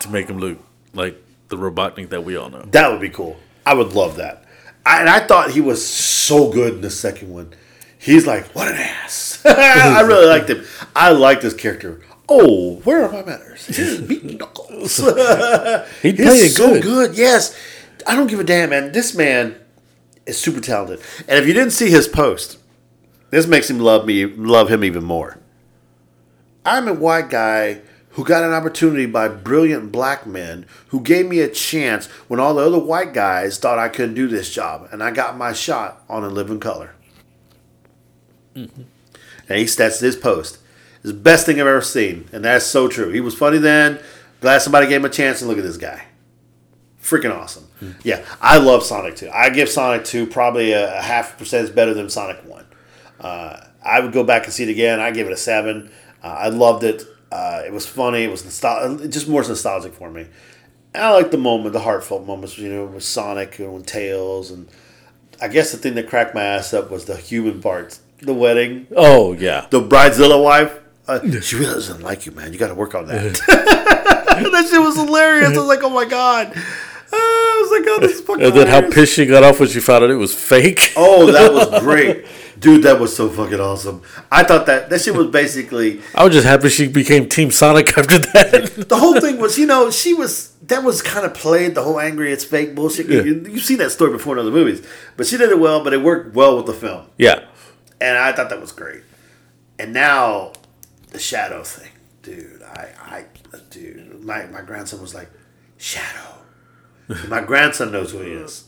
to 0.00 0.08
make 0.08 0.28
him 0.28 0.38
look 0.38 0.58
like 0.94 1.20
the 1.48 1.56
Robotnik 1.56 2.10
that 2.10 2.22
we 2.24 2.36
all 2.36 2.48
know. 2.50 2.62
That 2.70 2.92
would 2.92 3.00
be 3.00 3.10
cool. 3.10 3.36
I 3.64 3.74
would 3.74 3.92
love 3.94 4.14
that. 4.16 4.44
I, 4.86 5.00
and 5.00 5.08
I 5.08 5.26
thought 5.26 5.50
he 5.50 5.60
was 5.60 5.84
so 5.84 6.50
good 6.50 6.74
in 6.74 6.80
the 6.80 6.90
second 6.90 7.32
one. 7.32 7.52
He's 7.98 8.24
like, 8.26 8.46
what 8.54 8.68
an 8.68 8.76
ass. 8.76 9.42
I 9.44 10.00
really 10.02 10.26
liked 10.26 10.48
him. 10.48 10.64
I 10.94 11.10
like 11.10 11.40
this 11.40 11.54
character. 11.54 12.00
Oh, 12.28 12.76
where 12.84 13.04
are 13.04 13.12
my 13.12 13.24
manners? 13.24 13.66
He's 13.76 14.00
knuckles. 14.22 14.96
He 14.98 15.02
He's 16.12 16.20
played 16.26 16.42
it 16.42 16.50
so 16.50 16.74
good. 16.74 16.82
good. 16.82 17.16
Yes. 17.16 17.58
I 18.06 18.14
don't 18.14 18.28
give 18.28 18.38
a 18.38 18.44
damn, 18.44 18.70
man. 18.70 18.92
This 18.92 19.14
man 19.14 19.56
is 20.24 20.38
super 20.38 20.60
talented. 20.60 21.00
And 21.26 21.38
if 21.38 21.46
you 21.48 21.52
didn't 21.52 21.72
see 21.72 21.90
his 21.90 22.06
post, 22.06 22.58
this 23.30 23.46
makes 23.48 23.68
him 23.68 23.80
love 23.80 24.06
me, 24.06 24.24
love 24.24 24.70
him 24.70 24.84
even 24.84 25.02
more. 25.02 25.38
I'm 26.64 26.86
a 26.86 26.94
white 26.94 27.28
guy 27.30 27.80
who 28.16 28.24
got 28.24 28.42
an 28.42 28.52
opportunity 28.52 29.04
by 29.04 29.28
brilliant 29.28 29.92
black 29.92 30.26
men 30.26 30.64
who 30.88 31.02
gave 31.02 31.26
me 31.28 31.40
a 31.40 31.48
chance 31.48 32.06
when 32.28 32.40
all 32.40 32.54
the 32.54 32.64
other 32.64 32.78
white 32.78 33.12
guys 33.12 33.58
thought 33.58 33.78
I 33.78 33.90
couldn't 33.90 34.14
do 34.14 34.26
this 34.26 34.52
job, 34.52 34.88
and 34.90 35.02
I 35.02 35.10
got 35.10 35.36
my 35.36 35.52
shot 35.52 36.02
on 36.08 36.24
a 36.24 36.28
living 36.28 36.58
color. 36.58 36.94
And 39.48 39.58
he 39.58 39.66
that's 39.66 40.00
his 40.00 40.16
post. 40.16 40.58
It's 40.96 41.12
the 41.12 41.14
best 41.14 41.44
thing 41.44 41.60
I've 41.60 41.66
ever 41.66 41.82
seen, 41.82 42.26
and 42.32 42.42
that's 42.42 42.64
so 42.64 42.88
true. 42.88 43.10
He 43.10 43.20
was 43.20 43.34
funny 43.34 43.58
then. 43.58 44.00
Glad 44.40 44.62
somebody 44.62 44.86
gave 44.86 45.00
him 45.00 45.04
a 45.04 45.10
chance, 45.10 45.42
and 45.42 45.48
look 45.50 45.58
at 45.58 45.64
this 45.64 45.76
guy. 45.76 46.06
Freaking 47.02 47.34
awesome. 47.36 47.68
Yeah, 48.02 48.24
I 48.40 48.56
love 48.56 48.82
Sonic 48.82 49.16
2. 49.16 49.30
I 49.30 49.50
give 49.50 49.68
Sonic 49.68 50.06
2 50.06 50.26
probably 50.26 50.72
a, 50.72 50.98
a 50.98 51.02
half 51.02 51.36
percent 51.36 51.72
better 51.74 51.92
than 51.92 52.08
Sonic 52.08 52.38
1. 52.46 52.64
Uh, 53.20 53.60
I 53.84 54.00
would 54.00 54.12
go 54.12 54.24
back 54.24 54.44
and 54.44 54.52
see 54.54 54.64
it 54.64 54.70
again. 54.70 55.00
I 55.00 55.10
give 55.10 55.26
it 55.26 55.32
a 55.34 55.36
7. 55.36 55.90
Uh, 56.22 56.26
I 56.26 56.48
loved 56.48 56.82
it. 56.82 57.02
Uh, 57.30 57.62
it 57.66 57.72
was 57.72 57.86
funny. 57.86 58.24
It 58.24 58.30
was 58.30 58.42
nostal- 58.42 59.10
just 59.10 59.28
more 59.28 59.42
nostalgic 59.42 59.94
for 59.94 60.10
me. 60.10 60.26
And 60.94 61.04
I 61.04 61.10
like 61.10 61.30
the 61.30 61.38
moment, 61.38 61.72
the 61.72 61.80
heartfelt 61.80 62.26
moments, 62.26 62.56
you 62.56 62.68
know, 62.72 62.84
with 62.86 63.04
Sonic 63.04 63.58
and 63.58 63.74
with 63.74 63.86
Tails. 63.86 64.50
And 64.50 64.68
I 65.42 65.48
guess 65.48 65.72
the 65.72 65.78
thing 65.78 65.94
that 65.96 66.08
cracked 66.08 66.34
my 66.34 66.42
ass 66.42 66.72
up 66.72 66.90
was 66.90 67.04
the 67.04 67.16
human 67.16 67.60
parts. 67.60 68.00
The 68.22 68.32
wedding, 68.32 68.86
Oh 68.96 69.34
yeah, 69.34 69.66
the 69.68 69.80
bridezilla 69.80 70.42
wife. 70.42 70.78
Uh, 71.06 71.20
she 71.42 71.56
really 71.56 71.74
doesn't 71.74 72.00
like 72.00 72.24
you, 72.24 72.32
man. 72.32 72.52
You 72.52 72.58
got 72.58 72.68
to 72.68 72.74
work 72.74 72.94
on 72.94 73.06
that. 73.08 73.34
that 73.46 74.68
shit 74.70 74.80
was 74.80 74.96
hilarious. 74.96 75.48
I 75.54 75.58
was 75.58 75.68
like, 75.68 75.82
oh 75.82 75.90
my 75.90 76.06
god. 76.06 76.48
Uh, 76.56 76.60
I 77.12 77.58
was 77.62 77.70
like, 77.78 77.88
oh, 77.88 78.00
this 78.00 78.12
is 78.16 78.20
fucking. 78.22 78.42
and 78.44 78.54
then 78.54 78.66
how 78.66 78.76
hilarious. 78.76 78.94
pissed 78.94 79.12
she 79.14 79.26
got 79.26 79.44
off 79.44 79.60
when 79.60 79.68
she 79.68 79.80
found 79.80 80.04
out 80.04 80.10
it 80.10 80.16
was 80.16 80.34
fake. 80.34 80.92
Oh, 80.96 81.30
that 81.30 81.52
was 81.52 81.80
great, 81.82 82.26
dude. 82.58 82.82
That 82.84 83.00
was 83.00 83.14
so 83.14 83.28
fucking 83.28 83.60
awesome. 83.60 84.02
I 84.30 84.44
thought 84.44 84.66
that 84.66 84.90
that 84.90 85.00
shit 85.00 85.14
was 85.14 85.28
basically 85.28 86.00
I 86.14 86.24
was 86.24 86.34
just 86.34 86.46
happy 86.46 86.68
she 86.68 86.88
became 86.88 87.28
Team 87.28 87.50
Sonic 87.50 87.96
after 87.96 88.18
that. 88.18 88.86
the 88.88 88.96
whole 88.96 89.20
thing 89.20 89.38
was, 89.38 89.58
you 89.58 89.66
know, 89.66 89.90
she 89.90 90.14
was 90.14 90.52
that 90.62 90.82
was 90.82 91.02
kind 91.02 91.24
of 91.26 91.34
played 91.34 91.74
the 91.74 91.82
whole 91.82 92.00
angry 92.00 92.32
it's 92.32 92.44
fake 92.44 92.74
bullshit. 92.74 93.08
Yeah. 93.08 93.22
You, 93.22 93.46
you've 93.48 93.64
seen 93.64 93.78
that 93.78 93.90
story 93.90 94.12
before 94.12 94.34
in 94.34 94.40
other 94.40 94.50
movies, 94.50 94.86
but 95.16 95.26
she 95.26 95.36
did 95.36 95.50
it 95.50 95.58
well. 95.58 95.82
But 95.82 95.92
it 95.92 96.02
worked 96.02 96.34
well 96.34 96.56
with 96.56 96.66
the 96.66 96.74
film, 96.74 97.06
yeah, 97.18 97.44
and 98.00 98.18
I 98.18 98.32
thought 98.32 98.50
that 98.50 98.60
was 98.60 98.72
great. 98.72 99.02
And 99.78 99.92
now 99.92 100.52
the 101.10 101.18
shadow 101.18 101.62
thing, 101.62 101.92
dude. 102.22 102.62
I, 102.62 102.88
I, 103.00 103.24
dude, 103.70 104.22
my 104.24 104.46
my 104.46 104.62
grandson 104.62 105.00
was 105.00 105.14
like, 105.14 105.30
shadow. 105.76 106.36
my 107.28 107.40
grandson 107.40 107.92
knows 107.92 108.12
who 108.12 108.20
he 108.20 108.32
is. 108.32 108.65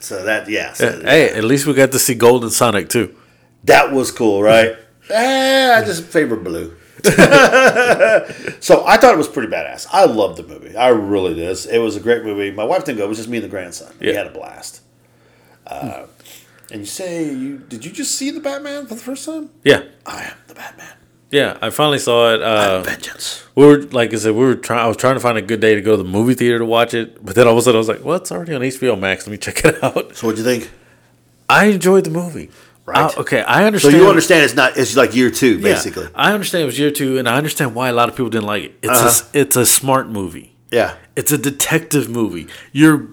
So 0.00 0.24
that 0.24 0.48
yeah, 0.48 0.72
so 0.72 1.00
hey, 1.00 1.30
at 1.30 1.44
least 1.44 1.66
we 1.66 1.74
got 1.74 1.92
to 1.92 1.98
see 1.98 2.14
Golden 2.14 2.50
Sonic 2.50 2.88
too. 2.88 3.14
That 3.64 3.92
was 3.92 4.10
cool, 4.10 4.42
right? 4.42 4.76
eh, 5.10 5.74
I 5.74 5.84
just 5.84 6.04
favor 6.04 6.36
blue. 6.36 6.74
so 7.04 8.84
I 8.84 8.96
thought 8.96 9.14
it 9.14 9.18
was 9.18 9.28
pretty 9.28 9.52
badass. 9.52 9.86
I 9.92 10.04
loved 10.04 10.36
the 10.36 10.42
movie. 10.42 10.76
I 10.76 10.88
really 10.88 11.34
did. 11.34 11.66
It 11.66 11.78
was 11.78 11.96
a 11.96 12.00
great 12.00 12.24
movie. 12.24 12.50
My 12.50 12.64
wife 12.64 12.84
didn't 12.84 12.98
go. 12.98 13.04
It 13.04 13.08
was 13.08 13.18
just 13.18 13.28
me 13.28 13.38
and 13.38 13.44
the 13.44 13.48
grandson. 13.48 13.92
We 14.00 14.14
had 14.14 14.26
a 14.26 14.30
blast. 14.30 14.82
Uh, 15.66 16.06
and 16.70 16.80
you 16.80 16.86
say 16.86 17.24
you 17.32 17.58
did 17.58 17.84
you 17.84 17.92
just 17.92 18.14
see 18.14 18.30
the 18.30 18.40
Batman 18.40 18.86
for 18.86 18.94
the 18.94 19.00
first 19.00 19.24
time? 19.26 19.50
Yeah, 19.64 19.84
I 20.06 20.24
am 20.24 20.36
the 20.46 20.54
Batman. 20.54 20.94
Yeah, 21.30 21.58
I 21.60 21.70
finally 21.70 21.98
saw 21.98 22.32
it. 22.34 22.42
Uh, 22.42 22.80
Vengeance. 22.82 23.44
we 23.54 23.66
were 23.66 23.82
like 23.82 24.14
I 24.14 24.16
said, 24.16 24.32
we 24.32 24.40
were 24.40 24.54
trying. 24.54 24.80
I 24.84 24.88
was 24.88 24.96
trying 24.96 25.14
to 25.14 25.20
find 25.20 25.36
a 25.36 25.42
good 25.42 25.60
day 25.60 25.74
to 25.74 25.82
go 25.82 25.92
to 25.96 26.02
the 26.02 26.08
movie 26.08 26.34
theater 26.34 26.58
to 26.58 26.64
watch 26.64 26.94
it, 26.94 27.22
but 27.24 27.34
then 27.34 27.46
all 27.46 27.52
of 27.52 27.58
a 27.58 27.62
sudden 27.62 27.76
I 27.76 27.78
was 27.78 27.88
like, 27.88 28.02
"Well, 28.04 28.16
it's 28.16 28.32
already 28.32 28.54
on 28.54 28.62
HBO 28.62 28.98
Max. 28.98 29.26
Let 29.26 29.32
me 29.32 29.36
check 29.38 29.62
it 29.64 29.82
out." 29.84 30.16
So 30.16 30.26
what'd 30.26 30.38
you 30.38 30.44
think? 30.44 30.70
I 31.48 31.66
enjoyed 31.66 32.04
the 32.04 32.10
movie. 32.10 32.50
Right. 32.86 33.14
I- 33.14 33.20
okay, 33.20 33.42
I 33.42 33.64
understand. 33.66 33.92
So 33.94 34.00
you 34.00 34.08
understand 34.08 34.44
it's 34.44 34.54
not 34.54 34.78
it's 34.78 34.96
like 34.96 35.14
year 35.14 35.30
two 35.30 35.56
Yeah, 35.58 35.74
basically. 35.74 36.08
I 36.14 36.32
understand 36.32 36.62
it 36.62 36.66
was 36.66 36.78
year 36.78 36.90
two, 36.90 37.18
and 37.18 37.28
I 37.28 37.36
understand 37.36 37.74
why 37.74 37.88
a 37.90 37.92
lot 37.92 38.08
of 38.08 38.14
people 38.16 38.30
didn't 38.30 38.46
like 38.46 38.64
it. 38.64 38.74
It's 38.82 38.92
Uh-huh. 38.98 39.08
s 39.08 39.24
it's 39.34 39.56
a 39.56 39.66
smart 39.66 40.08
movie. 40.08 40.54
Yeah. 40.70 40.94
It's 41.14 41.30
a 41.32 41.36
detective 41.38 42.08
movie. 42.08 42.46
You're 42.72 43.06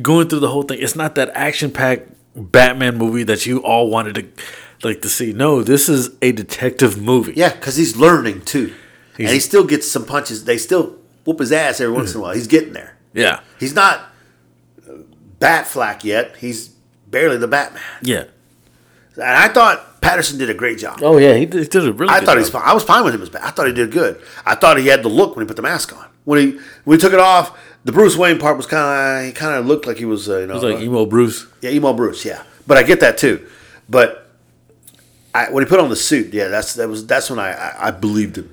going 0.00 0.28
through 0.28 0.38
the 0.40 0.48
whole 0.50 0.62
thing. 0.62 0.78
It's 0.80 0.94
not 0.94 1.16
that 1.16 1.30
action 1.34 1.72
packed 1.72 2.12
Batman 2.36 2.96
movie 2.96 3.24
that 3.24 3.44
you 3.46 3.58
all 3.58 3.90
wanted 3.90 4.14
to 4.14 4.24
like 4.82 5.02
to 5.02 5.08
see. 5.08 5.32
No, 5.32 5.62
this 5.62 5.88
is 5.88 6.10
a 6.22 6.32
detective 6.32 7.00
movie. 7.00 7.32
Yeah, 7.36 7.52
because 7.52 7.76
he's 7.76 7.96
learning 7.96 8.42
too, 8.42 8.74
and 9.18 9.28
he 9.28 9.40
still 9.40 9.64
gets 9.64 9.90
some 9.90 10.04
punches. 10.06 10.44
They 10.44 10.58
still 10.58 10.96
whoop 11.24 11.38
his 11.40 11.52
ass 11.52 11.80
every 11.80 11.94
once 11.94 12.12
in 12.14 12.18
a 12.18 12.22
while. 12.22 12.34
He's 12.34 12.46
getting 12.46 12.72
there. 12.72 12.96
Yeah. 13.12 13.40
He's 13.58 13.74
not 13.74 14.00
uh, 14.88 14.92
Batfleck 15.38 16.04
yet. 16.04 16.36
He's 16.36 16.68
barely 17.08 17.36
the 17.36 17.48
Batman. 17.48 17.82
Yeah. 18.02 18.24
And 19.14 19.22
I 19.24 19.48
thought 19.48 20.00
Pattinson 20.00 20.38
did 20.38 20.48
a 20.48 20.54
great 20.54 20.78
job. 20.78 21.00
Oh 21.02 21.18
yeah, 21.18 21.34
he 21.34 21.44
did, 21.44 21.62
he 21.62 21.68
did 21.68 21.86
a 21.86 21.92
really. 21.92 22.10
I 22.10 22.20
good 22.20 22.26
thought 22.26 22.34
job. 22.36 22.44
he's. 22.44 22.54
I 22.54 22.72
was 22.72 22.84
fine 22.84 23.04
with 23.04 23.14
him 23.14 23.22
as 23.22 23.28
Bat. 23.28 23.42
I 23.44 23.50
thought 23.50 23.66
he 23.66 23.72
did 23.72 23.90
good. 23.90 24.20
I 24.46 24.54
thought 24.54 24.78
he 24.78 24.86
had 24.86 25.02
the 25.02 25.08
look 25.08 25.36
when 25.36 25.44
he 25.44 25.48
put 25.48 25.56
the 25.56 25.62
mask 25.62 25.94
on. 25.96 26.06
When 26.24 26.38
he 26.38 26.58
when 26.84 26.98
he 26.98 27.00
took 27.00 27.12
it 27.12 27.18
off, 27.18 27.58
the 27.84 27.92
Bruce 27.92 28.16
Wayne 28.16 28.38
part 28.38 28.56
was 28.56 28.66
kind 28.66 29.20
of 29.20 29.26
he 29.26 29.32
kind 29.32 29.54
of 29.58 29.66
looked 29.66 29.86
like 29.86 29.96
he 29.98 30.04
was 30.04 30.28
uh, 30.28 30.38
you 30.38 30.46
know 30.46 30.58
He 30.58 30.64
was 30.66 30.74
like 30.74 30.80
uh, 30.80 30.84
emo 30.84 31.06
Bruce. 31.06 31.46
yeah 31.60 31.70
emo 31.70 31.92
Bruce 31.92 32.24
yeah. 32.24 32.42
But 32.66 32.76
I 32.78 32.82
get 32.82 33.00
that 33.00 33.18
too. 33.18 33.46
But 33.88 34.19
I, 35.34 35.50
when 35.50 35.64
he 35.64 35.68
put 35.68 35.80
on 35.80 35.88
the 35.90 35.96
suit, 35.96 36.32
yeah, 36.34 36.48
that's 36.48 36.74
that 36.74 36.88
was 36.88 37.06
that's 37.06 37.30
when 37.30 37.38
I, 37.38 37.52
I 37.52 37.88
I 37.88 37.90
believed 37.92 38.36
him. 38.38 38.50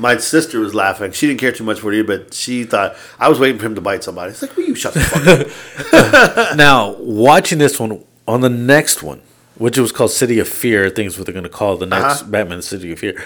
My 0.00 0.16
sister 0.18 0.60
was 0.60 0.74
laughing. 0.76 1.10
She 1.12 1.26
didn't 1.26 1.40
care 1.40 1.50
too 1.50 1.64
much 1.64 1.80
for 1.80 1.92
it, 1.92 2.06
but 2.06 2.32
she 2.32 2.62
thought 2.64 2.94
I 3.18 3.28
was 3.28 3.40
waiting 3.40 3.58
for 3.58 3.66
him 3.66 3.74
to 3.74 3.80
bite 3.80 4.04
somebody. 4.04 4.30
It's 4.30 4.42
like, 4.42 4.56
will 4.56 4.62
you 4.64 4.74
shut 4.76 4.94
the 4.94 5.00
fuck 5.00 5.92
up? 5.92 6.56
Now 6.56 6.92
watching 6.98 7.58
this 7.58 7.80
one 7.80 8.04
on 8.28 8.40
the 8.40 8.48
next 8.48 9.02
one, 9.02 9.22
which 9.56 9.76
was 9.78 9.90
called 9.90 10.10
City 10.12 10.38
of 10.38 10.46
Fear, 10.48 10.86
I 10.86 10.90
think 10.90 11.08
is 11.08 11.18
what 11.18 11.26
they're 11.26 11.32
going 11.32 11.42
to 11.44 11.48
call 11.50 11.76
the 11.76 11.86
next 11.86 12.22
Uh-huh. 12.22 12.30
Batman 12.30 12.62
City 12.62 12.92
of 12.92 12.98
Fear. 13.00 13.20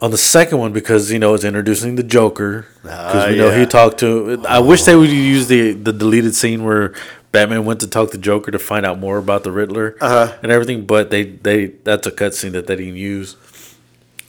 On 0.00 0.10
the 0.10 0.18
second 0.18 0.58
one, 0.58 0.72
because 0.72 1.10
you 1.10 1.18
know 1.18 1.32
it's 1.34 1.42
introducing 1.42 1.96
the 1.96 2.02
Joker, 2.02 2.66
because 2.82 3.24
Ah, 3.24 3.28
we 3.30 3.36
know 3.38 3.48
yeah. 3.48 3.58
he 3.60 3.66
talked 3.66 3.98
to. 4.00 4.44
I 4.46 4.58
wish 4.60 4.82
they 4.82 4.94
would 4.94 5.08
use 5.10 5.48
the 5.48 5.72
the 5.72 5.92
deleted 5.92 6.34
scene 6.34 6.64
where 6.64 6.92
Batman 7.36 7.64
went 7.66 7.80
to 7.80 7.86
talk 7.86 8.12
to 8.12 8.18
Joker 8.18 8.50
to 8.50 8.58
find 8.58 8.86
out 8.86 8.98
more 8.98 9.18
about 9.18 9.44
the 9.44 9.52
Riddler 9.52 9.96
Uh-huh. 10.00 10.32
and 10.42 10.50
everything, 10.50 10.86
but 10.86 11.10
they 11.10 11.24
they 11.24 11.66
that's 11.84 12.06
a 12.06 12.10
cutscene 12.10 12.52
that 12.52 12.66
they 12.66 12.76
didn't 12.76 12.96
use. 12.96 13.36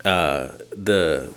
Uh, 0.04 0.50
the 0.72 1.34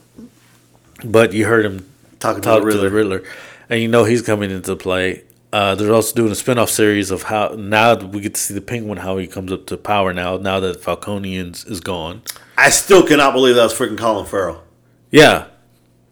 but 1.05 1.33
you 1.33 1.47
heard 1.47 1.65
him 1.65 1.89
Talking 2.19 2.43
to 2.43 2.49
talk 2.49 2.63
the 2.65 2.71
to 2.73 2.77
the 2.79 2.91
Riddler. 2.91 3.19
Riddler, 3.21 3.31
and 3.69 3.81
you 3.81 3.89
know 3.89 4.05
he's 4.05 4.21
coming 4.23 4.51
into 4.51 4.75
play. 4.77 5.23
Uh, 5.53 5.75
they're 5.75 5.93
also 5.93 6.15
doing 6.15 6.31
a 6.31 6.35
spin-off 6.35 6.71
series 6.71 7.11
of 7.11 7.25
how 7.25 7.49
now 7.59 7.95
we 7.97 8.21
get 8.21 8.35
to 8.35 8.41
see 8.41 8.55
the 8.55 8.61
Penguin 8.61 8.99
how 8.99 9.19
he 9.19 9.27
comes 9.27 9.51
up 9.53 9.67
to 9.67 9.77
power 9.77 10.13
now 10.13 10.37
now 10.37 10.61
that 10.61 10.81
Falconians 10.83 11.69
is 11.71 11.81
gone. 11.81 12.23
I 12.59 12.71
still 12.71 13.05
cannot 13.07 13.33
believe 13.33 13.55
that 13.57 13.63
was 13.65 13.75
freaking 13.75 13.99
Colin 13.99 14.27
Farrell. 14.27 14.63
Yeah, 15.11 15.47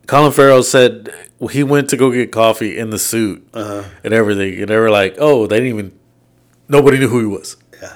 Colin 0.09 0.33
Farrell 0.33 0.63
said 0.65 1.11
he 1.53 1.63
went 1.63 1.89
to 1.91 1.97
go 1.97 2.11
get 2.11 2.33
coffee 2.33 2.77
in 2.77 2.91
the 2.91 2.99
suit 2.99 3.47
Uh-huh. 3.55 3.85
and 4.03 4.13
everything, 4.13 4.59
and 4.61 4.69
they 4.69 4.77
were 4.77 4.91
like, 4.91 5.15
"Oh, 5.19 5.47
they 5.47 5.57
didn't 5.61 5.69
even 5.69 5.93
nobody 6.67 6.99
knew 6.99 7.09
who 7.09 7.21
he 7.21 7.27
was." 7.27 7.57
Yeah. 7.81 7.93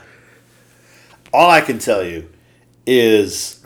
All 1.32 1.50
I 1.50 1.60
can 1.62 1.78
tell 1.80 2.04
you 2.04 2.28
is 2.86 3.60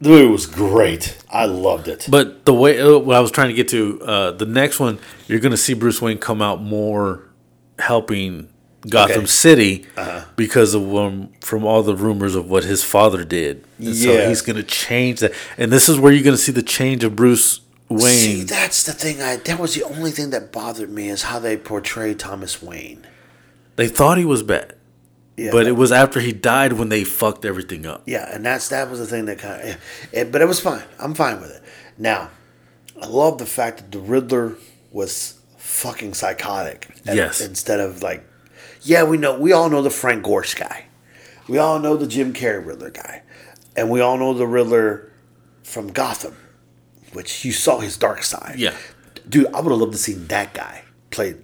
the 0.00 0.08
movie 0.08 0.26
was 0.32 0.46
great. 0.46 1.16
I 1.30 1.44
loved 1.44 1.86
it. 1.86 2.06
But 2.10 2.44
the 2.46 2.54
way 2.54 2.80
uh, 2.80 2.98
what 2.98 3.16
I 3.16 3.20
was 3.20 3.30
trying 3.30 3.48
to 3.48 3.54
get 3.54 3.68
to, 3.68 4.00
uh, 4.02 4.30
the 4.32 4.46
next 4.46 4.80
one, 4.80 4.98
you're 5.28 5.38
going 5.40 5.52
to 5.52 5.56
see 5.56 5.74
Bruce 5.74 6.00
Wayne 6.02 6.18
come 6.18 6.40
out 6.42 6.62
more 6.62 7.28
helping 7.78 8.48
Gotham 8.88 9.10
Okay. 9.12 9.18
Uh-huh. 9.18 9.26
City 9.26 9.86
because 10.36 10.74
of 10.74 10.94
um, 10.96 11.28
from 11.40 11.64
all 11.64 11.82
the 11.82 11.94
rumors 11.94 12.34
of 12.34 12.48
what 12.50 12.64
his 12.64 12.82
father 12.82 13.22
did. 13.22 13.64
And 13.78 13.94
so 13.94 14.12
Yeah. 14.12 14.28
he's 14.28 14.40
going 14.42 14.56
to 14.56 14.62
change 14.64 15.20
that, 15.20 15.32
and 15.58 15.70
this 15.70 15.88
is 15.90 15.98
where 15.98 16.10
you're 16.12 16.24
going 16.24 16.36
to 16.36 16.42
see 16.42 16.52
the 16.52 16.62
change 16.62 17.04
of 17.04 17.14
Bruce 17.14 17.60
Wayne. 17.92 18.02
See, 18.02 18.42
that's 18.44 18.82
the 18.84 18.92
thing. 18.92 19.20
I 19.22 19.36
that 19.36 19.58
was 19.58 19.74
the 19.74 19.84
only 19.84 20.10
thing 20.10 20.30
that 20.30 20.52
bothered 20.52 20.90
me 20.90 21.08
is 21.08 21.22
how 21.24 21.38
they 21.38 21.56
portrayed 21.56 22.18
Thomas 22.18 22.62
Wayne. 22.62 23.06
they 23.76 23.88
thought 23.88 24.18
he 24.18 24.24
was 24.24 24.42
bad, 24.42 24.74
Yeah, 25.36 25.50
but 25.52 25.66
it 25.66 25.72
was 25.76 25.90
after 25.92 26.20
he 26.20 26.32
died 26.32 26.74
when 26.74 26.88
they 26.88 27.04
fucked 27.04 27.44
everything 27.44 27.86
up. 27.86 28.02
yeah, 28.06 28.32
and 28.34 28.44
that's 28.44 28.68
that 28.68 28.90
was 28.90 28.98
the 28.98 29.06
thing 29.06 29.24
that 29.26 29.38
kind 29.38 29.70
of. 29.70 29.76
It, 30.12 30.30
but 30.32 30.40
it 30.42 30.46
was 30.48 30.60
fine. 30.60 30.84
I'm 30.98 31.14
fine 31.14 31.40
with 31.40 31.50
it. 31.50 31.62
Now, 31.98 32.30
I 33.00 33.06
love 33.06 33.38
the 33.38 33.46
fact 33.46 33.78
that 33.78 33.92
the 33.92 33.98
Riddler 34.00 34.56
was 34.90 35.38
fucking 35.58 36.14
psychotic. 36.14 36.88
And- 37.06 37.16
Yes. 37.16 37.40
Instead 37.40 37.80
of 37.80 38.02
like, 38.02 38.24
yeah, 38.82 39.04
we 39.04 39.16
know 39.16 39.38
we 39.38 39.52
all 39.52 39.68
know 39.70 39.80
the 39.82 39.90
Frank 39.90 40.24
Gorshin 40.24 40.60
guy, 40.60 40.84
we 41.48 41.58
all 41.58 41.78
know 41.78 41.96
the 41.96 42.06
Jim 42.06 42.32
Carrey 42.32 42.64
Riddler 42.66 42.90
guy, 42.90 43.22
and 43.76 43.90
we 43.90 44.00
all 44.00 44.18
know 44.18 44.34
the 44.34 44.46
Riddler 44.46 45.10
from 45.62 45.92
Gotham, 45.92 46.36
which 47.12 47.44
you 47.44 47.52
saw 47.52 47.78
his 47.80 47.96
dark 47.96 48.22
side. 48.22 48.56
Yeah. 48.58 48.74
dude, 49.28 49.46
I 49.54 49.60
would 49.60 49.70
have 49.70 49.80
loved 49.80 49.92
to 49.92 49.98
see 49.98 50.14
that 50.14 50.54
guy 50.54 50.82
play 51.10 51.36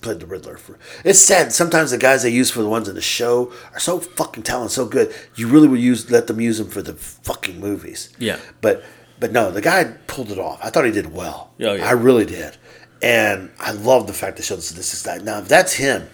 played 0.00 0.20
the 0.20 0.26
Riddler. 0.26 0.56
For 0.56 0.78
it's 1.04 1.18
sad 1.18 1.52
sometimes 1.52 1.90
the 1.90 1.98
guys 1.98 2.22
they 2.22 2.30
use 2.30 2.50
for 2.50 2.62
the 2.62 2.68
ones 2.68 2.88
in 2.88 2.94
the 2.94 3.00
show 3.00 3.52
are 3.72 3.80
so 3.80 3.98
fucking 4.00 4.42
talented, 4.44 4.72
so 4.72 4.86
good. 4.86 5.14
You 5.34 5.48
really 5.48 5.68
would 5.68 5.80
use 5.80 6.10
let 6.10 6.26
them 6.26 6.40
use 6.40 6.58
them 6.58 6.68
for 6.68 6.82
the 6.82 6.94
fucking 6.94 7.58
movies. 7.58 8.10
Yeah. 8.18 8.38
but 8.60 8.84
but 9.18 9.32
no, 9.32 9.50
the 9.50 9.60
guy 9.60 9.84
pulled 10.08 10.30
it 10.32 10.38
off. 10.38 10.58
I 10.62 10.70
thought 10.70 10.84
he 10.84 10.90
did 10.90 11.12
well. 11.12 11.52
Oh, 11.60 11.74
yeah. 11.74 11.86
I 11.86 11.92
really 11.92 12.24
did, 12.26 12.56
and 13.02 13.50
I 13.60 13.70
love 13.72 14.06
the 14.08 14.12
fact 14.12 14.36
they 14.36 14.42
showed 14.42 14.58
us 14.58 14.70
this 14.70 14.94
is 14.94 15.02
that. 15.04 15.22
Now 15.22 15.38
if 15.38 15.48
that's 15.48 15.74
him, 15.74 16.08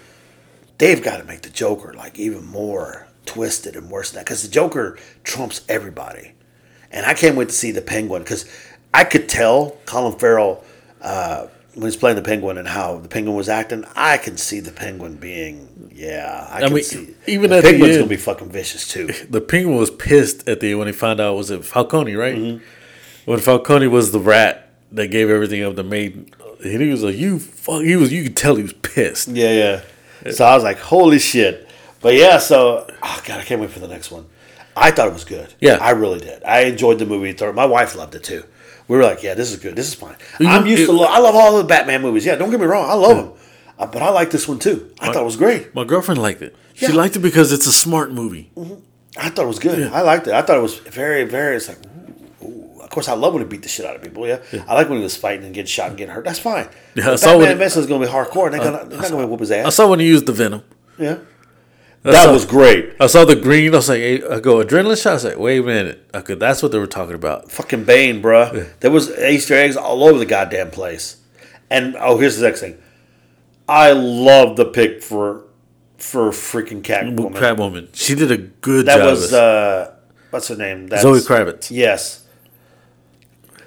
they've 0.78 1.02
got 1.02 1.18
to 1.18 1.24
make 1.24 1.42
the 1.42 1.50
Joker 1.50 1.92
like 1.94 2.18
even 2.18 2.44
more 2.46 3.06
twisted 3.26 3.76
and 3.76 3.90
worse 3.90 4.10
than 4.10 4.18
that 4.20 4.24
because 4.26 4.42
the 4.42 4.48
Joker 4.48 4.98
trumps 5.24 5.62
everybody. 5.68 6.32
And 6.90 7.04
I 7.04 7.14
can't 7.14 7.36
wait 7.36 7.48
to 7.48 7.54
see 7.54 7.70
the 7.70 7.82
Penguin 7.82 8.22
because 8.22 8.46
I 8.94 9.04
could 9.04 9.28
tell 9.28 9.76
Colin 9.86 10.18
Farrell 10.18 10.64
uh, 11.02 11.46
when 11.74 11.84
he's 11.84 11.96
playing 11.96 12.16
the 12.16 12.22
Penguin 12.22 12.58
and 12.58 12.66
how 12.66 12.98
the 12.98 13.08
Penguin 13.08 13.36
was 13.36 13.48
acting. 13.48 13.84
I 13.94 14.16
can 14.16 14.36
see 14.36 14.60
the 14.60 14.72
Penguin 14.72 15.16
being, 15.16 15.90
yeah, 15.94 16.48
I, 16.50 16.60
can 16.60 16.72
mean, 16.72 16.82
see. 16.82 17.14
even 17.26 17.50
the 17.50 17.58
at 17.58 17.64
the 17.64 17.70
Penguin's 17.70 17.96
end- 17.96 18.00
gonna 18.04 18.08
be 18.08 18.16
fucking 18.16 18.50
vicious 18.50 18.88
too. 18.88 19.10
The 19.30 19.40
Penguin 19.40 19.76
was 19.76 19.90
pissed 19.90 20.48
at 20.48 20.60
the 20.60 20.74
when 20.74 20.86
he 20.86 20.92
found 20.92 21.20
out 21.20 21.36
was 21.36 21.50
it 21.50 21.64
Falcone, 21.64 22.14
right? 22.14 22.34
Mm-hmm. 22.36 22.64
When 23.30 23.38
Falcone 23.38 23.88
was 23.88 24.10
the 24.12 24.20
rat 24.20 24.70
that 24.92 25.08
gave 25.08 25.28
everything 25.28 25.62
up, 25.62 25.76
that 25.76 25.84
made 25.84 26.34
he 26.62 26.90
was 26.90 27.04
like 27.04 27.16
you 27.16 27.38
fuck. 27.38 27.82
He 27.82 27.94
was 27.94 28.10
you 28.12 28.22
could 28.24 28.36
tell 28.36 28.56
he 28.56 28.62
was 28.62 28.72
pissed. 28.72 29.28
Yeah, 29.28 29.82
yeah. 30.24 30.32
So 30.32 30.44
I 30.44 30.54
was 30.54 30.64
like, 30.64 30.78
holy 30.78 31.18
shit. 31.18 31.68
But 32.00 32.14
yeah, 32.14 32.38
so 32.38 32.86
oh 33.02 33.22
god, 33.26 33.40
I 33.40 33.44
can't 33.44 33.60
wait 33.60 33.70
for 33.70 33.80
the 33.80 33.88
next 33.88 34.10
one. 34.10 34.26
I 34.78 34.90
thought 34.90 35.08
it 35.08 35.12
was 35.12 35.24
good. 35.24 35.52
Yeah. 35.60 35.78
I 35.80 35.90
really 35.90 36.20
did. 36.20 36.42
I 36.44 36.60
enjoyed 36.62 36.98
the 36.98 37.06
movie. 37.06 37.34
My 37.52 37.66
wife 37.66 37.94
loved 37.96 38.14
it 38.14 38.24
too. 38.24 38.44
We 38.88 38.96
were 38.96 39.02
like, 39.02 39.22
yeah, 39.22 39.34
this 39.34 39.52
is 39.52 39.58
good. 39.58 39.76
This 39.76 39.88
is 39.88 39.94
fine. 39.94 40.16
I'm 40.40 40.66
used 40.66 40.86
to. 40.86 40.92
Lo- 40.92 41.04
I 41.04 41.18
love 41.18 41.34
all 41.34 41.58
the 41.58 41.64
Batman 41.64 42.00
movies. 42.02 42.24
Yeah, 42.24 42.36
don't 42.36 42.50
get 42.50 42.58
me 42.60 42.66
wrong. 42.66 42.88
I 42.88 42.94
love 42.94 43.16
them. 43.18 43.32
Uh, 43.78 43.86
but 43.86 44.02
I 44.02 44.08
like 44.10 44.30
this 44.30 44.48
one 44.48 44.58
too. 44.58 44.90
I 45.00 45.12
thought 45.12 45.22
it 45.22 45.24
was 45.26 45.36
great. 45.36 45.74
My 45.74 45.84
girlfriend 45.84 46.20
liked 46.22 46.42
it. 46.42 46.56
She 46.74 46.86
Yeah. 46.86 46.92
liked 46.94 47.14
it 47.16 47.20
because 47.20 47.52
it's 47.52 47.66
a 47.66 47.72
smart 47.72 48.12
movie. 48.12 48.50
I 49.16 49.28
thought 49.28 49.44
it 49.44 49.48
was 49.48 49.58
good. 49.58 49.78
Yeah. 49.78 49.90
I 49.92 50.00
liked 50.00 50.26
it. 50.26 50.32
I 50.32 50.42
thought 50.42 50.56
it 50.56 50.62
was 50.62 50.78
very, 50.78 51.24
very. 51.24 51.56
It's 51.56 51.68
like, 51.68 51.78
ooh, 52.42 52.80
of 52.80 52.88
course, 52.90 53.08
I 53.08 53.12
love 53.14 53.34
when 53.34 53.42
he 53.42 53.48
beat 53.48 53.62
the 53.62 53.68
shit 53.68 53.84
out 53.84 53.94
of 53.96 54.02
people. 54.02 54.26
Yeah, 54.26 54.38
I 54.66 54.74
like 54.74 54.88
when 54.88 54.98
he 54.98 55.04
was 55.04 55.16
fighting 55.16 55.44
and 55.44 55.54
getting 55.54 55.66
shot 55.66 55.88
and 55.88 55.96
getting 55.98 56.14
hurt. 56.14 56.24
That's 56.24 56.38
fine. 56.38 56.68
Yeah, 56.94 57.12
I 57.12 57.16
saw 57.16 57.30
when 57.36 57.40
Batman 57.40 57.48
it- 57.48 57.52
Advance 57.52 57.76
is 57.76 57.86
going 57.86 58.00
to 58.00 58.06
be 58.06 58.12
hardcore. 58.12 58.46
And 58.46 58.54
they're, 58.54 58.60
gonna, 58.64 58.84
they're 58.88 59.00
not 59.00 59.10
going 59.10 59.22
to 59.22 59.26
whoop 59.28 59.40
his 59.40 59.50
I 59.52 59.68
saw 59.68 59.88
when 59.88 60.00
he 60.00 60.06
used 60.06 60.26
the 60.26 60.32
venom. 60.32 60.62
Yeah, 60.98 61.18
I 62.04 62.12
that 62.12 62.24
saw- 62.24 62.32
was 62.32 62.44
great. 62.44 62.94
I 63.00 63.06
saw 63.06 63.24
the 63.24 63.36
green. 63.36 63.74
I 63.74 63.76
was 63.76 63.88
like, 63.88 64.00
I 64.00 64.40
go 64.40 64.62
adrenaline 64.64 65.00
shot. 65.02 65.10
I 65.10 65.14
was 65.14 65.24
like, 65.24 65.38
wait 65.38 65.58
a 65.58 65.62
minute. 65.62 66.08
Okay, 66.14 66.34
that's 66.34 66.62
what 66.62 66.72
they 66.72 66.78
were 66.78 66.86
talking 66.86 67.14
about. 67.14 67.50
Fucking 67.50 67.84
Bane, 67.84 68.22
bruh. 68.22 68.68
There 68.80 68.90
was 68.90 69.10
Easter 69.18 69.54
eggs 69.54 69.76
all 69.76 70.04
over 70.04 70.18
the 70.18 70.26
goddamn 70.26 70.70
place. 70.70 71.16
And 71.70 71.96
oh, 71.98 72.18
here's 72.18 72.36
the 72.38 72.46
next 72.46 72.60
thing. 72.60 72.78
I 73.68 73.92
love 73.92 74.56
the 74.56 74.64
pick 74.64 75.02
for 75.02 75.44
for 75.98 76.30
freaking 76.30 76.82
Catwoman. 76.82 77.34
Catwoman. 77.34 77.88
She 77.92 78.14
did 78.14 78.30
a 78.30 78.38
good 78.38 78.86
that 78.86 78.96
job. 78.98 79.04
That 79.04 79.10
was 79.10 79.32
uh, 79.32 79.94
what's 80.30 80.48
her 80.48 80.56
name? 80.56 80.86
That's, 80.86 81.02
Zoe 81.02 81.18
Kravitz. 81.18 81.70
Yes. 81.70 82.24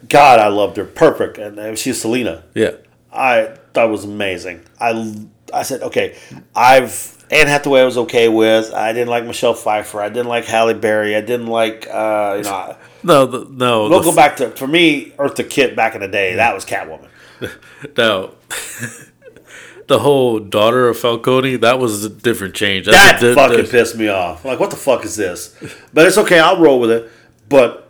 God, 0.09 0.39
I 0.39 0.47
loved 0.47 0.77
her. 0.77 0.85
Perfect, 0.85 1.37
and 1.37 1.59
uh, 1.59 1.75
she's 1.75 2.01
Selina. 2.01 2.43
Yeah. 2.55 2.71
I 3.13 3.55
thought 3.73 3.89
it 3.89 3.91
was 3.91 4.05
amazing. 4.05 4.61
I 4.79 5.15
I 5.53 5.63
said, 5.63 5.83
okay, 5.83 6.17
I've 6.55 7.20
Anne 7.31 7.47
Hathaway 7.47 7.81
I 7.81 7.85
was 7.85 7.97
okay 7.97 8.27
with. 8.27 8.73
I 8.73 8.91
didn't 8.91 9.07
like 9.07 9.25
Michelle 9.25 9.53
Pfeiffer. 9.53 10.01
I 10.01 10.09
didn't 10.09 10.27
like 10.27 10.45
Halle 10.45 10.73
Berry. 10.73 11.15
I 11.15 11.21
didn't 11.21 11.47
like 11.47 11.87
uh, 11.89 12.35
you 12.37 12.43
know. 12.43 12.75
No, 13.03 13.25
the, 13.25 13.47
no. 13.49 13.89
We'll 13.89 14.03
go 14.03 14.13
back 14.15 14.37
to 14.37 14.51
for 14.51 14.67
me, 14.67 15.11
Eartha 15.11 15.49
Kitt 15.49 15.75
back 15.75 15.95
in 15.95 16.01
the 16.01 16.07
day. 16.07 16.35
That 16.35 16.53
was 16.53 16.65
Catwoman. 16.65 17.07
No. 17.97 18.35
the 19.87 19.99
whole 19.99 20.39
daughter 20.39 20.87
of 20.87 20.97
Falcone, 20.99 21.55
that 21.57 21.79
was 21.79 22.05
a 22.05 22.09
different 22.09 22.53
change. 22.53 22.85
That's 22.85 23.21
That 23.21 23.31
a 23.31 23.33
fucking 23.33 23.65
pissed 23.65 23.95
me 23.95 24.07
off. 24.09 24.45
Like, 24.45 24.59
what 24.59 24.69
the 24.69 24.75
fuck 24.75 25.03
is 25.03 25.15
this? 25.15 25.55
But 25.91 26.05
it's 26.05 26.19
okay. 26.19 26.39
I'll 26.39 26.59
roll 26.59 26.79
with 26.79 26.91
it. 26.91 27.09
But 27.49 27.89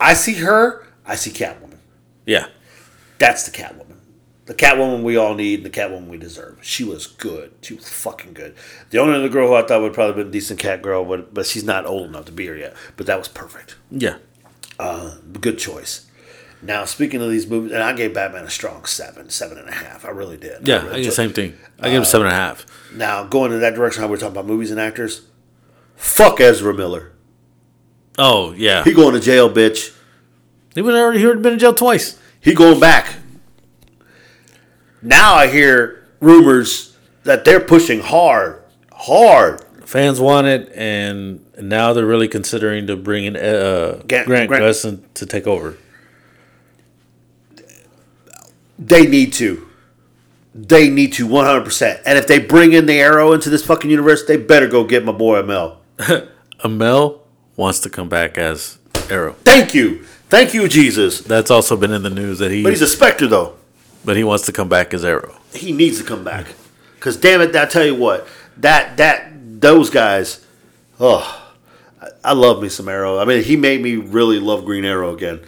I 0.00 0.14
see 0.14 0.34
her. 0.34 0.84
I 1.06 1.14
see 1.14 1.30
Catwoman. 1.30 1.76
Yeah. 2.26 2.48
That's 3.18 3.48
the 3.48 3.56
Catwoman. 3.56 3.83
The 4.46 4.54
Catwoman 4.54 5.02
we 5.02 5.16
all 5.16 5.34
need 5.34 5.60
and 5.60 5.66
the 5.66 5.70
Catwoman 5.70 6.08
we 6.08 6.18
deserve. 6.18 6.58
She 6.60 6.84
was 6.84 7.06
good. 7.06 7.52
She 7.62 7.74
was 7.74 7.88
fucking 7.88 8.34
good. 8.34 8.54
The 8.90 8.98
only 8.98 9.14
other 9.14 9.30
girl 9.30 9.48
who 9.48 9.54
I 9.54 9.62
thought 9.62 9.80
would 9.80 9.94
probably 9.94 10.22
been 10.22 10.28
a 10.28 10.32
decent 10.32 10.60
cat 10.60 10.82
girl, 10.82 11.04
but, 11.04 11.32
but 11.32 11.46
she's 11.46 11.64
not 11.64 11.86
old 11.86 12.08
enough 12.08 12.26
to 12.26 12.32
be 12.32 12.46
her 12.46 12.56
yet. 12.56 12.74
But 12.96 13.06
that 13.06 13.18
was 13.18 13.28
perfect. 13.28 13.76
Yeah. 13.90 14.18
Uh, 14.78 15.16
good 15.40 15.58
choice. 15.58 16.10
Now, 16.60 16.84
speaking 16.84 17.22
of 17.22 17.30
these 17.30 17.46
movies, 17.46 17.72
and 17.72 17.82
I 17.82 17.92
gave 17.92 18.14
Batman 18.14 18.44
a 18.44 18.50
strong 18.50 18.84
seven, 18.84 19.30
seven 19.30 19.58
and 19.58 19.68
a 19.68 19.72
half. 19.72 20.04
I 20.04 20.10
really 20.10 20.36
did. 20.36 20.66
Yeah. 20.66 20.78
I 20.78 20.84
really 20.84 21.00
I 21.02 21.04
the 21.04 21.12
same 21.12 21.32
thing. 21.32 21.56
I 21.80 21.88
give 21.88 21.98
him 21.98 22.04
seven 22.04 22.26
and 22.26 22.34
a 22.34 22.38
half. 22.38 22.66
Now, 22.94 23.24
going 23.24 23.52
in 23.52 23.60
that 23.60 23.74
direction, 23.74 24.02
how 24.02 24.08
we're 24.08 24.16
talking 24.16 24.32
about 24.32 24.46
movies 24.46 24.70
and 24.70 24.80
actors, 24.80 25.22
fuck 25.94 26.40
Ezra 26.40 26.74
Miller. 26.74 27.12
Oh 28.18 28.52
yeah. 28.52 28.84
He 28.84 28.92
going 28.92 29.14
to 29.14 29.20
jail, 29.20 29.50
bitch. 29.50 29.94
He 30.74 30.82
would 30.82 30.94
already 30.94 31.18
he 31.18 31.26
would 31.26 31.36
have 31.36 31.42
been 31.42 31.54
in 31.54 31.58
jail 31.58 31.74
twice. 31.74 32.18
He 32.40 32.54
going 32.54 32.80
back. 32.80 33.16
Now 35.04 35.34
I 35.34 35.48
hear 35.48 36.02
rumors 36.20 36.96
that 37.24 37.44
they're 37.44 37.60
pushing 37.60 38.00
hard, 38.00 38.62
hard. 38.92 39.62
Fans 39.84 40.18
want 40.18 40.46
it, 40.46 40.72
and 40.74 41.44
now 41.60 41.92
they're 41.92 42.06
really 42.06 42.26
considering 42.26 42.86
to 42.86 42.96
bring 42.96 43.26
in 43.26 43.36
uh, 43.36 44.02
Grant- 44.08 44.26
Grant, 44.26 44.48
Grant- 44.48 44.64
Gustin 44.64 45.02
to 45.14 45.26
take 45.26 45.46
over. 45.46 45.76
They 48.78 49.06
need 49.06 49.32
to. 49.34 49.68
They 50.54 50.88
need 50.88 51.12
to 51.14 51.28
100%. 51.28 52.00
And 52.06 52.16
if 52.18 52.26
they 52.26 52.38
bring 52.38 52.72
in 52.72 52.86
the 52.86 52.98
arrow 52.98 53.32
into 53.32 53.50
this 53.50 53.64
fucking 53.64 53.90
universe, 53.90 54.24
they 54.24 54.36
better 54.36 54.66
go 54.66 54.84
get 54.84 55.04
my 55.04 55.12
boy 55.12 55.42
Amell. 55.42 55.76
Amell 56.60 57.20
wants 57.56 57.80
to 57.80 57.90
come 57.90 58.08
back 58.08 58.38
as 58.38 58.78
Arrow. 59.10 59.34
Thank 59.44 59.74
you. 59.74 60.04
Thank 60.28 60.54
you, 60.54 60.66
Jesus. 60.68 61.20
That's 61.20 61.50
also 61.50 61.76
been 61.76 61.92
in 61.92 62.02
the 62.02 62.10
news 62.10 62.38
that 62.38 62.50
he, 62.50 62.62
But 62.62 62.70
he's 62.72 62.82
a 62.82 62.88
Spectre, 62.88 63.26
though. 63.26 63.56
But 64.04 64.16
he 64.16 64.24
wants 64.24 64.44
to 64.46 64.52
come 64.52 64.68
back 64.68 64.92
as 64.94 65.04
Arrow. 65.04 65.36
He 65.52 65.72
needs 65.72 65.98
to 65.98 66.04
come 66.04 66.24
back. 66.24 66.46
Because, 66.96 67.16
damn 67.16 67.40
it, 67.40 67.54
I 67.54 67.66
tell 67.66 67.84
you 67.84 67.94
what, 67.94 68.26
that, 68.58 68.96
that, 68.96 69.30
those 69.60 69.90
guys, 69.90 70.44
oh, 70.98 71.52
I, 72.22 72.32
love 72.32 72.62
me 72.62 72.68
some 72.68 72.88
Arrow. 72.88 73.18
I 73.18 73.24
mean, 73.24 73.42
he 73.42 73.56
made 73.56 73.82
me 73.82 73.96
really 73.96 74.38
love 74.38 74.64
Green 74.64 74.84
Arrow 74.84 75.14
again. 75.14 75.40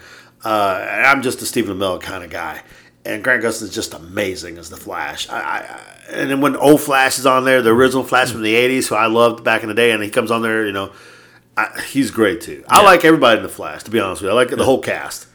Uh, 0.44 0.86
I'm 1.06 1.22
just 1.22 1.42
a 1.42 1.46
Stephen 1.46 1.76
Amell 1.78 2.00
kind 2.00 2.22
of 2.24 2.30
guy. 2.30 2.62
And 3.04 3.22
Grant 3.22 3.42
Gustin 3.42 3.62
is 3.62 3.74
just 3.74 3.94
amazing 3.94 4.58
as 4.58 4.68
the 4.68 4.76
Flash. 4.76 5.28
I, 5.28 5.40
I, 5.40 5.58
I- 5.58 5.80
and 6.08 6.30
then 6.30 6.40
when 6.40 6.54
old 6.56 6.80
Flash 6.80 7.18
is 7.18 7.26
on 7.26 7.44
there, 7.44 7.62
the 7.62 7.70
original 7.70 8.04
Flash 8.04 8.30
from 8.30 8.42
the 8.42 8.54
'80s, 8.54 8.86
who 8.88 8.94
I 8.94 9.06
loved 9.06 9.42
back 9.42 9.62
in 9.62 9.68
the 9.68 9.74
day, 9.74 9.90
and 9.90 10.00
he 10.00 10.08
comes 10.08 10.30
on 10.30 10.40
there, 10.40 10.64
you 10.64 10.70
know, 10.70 10.92
I, 11.56 11.80
he's 11.88 12.12
great 12.12 12.40
too. 12.42 12.64
I 12.68 12.84
like 12.84 13.04
everybody 13.04 13.38
in 13.38 13.42
the 13.42 13.48
Flash, 13.48 13.82
to 13.84 13.90
be 13.90 13.98
honest 13.98 14.22
with 14.22 14.28
you. 14.28 14.32
I 14.32 14.40
like 14.40 14.50
the 14.50 14.62
whole 14.64 14.80
cast. 14.80 15.26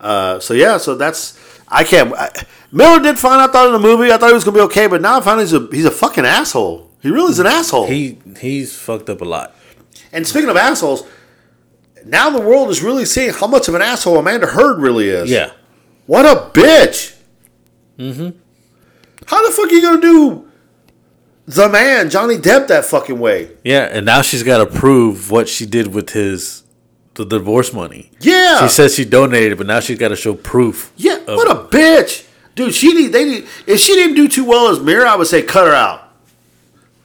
Uh, 0.00 0.38
so 0.38 0.54
yeah, 0.54 0.76
so 0.76 0.94
that's 0.94 1.36
I 1.74 1.84
can't. 1.84 2.14
I, 2.14 2.30
Miller 2.70 3.00
did 3.02 3.18
fine. 3.18 3.40
I 3.40 3.48
thought 3.48 3.66
in 3.66 3.72
the 3.72 3.78
movie, 3.78 4.12
I 4.12 4.16
thought 4.16 4.28
he 4.28 4.34
was 4.34 4.44
gonna 4.44 4.56
be 4.56 4.62
okay, 4.62 4.86
but 4.86 5.00
now 5.00 5.18
I 5.18 5.20
find 5.20 5.40
he's 5.40 5.52
a 5.52 5.66
he's 5.72 5.84
a 5.84 5.90
fucking 5.90 6.24
asshole. 6.24 6.90
He 7.02 7.10
really 7.10 7.30
is 7.30 7.38
an 7.38 7.46
asshole. 7.46 7.86
He 7.86 8.18
he's 8.38 8.74
fucked 8.76 9.10
up 9.10 9.20
a 9.20 9.24
lot. 9.24 9.54
and 10.12 10.26
speaking 10.26 10.48
of 10.48 10.56
assholes, 10.56 11.04
now 12.04 12.30
the 12.30 12.40
world 12.40 12.70
is 12.70 12.82
really 12.82 13.04
seeing 13.04 13.32
how 13.32 13.46
much 13.46 13.68
of 13.68 13.74
an 13.74 13.82
asshole 13.82 14.18
Amanda 14.18 14.46
Heard 14.46 14.80
really 14.80 15.08
is. 15.08 15.30
Yeah. 15.30 15.50
What 16.06 16.24
a 16.26 16.50
bitch. 16.50 17.16
Mm-hmm. 17.98 18.38
How 19.26 19.48
the 19.48 19.54
fuck 19.54 19.70
are 19.70 19.74
you 19.74 19.82
gonna 19.82 20.00
do 20.00 20.50
the 21.46 21.68
man 21.68 22.10
Johnny 22.10 22.36
Depp 22.36 22.68
that 22.68 22.84
fucking 22.84 23.18
way? 23.18 23.50
Yeah, 23.64 23.88
and 23.90 24.04
now 24.04 24.22
she's 24.22 24.42
got 24.42 24.58
to 24.58 24.66
prove 24.66 25.30
what 25.30 25.48
she 25.48 25.66
did 25.66 25.94
with 25.94 26.10
his 26.10 26.63
the 27.14 27.24
divorce 27.24 27.72
money. 27.72 28.10
Yeah. 28.20 28.60
She 28.60 28.68
says 28.68 28.94
she 28.94 29.04
donated, 29.04 29.58
but 29.58 29.66
now 29.66 29.80
she's 29.80 29.98
got 29.98 30.08
to 30.08 30.16
show 30.16 30.34
proof. 30.34 30.92
Yeah, 30.96 31.18
what 31.24 31.50
a 31.50 31.54
bitch, 31.54 32.26
dude. 32.54 32.74
She 32.74 32.92
need 32.92 33.08
they 33.08 33.24
need 33.24 33.46
if 33.66 33.80
she 33.80 33.94
didn't 33.94 34.16
do 34.16 34.28
too 34.28 34.44
well 34.44 34.68
as 34.68 34.80
Mera, 34.80 35.08
I 35.08 35.16
would 35.16 35.26
say 35.26 35.42
cut 35.42 35.66
her 35.66 35.74
out. 35.74 36.02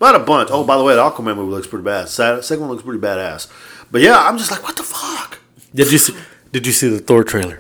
Not 0.01 0.16
a 0.16 0.20
bunch. 0.20 0.49
Oh, 0.51 0.64
by 0.64 0.78
the 0.78 0.84
way, 0.84 0.95
the 0.95 1.01
Aquaman 1.01 1.36
movie 1.36 1.51
looks 1.51 1.68
pretty 1.68 1.84
bad. 1.84 2.07
Second 2.07 2.62
one 2.62 2.70
looks 2.70 2.84
pretty 2.84 3.01
badass. 3.01 3.47
But 3.91 4.01
yeah, 4.01 4.18
I'm 4.18 4.38
just 4.38 4.51
like, 4.51 4.64
what 4.64 4.78
the 4.78 4.84
fuck? 4.84 5.39
Did 5.76 5.91
you 5.91 5.97
see? 5.97 6.16
Did 6.51 6.66
you 6.66 6.72
see 6.74 6.89
the 6.89 6.99
Thor 6.99 7.24
trailer? 7.24 7.60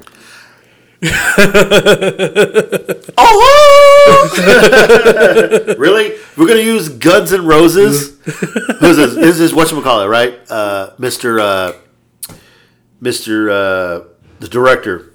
Oh, 4.11 5.75
really? 5.77 6.15
We're 6.37 6.47
gonna 6.47 6.61
use 6.61 6.89
Guns 6.89 7.31
and 7.31 7.47
Roses? 7.47 8.17
Who's 8.23 8.97
this? 8.97 9.15
This 9.15 9.39
is 9.39 9.53
what 9.53 9.71
you 9.71 9.81
call 9.81 10.01
it, 10.01 10.07
right? 10.07 10.39
Uh, 10.49 10.91
Mister, 10.97 11.39
uh, 11.39 11.73
Mister, 12.99 13.49
uh, 13.49 14.03
the 14.39 14.47
director. 14.47 15.13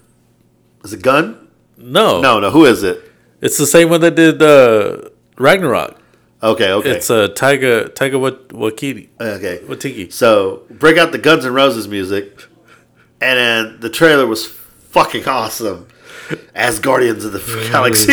Is 0.84 0.92
it 0.92 1.02
Gunn? 1.02 1.48
No, 1.76 2.20
No, 2.20 2.40
no. 2.40 2.50
Who 2.50 2.64
is 2.66 2.82
it? 2.82 3.10
It's 3.40 3.58
the 3.58 3.66
same 3.66 3.88
one 3.90 4.00
that 4.02 4.14
did 4.14 4.42
uh, 4.42 5.08
Ragnarok. 5.38 5.98
Okay, 6.42 6.70
okay, 6.72 6.90
It's 6.90 7.08
a 7.08 7.24
uh, 7.24 7.28
Tiger 7.28 7.88
Taiga 7.88 8.18
Wat- 8.18 8.48
Wakiti 8.48 9.08
okay. 9.18 9.60
Watiki. 9.66 10.12
So 10.12 10.62
break 10.70 10.98
out 10.98 11.10
the 11.12 11.18
Guns 11.18 11.46
N' 11.46 11.54
Roses 11.54 11.88
music, 11.88 12.44
and 13.20 13.38
then 13.38 13.80
the 13.80 13.88
trailer 13.88 14.26
was 14.26 14.46
fucking 14.46 15.26
awesome. 15.26 15.88
As 16.54 16.80
Guardians 16.80 17.24
of 17.24 17.32
the 17.32 17.38
Galaxy, 17.72 18.12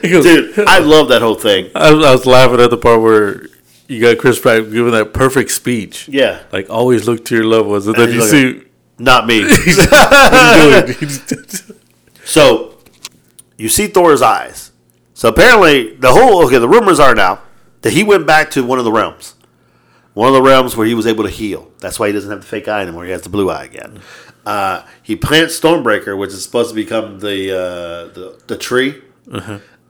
dude, 0.00 0.58
I 0.66 0.78
love 0.78 1.08
that 1.08 1.22
whole 1.22 1.34
thing. 1.36 1.70
I, 1.74 1.92
was- 1.92 2.04
I 2.04 2.12
was 2.12 2.26
laughing 2.26 2.60
at 2.60 2.70
the 2.70 2.76
part 2.78 3.00
where 3.00 3.46
you 3.88 4.00
got 4.00 4.18
Chris 4.18 4.38
Pratt 4.38 4.70
giving 4.70 4.92
that 4.92 5.12
perfect 5.12 5.50
speech. 5.50 6.08
Yeah, 6.08 6.40
Like 6.52 6.70
always 6.70 7.06
look 7.08 7.24
to 7.26 7.34
your 7.36 7.44
loved 7.44 7.68
ones, 7.68 7.86
and 7.88 7.96
then 7.96 8.10
And 8.10 8.14
you 8.14 8.22
see 8.22 8.62
not 9.00 9.26
me. 9.26 9.44
So 12.24 12.78
you 13.56 13.68
see 13.68 13.88
Thor's 13.88 14.22
eyes. 14.22 14.70
So 15.14 15.28
apparently 15.28 15.96
the 15.96 16.12
whole 16.12 16.44
okay, 16.46 16.58
the 16.58 16.68
rumors 16.68 17.00
are 17.00 17.14
now 17.14 17.42
that 17.82 17.92
he 17.92 18.04
went 18.04 18.26
back 18.26 18.50
to 18.52 18.62
one 18.64 18.78
of 18.78 18.84
the 18.84 18.92
realms. 18.92 19.34
One 20.14 20.28
of 20.28 20.34
the 20.34 20.42
realms 20.42 20.76
where 20.76 20.86
he 20.86 20.94
was 20.94 21.06
able 21.06 21.24
to 21.24 21.30
heal. 21.30 21.70
That's 21.80 21.98
why 21.98 22.06
he 22.08 22.12
doesn't 22.12 22.30
have 22.30 22.40
the 22.42 22.46
fake 22.46 22.68
eye 22.68 22.82
anymore. 22.82 23.04
He 23.04 23.10
has 23.10 23.22
the 23.22 23.28
blue 23.30 23.50
eye 23.50 23.64
again. 23.64 24.00
Uh, 24.46 24.84
he 25.02 25.16
plants 25.16 25.58
Stormbreaker, 25.58 26.16
which 26.18 26.30
is 26.30 26.42
supposed 26.44 26.68
to 26.70 26.74
become 26.74 27.20
the 27.20 27.52
uh, 27.52 28.04
the, 28.14 28.40
the 28.46 28.56
tree, 28.56 29.02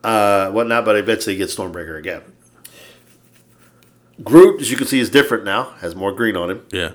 uh, 0.04 0.50
whatnot. 0.50 0.84
But 0.84 0.96
eventually, 0.96 1.34
he 1.34 1.38
gets 1.38 1.54
Stormbreaker 1.54 1.98
again. 1.98 2.22
Groot, 4.22 4.60
as 4.60 4.70
you 4.70 4.76
can 4.76 4.86
see, 4.86 5.00
is 5.00 5.08
different 5.10 5.44
now. 5.44 5.70
Has 5.80 5.94
more 5.94 6.12
green 6.12 6.36
on 6.36 6.50
him. 6.50 6.66
yeah, 6.72 6.92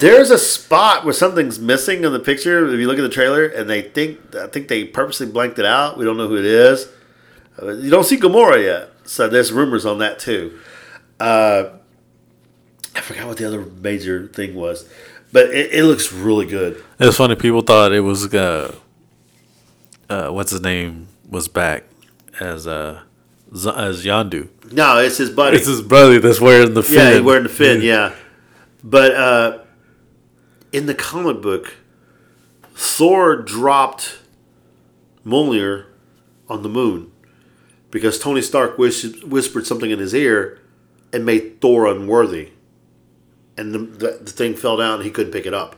There's 0.00 0.30
a 0.30 0.38
spot 0.38 1.04
where 1.04 1.12
something's 1.14 1.58
missing 1.58 2.04
in 2.04 2.12
the 2.12 2.18
picture. 2.20 2.66
If 2.72 2.80
you 2.80 2.86
look 2.88 2.98
at 2.98 3.02
the 3.02 3.08
trailer, 3.10 3.44
and 3.46 3.68
they 3.68 3.82
think, 3.82 4.34
I 4.34 4.46
think 4.48 4.68
they 4.68 4.84
purposely 4.84 5.26
blanked 5.26 5.58
it 5.58 5.64
out. 5.66 5.98
We 5.98 6.04
don't 6.04 6.16
know 6.16 6.26
who 6.28 6.36
it 6.38 6.44
is. 6.46 6.88
Uh, 7.60 7.68
You 7.72 7.90
don't 7.90 8.04
see 8.04 8.16
Gamora 8.16 8.62
yet, 8.64 8.90
so 9.04 9.28
there's 9.28 9.52
rumors 9.52 9.84
on 9.86 9.98
that 9.98 10.18
too. 10.18 10.58
Uh, 11.20 11.70
I 12.96 13.00
forgot 13.02 13.26
what 13.28 13.36
the 13.36 13.46
other 13.46 13.60
major 13.60 14.26
thing 14.28 14.54
was, 14.54 14.88
but 15.32 15.50
it, 15.50 15.72
it 15.74 15.84
looks 15.84 16.12
really 16.12 16.46
good. 16.46 16.82
it's 16.98 17.16
funny. 17.18 17.36
People 17.36 17.60
thought 17.60 17.92
it 17.92 18.00
was 18.00 18.32
uh, 18.34 18.74
uh, 20.08 20.28
what's 20.30 20.50
his 20.50 20.60
name 20.62 21.08
was 21.28 21.46
back 21.46 21.84
as 22.40 22.66
uh 22.66 23.02
Z- 23.54 23.72
as 23.76 24.04
Yondu. 24.04 24.48
No, 24.72 24.98
it's 24.98 25.18
his 25.18 25.30
buddy. 25.30 25.58
It's 25.58 25.66
his 25.66 25.82
brother 25.82 26.18
that's 26.20 26.40
wearing 26.40 26.74
the 26.74 26.82
fin. 26.82 27.16
Yeah, 27.16 27.20
wearing 27.20 27.42
the 27.44 27.48
fin. 27.48 27.82
Yeah, 27.82 28.14
but 28.82 29.14
uh, 29.14 29.58
in 30.72 30.86
the 30.86 30.94
comic 30.94 31.42
book, 31.42 31.74
Thor 32.74 33.36
dropped 33.36 34.18
Mjolnir 35.24 35.86
on 36.48 36.62
the 36.62 36.68
moon 36.68 37.12
because 37.90 38.18
Tony 38.18 38.42
Stark 38.42 38.78
whis- 38.78 39.22
whispered 39.22 39.66
something 39.66 39.90
in 39.90 39.98
his 39.98 40.14
ear 40.14 40.60
and 41.12 41.26
made 41.26 41.60
Thor 41.60 41.86
unworthy, 41.86 42.50
and 43.56 43.74
the, 43.74 43.78
the, 43.78 44.18
the 44.22 44.30
thing 44.30 44.54
fell 44.54 44.76
down. 44.76 44.96
and 44.96 45.04
He 45.04 45.10
couldn't 45.10 45.32
pick 45.32 45.46
it 45.46 45.54
up. 45.54 45.76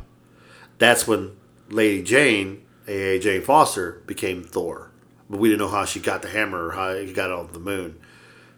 That's 0.78 1.06
when 1.06 1.36
Lady 1.70 2.02
Jane, 2.02 2.62
aka 2.86 3.19
Jane 3.19 3.43
Foster, 3.43 4.02
became 4.06 4.43
Thor. 4.43 4.90
But 5.31 5.39
we 5.39 5.48
didn't 5.48 5.60
know 5.60 5.69
how 5.69 5.86
she 5.86 6.01
got 6.01 6.20
the 6.23 6.28
hammer 6.28 6.66
or 6.66 6.73
how 6.73 6.94
he 6.94 7.12
got 7.12 7.31
it 7.31 7.36
on 7.36 7.52
the 7.52 7.59
moon. 7.59 7.98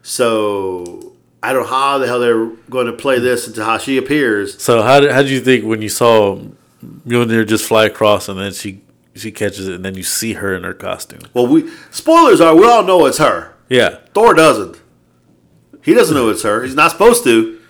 So 0.02 1.13
I 1.44 1.52
don't 1.52 1.64
know 1.64 1.68
how 1.68 1.98
the 1.98 2.06
hell 2.06 2.20
they're 2.20 2.46
going 2.70 2.86
to 2.86 2.94
play 2.94 3.18
this 3.18 3.46
into 3.46 3.62
how 3.62 3.76
she 3.76 3.98
appears. 3.98 4.62
So 4.62 4.82
how 4.82 5.00
did 5.00 5.10
how 5.10 5.20
did 5.20 5.30
you 5.30 5.40
think 5.40 5.66
when 5.66 5.82
you 5.82 5.90
saw 5.90 6.40
Mjolnir 6.82 7.46
just 7.46 7.66
fly 7.66 7.84
across 7.84 8.30
and 8.30 8.40
then 8.40 8.54
she 8.54 8.80
she 9.14 9.30
catches 9.30 9.68
it 9.68 9.74
and 9.74 9.84
then 9.84 9.94
you 9.94 10.02
see 10.02 10.32
her 10.34 10.54
in 10.54 10.64
her 10.64 10.72
costume? 10.72 11.20
Well, 11.34 11.46
we 11.46 11.70
spoilers 11.90 12.40
are 12.40 12.56
we 12.56 12.64
all 12.64 12.82
know 12.82 13.04
it's 13.04 13.18
her. 13.18 13.54
Yeah, 13.68 13.98
Thor 14.14 14.32
doesn't. 14.32 14.80
He 15.82 15.92
doesn't 15.92 16.16
know 16.16 16.30
it's 16.30 16.42
her. 16.44 16.62
He's 16.62 16.74
not 16.74 16.92
supposed 16.92 17.24
to. 17.24 17.60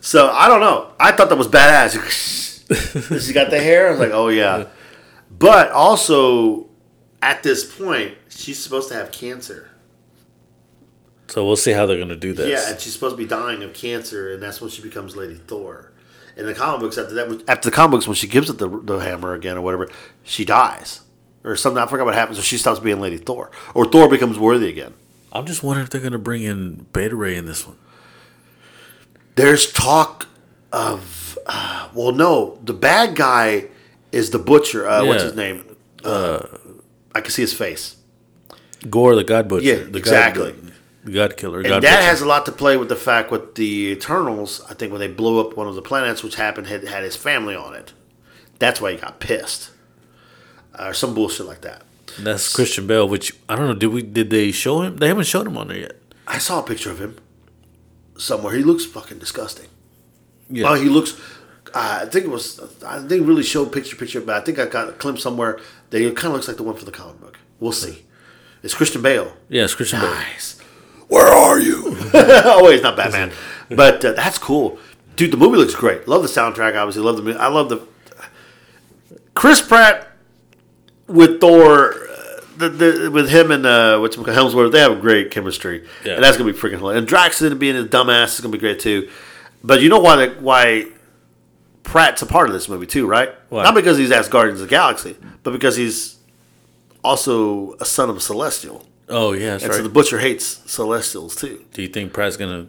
So 0.00 0.30
I 0.30 0.48
don't 0.48 0.60
know. 0.60 0.92
I 0.98 1.12
thought 1.12 1.28
that 1.28 1.36
was 1.36 1.48
badass. 1.48 3.20
she 3.26 3.34
got 3.34 3.50
the 3.50 3.60
hair. 3.60 3.88
I 3.88 3.90
was 3.90 4.00
like, 4.00 4.12
oh 4.12 4.28
yeah. 4.28 4.68
But 5.30 5.70
also, 5.70 6.70
at 7.20 7.42
this 7.42 7.76
point, 7.76 8.14
she's 8.30 8.58
supposed 8.58 8.88
to 8.88 8.94
have 8.94 9.12
cancer. 9.12 9.70
So 11.28 11.44
we'll 11.46 11.56
see 11.56 11.72
how 11.72 11.86
they're 11.86 11.98
gonna 11.98 12.16
do 12.16 12.32
this. 12.32 12.48
Yeah, 12.48 12.70
and 12.70 12.80
she's 12.80 12.92
supposed 12.92 13.16
to 13.16 13.22
be 13.22 13.28
dying 13.28 13.62
of 13.62 13.72
cancer, 13.74 14.32
and 14.32 14.42
that's 14.42 14.60
when 14.60 14.70
she 14.70 14.82
becomes 14.82 15.16
Lady 15.16 15.34
Thor. 15.34 15.90
In 16.36 16.46
the 16.46 16.54
comic 16.54 16.80
books, 16.80 16.98
after 16.98 17.14
that, 17.14 17.44
after 17.48 17.70
the 17.70 17.74
comic 17.74 17.92
books, 17.92 18.06
when 18.06 18.14
she 18.14 18.26
gives 18.28 18.50
it 18.50 18.58
the, 18.58 18.68
the 18.68 18.98
hammer 18.98 19.34
again 19.34 19.56
or 19.56 19.62
whatever, 19.62 19.88
she 20.22 20.44
dies 20.44 21.00
or 21.44 21.56
something. 21.56 21.82
I 21.82 21.86
forgot 21.86 22.04
what 22.06 22.14
happens. 22.14 22.38
So 22.38 22.42
she 22.42 22.58
stops 22.58 22.78
being 22.78 23.00
Lady 23.00 23.16
Thor, 23.16 23.50
or 23.74 23.86
Thor 23.86 24.08
becomes 24.08 24.38
worthy 24.38 24.68
again. 24.68 24.94
I'm 25.32 25.46
just 25.46 25.62
wondering 25.62 25.84
if 25.84 25.90
they're 25.90 26.00
gonna 26.00 26.18
bring 26.18 26.42
in 26.42 26.86
Beta 26.92 27.16
Ray 27.16 27.36
in 27.36 27.46
this 27.46 27.66
one. 27.66 27.76
There's 29.34 29.70
talk 29.70 30.28
of, 30.72 31.38
uh, 31.46 31.88
well, 31.94 32.12
no, 32.12 32.58
the 32.64 32.72
bad 32.72 33.14
guy 33.16 33.66
is 34.12 34.30
the 34.30 34.38
butcher. 34.38 34.88
Uh, 34.88 35.04
What's 35.04 35.22
his 35.24 35.34
name? 35.34 35.76
Uh, 36.04 36.46
I 37.14 37.20
can 37.20 37.30
see 37.30 37.42
his 37.42 37.52
face. 37.52 37.96
Gorr, 38.88 39.14
the 39.14 39.24
God 39.24 39.48
Butcher. 39.48 39.66
Yeah, 39.66 39.96
exactly. 39.96 40.52
God, 40.52 40.72
the 41.06 41.12
God 41.12 41.36
Killer. 41.36 41.58
And 41.60 41.68
God 41.68 41.82
that 41.82 41.96
Butcher. 41.96 42.06
has 42.08 42.20
a 42.20 42.26
lot 42.26 42.44
to 42.46 42.52
play 42.52 42.76
with 42.76 42.88
the 42.88 42.96
fact 42.96 43.30
with 43.30 43.54
the 43.54 43.92
Eternals. 43.92 44.60
I 44.68 44.74
think 44.74 44.92
when 44.92 45.00
they 45.00 45.08
blew 45.08 45.40
up 45.40 45.56
one 45.56 45.66
of 45.66 45.74
the 45.74 45.82
planets, 45.82 46.22
which 46.22 46.34
happened, 46.36 46.66
had 46.66 46.84
had 46.84 47.02
his 47.04 47.16
family 47.16 47.54
on 47.54 47.74
it. 47.74 47.92
That's 48.58 48.80
why 48.80 48.92
he 48.92 48.98
got 48.98 49.20
pissed, 49.20 49.70
or 50.78 50.92
some 50.94 51.14
bullshit 51.14 51.46
like 51.46 51.60
that. 51.62 51.82
That's 52.18 52.54
Christian 52.54 52.86
Bale. 52.86 53.08
Which 53.08 53.34
I 53.48 53.56
don't 53.56 53.66
know. 53.68 53.74
Did 53.74 53.88
we? 53.88 54.02
Did 54.02 54.30
they 54.30 54.50
show 54.52 54.82
him? 54.82 54.96
They 54.96 55.08
haven't 55.08 55.24
shown 55.24 55.46
him 55.46 55.56
on 55.58 55.68
there 55.68 55.78
yet. 55.78 55.96
I 56.26 56.38
saw 56.38 56.60
a 56.60 56.62
picture 56.62 56.90
of 56.90 56.98
him 57.00 57.18
somewhere. 58.18 58.54
He 58.54 58.62
looks 58.62 58.84
fucking 58.84 59.18
disgusting. 59.18 59.68
Yeah. 60.48 60.70
Oh, 60.70 60.74
he 60.74 60.88
looks. 60.88 61.18
Uh, 61.74 62.00
I 62.02 62.06
think 62.06 62.24
it 62.24 62.30
was. 62.30 62.58
I 62.84 63.00
didn't 63.06 63.26
really 63.26 63.42
show 63.42 63.66
picture 63.66 63.96
picture, 63.96 64.20
but 64.20 64.40
I 64.40 64.44
think 64.44 64.58
I 64.58 64.66
got 64.66 64.88
a 64.88 64.92
glimpse 64.92 65.22
somewhere 65.22 65.60
that 65.90 66.00
he 66.00 66.06
kind 66.12 66.28
of 66.28 66.32
looks 66.34 66.48
like 66.48 66.56
the 66.56 66.62
one 66.62 66.76
for 66.76 66.84
the 66.86 66.92
comic 66.92 67.20
book. 67.20 67.38
We'll 67.60 67.72
see. 67.72 68.04
It's 68.62 68.74
Christian 68.74 69.02
Bale. 69.02 69.36
yeah, 69.48 69.64
it's 69.64 69.74
Christian 69.74 70.00
Bale. 70.00 70.16
Nice. 71.10 71.18
Where 71.18 71.26
are 71.26 71.58
you? 71.60 71.82
oh 72.14 72.64
wait, 72.64 72.74
it's 72.74 72.82
not 72.82 72.96
Batman, 72.96 73.32
but 73.70 74.04
uh, 74.04 74.12
that's 74.12 74.38
cool, 74.38 74.78
dude. 75.16 75.30
The 75.32 75.36
movie 75.36 75.56
looks 75.56 75.74
great. 75.74 76.06
Love 76.08 76.22
the 76.22 76.28
soundtrack. 76.28 76.76
Obviously, 76.80 77.02
love 77.02 77.16
the. 77.16 77.22
movie. 77.22 77.38
I 77.38 77.48
love 77.48 77.68
the. 77.68 77.80
Chris 79.34 79.60
Pratt 79.60 80.08
with 81.06 81.40
Thor, 81.40 81.92
uh, 81.94 82.40
the, 82.56 82.68
the, 82.70 83.10
with 83.10 83.28
him 83.28 83.50
and 83.50 83.66
uh, 83.66 83.98
what's 83.98 84.16
Hemsworth, 84.16 84.72
they 84.72 84.80
have 84.80 85.00
great 85.00 85.30
chemistry, 85.30 85.86
Yeah. 86.04 86.14
and 86.14 86.24
that's 86.24 86.36
gonna 86.38 86.50
be 86.52 86.58
freaking 86.58 86.78
hilarious. 86.78 87.00
And 87.00 87.06
Drax 87.08 87.40
being 87.40 87.76
a 87.76 87.84
dumbass 87.84 88.34
is 88.34 88.40
gonna 88.40 88.52
be 88.52 88.58
great 88.58 88.80
too. 88.80 89.10
But 89.62 89.82
you 89.82 89.88
know 89.88 90.00
why? 90.00 90.28
Why 90.28 90.86
Pratt's 91.82 92.22
a 92.22 92.26
part 92.26 92.48
of 92.48 92.54
this 92.54 92.68
movie 92.68 92.86
too, 92.86 93.06
right? 93.06 93.30
Why? 93.50 93.62
Not 93.62 93.74
because 93.74 93.98
he's 93.98 94.10
as 94.10 94.28
Guardians 94.28 94.60
of 94.60 94.68
the 94.68 94.70
Galaxy, 94.70 95.16
but 95.42 95.50
because 95.52 95.76
he's 95.76 96.16
also 97.04 97.74
a 97.74 97.84
son 97.84 98.08
of 98.10 98.16
a 98.16 98.20
Celestial. 98.20 98.86
Oh 99.08 99.32
yeah, 99.32 99.54
And 99.54 99.62
right. 99.62 99.72
so 99.74 99.82
the 99.82 99.88
Butcher 99.88 100.18
hates 100.18 100.44
Celestials 100.70 101.36
too. 101.36 101.64
Do 101.72 101.82
you 101.82 101.88
think 101.88 102.12
Pratt's 102.12 102.36
gonna? 102.36 102.66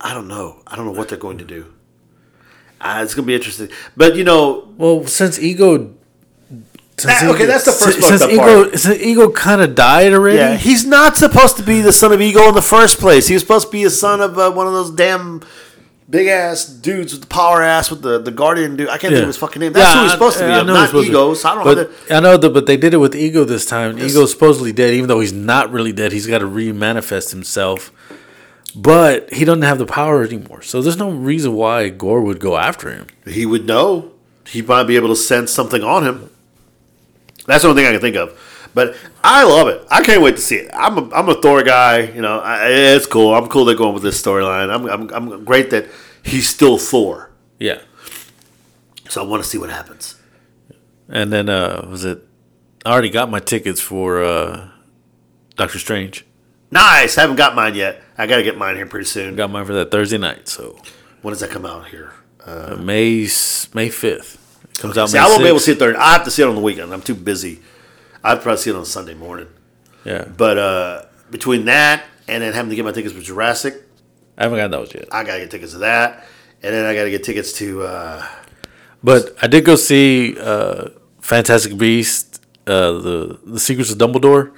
I 0.00 0.12
don't 0.12 0.28
know. 0.28 0.62
I 0.66 0.76
don't 0.76 0.84
know 0.86 0.92
what 0.92 1.08
they're 1.08 1.18
going 1.18 1.38
to 1.38 1.44
do. 1.44 1.72
Uh, 2.80 3.00
it's 3.02 3.14
going 3.14 3.24
to 3.24 3.26
be 3.26 3.34
interesting. 3.34 3.70
But, 3.96 4.14
you 4.16 4.24
know, 4.24 4.68
Well, 4.76 5.06
since 5.06 5.38
Ego. 5.38 5.94
Since 6.98 7.20
That- 7.20 7.30
okay, 7.34 7.46
that's 7.46 7.64
the 7.64 7.72
first 7.72 8.02
Since 8.02 8.20
up 8.22 8.30
Ego, 8.30 8.74
since 8.76 9.00
Ego 9.00 9.30
kind 9.30 9.62
of 9.62 9.74
died 9.74 10.12
already. 10.12 10.36
yeah, 10.36 10.56
he's 10.56 10.84
not 10.84 11.16
supposed 11.16 11.56
to 11.56 11.62
be 11.62 11.80
the 11.80 11.92
son 11.92 12.12
of 12.12 12.20
Ego 12.20 12.46
in 12.48 12.54
the 12.54 12.60
first 12.62 12.98
place. 12.98 13.26
He 13.28 13.34
was 13.34 13.42
supposed 13.42 13.66
to 13.68 13.72
be 13.72 13.84
a 13.84 13.90
son 13.90 14.20
of 14.20 14.38
uh, 14.38 14.50
one 14.50 14.66
of 14.66 14.74
those 14.74 14.90
damn 14.90 15.40
big 16.08 16.28
ass 16.28 16.66
dudes 16.66 17.12
with 17.12 17.22
the 17.22 17.26
power 17.28 17.62
ass 17.62 17.90
with 17.90 18.02
the, 18.02 18.18
the 18.20 18.30
guardian 18.30 18.76
dude. 18.76 18.88
I 18.88 18.98
can't 18.98 19.12
think 19.12 19.22
of 19.22 19.26
his 19.28 19.36
fucking 19.36 19.60
name. 19.60 19.72
That's 19.72 19.86
Yeah, 19.92 19.98
who 19.98 20.02
he's 20.04 20.10
I- 20.12 20.14
supposed 20.14 20.38
to 20.38 20.44
be. 20.44 20.50
I 20.52 20.62
know 20.62 20.72
not 20.74 20.80
he's 20.80 20.88
supposed 20.90 21.06
to 21.06 21.12
be. 21.12 21.16
Ego. 21.18 21.34
So 21.34 21.48
I 21.48 21.54
don't 21.54 21.64
know. 21.64 21.74
But 21.74 21.90
how 21.90 22.06
they- 22.08 22.14
I 22.16 22.20
know 22.20 22.36
that, 22.36 22.50
but 22.50 22.66
they 22.66 22.76
did 22.76 22.94
it 22.94 22.98
with 22.98 23.14
Ego 23.16 23.44
this 23.44 23.66
time. 23.66 23.98
Ego's 23.98 24.30
supposedly 24.30 24.72
dead, 24.72 24.94
even 24.94 25.08
though 25.08 25.20
he's 25.20 25.32
not 25.32 25.72
really 25.72 25.92
dead. 25.92 26.12
He's 26.12 26.26
got 26.26 26.38
to 26.38 26.46
re-manifest 26.46 27.30
himself, 27.32 27.90
but 28.74 29.32
he 29.32 29.44
doesn't 29.44 29.62
have 29.62 29.78
the 29.78 29.86
power 29.86 30.22
anymore. 30.22 30.62
So 30.62 30.80
there's 30.82 30.96
no 30.98 31.10
reason 31.10 31.54
why 31.54 31.88
Gorr 31.88 32.20
would 32.20 32.38
go 32.40 32.56
after 32.56 32.90
him. 32.90 33.06
he 33.26 33.44
would 33.46 33.66
know. 33.66 34.12
He 34.48 34.62
might 34.62 34.84
be 34.84 34.94
able 34.94 35.08
to 35.08 35.16
sense 35.16 35.50
something 35.50 35.82
on 35.82 36.04
him. 36.06 36.30
That's 37.46 37.62
the 37.62 37.68
only 37.68 37.82
thing 37.82 37.88
I 37.88 37.92
can 37.92 38.00
think 38.00 38.16
of. 38.16 38.38
But 38.76 38.94
I 39.24 39.42
love 39.44 39.68
it. 39.68 39.80
I 39.90 40.02
can't 40.02 40.20
wait 40.20 40.36
to 40.36 40.42
see 40.42 40.56
it. 40.56 40.70
I'm 40.74 40.98
a, 40.98 41.14
I'm 41.14 41.28
a 41.30 41.34
Thor 41.40 41.62
guy. 41.62 42.00
You 42.10 42.20
know, 42.20 42.40
I, 42.40 42.68
it's 42.68 43.06
cool. 43.06 43.32
I'm 43.34 43.48
cool 43.48 43.64
they're 43.64 43.74
going 43.74 43.94
with 43.94 44.02
this 44.02 44.20
storyline. 44.22 44.68
I'm, 44.68 44.86
I'm, 44.86 45.08
I'm 45.32 45.44
great 45.46 45.70
that 45.70 45.86
he's 46.22 46.46
still 46.46 46.76
Thor. 46.76 47.30
Yeah, 47.58 47.80
So 49.08 49.22
I 49.22 49.26
want 49.26 49.42
to 49.42 49.48
see 49.48 49.56
what 49.56 49.70
happens. 49.70 50.16
and 51.08 51.32
then 51.32 51.48
uh 51.48 51.86
was 51.90 52.04
it? 52.04 52.22
I 52.84 52.92
already 52.92 53.08
got 53.08 53.30
my 53.30 53.38
tickets 53.40 53.80
for 53.80 54.22
uh 54.22 54.68
Doctor 55.56 55.78
Strange. 55.78 56.26
Nice. 56.70 57.14
Haven't 57.14 57.36
got 57.36 57.54
mine 57.54 57.74
yet. 57.76 58.02
I 58.18 58.26
got 58.26 58.36
to 58.36 58.42
get 58.42 58.58
mine 58.58 58.76
here 58.76 58.84
pretty 58.86 59.06
soon. 59.06 59.36
Got 59.36 59.50
mine 59.50 59.64
for 59.64 59.72
that 59.72 59.90
Thursday 59.90 60.18
night. 60.18 60.48
So 60.48 60.76
When 61.22 61.32
does 61.32 61.40
that 61.40 61.48
come 61.50 61.64
out 61.64 61.86
here? 61.88 62.12
uh, 62.44 62.76
May 62.78 63.26
May 63.72 63.88
fifth 63.88 64.36
comes 64.78 64.98
out. 64.98 65.08
See, 65.08 65.16
May 65.16 65.24
I 65.24 65.28
won't 65.28 65.40
be 65.42 65.48
able 65.48 65.58
to 65.60 65.62
6th. 65.62 65.64
see 65.64 65.72
it 65.72 65.78
Thursday. 65.78 65.98
I 65.98 66.12
have 66.12 66.24
to 66.24 66.30
see 66.30 66.42
it 66.42 66.46
on 66.46 66.54
the 66.56 66.60
weekend. 66.60 66.92
I'm 66.92 67.00
too 67.00 67.14
busy. 67.14 67.60
I'd 68.26 68.42
probably 68.42 68.58
see 68.58 68.70
it 68.70 68.76
on 68.76 68.84
Sunday 68.84 69.14
morning. 69.14 69.48
Yeah, 70.04 70.24
But 70.24 70.56
uh, 70.58 71.04
between 71.30 71.64
that 71.66 72.04
and 72.28 72.42
then 72.42 72.52
having 72.52 72.70
to 72.70 72.76
get 72.76 72.84
my 72.84 72.92
tickets 72.92 73.14
for 73.14 73.20
Jurassic, 73.20 73.74
I 74.38 74.44
haven't 74.44 74.58
got 74.58 74.70
those 74.70 74.94
yet. 74.94 75.08
I 75.12 75.24
got 75.24 75.34
to 75.34 75.40
get 75.40 75.50
tickets 75.50 75.72
to 75.72 75.78
that. 75.78 76.24
And 76.62 76.74
then 76.74 76.84
I 76.86 76.94
got 76.94 77.04
to 77.04 77.10
get 77.10 77.22
tickets 77.24 77.52
to. 77.54 77.82
Uh, 77.82 78.26
But 79.02 79.34
I 79.42 79.46
did 79.46 79.64
go 79.64 79.76
see 79.76 80.36
uh, 80.38 80.90
Fantastic 81.20 81.76
Beast, 81.78 82.44
uh, 82.66 82.92
the 83.06 83.38
the 83.44 83.60
Secrets 83.60 83.90
of 83.92 83.98
Dumbledore. 83.98 84.52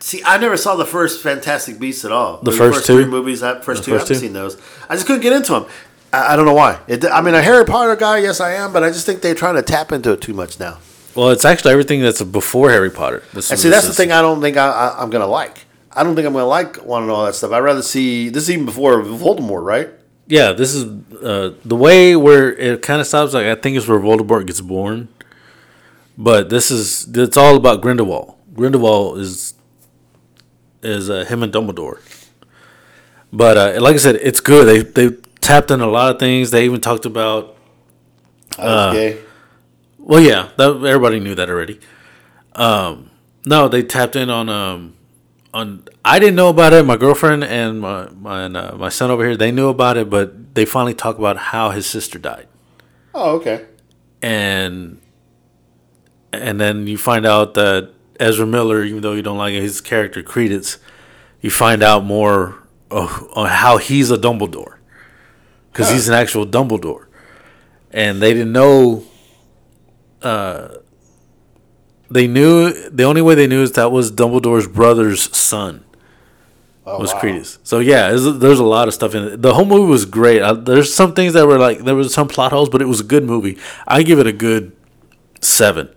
see, 0.00 0.22
I 0.24 0.38
never 0.38 0.56
saw 0.56 0.74
the 0.76 0.86
first 0.86 1.22
Fantastic 1.22 1.78
Beasts 1.78 2.04
at 2.04 2.12
all. 2.12 2.38
The 2.42 2.52
first 2.52 2.86
two? 2.86 2.96
three 3.02 3.10
movies, 3.10 3.42
I, 3.42 3.60
first 3.60 3.82
The 3.82 3.86
two, 3.90 3.94
I 3.94 3.98
first 3.98 4.08
haven't 4.08 4.20
two? 4.20 4.26
seen 4.26 4.32
those. 4.32 4.56
I 4.88 4.94
just 4.94 5.06
couldn't 5.06 5.22
get 5.22 5.32
into 5.32 5.52
them. 5.52 5.66
I, 6.12 6.32
I 6.32 6.36
don't 6.36 6.46
know 6.46 6.54
why. 6.54 6.78
It, 6.88 7.04
I 7.04 7.20
mean, 7.20 7.34
a 7.34 7.42
Harry 7.42 7.64
Potter 7.64 7.96
guy, 7.96 8.18
yes, 8.18 8.40
I 8.40 8.52
am, 8.54 8.72
but 8.72 8.82
I 8.82 8.88
just 8.90 9.06
think 9.06 9.22
they're 9.22 9.34
trying 9.34 9.54
to 9.56 9.62
tap 9.62 9.92
into 9.92 10.12
it 10.12 10.20
too 10.20 10.34
much 10.34 10.58
now. 10.60 10.78
Well, 11.14 11.30
it's 11.30 11.44
actually 11.44 11.72
everything 11.72 12.00
that's 12.00 12.22
before 12.22 12.70
Harry 12.70 12.90
Potter. 12.90 13.22
This 13.32 13.50
And 13.50 13.60
see, 13.60 13.68
that's 13.68 13.86
the 13.86 13.92
thing 13.94 14.12
I 14.12 14.22
don't 14.22 14.40
think 14.40 14.56
I, 14.56 14.68
I, 14.68 15.02
I'm 15.02 15.10
going 15.10 15.20
to 15.20 15.26
like. 15.26 15.66
I 15.90 16.02
don't 16.02 16.14
think 16.14 16.26
I'm 16.26 16.32
going 16.32 16.42
to 16.42 16.46
like 16.46 16.84
wanting 16.84 17.10
all 17.10 17.26
that 17.26 17.34
stuff. 17.34 17.52
I'd 17.52 17.58
rather 17.58 17.82
see 17.82 18.30
this 18.30 18.44
is 18.44 18.50
even 18.50 18.64
before 18.64 19.02
Voldemort, 19.02 19.64
right? 19.64 19.90
Yeah, 20.26 20.52
this 20.52 20.72
is 20.74 20.84
uh, 21.22 21.54
the 21.64 21.76
way 21.76 22.16
where 22.16 22.52
it 22.54 22.80
kind 22.80 23.00
of 23.00 23.06
stops. 23.06 23.34
Like 23.34 23.46
I 23.46 23.54
think 23.54 23.76
it's 23.76 23.86
where 23.86 23.98
Voldemort 23.98 24.46
gets 24.46 24.60
born, 24.62 25.08
but 26.16 26.48
this 26.48 26.70
is 26.70 27.06
it's 27.14 27.36
all 27.36 27.56
about 27.56 27.82
Grindelwald. 27.82 28.36
Grindelwald 28.54 29.18
is 29.18 29.54
is 30.82 31.10
uh, 31.10 31.24
him 31.24 31.42
and 31.42 31.52
Dumbledore. 31.52 32.00
But 33.32 33.56
uh, 33.58 33.80
like 33.82 33.94
I 33.94 33.98
said, 33.98 34.16
it's 34.16 34.40
good. 34.40 34.66
They 34.66 35.08
they 35.08 35.16
tapped 35.40 35.70
in 35.70 35.80
a 35.80 35.86
lot 35.86 36.14
of 36.14 36.18
things. 36.18 36.50
They 36.50 36.64
even 36.64 36.80
talked 36.80 37.04
about 37.04 37.56
I 38.58 38.64
was 38.64 38.94
gay. 38.94 39.18
Well, 40.04 40.20
yeah, 40.20 40.48
that, 40.56 40.68
everybody 40.70 41.20
knew 41.20 41.34
that 41.36 41.48
already. 41.48 41.78
Um, 42.54 43.10
no, 43.46 43.68
they 43.68 43.82
tapped 43.82 44.16
in 44.16 44.30
on 44.30 44.48
um, 44.48 44.94
on. 45.54 45.84
I 46.04 46.18
didn't 46.18 46.34
know 46.34 46.48
about 46.48 46.72
it. 46.72 46.84
My 46.84 46.96
girlfriend 46.96 47.44
and 47.44 47.80
my 47.80 48.08
my 48.10 48.42
and, 48.42 48.56
uh, 48.56 48.74
my 48.76 48.88
son 48.88 49.10
over 49.10 49.24
here, 49.24 49.36
they 49.36 49.52
knew 49.52 49.68
about 49.68 49.96
it, 49.96 50.10
but 50.10 50.54
they 50.54 50.64
finally 50.64 50.94
talked 50.94 51.18
about 51.18 51.36
how 51.36 51.70
his 51.70 51.86
sister 51.86 52.18
died, 52.18 52.48
Oh, 53.14 53.36
okay. 53.36 53.64
and 54.20 55.00
and 56.32 56.60
then 56.60 56.86
you 56.86 56.98
find 56.98 57.24
out 57.24 57.54
that 57.54 57.90
Ezra 58.18 58.46
Miller, 58.46 58.82
even 58.82 59.02
though 59.02 59.12
you 59.12 59.22
don't 59.22 59.38
like 59.38 59.54
his 59.54 59.80
character 59.80 60.22
Credence, 60.22 60.78
you 61.40 61.50
find 61.50 61.82
out 61.82 62.04
more 62.04 62.58
of, 62.90 63.28
on 63.34 63.48
how 63.48 63.76
he's 63.78 64.10
a 64.10 64.16
Dumbledore 64.18 64.78
because 65.72 65.90
he's 65.90 66.08
an 66.08 66.14
actual 66.14 66.44
Dumbledore, 66.46 67.06
and 67.92 68.20
they 68.20 68.34
didn't 68.34 68.52
know. 68.52 69.04
Uh, 70.24 70.76
they 72.10 72.26
knew 72.26 72.72
the 72.90 73.04
only 73.04 73.22
way 73.22 73.34
they 73.34 73.46
knew 73.46 73.62
is 73.62 73.72
that 73.72 73.90
was 73.90 74.12
Dumbledore's 74.12 74.66
brother's 74.68 75.34
son 75.36 75.84
Oh, 76.84 76.98
was 76.98 77.14
wow. 77.14 77.20
So 77.62 77.78
yeah, 77.78 78.08
there's, 78.08 78.38
there's 78.38 78.58
a 78.58 78.64
lot 78.64 78.88
of 78.88 78.94
stuff 78.94 79.14
in 79.14 79.22
it. 79.24 79.40
The 79.42 79.54
whole 79.54 79.64
movie 79.64 79.88
was 79.88 80.04
great. 80.04 80.42
Uh 80.42 80.54
there's 80.54 80.92
some 80.92 81.14
things 81.14 81.32
that 81.34 81.46
were 81.46 81.58
like 81.58 81.78
there 81.84 81.94
was 81.94 82.12
some 82.12 82.26
plot 82.28 82.50
holes, 82.52 82.68
but 82.68 82.82
it 82.82 82.86
was 82.86 83.00
a 83.00 83.04
good 83.04 83.24
movie. 83.24 83.56
I 83.86 84.02
give 84.02 84.18
it 84.18 84.26
a 84.26 84.32
good 84.32 84.72
seven, 85.40 85.90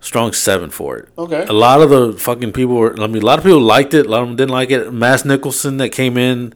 strong 0.00 0.32
seven 0.32 0.70
for 0.70 0.96
it. 0.96 1.08
Okay. 1.18 1.44
A 1.46 1.52
lot 1.52 1.82
of 1.82 1.90
the 1.90 2.14
fucking 2.14 2.52
people 2.52 2.74
were. 2.76 2.98
I 2.98 3.06
mean, 3.06 3.22
a 3.22 3.26
lot 3.26 3.38
of 3.38 3.44
people 3.44 3.60
liked 3.60 3.92
it. 3.92 4.06
A 4.06 4.08
lot 4.08 4.22
of 4.22 4.28
them 4.28 4.36
didn't 4.36 4.50
like 4.52 4.70
it. 4.70 4.90
Mass 4.92 5.26
Nicholson 5.26 5.76
that 5.76 5.90
came 5.90 6.16
in 6.16 6.54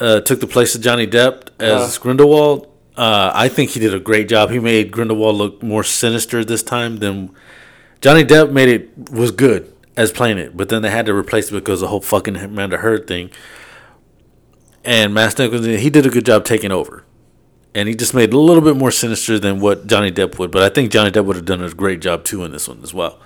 uh, 0.00 0.20
took 0.22 0.40
the 0.40 0.46
place 0.46 0.74
of 0.74 0.80
Johnny 0.80 1.06
Depp 1.06 1.50
as 1.60 1.82
Uh-huh. 1.82 2.02
Grindelwald. 2.02 2.69
Uh, 3.00 3.32
I 3.34 3.48
think 3.48 3.70
he 3.70 3.80
did 3.80 3.94
a 3.94 3.98
great 3.98 4.28
job. 4.28 4.50
He 4.50 4.58
made 4.58 4.90
Grindelwald 4.90 5.34
look 5.36 5.62
more 5.62 5.82
sinister 5.82 6.44
this 6.44 6.62
time 6.62 6.98
than 6.98 7.34
Johnny 8.02 8.24
Depp 8.24 8.52
made 8.52 8.68
it 8.68 9.10
was 9.10 9.30
good 9.30 9.74
as 9.96 10.12
playing 10.12 10.36
it, 10.36 10.54
but 10.54 10.68
then 10.68 10.82
they 10.82 10.90
had 10.90 11.06
to 11.06 11.14
replace 11.14 11.48
it 11.48 11.54
because 11.54 11.80
of 11.80 11.86
the 11.86 11.88
whole 11.88 12.02
fucking 12.02 12.36
Amanda 12.36 12.76
Heard 12.76 13.06
thing. 13.06 13.30
And 14.84 15.14
Mass 15.14 15.38
Nicholson, 15.38 15.78
he 15.78 15.88
did 15.88 16.04
a 16.04 16.10
good 16.10 16.26
job 16.26 16.44
taking 16.44 16.72
over, 16.72 17.04
and 17.74 17.88
he 17.88 17.94
just 17.94 18.12
made 18.12 18.28
it 18.28 18.34
a 18.34 18.38
little 18.38 18.62
bit 18.62 18.76
more 18.76 18.90
sinister 18.90 19.38
than 19.38 19.60
what 19.60 19.86
Johnny 19.86 20.12
Depp 20.12 20.38
would. 20.38 20.50
But 20.50 20.62
I 20.62 20.68
think 20.68 20.92
Johnny 20.92 21.10
Depp 21.10 21.24
would 21.24 21.36
have 21.36 21.46
done 21.46 21.62
a 21.62 21.70
great 21.70 22.02
job 22.02 22.24
too 22.24 22.44
in 22.44 22.52
this 22.52 22.68
one 22.68 22.82
as 22.82 22.92
well. 22.92 23.18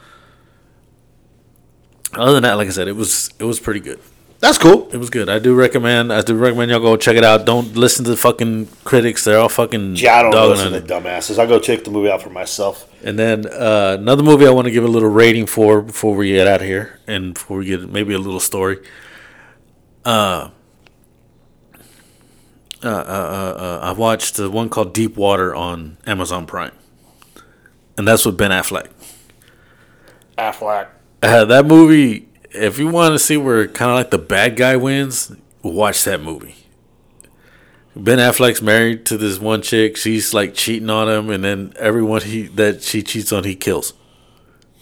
Other 2.12 2.34
than 2.34 2.44
that, 2.44 2.54
like 2.54 2.68
I 2.68 2.70
said, 2.70 2.86
it 2.86 2.94
was 2.94 3.30
it 3.40 3.44
was 3.44 3.58
pretty 3.58 3.80
good. 3.80 3.98
That's 4.44 4.58
cool. 4.58 4.90
It 4.92 4.98
was 4.98 5.08
good. 5.08 5.30
I 5.30 5.38
do 5.38 5.54
recommend. 5.54 6.12
I 6.12 6.20
do 6.20 6.36
recommend 6.36 6.70
y'all 6.70 6.78
go 6.78 6.98
check 6.98 7.16
it 7.16 7.24
out. 7.24 7.46
Don't 7.46 7.74
listen 7.76 8.04
to 8.04 8.10
the 8.10 8.16
fucking 8.18 8.66
critics. 8.84 9.24
They're 9.24 9.38
all 9.38 9.48
fucking. 9.48 9.96
Yeah, 9.96 10.16
I 10.16 10.22
don't 10.22 10.32
dogging 10.32 10.50
listen 10.50 10.86
to 10.86 10.94
dumbasses. 10.94 11.38
I'll 11.38 11.46
go 11.46 11.58
check 11.58 11.82
the 11.82 11.90
movie 11.90 12.10
out 12.10 12.20
for 12.20 12.28
myself. 12.28 12.86
And 13.02 13.18
then 13.18 13.46
uh, 13.46 13.96
another 13.98 14.22
movie 14.22 14.46
I 14.46 14.50
want 14.50 14.66
to 14.66 14.70
give 14.70 14.84
a 14.84 14.86
little 14.86 15.08
rating 15.08 15.46
for 15.46 15.80
before 15.80 16.14
we 16.14 16.32
get 16.32 16.46
out 16.46 16.60
of 16.60 16.66
here, 16.66 17.00
and 17.06 17.32
before 17.32 17.56
we 17.56 17.64
get 17.64 17.88
maybe 17.88 18.12
a 18.12 18.18
little 18.18 18.38
story. 18.38 18.84
Uh, 20.04 20.50
uh, 22.82 22.86
uh, 22.86 22.90
uh, 22.90 22.92
uh, 22.92 23.80
I 23.82 23.92
watched 23.92 24.36
the 24.36 24.50
one 24.50 24.68
called 24.68 24.92
Deep 24.92 25.16
Water 25.16 25.54
on 25.54 25.96
Amazon 26.06 26.44
Prime, 26.44 26.74
and 27.96 28.06
that's 28.06 28.26
with 28.26 28.36
Ben 28.36 28.50
Affleck. 28.50 28.90
Affleck. 30.36 30.88
Uh, 31.22 31.46
that 31.46 31.64
movie, 31.64 32.28
if 32.54 32.78
you 32.78 32.88
want 32.88 33.12
to 33.14 33.18
see 33.18 33.36
where 33.36 33.66
kind 33.68 33.90
of 33.90 33.96
like 33.96 34.10
the 34.10 34.18
bad 34.18 34.56
guy 34.56 34.76
wins, 34.76 35.34
watch 35.62 36.04
that 36.04 36.20
movie. 36.20 36.56
Ben 37.96 38.18
Affleck's 38.18 38.60
married 38.60 39.06
to 39.06 39.16
this 39.16 39.38
one 39.38 39.62
chick. 39.62 39.96
She's 39.96 40.34
like 40.34 40.54
cheating 40.54 40.90
on 40.90 41.08
him, 41.08 41.30
and 41.30 41.44
then 41.44 41.72
everyone 41.78 42.22
he 42.22 42.42
that 42.48 42.82
she 42.82 43.02
cheats 43.02 43.32
on, 43.32 43.44
he 43.44 43.54
kills. 43.54 43.94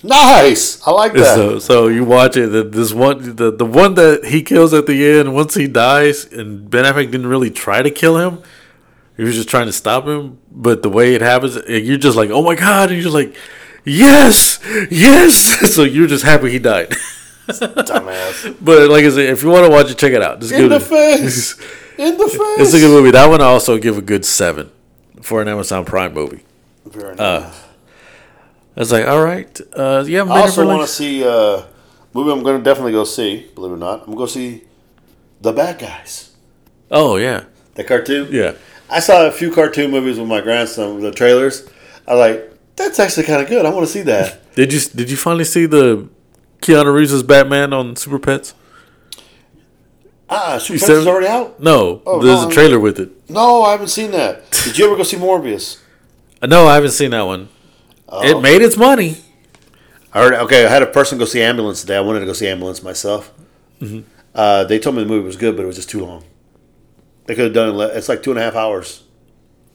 Nice. 0.03 0.85
I 0.87 0.91
like 0.91 1.13
that. 1.13 1.35
So, 1.35 1.59
so 1.59 1.89
you 1.89 2.05
watch 2.05 2.37
it. 2.37 2.47
The, 2.49 2.65
this 2.65 2.93
one, 2.93 3.37
the 3.37 3.53
the 3.53 3.67
one 3.67 3.95
that 3.95 4.25
he 4.25 4.43
kills 4.43 4.73
at 4.73 4.87
the 4.87 5.07
end. 5.07 5.35
Once 5.35 5.55
he 5.55 5.69
dies, 5.69 6.25
and 6.25 6.69
Ben 6.71 6.85
Affleck 6.85 7.11
didn't 7.11 7.27
really 7.27 7.51
try 7.51 7.83
to 7.83 7.91
kill 7.91 8.17
him. 8.17 8.43
He 9.17 9.25
was 9.25 9.35
just 9.35 9.49
trying 9.49 9.67
to 9.67 9.73
stop 9.73 10.07
him. 10.07 10.39
But 10.51 10.83
the 10.83 10.89
way 10.89 11.15
it 11.15 11.21
happens, 11.21 11.57
eh, 11.57 11.77
you're 11.77 11.99
just 11.99 12.17
like, 12.17 12.31
oh 12.31 12.43
my 12.43 12.55
god! 12.55 12.89
And 12.91 12.93
you're 12.93 13.05
just 13.05 13.15
like, 13.15 13.37
yes, 13.85 14.59
yes. 14.91 15.37
so 15.75 15.83
you're 15.85 16.09
just 16.09 16.25
happy 16.25 16.51
he 16.51 16.59
died. 16.59 16.95
Dumbass. 17.49 18.57
But 18.61 18.89
like 18.91 19.05
I 19.05 19.11
said, 19.11 19.31
if 19.31 19.43
you 19.43 19.51
want 19.51 19.67
to 19.67 19.71
watch 19.71 19.91
it, 19.91 19.99
check 19.99 20.13
it 20.13 20.23
out. 20.23 20.41
Just 20.41 20.53
In 20.53 20.61
give 20.61 20.71
the 20.71 20.77
it- 20.77 20.83
face. 20.83 21.59
In 21.99 22.17
the 22.17 22.27
face. 22.29 22.39
It's 22.61 22.75
a 22.75 22.79
good 22.79 22.91
movie. 22.91 23.11
That 23.11 23.29
one 23.29 23.41
I 23.41 23.45
also 23.47 23.79
give 23.79 23.99
a 23.99 24.03
good 24.03 24.25
seven 24.25 24.71
for 25.21 25.43
an 25.43 25.49
Amazon 25.49 25.85
Prime 25.85 26.15
movie. 26.15 26.43
Very 26.87 27.19
Uh. 27.19 27.51
I 28.75 28.81
was 28.81 28.91
like, 28.91 29.07
all 29.07 29.23
right, 29.23 29.61
uh, 29.77 30.03
yeah. 30.07 30.23
I 30.23 30.41
also 30.41 30.67
want 30.67 30.81
to 30.81 30.89
see 30.89 31.23
uh, 31.23 31.63
movie. 32.15 32.31
I'm 32.33 32.43
going 32.43 32.57
to 32.57 32.65
definitely 32.65 32.93
go 32.93 33.05
see. 33.05 33.51
Believe 33.55 33.73
it 33.73 33.75
or 33.75 33.77
not, 33.79 34.01
I'm 34.01 34.07
going 34.07 34.17
to 34.17 34.23
go 34.23 34.27
see 34.27 34.63
the 35.43 35.53
Bad 35.53 35.79
Guys. 35.79 36.31
Oh 36.91 37.17
yeah, 37.17 37.45
The 37.75 37.85
cartoon. 37.85 38.29
yeah. 38.33 38.55
I 38.89 39.01
saw 39.01 39.27
a 39.27 39.31
few 39.31 39.53
cartoon 39.53 39.91
movies 39.91 40.19
with 40.19 40.27
my 40.29 40.41
grandson. 40.41 41.01
The 41.03 41.13
trailers. 41.13 41.69
I 42.09 42.15
like. 42.15 42.51
That's 42.77 42.99
actually 42.99 43.25
kind 43.25 43.43
of 43.43 43.49
good. 43.49 43.67
I 43.67 43.71
want 43.71 43.87
to 43.87 43.93
see 43.93 44.03
that. 44.03 44.55
Did 44.55 44.73
you 44.73 44.81
did 44.81 45.11
you 45.11 45.19
finally 45.19 45.45
see 45.45 45.67
the 45.67 46.09
Keanu 46.63 46.93
Reeves' 46.95 47.23
Batman 47.23 47.73
on 47.73 47.97
Super 47.97 48.19
Pets? 48.19 48.55
Ah, 50.31 50.59
Super 50.59 50.79
Pets 50.79 50.89
is 50.91 51.07
already 51.07 51.27
out. 51.27 51.61
No, 51.61 52.01
Oh, 52.07 52.23
there's 52.23 52.43
no, 52.43 52.49
a 52.49 52.53
trailer 52.53 52.81
with 52.81 52.99
it. 52.99 53.11
No, 53.31 53.63
I 53.63 53.73
haven't 53.73 53.89
seen 53.89 54.13
that. 54.13 54.51
Did 54.65 54.79
you 54.79 54.87
ever 54.87 54.97
go 54.97 55.03
see 55.03 55.17
Morbius? 55.19 55.79
Uh, 56.41 56.47
No, 56.47 56.67
I 56.67 56.75
haven't 56.75 56.93
seen 56.93 57.11
that 57.11 57.23
one. 57.23 57.49
Oh. 58.09 58.23
It 58.27 58.41
made 58.41 58.63
its 58.63 58.77
money. 58.77 59.17
I 60.15 60.21
heard. 60.23 60.35
Okay, 60.35 60.65
I 60.67 60.69
had 60.69 60.83
a 60.83 60.87
person 60.87 61.19
go 61.19 61.25
see 61.25 61.43
Ambulance 61.43 61.81
today. 61.83 61.97
I 61.97 62.01
wanted 62.01 62.21
to 62.21 62.27
go 62.27 62.33
see 62.35 62.47
Ambulance 62.49 62.83
myself. 62.83 63.33
Mm-hmm. 63.81 64.01
Uh, 64.35 64.65
they 64.65 64.79
told 64.79 64.97
me 64.97 65.03
the 65.03 65.09
movie 65.09 65.25
was 65.27 65.37
good, 65.37 65.57
but 65.57 65.63
it 65.63 65.67
was 65.67 65.77
just 65.77 65.91
too 65.91 66.05
long. 66.05 66.25
They 67.27 67.35
could 67.35 67.45
have 67.45 67.55
done 67.55 67.75
it. 67.81 67.97
It's 67.97 68.09
like 68.09 68.23
two 68.23 68.31
and 68.31 68.39
a 68.39 68.43
half 68.43 68.55
hours. 68.55 69.05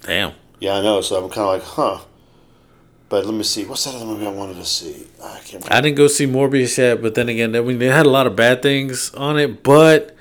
Damn. 0.02 0.34
Yeah, 0.60 0.76
I 0.76 0.82
know. 0.82 1.02
So 1.02 1.24
I'm 1.24 1.30
kind 1.30 1.42
of 1.42 1.54
like, 1.54 1.64
huh. 1.64 2.06
But 3.10 3.26
let 3.26 3.34
me 3.34 3.44
see. 3.44 3.66
What's 3.66 3.86
that 3.86 3.96
other 3.96 4.06
movie 4.06 4.28
I 4.28 4.32
wanted 4.32 4.56
to 4.56 4.66
see? 4.66 5.08
I 5.24 5.36
can't 5.40 5.64
remember. 5.64 5.74
I 5.74 5.82
didn't 5.82 5.96
go 5.96 6.08
see 6.08 6.28
Morbius 6.28 6.78
yet, 6.78 7.02
but 7.02 7.16
then 7.16 7.30
again, 7.30 7.56
I 7.56 7.62
mean, 7.62 7.80
they 7.80 7.88
had 7.88 8.06
a 8.06 8.10
lot 8.10 8.28
of 8.28 8.36
bad 8.36 8.62
things 8.62 9.14
on 9.14 9.40
it. 9.40 9.64
But 9.64 10.16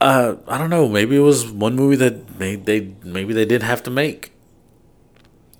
uh, 0.00 0.36
I 0.46 0.58
don't 0.58 0.70
know. 0.70 0.88
Maybe 0.88 1.16
it 1.16 1.20
was 1.20 1.50
one 1.50 1.74
movie 1.74 1.96
that 1.96 2.38
they, 2.38 2.56
they 2.56 2.94
maybe 3.02 3.32
they 3.32 3.44
didn't 3.44 3.64
have 3.64 3.82
to 3.84 3.90
make. 3.90 4.32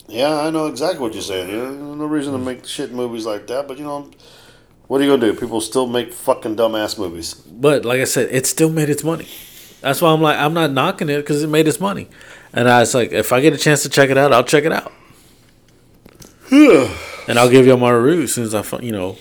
Yeah, 0.07 0.41
I 0.41 0.51
know 0.51 0.67
exactly 0.67 1.01
what 1.01 1.15
you're 1.15 1.23
saying. 1.23 1.49
You 1.49 1.57
know, 1.57 1.95
no 1.95 2.05
reason 2.05 2.33
to 2.33 2.39
make 2.39 2.67
shit 2.67 2.93
movies 2.93 3.27
like 3.27 3.47
that, 3.49 3.67
but 3.67 3.79
you 3.79 3.85
know, 3.85 4.11
what 4.87 5.01
are 5.01 5.05
you 5.05 5.11
gonna 5.11 5.33
do? 5.33 5.39
People 5.39 5.61
still 5.61 5.87
make 5.87 6.13
fucking 6.13 6.57
dumbass 6.57 6.99
movies. 6.99 7.35
But 7.35 7.85
like 7.85 8.01
I 8.01 8.05
said, 8.05 8.29
it 8.31 8.47
still 8.47 8.71
made 8.71 8.91
its 8.91 9.03
money. 9.03 9.27
That's 9.81 10.01
why 10.01 10.13
I'm 10.13 10.21
like, 10.21 10.39
I'm 10.39 10.55
not 10.55 10.71
knocking 10.71 11.09
it 11.09 11.17
because 11.17 11.43
it 11.43 11.49
made 11.49 11.67
its 11.67 11.81
money. 11.81 12.09
And 12.53 12.69
I 12.69 12.81
was 12.81 12.95
like, 12.95 13.13
if 13.13 13.33
I 13.33 13.41
get 13.41 13.53
a 13.53 13.59
chance 13.59 13.83
to 13.83 13.89
check 13.89 14.11
it 14.11 14.17
out, 14.17 14.33
I'll 14.33 14.45
check 14.45 14.65
it 14.65 14.73
out. 14.73 14.93
and 17.29 17.39
I'll 17.39 17.51
give 17.51 17.67
you 17.67 17.77
my 17.77 17.91
review 17.91 18.23
as 18.25 18.35
soon 18.35 18.45
as 18.45 18.55
I, 18.55 18.63
fi- 18.63 18.81
you 18.81 18.93
know, 18.93 19.17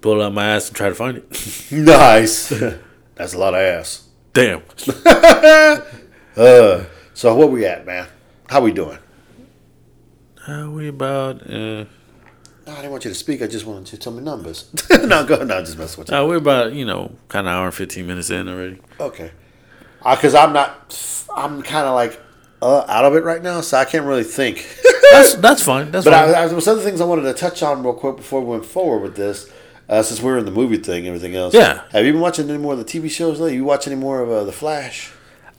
pull 0.00 0.20
it 0.20 0.24
out 0.24 0.32
my 0.34 0.46
ass 0.46 0.68
and 0.68 0.76
try 0.76 0.88
to 0.88 0.94
find 0.94 1.18
it. 1.18 1.68
Nice. 1.72 2.48
That's 3.14 3.34
a 3.34 3.38
lot 3.38 3.54
of 3.54 3.60
ass. 3.60 4.08
Damn. 4.32 4.62
Uh, 6.34 6.84
so 7.12 7.34
what 7.34 7.50
we 7.50 7.66
at, 7.66 7.84
man? 7.84 8.08
How 8.48 8.62
we 8.62 8.72
doing? 8.72 8.96
How 10.46 10.70
we 10.70 10.88
about? 10.88 11.42
Uh, 11.42 11.84
No, 11.84 11.86
I 12.68 12.76
didn't 12.76 12.90
want 12.90 13.04
you 13.04 13.10
to 13.10 13.14
speak. 13.14 13.42
I 13.42 13.46
just 13.46 13.66
wanted 13.66 13.92
you 13.92 13.98
to 13.98 14.02
tell 14.02 14.14
me 14.14 14.22
numbers. 14.22 14.72
no, 14.90 15.26
go 15.26 15.34
ahead. 15.34 15.48
No, 15.48 15.60
just 15.60 15.76
mess 15.76 15.98
with 15.98 16.08
you. 16.10 16.16
uh, 16.16 16.24
we're 16.26 16.36
about, 16.36 16.72
you 16.72 16.86
know, 16.86 17.12
kind 17.28 17.46
of 17.46 17.52
hour 17.52 17.66
and 17.66 17.74
fifteen 17.74 18.06
minutes 18.06 18.30
in 18.30 18.48
already. 18.48 18.80
Okay. 18.98 19.30
Because 20.02 20.34
I'm 20.34 20.54
not, 20.54 21.26
I'm 21.36 21.60
kind 21.60 21.86
of 21.86 21.94
like 21.94 22.18
uh, 22.62 22.86
out 22.88 23.04
of 23.04 23.14
it 23.14 23.24
right 23.24 23.42
now, 23.42 23.60
so 23.60 23.76
I 23.76 23.84
can't 23.84 24.06
really 24.06 24.24
think. 24.24 24.66
That's 25.12 25.34
that's 25.34 25.62
fine. 25.62 25.90
That's 25.90 26.04
But 26.04 26.12
fine. 26.12 26.34
I, 26.34 26.42
I, 26.42 26.46
there 26.46 26.54
was 26.56 26.68
other 26.68 26.80
things 26.80 27.00
I 27.00 27.04
wanted 27.04 27.22
to 27.22 27.34
touch 27.34 27.62
on 27.62 27.82
real 27.82 27.94
quick 27.94 28.16
before 28.16 28.40
we 28.40 28.46
went 28.48 28.64
forward 28.64 29.02
with 29.02 29.16
this. 29.16 29.50
Uh, 29.88 30.02
since 30.02 30.22
we're 30.22 30.38
in 30.38 30.44
the 30.46 30.50
movie 30.50 30.78
thing 30.78 31.06
and 31.06 31.08
everything 31.08 31.34
else. 31.36 31.52
Yeah. 31.52 31.82
Have 31.90 32.06
you 32.06 32.12
been 32.12 32.20
watching 32.22 32.48
any 32.48 32.58
more 32.58 32.72
of 32.72 32.78
the 32.78 32.84
TV 32.84 33.10
shows 33.10 33.38
lately? 33.40 33.56
You 33.56 33.64
watch 33.64 33.86
any 33.86 33.96
more 33.96 34.20
of 34.22 34.30
uh, 34.30 34.44
The 34.44 34.52
Flash? 34.52 35.12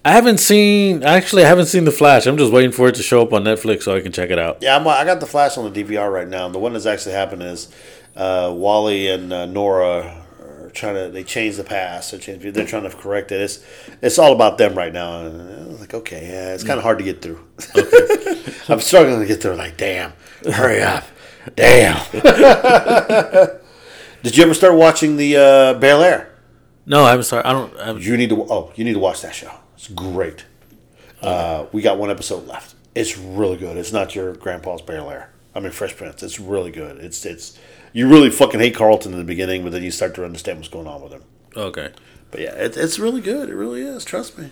I 0.04 0.12
haven't 0.12 0.40
seen. 0.40 1.04
Actually, 1.04 1.44
I 1.46 1.48
haven't 1.50 1.68
seen 1.68 1.84
the 1.86 1.92
Flash. 1.92 2.26
I'm 2.26 2.38
just 2.38 2.52
waiting 2.52 2.72
for 2.72 2.88
it 2.88 2.96
to 2.96 3.04
show 3.04 3.22
up 3.22 3.32
on 3.32 3.44
Netflix 3.44 3.84
so 3.84 3.96
I 3.96 4.02
can 4.02 4.12
check 4.12 4.32
it 4.32 4.40
out. 4.40 4.58
Yeah, 4.62 4.76
I'm, 4.78 4.88
I 4.88 5.04
got 5.06 5.20
The 5.20 5.28
Flash 5.28 5.58
on 5.58 5.72
the 5.72 5.84
DVR 5.84 6.12
right 6.12 6.28
now. 6.28 6.48
The 6.50 6.58
one 6.58 6.74
that's 6.74 6.86
actually 6.88 7.14
happened 7.14 7.44
is 7.44 7.70
uh, 8.16 8.52
Wally 8.56 9.08
and 9.10 9.32
uh, 9.32 9.46
Nora 9.46 10.23
trying 10.74 10.96
to, 10.96 11.10
they 11.10 11.24
change 11.24 11.56
the 11.58 11.64
past. 11.64 12.12
They're, 12.12 12.20
changing, 12.20 12.52
they're 12.54 12.66
trying 12.66 12.84
to 12.84 12.90
correct 12.90 13.32
it. 13.32 13.42
It's, 13.42 13.64
it's 14.02 14.20
all 14.20 14.34
about 14.34 14.58
them 14.58 14.76
right 14.76 14.92
now. 14.92 15.26
And 15.26 15.42
I 15.42 15.68
was 15.68 15.80
like, 15.80 15.94
okay, 15.94 16.28
yeah, 16.28 16.54
it's 16.54 16.64
kind 16.64 16.78
of 16.78 16.84
hard 16.84 16.98
to 16.98 17.04
get 17.04 17.22
through. 17.22 17.40
I'm 18.70 18.80
struggling 18.80 19.20
to 19.20 19.26
get 19.26 19.42
through. 19.42 19.56
Like, 19.56 19.78
damn, 19.78 20.14
hurry 20.46 20.82
up. 20.82 21.04
Damn. 21.56 22.02
Did 24.24 24.38
you 24.38 24.44
ever 24.44 24.54
start 24.54 24.76
watching 24.76 25.18
the 25.18 25.36
uh, 25.36 25.74
Bel 25.80 26.02
Air? 26.02 26.34
No, 26.86 27.04
I 27.04 27.10
haven't 27.12 27.26
started. 27.26 27.48
I 27.48 27.52
don't. 27.54 27.78
I 27.78 27.86
haven't, 27.88 28.04
You 28.04 28.18
need 28.18 28.30
to. 28.30 28.44
Oh, 28.50 28.72
you 28.76 28.84
need 28.84 28.94
to 28.94 29.00
watch 29.00 29.22
that 29.22 29.36
show. 29.36 29.52
It's 29.76 29.88
great. 29.90 30.46
Uh, 31.22 31.66
we 31.72 31.82
got 31.82 31.98
one 31.98 32.10
episode 32.10 32.48
left. 32.48 32.76
It's 32.96 33.18
really 33.18 33.58
good. 33.58 33.78
It's 33.78 33.92
not 33.92 34.16
your 34.16 34.34
grandpa's 34.34 34.82
Bel 34.82 35.10
Air. 35.10 35.30
I 35.56 35.60
mean, 35.60 35.72
Fresh 35.72 35.96
Prince. 35.98 36.24
It's 36.24 36.40
really 36.40 36.72
good. 36.72 36.98
It's 36.98 37.26
it's. 37.26 37.58
You 37.94 38.10
really 38.10 38.32
fucking 38.32 38.60
hate 38.60 38.76
Carlton 38.76 39.14
in 39.14 39.20
the 39.20 39.24
beginning, 39.24 39.64
but 39.64 39.72
then 39.72 39.84
you 39.84 39.92
start 39.92 40.16
to 40.16 40.26
understand 40.26 40.58
what's 40.58 40.70
going 40.70 40.88
on 40.88 41.02
with 41.02 41.14
him. 41.14 41.24
okay. 41.56 41.92
But 42.32 42.42
yeah, 42.42 42.56
it, 42.56 42.76
it's 42.76 42.98
really 42.98 43.22
good. 43.22 43.50
It 43.50 43.56
really 43.56 43.84
is. 43.84 44.04
Trust 44.04 44.40
me. 44.40 44.50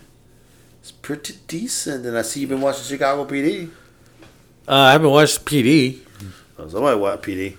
It's 0.81 0.91
pretty 0.91 1.33
decent. 1.47 2.05
And 2.05 2.15
I 2.15 2.21
see 2.21 2.41
you've 2.41 2.49
been 2.49 2.61
watching 2.61 2.83
Chicago 2.83 3.25
PD. 3.25 3.71
Uh, 4.67 4.75
I 4.75 4.91
haven't 4.91 5.09
watched 5.09 5.45
PD. 5.45 5.99
I 6.59 6.61
was 6.61 6.75
like, 6.75 6.99
what 6.99 7.23
PD? 7.23 7.57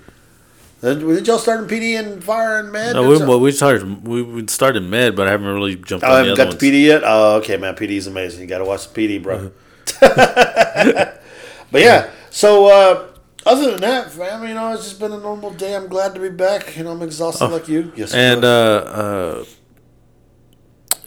Did 0.80 1.26
y'all 1.26 1.38
start 1.38 1.60
in 1.60 1.66
PD 1.66 1.98
and 1.98 2.22
Fire 2.22 2.58
and 2.58 2.72
Med? 2.72 2.94
No, 2.94 3.08
we, 3.08 3.18
well, 3.18 3.38
we 3.38 3.52
started. 3.52 4.06
We, 4.06 4.22
we 4.22 4.46
started 4.48 4.82
med, 4.82 5.14
but 5.14 5.28
I 5.28 5.30
haven't 5.30 5.46
really 5.46 5.76
jumped 5.76 6.04
I 6.04 6.18
haven't 6.18 6.36
got 6.36 6.48
ones. 6.48 6.58
the 6.58 6.70
PD 6.70 6.84
yet. 6.86 7.02
Oh, 7.04 7.36
okay, 7.36 7.56
man. 7.56 7.74
PD 7.76 7.90
is 7.90 8.08
amazing. 8.08 8.40
You 8.40 8.46
got 8.48 8.58
to 8.58 8.64
watch 8.64 8.92
the 8.92 9.00
PD, 9.00 9.22
bro. 9.22 9.50
Mm-hmm. 9.50 11.18
but 11.70 11.80
yeah, 11.80 12.10
so 12.30 12.66
uh, 12.66 13.08
other 13.46 13.72
than 13.72 13.80
that, 13.80 14.10
fam, 14.10 14.46
you 14.46 14.54
know, 14.54 14.72
it's 14.74 14.84
just 14.84 15.00
been 15.00 15.12
a 15.12 15.18
normal 15.18 15.50
day. 15.50 15.74
I'm 15.74 15.88
glad 15.88 16.14
to 16.14 16.20
be 16.20 16.28
back. 16.30 16.76
You 16.76 16.84
know, 16.84 16.92
I'm 16.92 17.02
exhausted 17.02 17.46
like 17.48 17.68
you. 17.68 17.92
Yes, 17.96 18.14
Oh. 18.14 18.18
And 18.18 18.44
uh, 18.44 18.48
uh, 18.48 19.44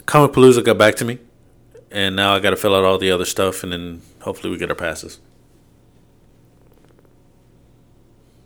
Comicpalooza 0.06 0.64
got 0.64 0.78
back 0.78 0.96
to 0.96 1.06
me, 1.06 1.20
and 1.92 2.16
now 2.16 2.36
I 2.36 2.40
got 2.40 2.52
to 2.52 2.56
fill 2.58 2.76
out 2.76 2.84
all 2.84 2.98
the 2.98 3.12
other 3.12 3.26
stuff, 3.26 3.64
and 3.64 3.72
then 3.72 4.02
hopefully 4.22 4.52
we 4.52 4.58
get 4.58 4.70
our 4.70 4.76
passes. 4.76 5.20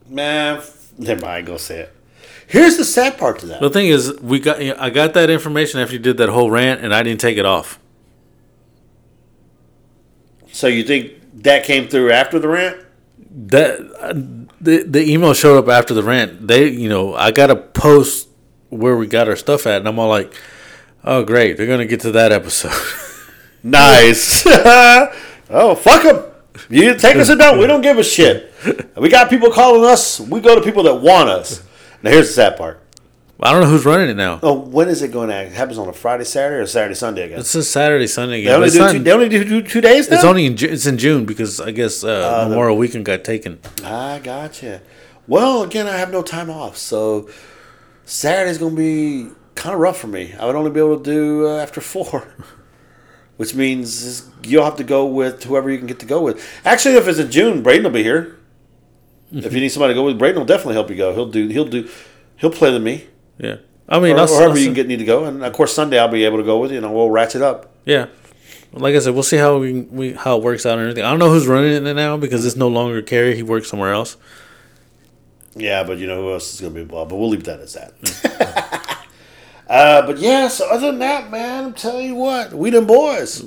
man, 0.07 0.57
f- 0.57 0.91
never 0.97 1.21
mind. 1.21 1.45
Go 1.47 1.57
say 1.57 1.81
it. 1.81 1.95
Here's 2.47 2.77
the 2.77 2.85
sad 2.85 3.17
part 3.19 3.39
to 3.39 3.45
that. 3.47 3.61
The 3.61 3.69
thing 3.69 3.87
is, 3.87 4.19
we 4.21 4.39
got 4.39 4.59
I 4.59 4.89
got 4.89 5.13
that 5.13 5.29
information 5.29 5.79
after 5.79 5.93
you 5.93 5.99
did 5.99 6.17
that 6.17 6.29
whole 6.29 6.49
rant, 6.49 6.81
and 6.83 6.93
I 6.95 7.03
didn't 7.03 7.21
take 7.21 7.37
it 7.37 7.45
off. 7.45 7.79
So 10.51 10.65
you 10.67 10.83
think 10.83 11.13
that 11.43 11.63
came 11.63 11.87
through 11.87 12.11
after 12.11 12.39
the 12.39 12.47
rant? 12.47 12.77
That 13.47 13.77
the 14.59 14.83
the 14.83 15.09
email 15.09 15.33
showed 15.33 15.57
up 15.57 15.69
after 15.69 15.93
the 15.93 16.03
rant. 16.03 16.47
They, 16.47 16.67
you 16.69 16.89
know, 16.89 17.15
I 17.15 17.31
got 17.31 17.47
to 17.47 17.55
post 17.55 18.27
where 18.69 18.97
we 18.97 19.07
got 19.07 19.29
our 19.29 19.35
stuff 19.35 19.65
at, 19.65 19.77
and 19.77 19.87
I'm 19.87 19.97
all 19.97 20.09
like, 20.09 20.33
"Oh, 21.03 21.23
great! 21.23 21.55
They're 21.55 21.67
gonna 21.67 21.85
get 21.85 22.01
to 22.01 22.11
that 22.11 22.31
episode." 22.31 22.73
Nice. 23.63 24.43
oh, 24.47 25.75
fuck 25.75 26.03
them. 26.03 26.23
You 26.69 26.95
take 26.95 27.17
us 27.17 27.29
or 27.29 27.35
don't. 27.35 27.59
We 27.59 27.67
don't 27.67 27.81
give 27.81 27.97
a 27.97 28.03
shit. 28.03 28.53
We 28.95 29.09
got 29.09 29.29
people 29.29 29.51
calling 29.51 29.89
us. 29.89 30.19
We 30.19 30.39
go 30.39 30.55
to 30.55 30.61
people 30.61 30.83
that 30.83 30.95
want 30.95 31.29
us. 31.29 31.63
Now, 32.03 32.11
here's 32.11 32.27
the 32.27 32.33
sad 32.33 32.57
part. 32.57 32.81
I 33.41 33.53
don't 33.53 33.61
know 33.61 33.69
who's 33.69 33.85
running 33.85 34.09
it 34.09 34.17
now. 34.17 34.39
Oh, 34.43 34.53
when 34.53 34.89
is 34.89 35.01
it 35.01 35.13
going 35.13 35.29
to? 35.29 35.43
It 35.43 35.53
happens 35.53 35.77
on 35.77 35.87
a 35.87 35.93
Friday, 35.93 36.25
Saturday, 36.25 36.61
or 36.61 36.67
Saturday, 36.67 36.93
Sunday 36.95 37.23
again. 37.23 37.39
It's 37.39 37.55
a 37.55 37.63
Saturday, 37.63 38.05
Sunday 38.07 38.43
They 38.43 38.49
game. 38.49 38.59
but 38.59 38.63
only, 38.63 38.69
do 38.71 38.79
not- 38.79 38.91
two, 38.91 38.99
they 38.99 39.11
only 39.13 39.29
do 39.29 39.61
two, 39.61 39.79
days 39.81 40.09
now. 40.09 40.15
it's 40.17 40.25
only 40.25 40.45
in 40.45 40.57
it's 40.59 40.85
in 40.85 40.97
June 40.97 41.25
because 41.25 41.61
I 41.61 41.71
guess 41.71 42.03
uh, 42.03 42.43
the- 42.43 42.49
Memorial 42.49 42.75
Weekend 42.77 43.05
got 43.05 43.23
taken. 43.23 43.59
I 43.83 44.19
gotcha. 44.21 44.81
Well, 45.27 45.63
again, 45.63 45.87
I 45.87 45.95
have 45.97 46.11
no 46.11 46.21
time 46.21 46.49
off, 46.49 46.75
so 46.75 47.29
Saturday's 48.03 48.57
going 48.57 48.75
to 48.75 48.77
be 48.77 49.31
kind 49.55 49.73
of 49.73 49.79
rough 49.79 49.97
for 49.99 50.07
me. 50.07 50.33
I 50.37 50.45
would 50.45 50.55
only 50.55 50.71
be 50.71 50.79
able 50.79 50.97
to 50.97 51.03
do 51.03 51.47
uh, 51.47 51.57
after 51.59 51.79
four, 51.79 52.27
which 53.37 53.55
means 53.55 54.29
you'll 54.43 54.65
have 54.65 54.75
to 54.77 54.83
go 54.83 55.05
with 55.05 55.45
whoever 55.45 55.69
you 55.69 55.77
can 55.77 55.87
get 55.87 55.99
to 55.99 56.05
go 56.05 56.21
with. 56.21 56.43
Actually, 56.65 56.95
if 56.95 57.07
it's 57.07 57.19
in 57.19 57.31
June, 57.31 57.61
Braden 57.63 57.83
will 57.85 57.91
be 57.91 58.03
here. 58.03 58.37
if 59.31 59.53
you 59.53 59.61
need 59.61 59.69
somebody 59.69 59.93
to 59.93 59.95
go 59.97 60.03
with, 60.03 60.17
Braden 60.19 60.39
will 60.39 60.45
definitely 60.45 60.73
help 60.73 60.89
you 60.89 60.97
go. 60.97 61.13
He'll 61.13 61.29
do. 61.29 61.47
He'll 61.47 61.63
do. 61.65 61.87
He'll 62.37 62.51
play 62.51 62.71
with 62.73 62.81
me, 62.81 63.05
Yeah, 63.39 63.55
I 63.87 63.99
mean, 63.99 64.15
or, 64.15 64.19
I'll, 64.19 64.23
or 64.25 64.27
whoever 64.27 64.49
I'll- 64.51 64.57
you 64.57 64.65
can 64.65 64.73
get 64.75 64.87
need 64.87 64.99
to 64.99 65.05
go. 65.05 65.25
And 65.25 65.43
of 65.43 65.53
course, 65.53 65.73
Sunday 65.73 65.97
I'll 65.97 66.07
be 66.07 66.25
able 66.25 66.37
to 66.37 66.43
go 66.43 66.59
with 66.59 66.71
you, 66.71 66.77
and 66.77 66.93
we'll 66.93 67.09
ratchet 67.09 67.41
up. 67.41 67.73
Yeah, 67.85 68.07
like 68.73 68.95
I 68.95 68.99
said, 68.99 69.13
we'll 69.13 69.23
see 69.23 69.37
how 69.37 69.57
we, 69.57 69.81
we 69.81 70.13
how 70.13 70.37
it 70.37 70.43
works 70.43 70.65
out 70.65 70.73
and 70.73 70.81
everything. 70.81 71.03
I 71.03 71.09
don't 71.09 71.19
know 71.19 71.31
who's 71.31 71.47
running 71.47 71.85
it 71.87 71.93
now 71.95 72.17
because 72.17 72.45
it's 72.45 72.55
no 72.55 72.67
longer 72.67 73.01
Kerry. 73.01 73.35
He 73.35 73.43
works 73.43 73.69
somewhere 73.69 73.93
else. 73.93 74.17
Yeah, 75.55 75.83
but 75.83 75.97
you 75.97 76.07
know 76.07 76.21
who 76.21 76.33
else 76.33 76.53
is 76.53 76.61
going 76.61 76.73
to 76.73 76.75
be 76.75 76.81
involved. 76.81 77.09
But 77.09 77.15
we'll 77.17 77.29
leave 77.29 77.45
that 77.45 77.59
as 77.59 77.73
that. 77.73 79.07
uh, 79.69 80.05
but 80.05 80.17
yeah, 80.19 80.47
so 80.47 80.69
other 80.69 80.87
than 80.87 80.99
that, 80.99 81.31
man, 81.31 81.65
I'm 81.65 81.73
telling 81.73 82.05
you 82.07 82.15
what, 82.15 82.53
we 82.53 82.69
them 82.69 82.85
boys. 82.87 83.43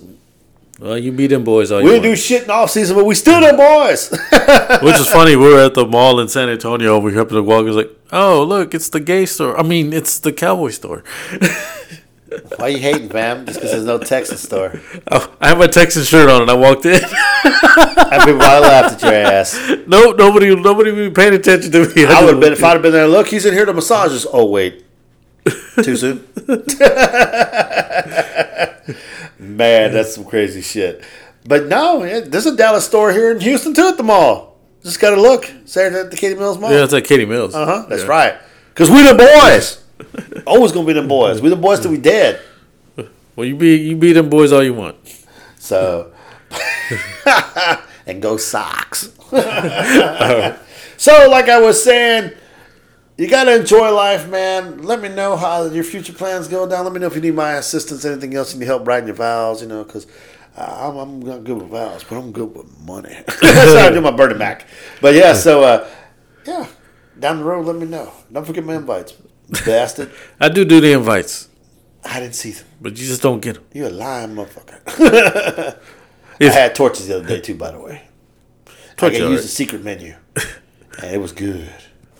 Well, 0.82 0.98
you 0.98 1.12
beat 1.12 1.28
them 1.28 1.44
boys 1.44 1.70
all 1.70 1.78
We 1.78 1.84
you 1.84 1.90
didn't 1.92 2.02
do 2.02 2.16
shit 2.16 2.42
in 2.42 2.50
off 2.50 2.70
season, 2.70 2.96
but 2.96 3.04
we 3.04 3.14
still 3.14 3.40
them 3.40 3.56
boys. 3.56 4.10
Which 4.82 4.98
is 4.98 5.06
funny. 5.12 5.36
We 5.36 5.46
were 5.48 5.64
at 5.66 5.74
the 5.74 5.86
mall 5.86 6.18
in 6.18 6.26
San 6.26 6.48
Antonio. 6.48 6.98
We 6.98 7.14
happened 7.14 7.36
to 7.36 7.42
walk. 7.44 7.66
It's 7.66 7.76
like, 7.76 7.90
oh 8.10 8.42
look, 8.42 8.74
it's 8.74 8.88
the 8.88 8.98
gay 8.98 9.26
store. 9.26 9.56
I 9.56 9.62
mean, 9.62 9.92
it's 9.92 10.18
the 10.18 10.32
cowboy 10.32 10.70
store. 10.70 11.04
Why 12.56 12.68
you 12.68 12.78
hating, 12.78 13.10
fam? 13.10 13.46
Just 13.46 13.58
because 13.60 13.70
there's 13.70 13.84
no 13.84 13.98
Texas 13.98 14.42
store. 14.42 14.80
Oh, 15.08 15.32
I 15.40 15.50
had 15.50 15.58
my 15.58 15.68
Texas 15.68 16.08
shirt 16.08 16.28
on 16.28 16.42
and 16.42 16.50
I 16.50 16.54
walked 16.54 16.84
in. 16.84 16.98
I 17.04 18.18
people 18.24 18.40
probably 18.40 18.68
laughed 18.68 18.94
at 18.94 19.02
your 19.02 19.12
ass. 19.14 19.86
no, 19.86 20.10
nobody, 20.12 20.52
nobody 20.56 20.90
be 20.92 21.10
paying 21.10 21.34
attention 21.34 21.70
to 21.70 21.94
me. 21.94 22.06
I 22.06 22.24
would 22.24 22.34
have 22.34 22.40
been 22.40 22.54
if 22.54 22.64
I'd 22.64 22.72
have 22.72 22.82
been 22.82 22.92
there. 22.92 23.06
Look, 23.06 23.28
he's 23.28 23.44
in 23.46 23.52
here 23.54 23.66
to 23.66 23.72
massage 23.72 24.12
us. 24.12 24.26
Oh 24.32 24.46
wait, 24.46 24.84
too 25.82 25.96
soon. 25.96 26.24
Man, 29.38 29.92
that's 29.92 30.14
some 30.14 30.24
crazy 30.24 30.60
shit. 30.62 31.04
But 31.44 31.66
no, 31.66 32.04
yeah, 32.04 32.20
there's 32.20 32.46
a 32.46 32.54
Dallas 32.56 32.84
store 32.86 33.12
here 33.12 33.30
in 33.32 33.40
Houston 33.40 33.74
too 33.74 33.88
at 33.88 33.96
the 33.96 34.02
mall. 34.02 34.56
Just 34.82 35.00
gotta 35.00 35.20
look. 35.20 35.50
Saturday 35.64 36.00
at 36.00 36.10
the 36.10 36.16
Katy 36.16 36.34
Mills 36.36 36.58
Mall. 36.58 36.70
Yeah, 36.72 36.84
it's 36.84 36.92
at 36.92 37.04
Katy 37.04 37.24
Mills. 37.24 37.54
Uh 37.54 37.64
huh. 37.66 37.86
That's 37.88 38.02
Yeah. 38.02 38.08
right. 38.08 38.34
Cause 38.74 38.90
we 38.90 39.02
the 39.02 39.14
boys. 39.14 39.82
Always 40.46 40.72
gonna 40.72 40.86
be 40.86 40.92
them 40.92 41.08
boys. 41.08 41.40
We 41.40 41.48
the 41.50 41.56
boys 41.56 41.80
till 41.80 41.90
we 41.90 41.98
dead. 41.98 42.40
Well, 43.36 43.46
you 43.46 43.56
be 43.56 43.76
you 43.76 43.96
beat 43.96 44.12
them 44.14 44.28
boys 44.28 44.52
all 44.52 44.62
you 44.62 44.74
want. 44.74 44.96
So 45.58 46.12
and 48.06 48.20
go 48.20 48.36
socks. 48.36 49.10
so 49.30 51.28
like 51.30 51.48
I 51.48 51.60
was 51.60 51.82
saying, 51.82 52.32
you 53.22 53.28
gotta 53.28 53.54
enjoy 53.54 53.94
life, 53.94 54.28
man. 54.28 54.82
Let 54.82 55.00
me 55.00 55.08
know 55.08 55.36
how 55.36 55.66
your 55.66 55.84
future 55.84 56.12
plans 56.12 56.48
go 56.48 56.68
down. 56.68 56.82
Let 56.82 56.92
me 56.92 56.98
know 56.98 57.06
if 57.06 57.14
you 57.14 57.20
need 57.20 57.36
my 57.36 57.52
assistance, 57.52 58.04
anything 58.04 58.34
else 58.34 58.52
you 58.52 58.58
need 58.58 58.66
help 58.66 58.84
writing 58.84 59.06
your 59.06 59.14
vows, 59.14 59.62
you 59.62 59.68
know, 59.68 59.84
because 59.84 60.08
I'm, 60.56 60.96
I'm 60.96 61.20
not 61.20 61.44
good 61.44 61.56
with 61.56 61.68
vows, 61.68 62.02
but 62.02 62.18
I'm 62.18 62.32
good 62.32 62.52
with 62.52 62.80
money. 62.80 63.14
That's 63.40 63.74
how 63.74 63.86
I 63.86 63.90
do 63.92 64.00
my 64.00 64.10
Bernie 64.10 64.36
back. 64.36 64.66
But 65.00 65.14
yeah, 65.14 65.34
so 65.34 65.62
uh, 65.62 65.88
yeah, 66.44 66.66
down 67.16 67.38
the 67.38 67.44
road, 67.44 67.64
let 67.64 67.76
me 67.76 67.86
know. 67.86 68.12
Don't 68.32 68.44
forget 68.44 68.64
my 68.64 68.74
invites, 68.74 69.12
bastard. 69.64 70.10
I 70.40 70.48
do 70.48 70.64
do 70.64 70.80
the 70.80 70.92
invites, 70.92 71.48
I 72.04 72.18
didn't 72.18 72.34
see 72.34 72.50
them. 72.50 72.66
but 72.80 72.98
you 72.98 73.06
just 73.06 73.22
don't 73.22 73.38
get 73.38 73.54
them. 73.54 73.64
You're 73.72 73.86
a 73.86 73.90
lying 73.90 74.34
motherfucker. 74.34 75.78
I 76.40 76.44
had 76.44 76.74
Torchy's 76.74 77.06
the 77.06 77.18
other 77.18 77.28
day 77.28 77.40
too, 77.40 77.54
by 77.54 77.70
the 77.70 77.78
way. 77.78 78.02
Torch 78.96 79.12
I 79.12 79.14
could 79.14 79.22
alright. 79.22 79.30
use 79.30 79.42
the 79.42 79.48
secret 79.48 79.84
menu, 79.84 80.16
and 81.00 81.14
it 81.14 81.18
was 81.18 81.30
good. 81.30 81.70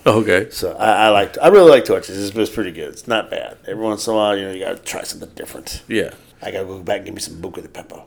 Okay. 0.07 0.51
So 0.51 0.73
I, 0.77 1.07
I 1.07 1.09
liked. 1.11 1.39
I 1.41 1.49
really 1.49 1.71
like 1.71 1.85
Torchy's. 1.85 2.19
It's, 2.29 2.37
it's 2.37 2.51
pretty 2.51 2.73
good. 2.73 2.89
It's 2.93 3.07
not 3.07 3.31
bad. 3.31 3.59
Every 3.67 3.83
once 3.85 4.07
in 4.07 4.13
a 4.13 4.17
while, 4.17 4.37
you 4.37 4.45
know, 4.45 4.53
you 4.53 4.61
gotta 4.65 4.79
try 4.79 5.03
something 5.05 5.31
different. 5.35 5.83
Yeah. 5.89 6.11
I 6.41 6.51
gotta 6.51 6.65
go 6.67 6.81
back 6.83 6.99
and 6.99 7.07
give 7.07 7.15
me 7.15 7.21
some 7.21 7.37
Buca 7.41 7.63
di 7.63 7.69
Beppo. 7.69 8.05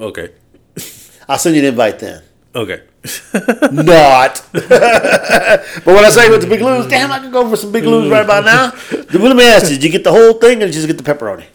Okay. 0.00 0.30
I'll 1.28 1.38
send 1.38 1.56
you 1.56 1.62
an 1.62 1.68
invite 1.68 1.98
then. 1.98 2.22
Okay. 2.54 2.82
Not. 3.72 4.42
but 4.52 5.86
when 5.86 6.04
I 6.04 6.10
say 6.10 6.30
with 6.30 6.42
the 6.42 6.46
Big 6.48 6.60
Lou's, 6.60 6.86
damn, 6.86 7.10
I 7.10 7.18
can 7.18 7.30
go 7.30 7.48
for 7.48 7.56
some 7.56 7.72
Big 7.72 7.84
Lou's 7.84 8.10
right 8.10 8.24
about 8.24 8.44
now. 8.44 8.72
Let 9.18 9.36
me 9.36 9.44
ask 9.48 9.64
you: 9.70 9.76
Did 9.76 9.84
you 9.84 9.90
get 9.90 10.04
the 10.04 10.12
whole 10.12 10.34
thing, 10.34 10.58
or 10.62 10.66
did 10.66 10.74
you 10.74 10.82
just 10.82 10.86
get 10.86 10.96
the 10.98 11.02
pepperoni? 11.14 11.46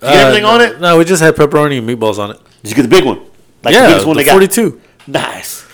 Did 0.00 0.02
you 0.02 0.08
get 0.10 0.26
everything 0.26 0.44
Uh, 0.44 0.48
on 0.50 0.60
it? 0.60 0.80
No, 0.80 0.98
we 0.98 1.04
just 1.04 1.22
had 1.22 1.34
pepperoni 1.34 1.78
and 1.78 1.88
meatballs 1.88 2.18
on 2.18 2.30
it. 2.30 2.38
Did 2.62 2.70
you 2.70 2.76
get 2.76 2.82
the 2.82 2.88
big 2.88 3.04
one? 3.04 3.20
Like 3.64 3.74
yeah, 3.74 3.82
the 3.82 3.88
biggest 3.88 4.06
one 4.06 4.16
the 4.16 4.22
they 4.22 4.26
got. 4.26 4.32
forty-two. 4.32 4.80
Nice. 5.08 5.66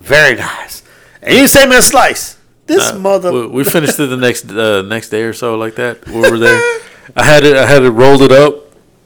Very 0.00 0.34
nice. 0.36 0.82
And 1.22 1.36
you 1.36 1.46
save 1.46 1.68
me 1.68 1.76
a 1.76 1.82
slice. 1.82 2.36
This 2.66 2.92
mother. 2.94 3.32
We, 3.32 3.46
we 3.46 3.64
finished 3.64 3.98
it 3.98 4.06
the 4.06 4.16
next 4.16 4.50
uh, 4.50 4.82
next 4.82 5.08
day 5.08 5.22
or 5.22 5.32
so, 5.32 5.56
like 5.56 5.76
that. 5.76 6.06
We 6.06 6.20
were 6.20 6.38
there. 6.38 6.60
I 7.16 7.24
had 7.24 7.44
it. 7.44 7.56
I 7.56 7.66
had 7.66 7.82
it 7.82 7.90
rolled 7.90 8.22
it 8.22 8.32
up. 8.32 8.54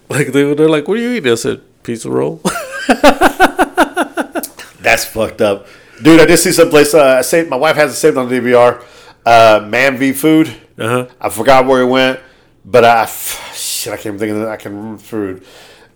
Like 0.08 0.32
they 0.32 0.44
were, 0.44 0.54
they're 0.56 0.68
like, 0.68 0.88
"What 0.88 0.98
are 0.98 1.00
you 1.00 1.12
eating?" 1.12 1.30
I 1.30 1.36
said, 1.36 1.62
"Pizza 1.84 2.10
roll." 2.10 2.40
That's 4.80 5.04
fucked 5.04 5.40
up. 5.40 5.68
Dude, 6.02 6.20
I 6.20 6.26
just 6.26 6.42
see 6.42 6.50
someplace. 6.50 6.92
Uh, 6.92 7.18
I 7.18 7.22
saved, 7.22 7.48
my 7.48 7.56
wife 7.56 7.76
has 7.76 7.92
it 7.92 7.96
saved 7.96 8.16
on 8.16 8.28
the 8.28 8.40
DVR. 8.40 8.82
Uh, 9.24 9.64
Man 9.68 9.96
v 9.96 10.12
Food. 10.12 10.48
Uh 10.76 10.88
huh. 10.88 11.06
I 11.20 11.28
forgot 11.28 11.66
where 11.66 11.82
it 11.82 11.86
went, 11.86 12.18
but 12.64 12.84
I. 12.84 13.06
Shit, 13.54 13.92
I 13.92 13.96
can't 13.96 14.18
think 14.18 14.32
of 14.32 14.42
it. 14.42 14.48
I 14.48 14.56
can 14.56 14.76
remember 14.76 15.00
food. 15.00 15.44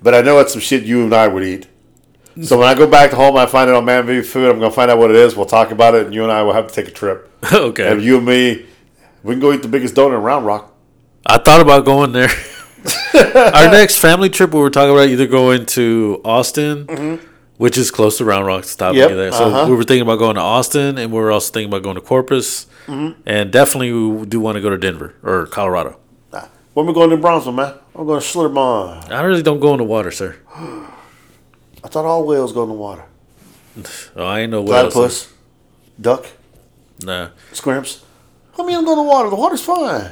But 0.00 0.14
I 0.14 0.20
know 0.20 0.38
it's 0.38 0.52
some 0.52 0.60
shit 0.60 0.84
you 0.84 1.02
and 1.02 1.12
I 1.12 1.26
would 1.26 1.42
eat. 1.42 1.66
So 2.42 2.58
when 2.58 2.68
I 2.68 2.74
go 2.74 2.86
back 2.86 3.10
to 3.10 3.16
home, 3.16 3.36
I 3.36 3.46
find 3.46 3.70
it 3.70 3.74
on 3.74 3.84
Man 3.86 4.04
v 4.06 4.20
Food. 4.20 4.50
I'm 4.50 4.58
going 4.58 4.70
to 4.70 4.74
find 4.74 4.90
out 4.90 4.98
what 4.98 5.10
it 5.10 5.16
is. 5.16 5.34
We'll 5.34 5.46
talk 5.46 5.70
about 5.70 5.94
it, 5.94 6.04
and 6.06 6.14
you 6.14 6.22
and 6.22 6.30
I 6.30 6.42
will 6.42 6.52
have 6.52 6.66
to 6.66 6.74
take 6.74 6.88
a 6.88 6.90
trip. 6.90 7.32
Okay. 7.52 7.90
And 7.90 8.02
you 8.02 8.16
and 8.16 8.26
me, 8.26 8.66
we 9.22 9.34
can 9.34 9.40
go 9.40 9.52
eat 9.52 9.62
the 9.62 9.68
biggest 9.68 9.94
donut 9.94 10.16
in 10.16 10.22
Round 10.22 10.44
Rock. 10.44 10.74
I 11.24 11.38
thought 11.38 11.60
about 11.60 11.84
going 11.84 12.12
there. 12.12 12.28
Our 13.14 13.70
next 13.70 13.98
family 13.98 14.28
trip, 14.28 14.52
we 14.52 14.60
were 14.60 14.70
talking 14.70 14.90
about 14.90 15.08
either 15.08 15.26
going 15.26 15.64
to 15.66 16.20
Austin, 16.24 17.20
which 17.56 17.78
is 17.78 17.90
close 17.92 18.18
to 18.18 18.24
Round 18.24 18.46
Rock, 18.46 18.64
stopping 18.64 18.98
Yep, 18.98 19.10
there. 19.10 19.32
So 19.32 19.44
uh-huh. 19.44 19.70
we 19.70 19.76
were 19.76 19.84
thinking 19.84 20.02
about 20.02 20.18
going 20.18 20.34
to 20.34 20.40
Austin, 20.40 20.98
and 20.98 21.12
we 21.12 21.20
were 21.20 21.30
also 21.30 21.52
thinking 21.52 21.70
about 21.70 21.82
going 21.84 21.94
to 21.94 22.00
Corpus, 22.00 22.66
and 22.88 23.52
definitely 23.52 23.92
we 23.92 24.26
do 24.26 24.40
want 24.40 24.56
to 24.56 24.60
go 24.60 24.70
to 24.70 24.78
Denver 24.78 25.14
or 25.22 25.46
Colorado. 25.46 25.98
When 26.74 26.86
we 26.86 26.92
going 26.92 27.08
to 27.10 27.16
Brownsville, 27.16 27.52
man? 27.52 27.74
I'm 27.94 28.06
going 28.06 28.20
to 28.20 28.26
Schlitterbahn. 28.26 29.10
I 29.10 29.22
really 29.22 29.42
don't 29.42 29.60
go 29.60 29.72
in 29.72 29.78
the 29.78 29.84
water, 29.84 30.10
sir. 30.10 30.36
I 31.86 31.88
thought 31.88 32.04
all 32.04 32.26
whales 32.26 32.52
go 32.52 32.64
in 32.64 32.68
the 32.68 32.74
water. 32.74 33.04
Oh, 34.16 34.24
I 34.24 34.40
ain't 34.40 34.50
no 34.50 34.62
whales. 34.62 34.92
Platypus, 34.92 35.32
duck, 36.00 36.26
Nah. 37.04 37.28
scrimps. 37.52 38.02
I 38.58 38.64
mean, 38.66 38.74
I'm 38.76 38.84
going 38.84 38.96
to 38.96 39.02
the 39.04 39.08
water. 39.08 39.30
The 39.30 39.36
water's 39.36 39.60
fine. 39.62 40.10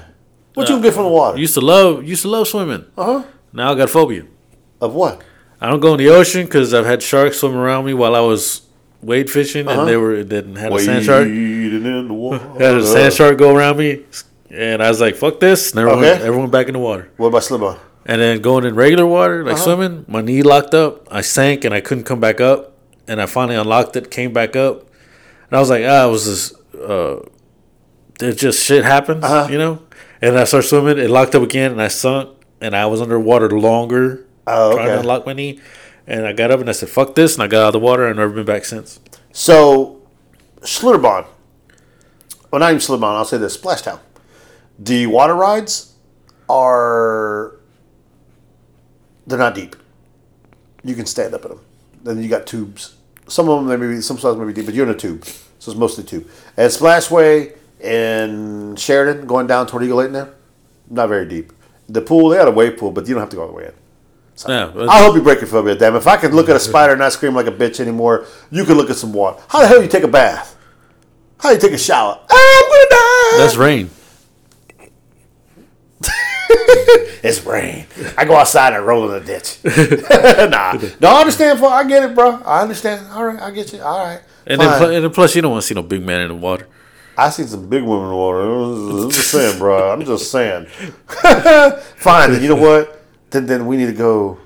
What 0.55 0.69
you 0.69 0.75
gonna 0.77 0.83
get 0.85 0.95
from 0.95 1.05
the 1.05 1.11
water? 1.11 1.37
Used 1.39 1.55
to 1.55 1.61
love 1.61 2.05
used 2.05 2.23
to 2.23 2.29
love 2.29 2.47
swimming. 2.47 2.85
Uh 2.97 3.05
huh. 3.05 3.23
Now 3.53 3.73
I 3.73 3.75
got 3.75 3.91
phobia. 3.91 4.25
Of 4.81 4.95
what? 4.95 5.23
I 5.61 5.69
don't 5.69 5.81
go 5.81 5.95
in 5.95 5.99
the 5.99 6.11
ocean 6.11 6.45
because 6.45 6.73
I've 6.73 6.87
had 6.87 7.03
sharks 7.03 7.39
swim 7.41 7.57
around 7.57 7.87
me 7.87 7.95
while 7.95 8.15
I 8.15 8.21
was 8.21 8.63
wade 9.03 9.29
fishing, 9.31 9.67
Uh-huh. 9.67 9.81
and 9.81 9.89
they 9.89 9.97
were 9.97 10.23
didn't 10.23 10.55
had 10.57 10.73
a 10.73 10.79
sand 10.79 11.05
shark. 11.05 11.27
In 11.27 12.07
the 12.07 12.15
water. 12.15 12.39
Had 12.61 12.75
a 12.77 12.87
sand 12.87 13.13
shark 13.15 13.37
go 13.39 13.57
around 13.57 13.79
me, 13.79 14.05
and 14.51 14.81
I 14.83 14.89
was 14.91 15.01
like, 15.01 15.17
"Fuck 15.17 15.41
this!" 15.41 15.73
And 15.73 15.81
everyone, 15.81 16.05
Okay. 16.05 16.23
everyone 16.23 16.51
back 16.51 16.69
in 16.69 16.75
the 16.75 16.79
water. 16.79 17.09
What 17.17 17.29
about 17.29 17.43
Slipper? 17.43 17.79
And 18.07 18.21
then 18.21 18.41
going 18.43 18.65
in 18.65 18.75
regular 18.75 19.07
water, 19.07 19.43
like 19.45 19.55
Uh-huh. 19.55 19.65
swimming, 19.65 20.05
my 20.09 20.21
knee 20.21 20.43
locked 20.43 20.75
up. 20.75 21.07
I 21.11 21.23
sank 21.23 21.65
and 21.65 21.75
I 21.75 21.81
couldn't 21.81 22.05
come 22.05 22.21
back 22.21 22.41
up. 22.41 22.73
And 23.09 23.21
I 23.21 23.27
finally 23.27 23.57
unlocked 23.57 23.97
it, 23.97 24.11
came 24.11 24.33
back 24.33 24.57
up, 24.57 24.81
and 25.51 25.57
I 25.57 25.61
was 25.61 25.69
like, 25.69 25.85
"Ah, 25.87 26.07
it 26.09 26.11
was 26.11 26.25
this. 26.27 26.55
Uh, 26.75 27.21
it 28.21 28.33
just 28.39 28.65
shit 28.65 28.83
happens, 28.85 29.23
Uh-huh. 29.23 29.47
you 29.51 29.59
know." 29.59 29.81
And 30.23 30.39
I 30.39 30.45
started 30.45 30.67
swimming. 30.69 30.97
It 30.99 31.11
locked 31.11 31.35
up 31.35 31.43
again, 31.43 31.71
and 31.73 31.83
I 31.83 31.89
sunk, 31.89 32.31
and 32.63 32.75
I 32.75 32.87
was 32.87 33.03
underwater 33.03 33.51
longer, 33.51 34.25
Oh, 34.47 34.69
okay. 34.69 34.77
trying 34.77 34.89
to 34.89 35.01
unlock 35.01 35.27
my 35.27 35.35
knee. 35.35 35.61
And 36.07 36.27
I 36.27 36.33
got 36.33 36.51
up 36.51 36.61
and 36.61 36.69
I 36.71 36.73
said, 36.73 36.89
"Fuck 36.89 37.15
this!" 37.15 37.35
And 37.35 37.43
I 37.43 37.47
got 37.47 37.61
out 37.63 37.67
of 37.69 37.73
the 37.75 37.79
water. 37.81 38.05
and 38.07 38.13
I've 38.13 38.17
never 38.29 38.33
been 38.33 38.47
back 38.47 38.65
since. 38.65 39.01
So, 39.33 39.99
Schlitterbahn. 40.63 41.27
Well, 42.51 42.61
not 42.61 42.71
even 42.71 42.79
Schlitterbahn. 42.81 43.17
I'll 43.17 43.25
say 43.27 43.37
this: 43.37 43.55
Splashtown. 43.57 43.99
The 44.79 45.07
water 45.09 45.35
rides 45.35 45.93
are 46.49 47.53
they're 49.27 49.39
not 49.39 49.55
deep. 49.55 49.77
You 50.83 50.95
can 50.95 51.07
stand 51.07 51.35
up 51.35 51.45
in 51.45 51.51
them. 51.51 51.61
Then 52.03 52.23
you 52.23 52.29
got 52.29 52.47
tubes. 52.47 52.97
Some 53.27 53.49
of 53.49 53.67
them 53.67 53.81
maybe 53.81 54.01
some 54.03 54.19
sides 54.19 54.37
may 54.39 54.45
be 54.45 54.53
deep, 54.53 54.67
but 54.67 54.75
you're 54.75 54.87
in 54.87 54.95
a 54.95 54.99
tube, 54.99 55.25
so 55.59 55.71
it's 55.71 55.79
mostly 55.81 56.05
tube. 56.05 56.29
And 56.57 56.71
Splashway 56.71 57.57
and 57.83 58.79
Sheridan, 58.79 59.27
going 59.27 59.47
down 59.47 59.67
toward 59.67 59.83
Eagle 59.85 59.99
Lake 59.99 60.11
now, 60.11 60.29
not 60.91 61.09
very 61.09 61.27
deep. 61.27 61.53
The 61.89 62.01
pool, 62.03 62.29
they 62.31 62.37
had 62.39 62.49
a 62.49 62.51
wave 62.51 62.77
pool, 62.77 62.91
but 62.91 63.07
you 63.09 63.15
don't 63.15 63.21
have 63.23 63.31
to 63.31 63.37
go 63.37 63.43
all 63.43 63.49
the 63.49 63.55
way 63.55 63.65
in. 63.67 63.73
Yeah, 64.49 64.71
but- 64.75 64.89
I 64.89 65.03
hope 65.03 65.15
you 65.15 65.23
break 65.23 65.41
your 65.41 65.47
phobia, 65.49 65.75
damn. 65.75 65.97
If 65.97 66.07
I 66.07 66.17
could 66.17 66.35
look 66.35 66.49
at 66.49 66.57
a 66.57 66.61
spider 66.61 66.93
and 66.95 67.01
not 67.01 67.13
scream 67.13 67.35
like 67.35 67.47
a 67.47 67.53
bitch 67.53 67.81
anymore, 67.81 68.27
you 68.51 68.65
could 68.65 68.77
look 68.77 68.91
at 68.91 68.97
some 68.97 69.13
water. 69.13 69.41
How 69.49 69.61
the 69.61 69.69
hell 69.69 69.79
do 69.79 69.85
you 69.85 69.89
take 69.91 70.03
a 70.03 70.09
bath? 70.09 70.57
How 71.39 71.51
do 71.51 71.55
you 71.55 71.61
take 71.61 71.73
a 71.73 71.79
shower? 71.79 72.19
I'm 72.29 72.63
gonna 72.71 72.91
die. 72.91 73.35
that's 73.39 73.57
rain. 73.57 73.91
it's 77.23 77.45
rain. 77.45 77.87
I 78.17 78.25
go 78.25 78.37
outside 78.37 78.73
and 78.73 78.87
roll 78.87 79.11
in 79.11 79.25
the 79.25 79.27
ditch. 79.27 79.59
nah, 80.51 80.73
no, 81.01 81.09
I 81.09 81.21
understand. 81.21 81.59
For 81.59 81.67
I 81.67 81.85
get 81.85 82.03
it, 82.09 82.15
bro. 82.15 82.41
I 82.45 82.63
understand. 82.63 83.07
All 83.13 83.25
right, 83.25 83.41
I 83.41 83.51
get 83.51 83.73
you. 83.73 83.83
All 83.83 84.05
right. 84.05 84.21
And 84.47 84.61
Fine. 84.61 84.71
then, 84.71 84.79
pl- 84.79 84.95
and 84.97 85.05
then 85.05 85.11
plus, 85.13 85.35
you 85.35 85.43
don't 85.43 85.53
want 85.53 85.63
to 85.63 85.67
see 85.67 85.75
no 85.75 85.83
big 85.83 86.03
man 86.03 86.21
in 86.21 86.29
the 86.29 86.35
water. 86.35 86.69
I 87.17 87.31
see 87.31 87.45
some 87.45 87.69
big 87.69 87.83
women 87.83 88.05
in 88.05 88.11
the 88.11 88.17
water. 88.17 88.41
I'm 88.41 89.11
just 89.11 89.31
saying, 89.31 89.59
bro. 89.59 89.93
I'm 89.93 90.05
just 90.05 90.31
saying. 90.31 90.67
Fine. 91.07 92.33
Then 92.33 92.43
you 92.43 92.49
know 92.49 92.57
what? 92.57 93.03
Then 93.31 93.47
then 93.47 93.67
we 93.67 93.77
need 93.77 93.87
to 93.87 93.93
go 93.93 94.39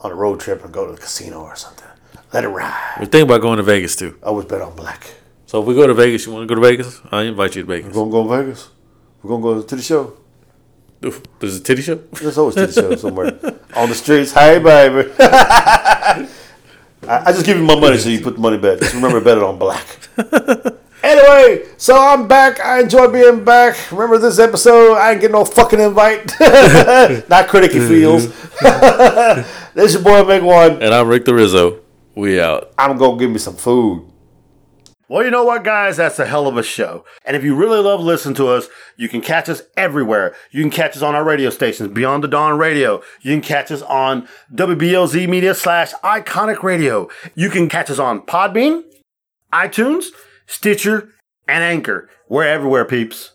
on 0.00 0.10
a 0.10 0.14
road 0.14 0.40
trip 0.40 0.64
and 0.64 0.72
go 0.72 0.86
to 0.86 0.92
the 0.92 1.00
casino 1.00 1.40
or 1.42 1.56
something. 1.56 1.88
Let 2.32 2.44
it 2.44 2.48
ride. 2.48 2.96
We 3.00 3.06
think 3.06 3.24
about 3.24 3.42
going 3.42 3.58
to 3.58 3.62
Vegas 3.62 3.94
too. 3.94 4.18
I 4.22 4.26
always 4.26 4.46
bet 4.46 4.62
on 4.62 4.74
black. 4.74 5.06
So 5.46 5.60
if 5.60 5.66
we 5.66 5.74
go 5.74 5.86
to 5.86 5.94
Vegas, 5.94 6.24
you 6.24 6.32
want 6.32 6.48
to 6.48 6.54
go 6.54 6.60
to 6.60 6.66
Vegas? 6.66 7.00
I 7.10 7.24
invite 7.24 7.56
you 7.56 7.62
to 7.62 7.68
Vegas. 7.68 7.88
We're 7.88 8.04
gonna 8.04 8.10
go 8.10 8.22
to 8.22 8.42
Vegas. 8.42 8.70
We're 9.22 9.30
gonna 9.30 9.42
go 9.42 9.62
to 9.62 9.76
the 9.76 9.82
show. 9.82 10.16
There's 11.40 11.56
a 11.56 11.62
titty 11.62 11.82
show. 11.82 11.96
There's 12.12 12.38
always 12.38 12.56
a 12.56 12.72
show 12.72 12.94
somewhere 12.96 13.38
on 13.76 13.88
the 13.88 13.94
streets. 13.94 14.32
Hey, 14.32 14.58
baby. 14.58 15.10
I, 15.18 16.28
I 17.08 17.32
just 17.32 17.44
give 17.44 17.58
you 17.58 17.64
my 17.64 17.78
money 17.78 17.98
so 17.98 18.08
you 18.08 18.20
put 18.20 18.34
the 18.34 18.40
money 18.40 18.58
back. 18.58 18.78
Just 18.78 18.94
remember, 18.94 19.20
bet 19.20 19.36
it 19.36 19.42
on 19.42 19.58
black. 19.58 19.84
Anyway, 21.02 21.66
so 21.76 21.98
I'm 21.98 22.28
back. 22.28 22.60
I 22.60 22.80
enjoy 22.80 23.08
being 23.08 23.44
back. 23.44 23.90
Remember 23.90 24.18
this 24.18 24.38
episode? 24.38 24.94
I 24.94 25.10
ain't 25.10 25.20
getting 25.20 25.32
no 25.32 25.44
fucking 25.44 25.80
invite. 25.80 26.30
Not 27.28 27.48
critic 27.48 27.72
feels. 27.72 28.28
this 29.74 29.94
your 29.94 30.02
boy 30.02 30.22
Big 30.24 30.44
One. 30.44 30.80
And 30.80 30.94
I'm 30.94 31.08
Rick 31.08 31.24
the 31.24 31.34
Rizzo. 31.34 31.80
We 32.14 32.40
out. 32.40 32.72
I'm 32.78 32.96
gonna 32.98 33.18
give 33.18 33.30
me 33.30 33.38
some 33.38 33.56
food. 33.56 34.11
Well, 35.12 35.24
you 35.26 35.30
know 35.30 35.44
what, 35.44 35.62
guys? 35.62 35.98
That's 35.98 36.18
a 36.18 36.24
hell 36.24 36.46
of 36.46 36.56
a 36.56 36.62
show. 36.62 37.04
And 37.26 37.36
if 37.36 37.44
you 37.44 37.54
really 37.54 37.80
love 37.80 38.00
listening 38.00 38.34
to 38.36 38.48
us, 38.48 38.68
you 38.96 39.10
can 39.10 39.20
catch 39.20 39.46
us 39.46 39.60
everywhere. 39.76 40.34
You 40.50 40.62
can 40.62 40.70
catch 40.70 40.96
us 40.96 41.02
on 41.02 41.14
our 41.14 41.22
radio 41.22 41.50
stations, 41.50 41.92
Beyond 41.92 42.24
the 42.24 42.28
Dawn 42.28 42.58
Radio. 42.58 43.02
You 43.20 43.32
can 43.32 43.42
catch 43.42 43.70
us 43.70 43.82
on 43.82 44.26
WBLZ 44.54 45.28
Media 45.28 45.54
slash 45.54 45.92
Iconic 46.02 46.62
Radio. 46.62 47.10
You 47.34 47.50
can 47.50 47.68
catch 47.68 47.90
us 47.90 47.98
on 47.98 48.22
Podbean, 48.22 48.84
iTunes, 49.52 50.06
Stitcher, 50.46 51.12
and 51.46 51.62
Anchor. 51.62 52.08
We're 52.30 52.44
everywhere, 52.44 52.86
peeps. 52.86 53.32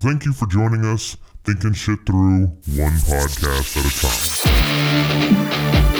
Thank 0.00 0.24
you 0.24 0.32
for 0.32 0.48
joining 0.48 0.84
us, 0.84 1.16
thinking 1.44 1.74
shit 1.74 2.00
through 2.04 2.46
one 2.74 2.98
podcast 3.06 3.76
at 3.76 3.86
a 3.86 3.90
time. 5.86 5.95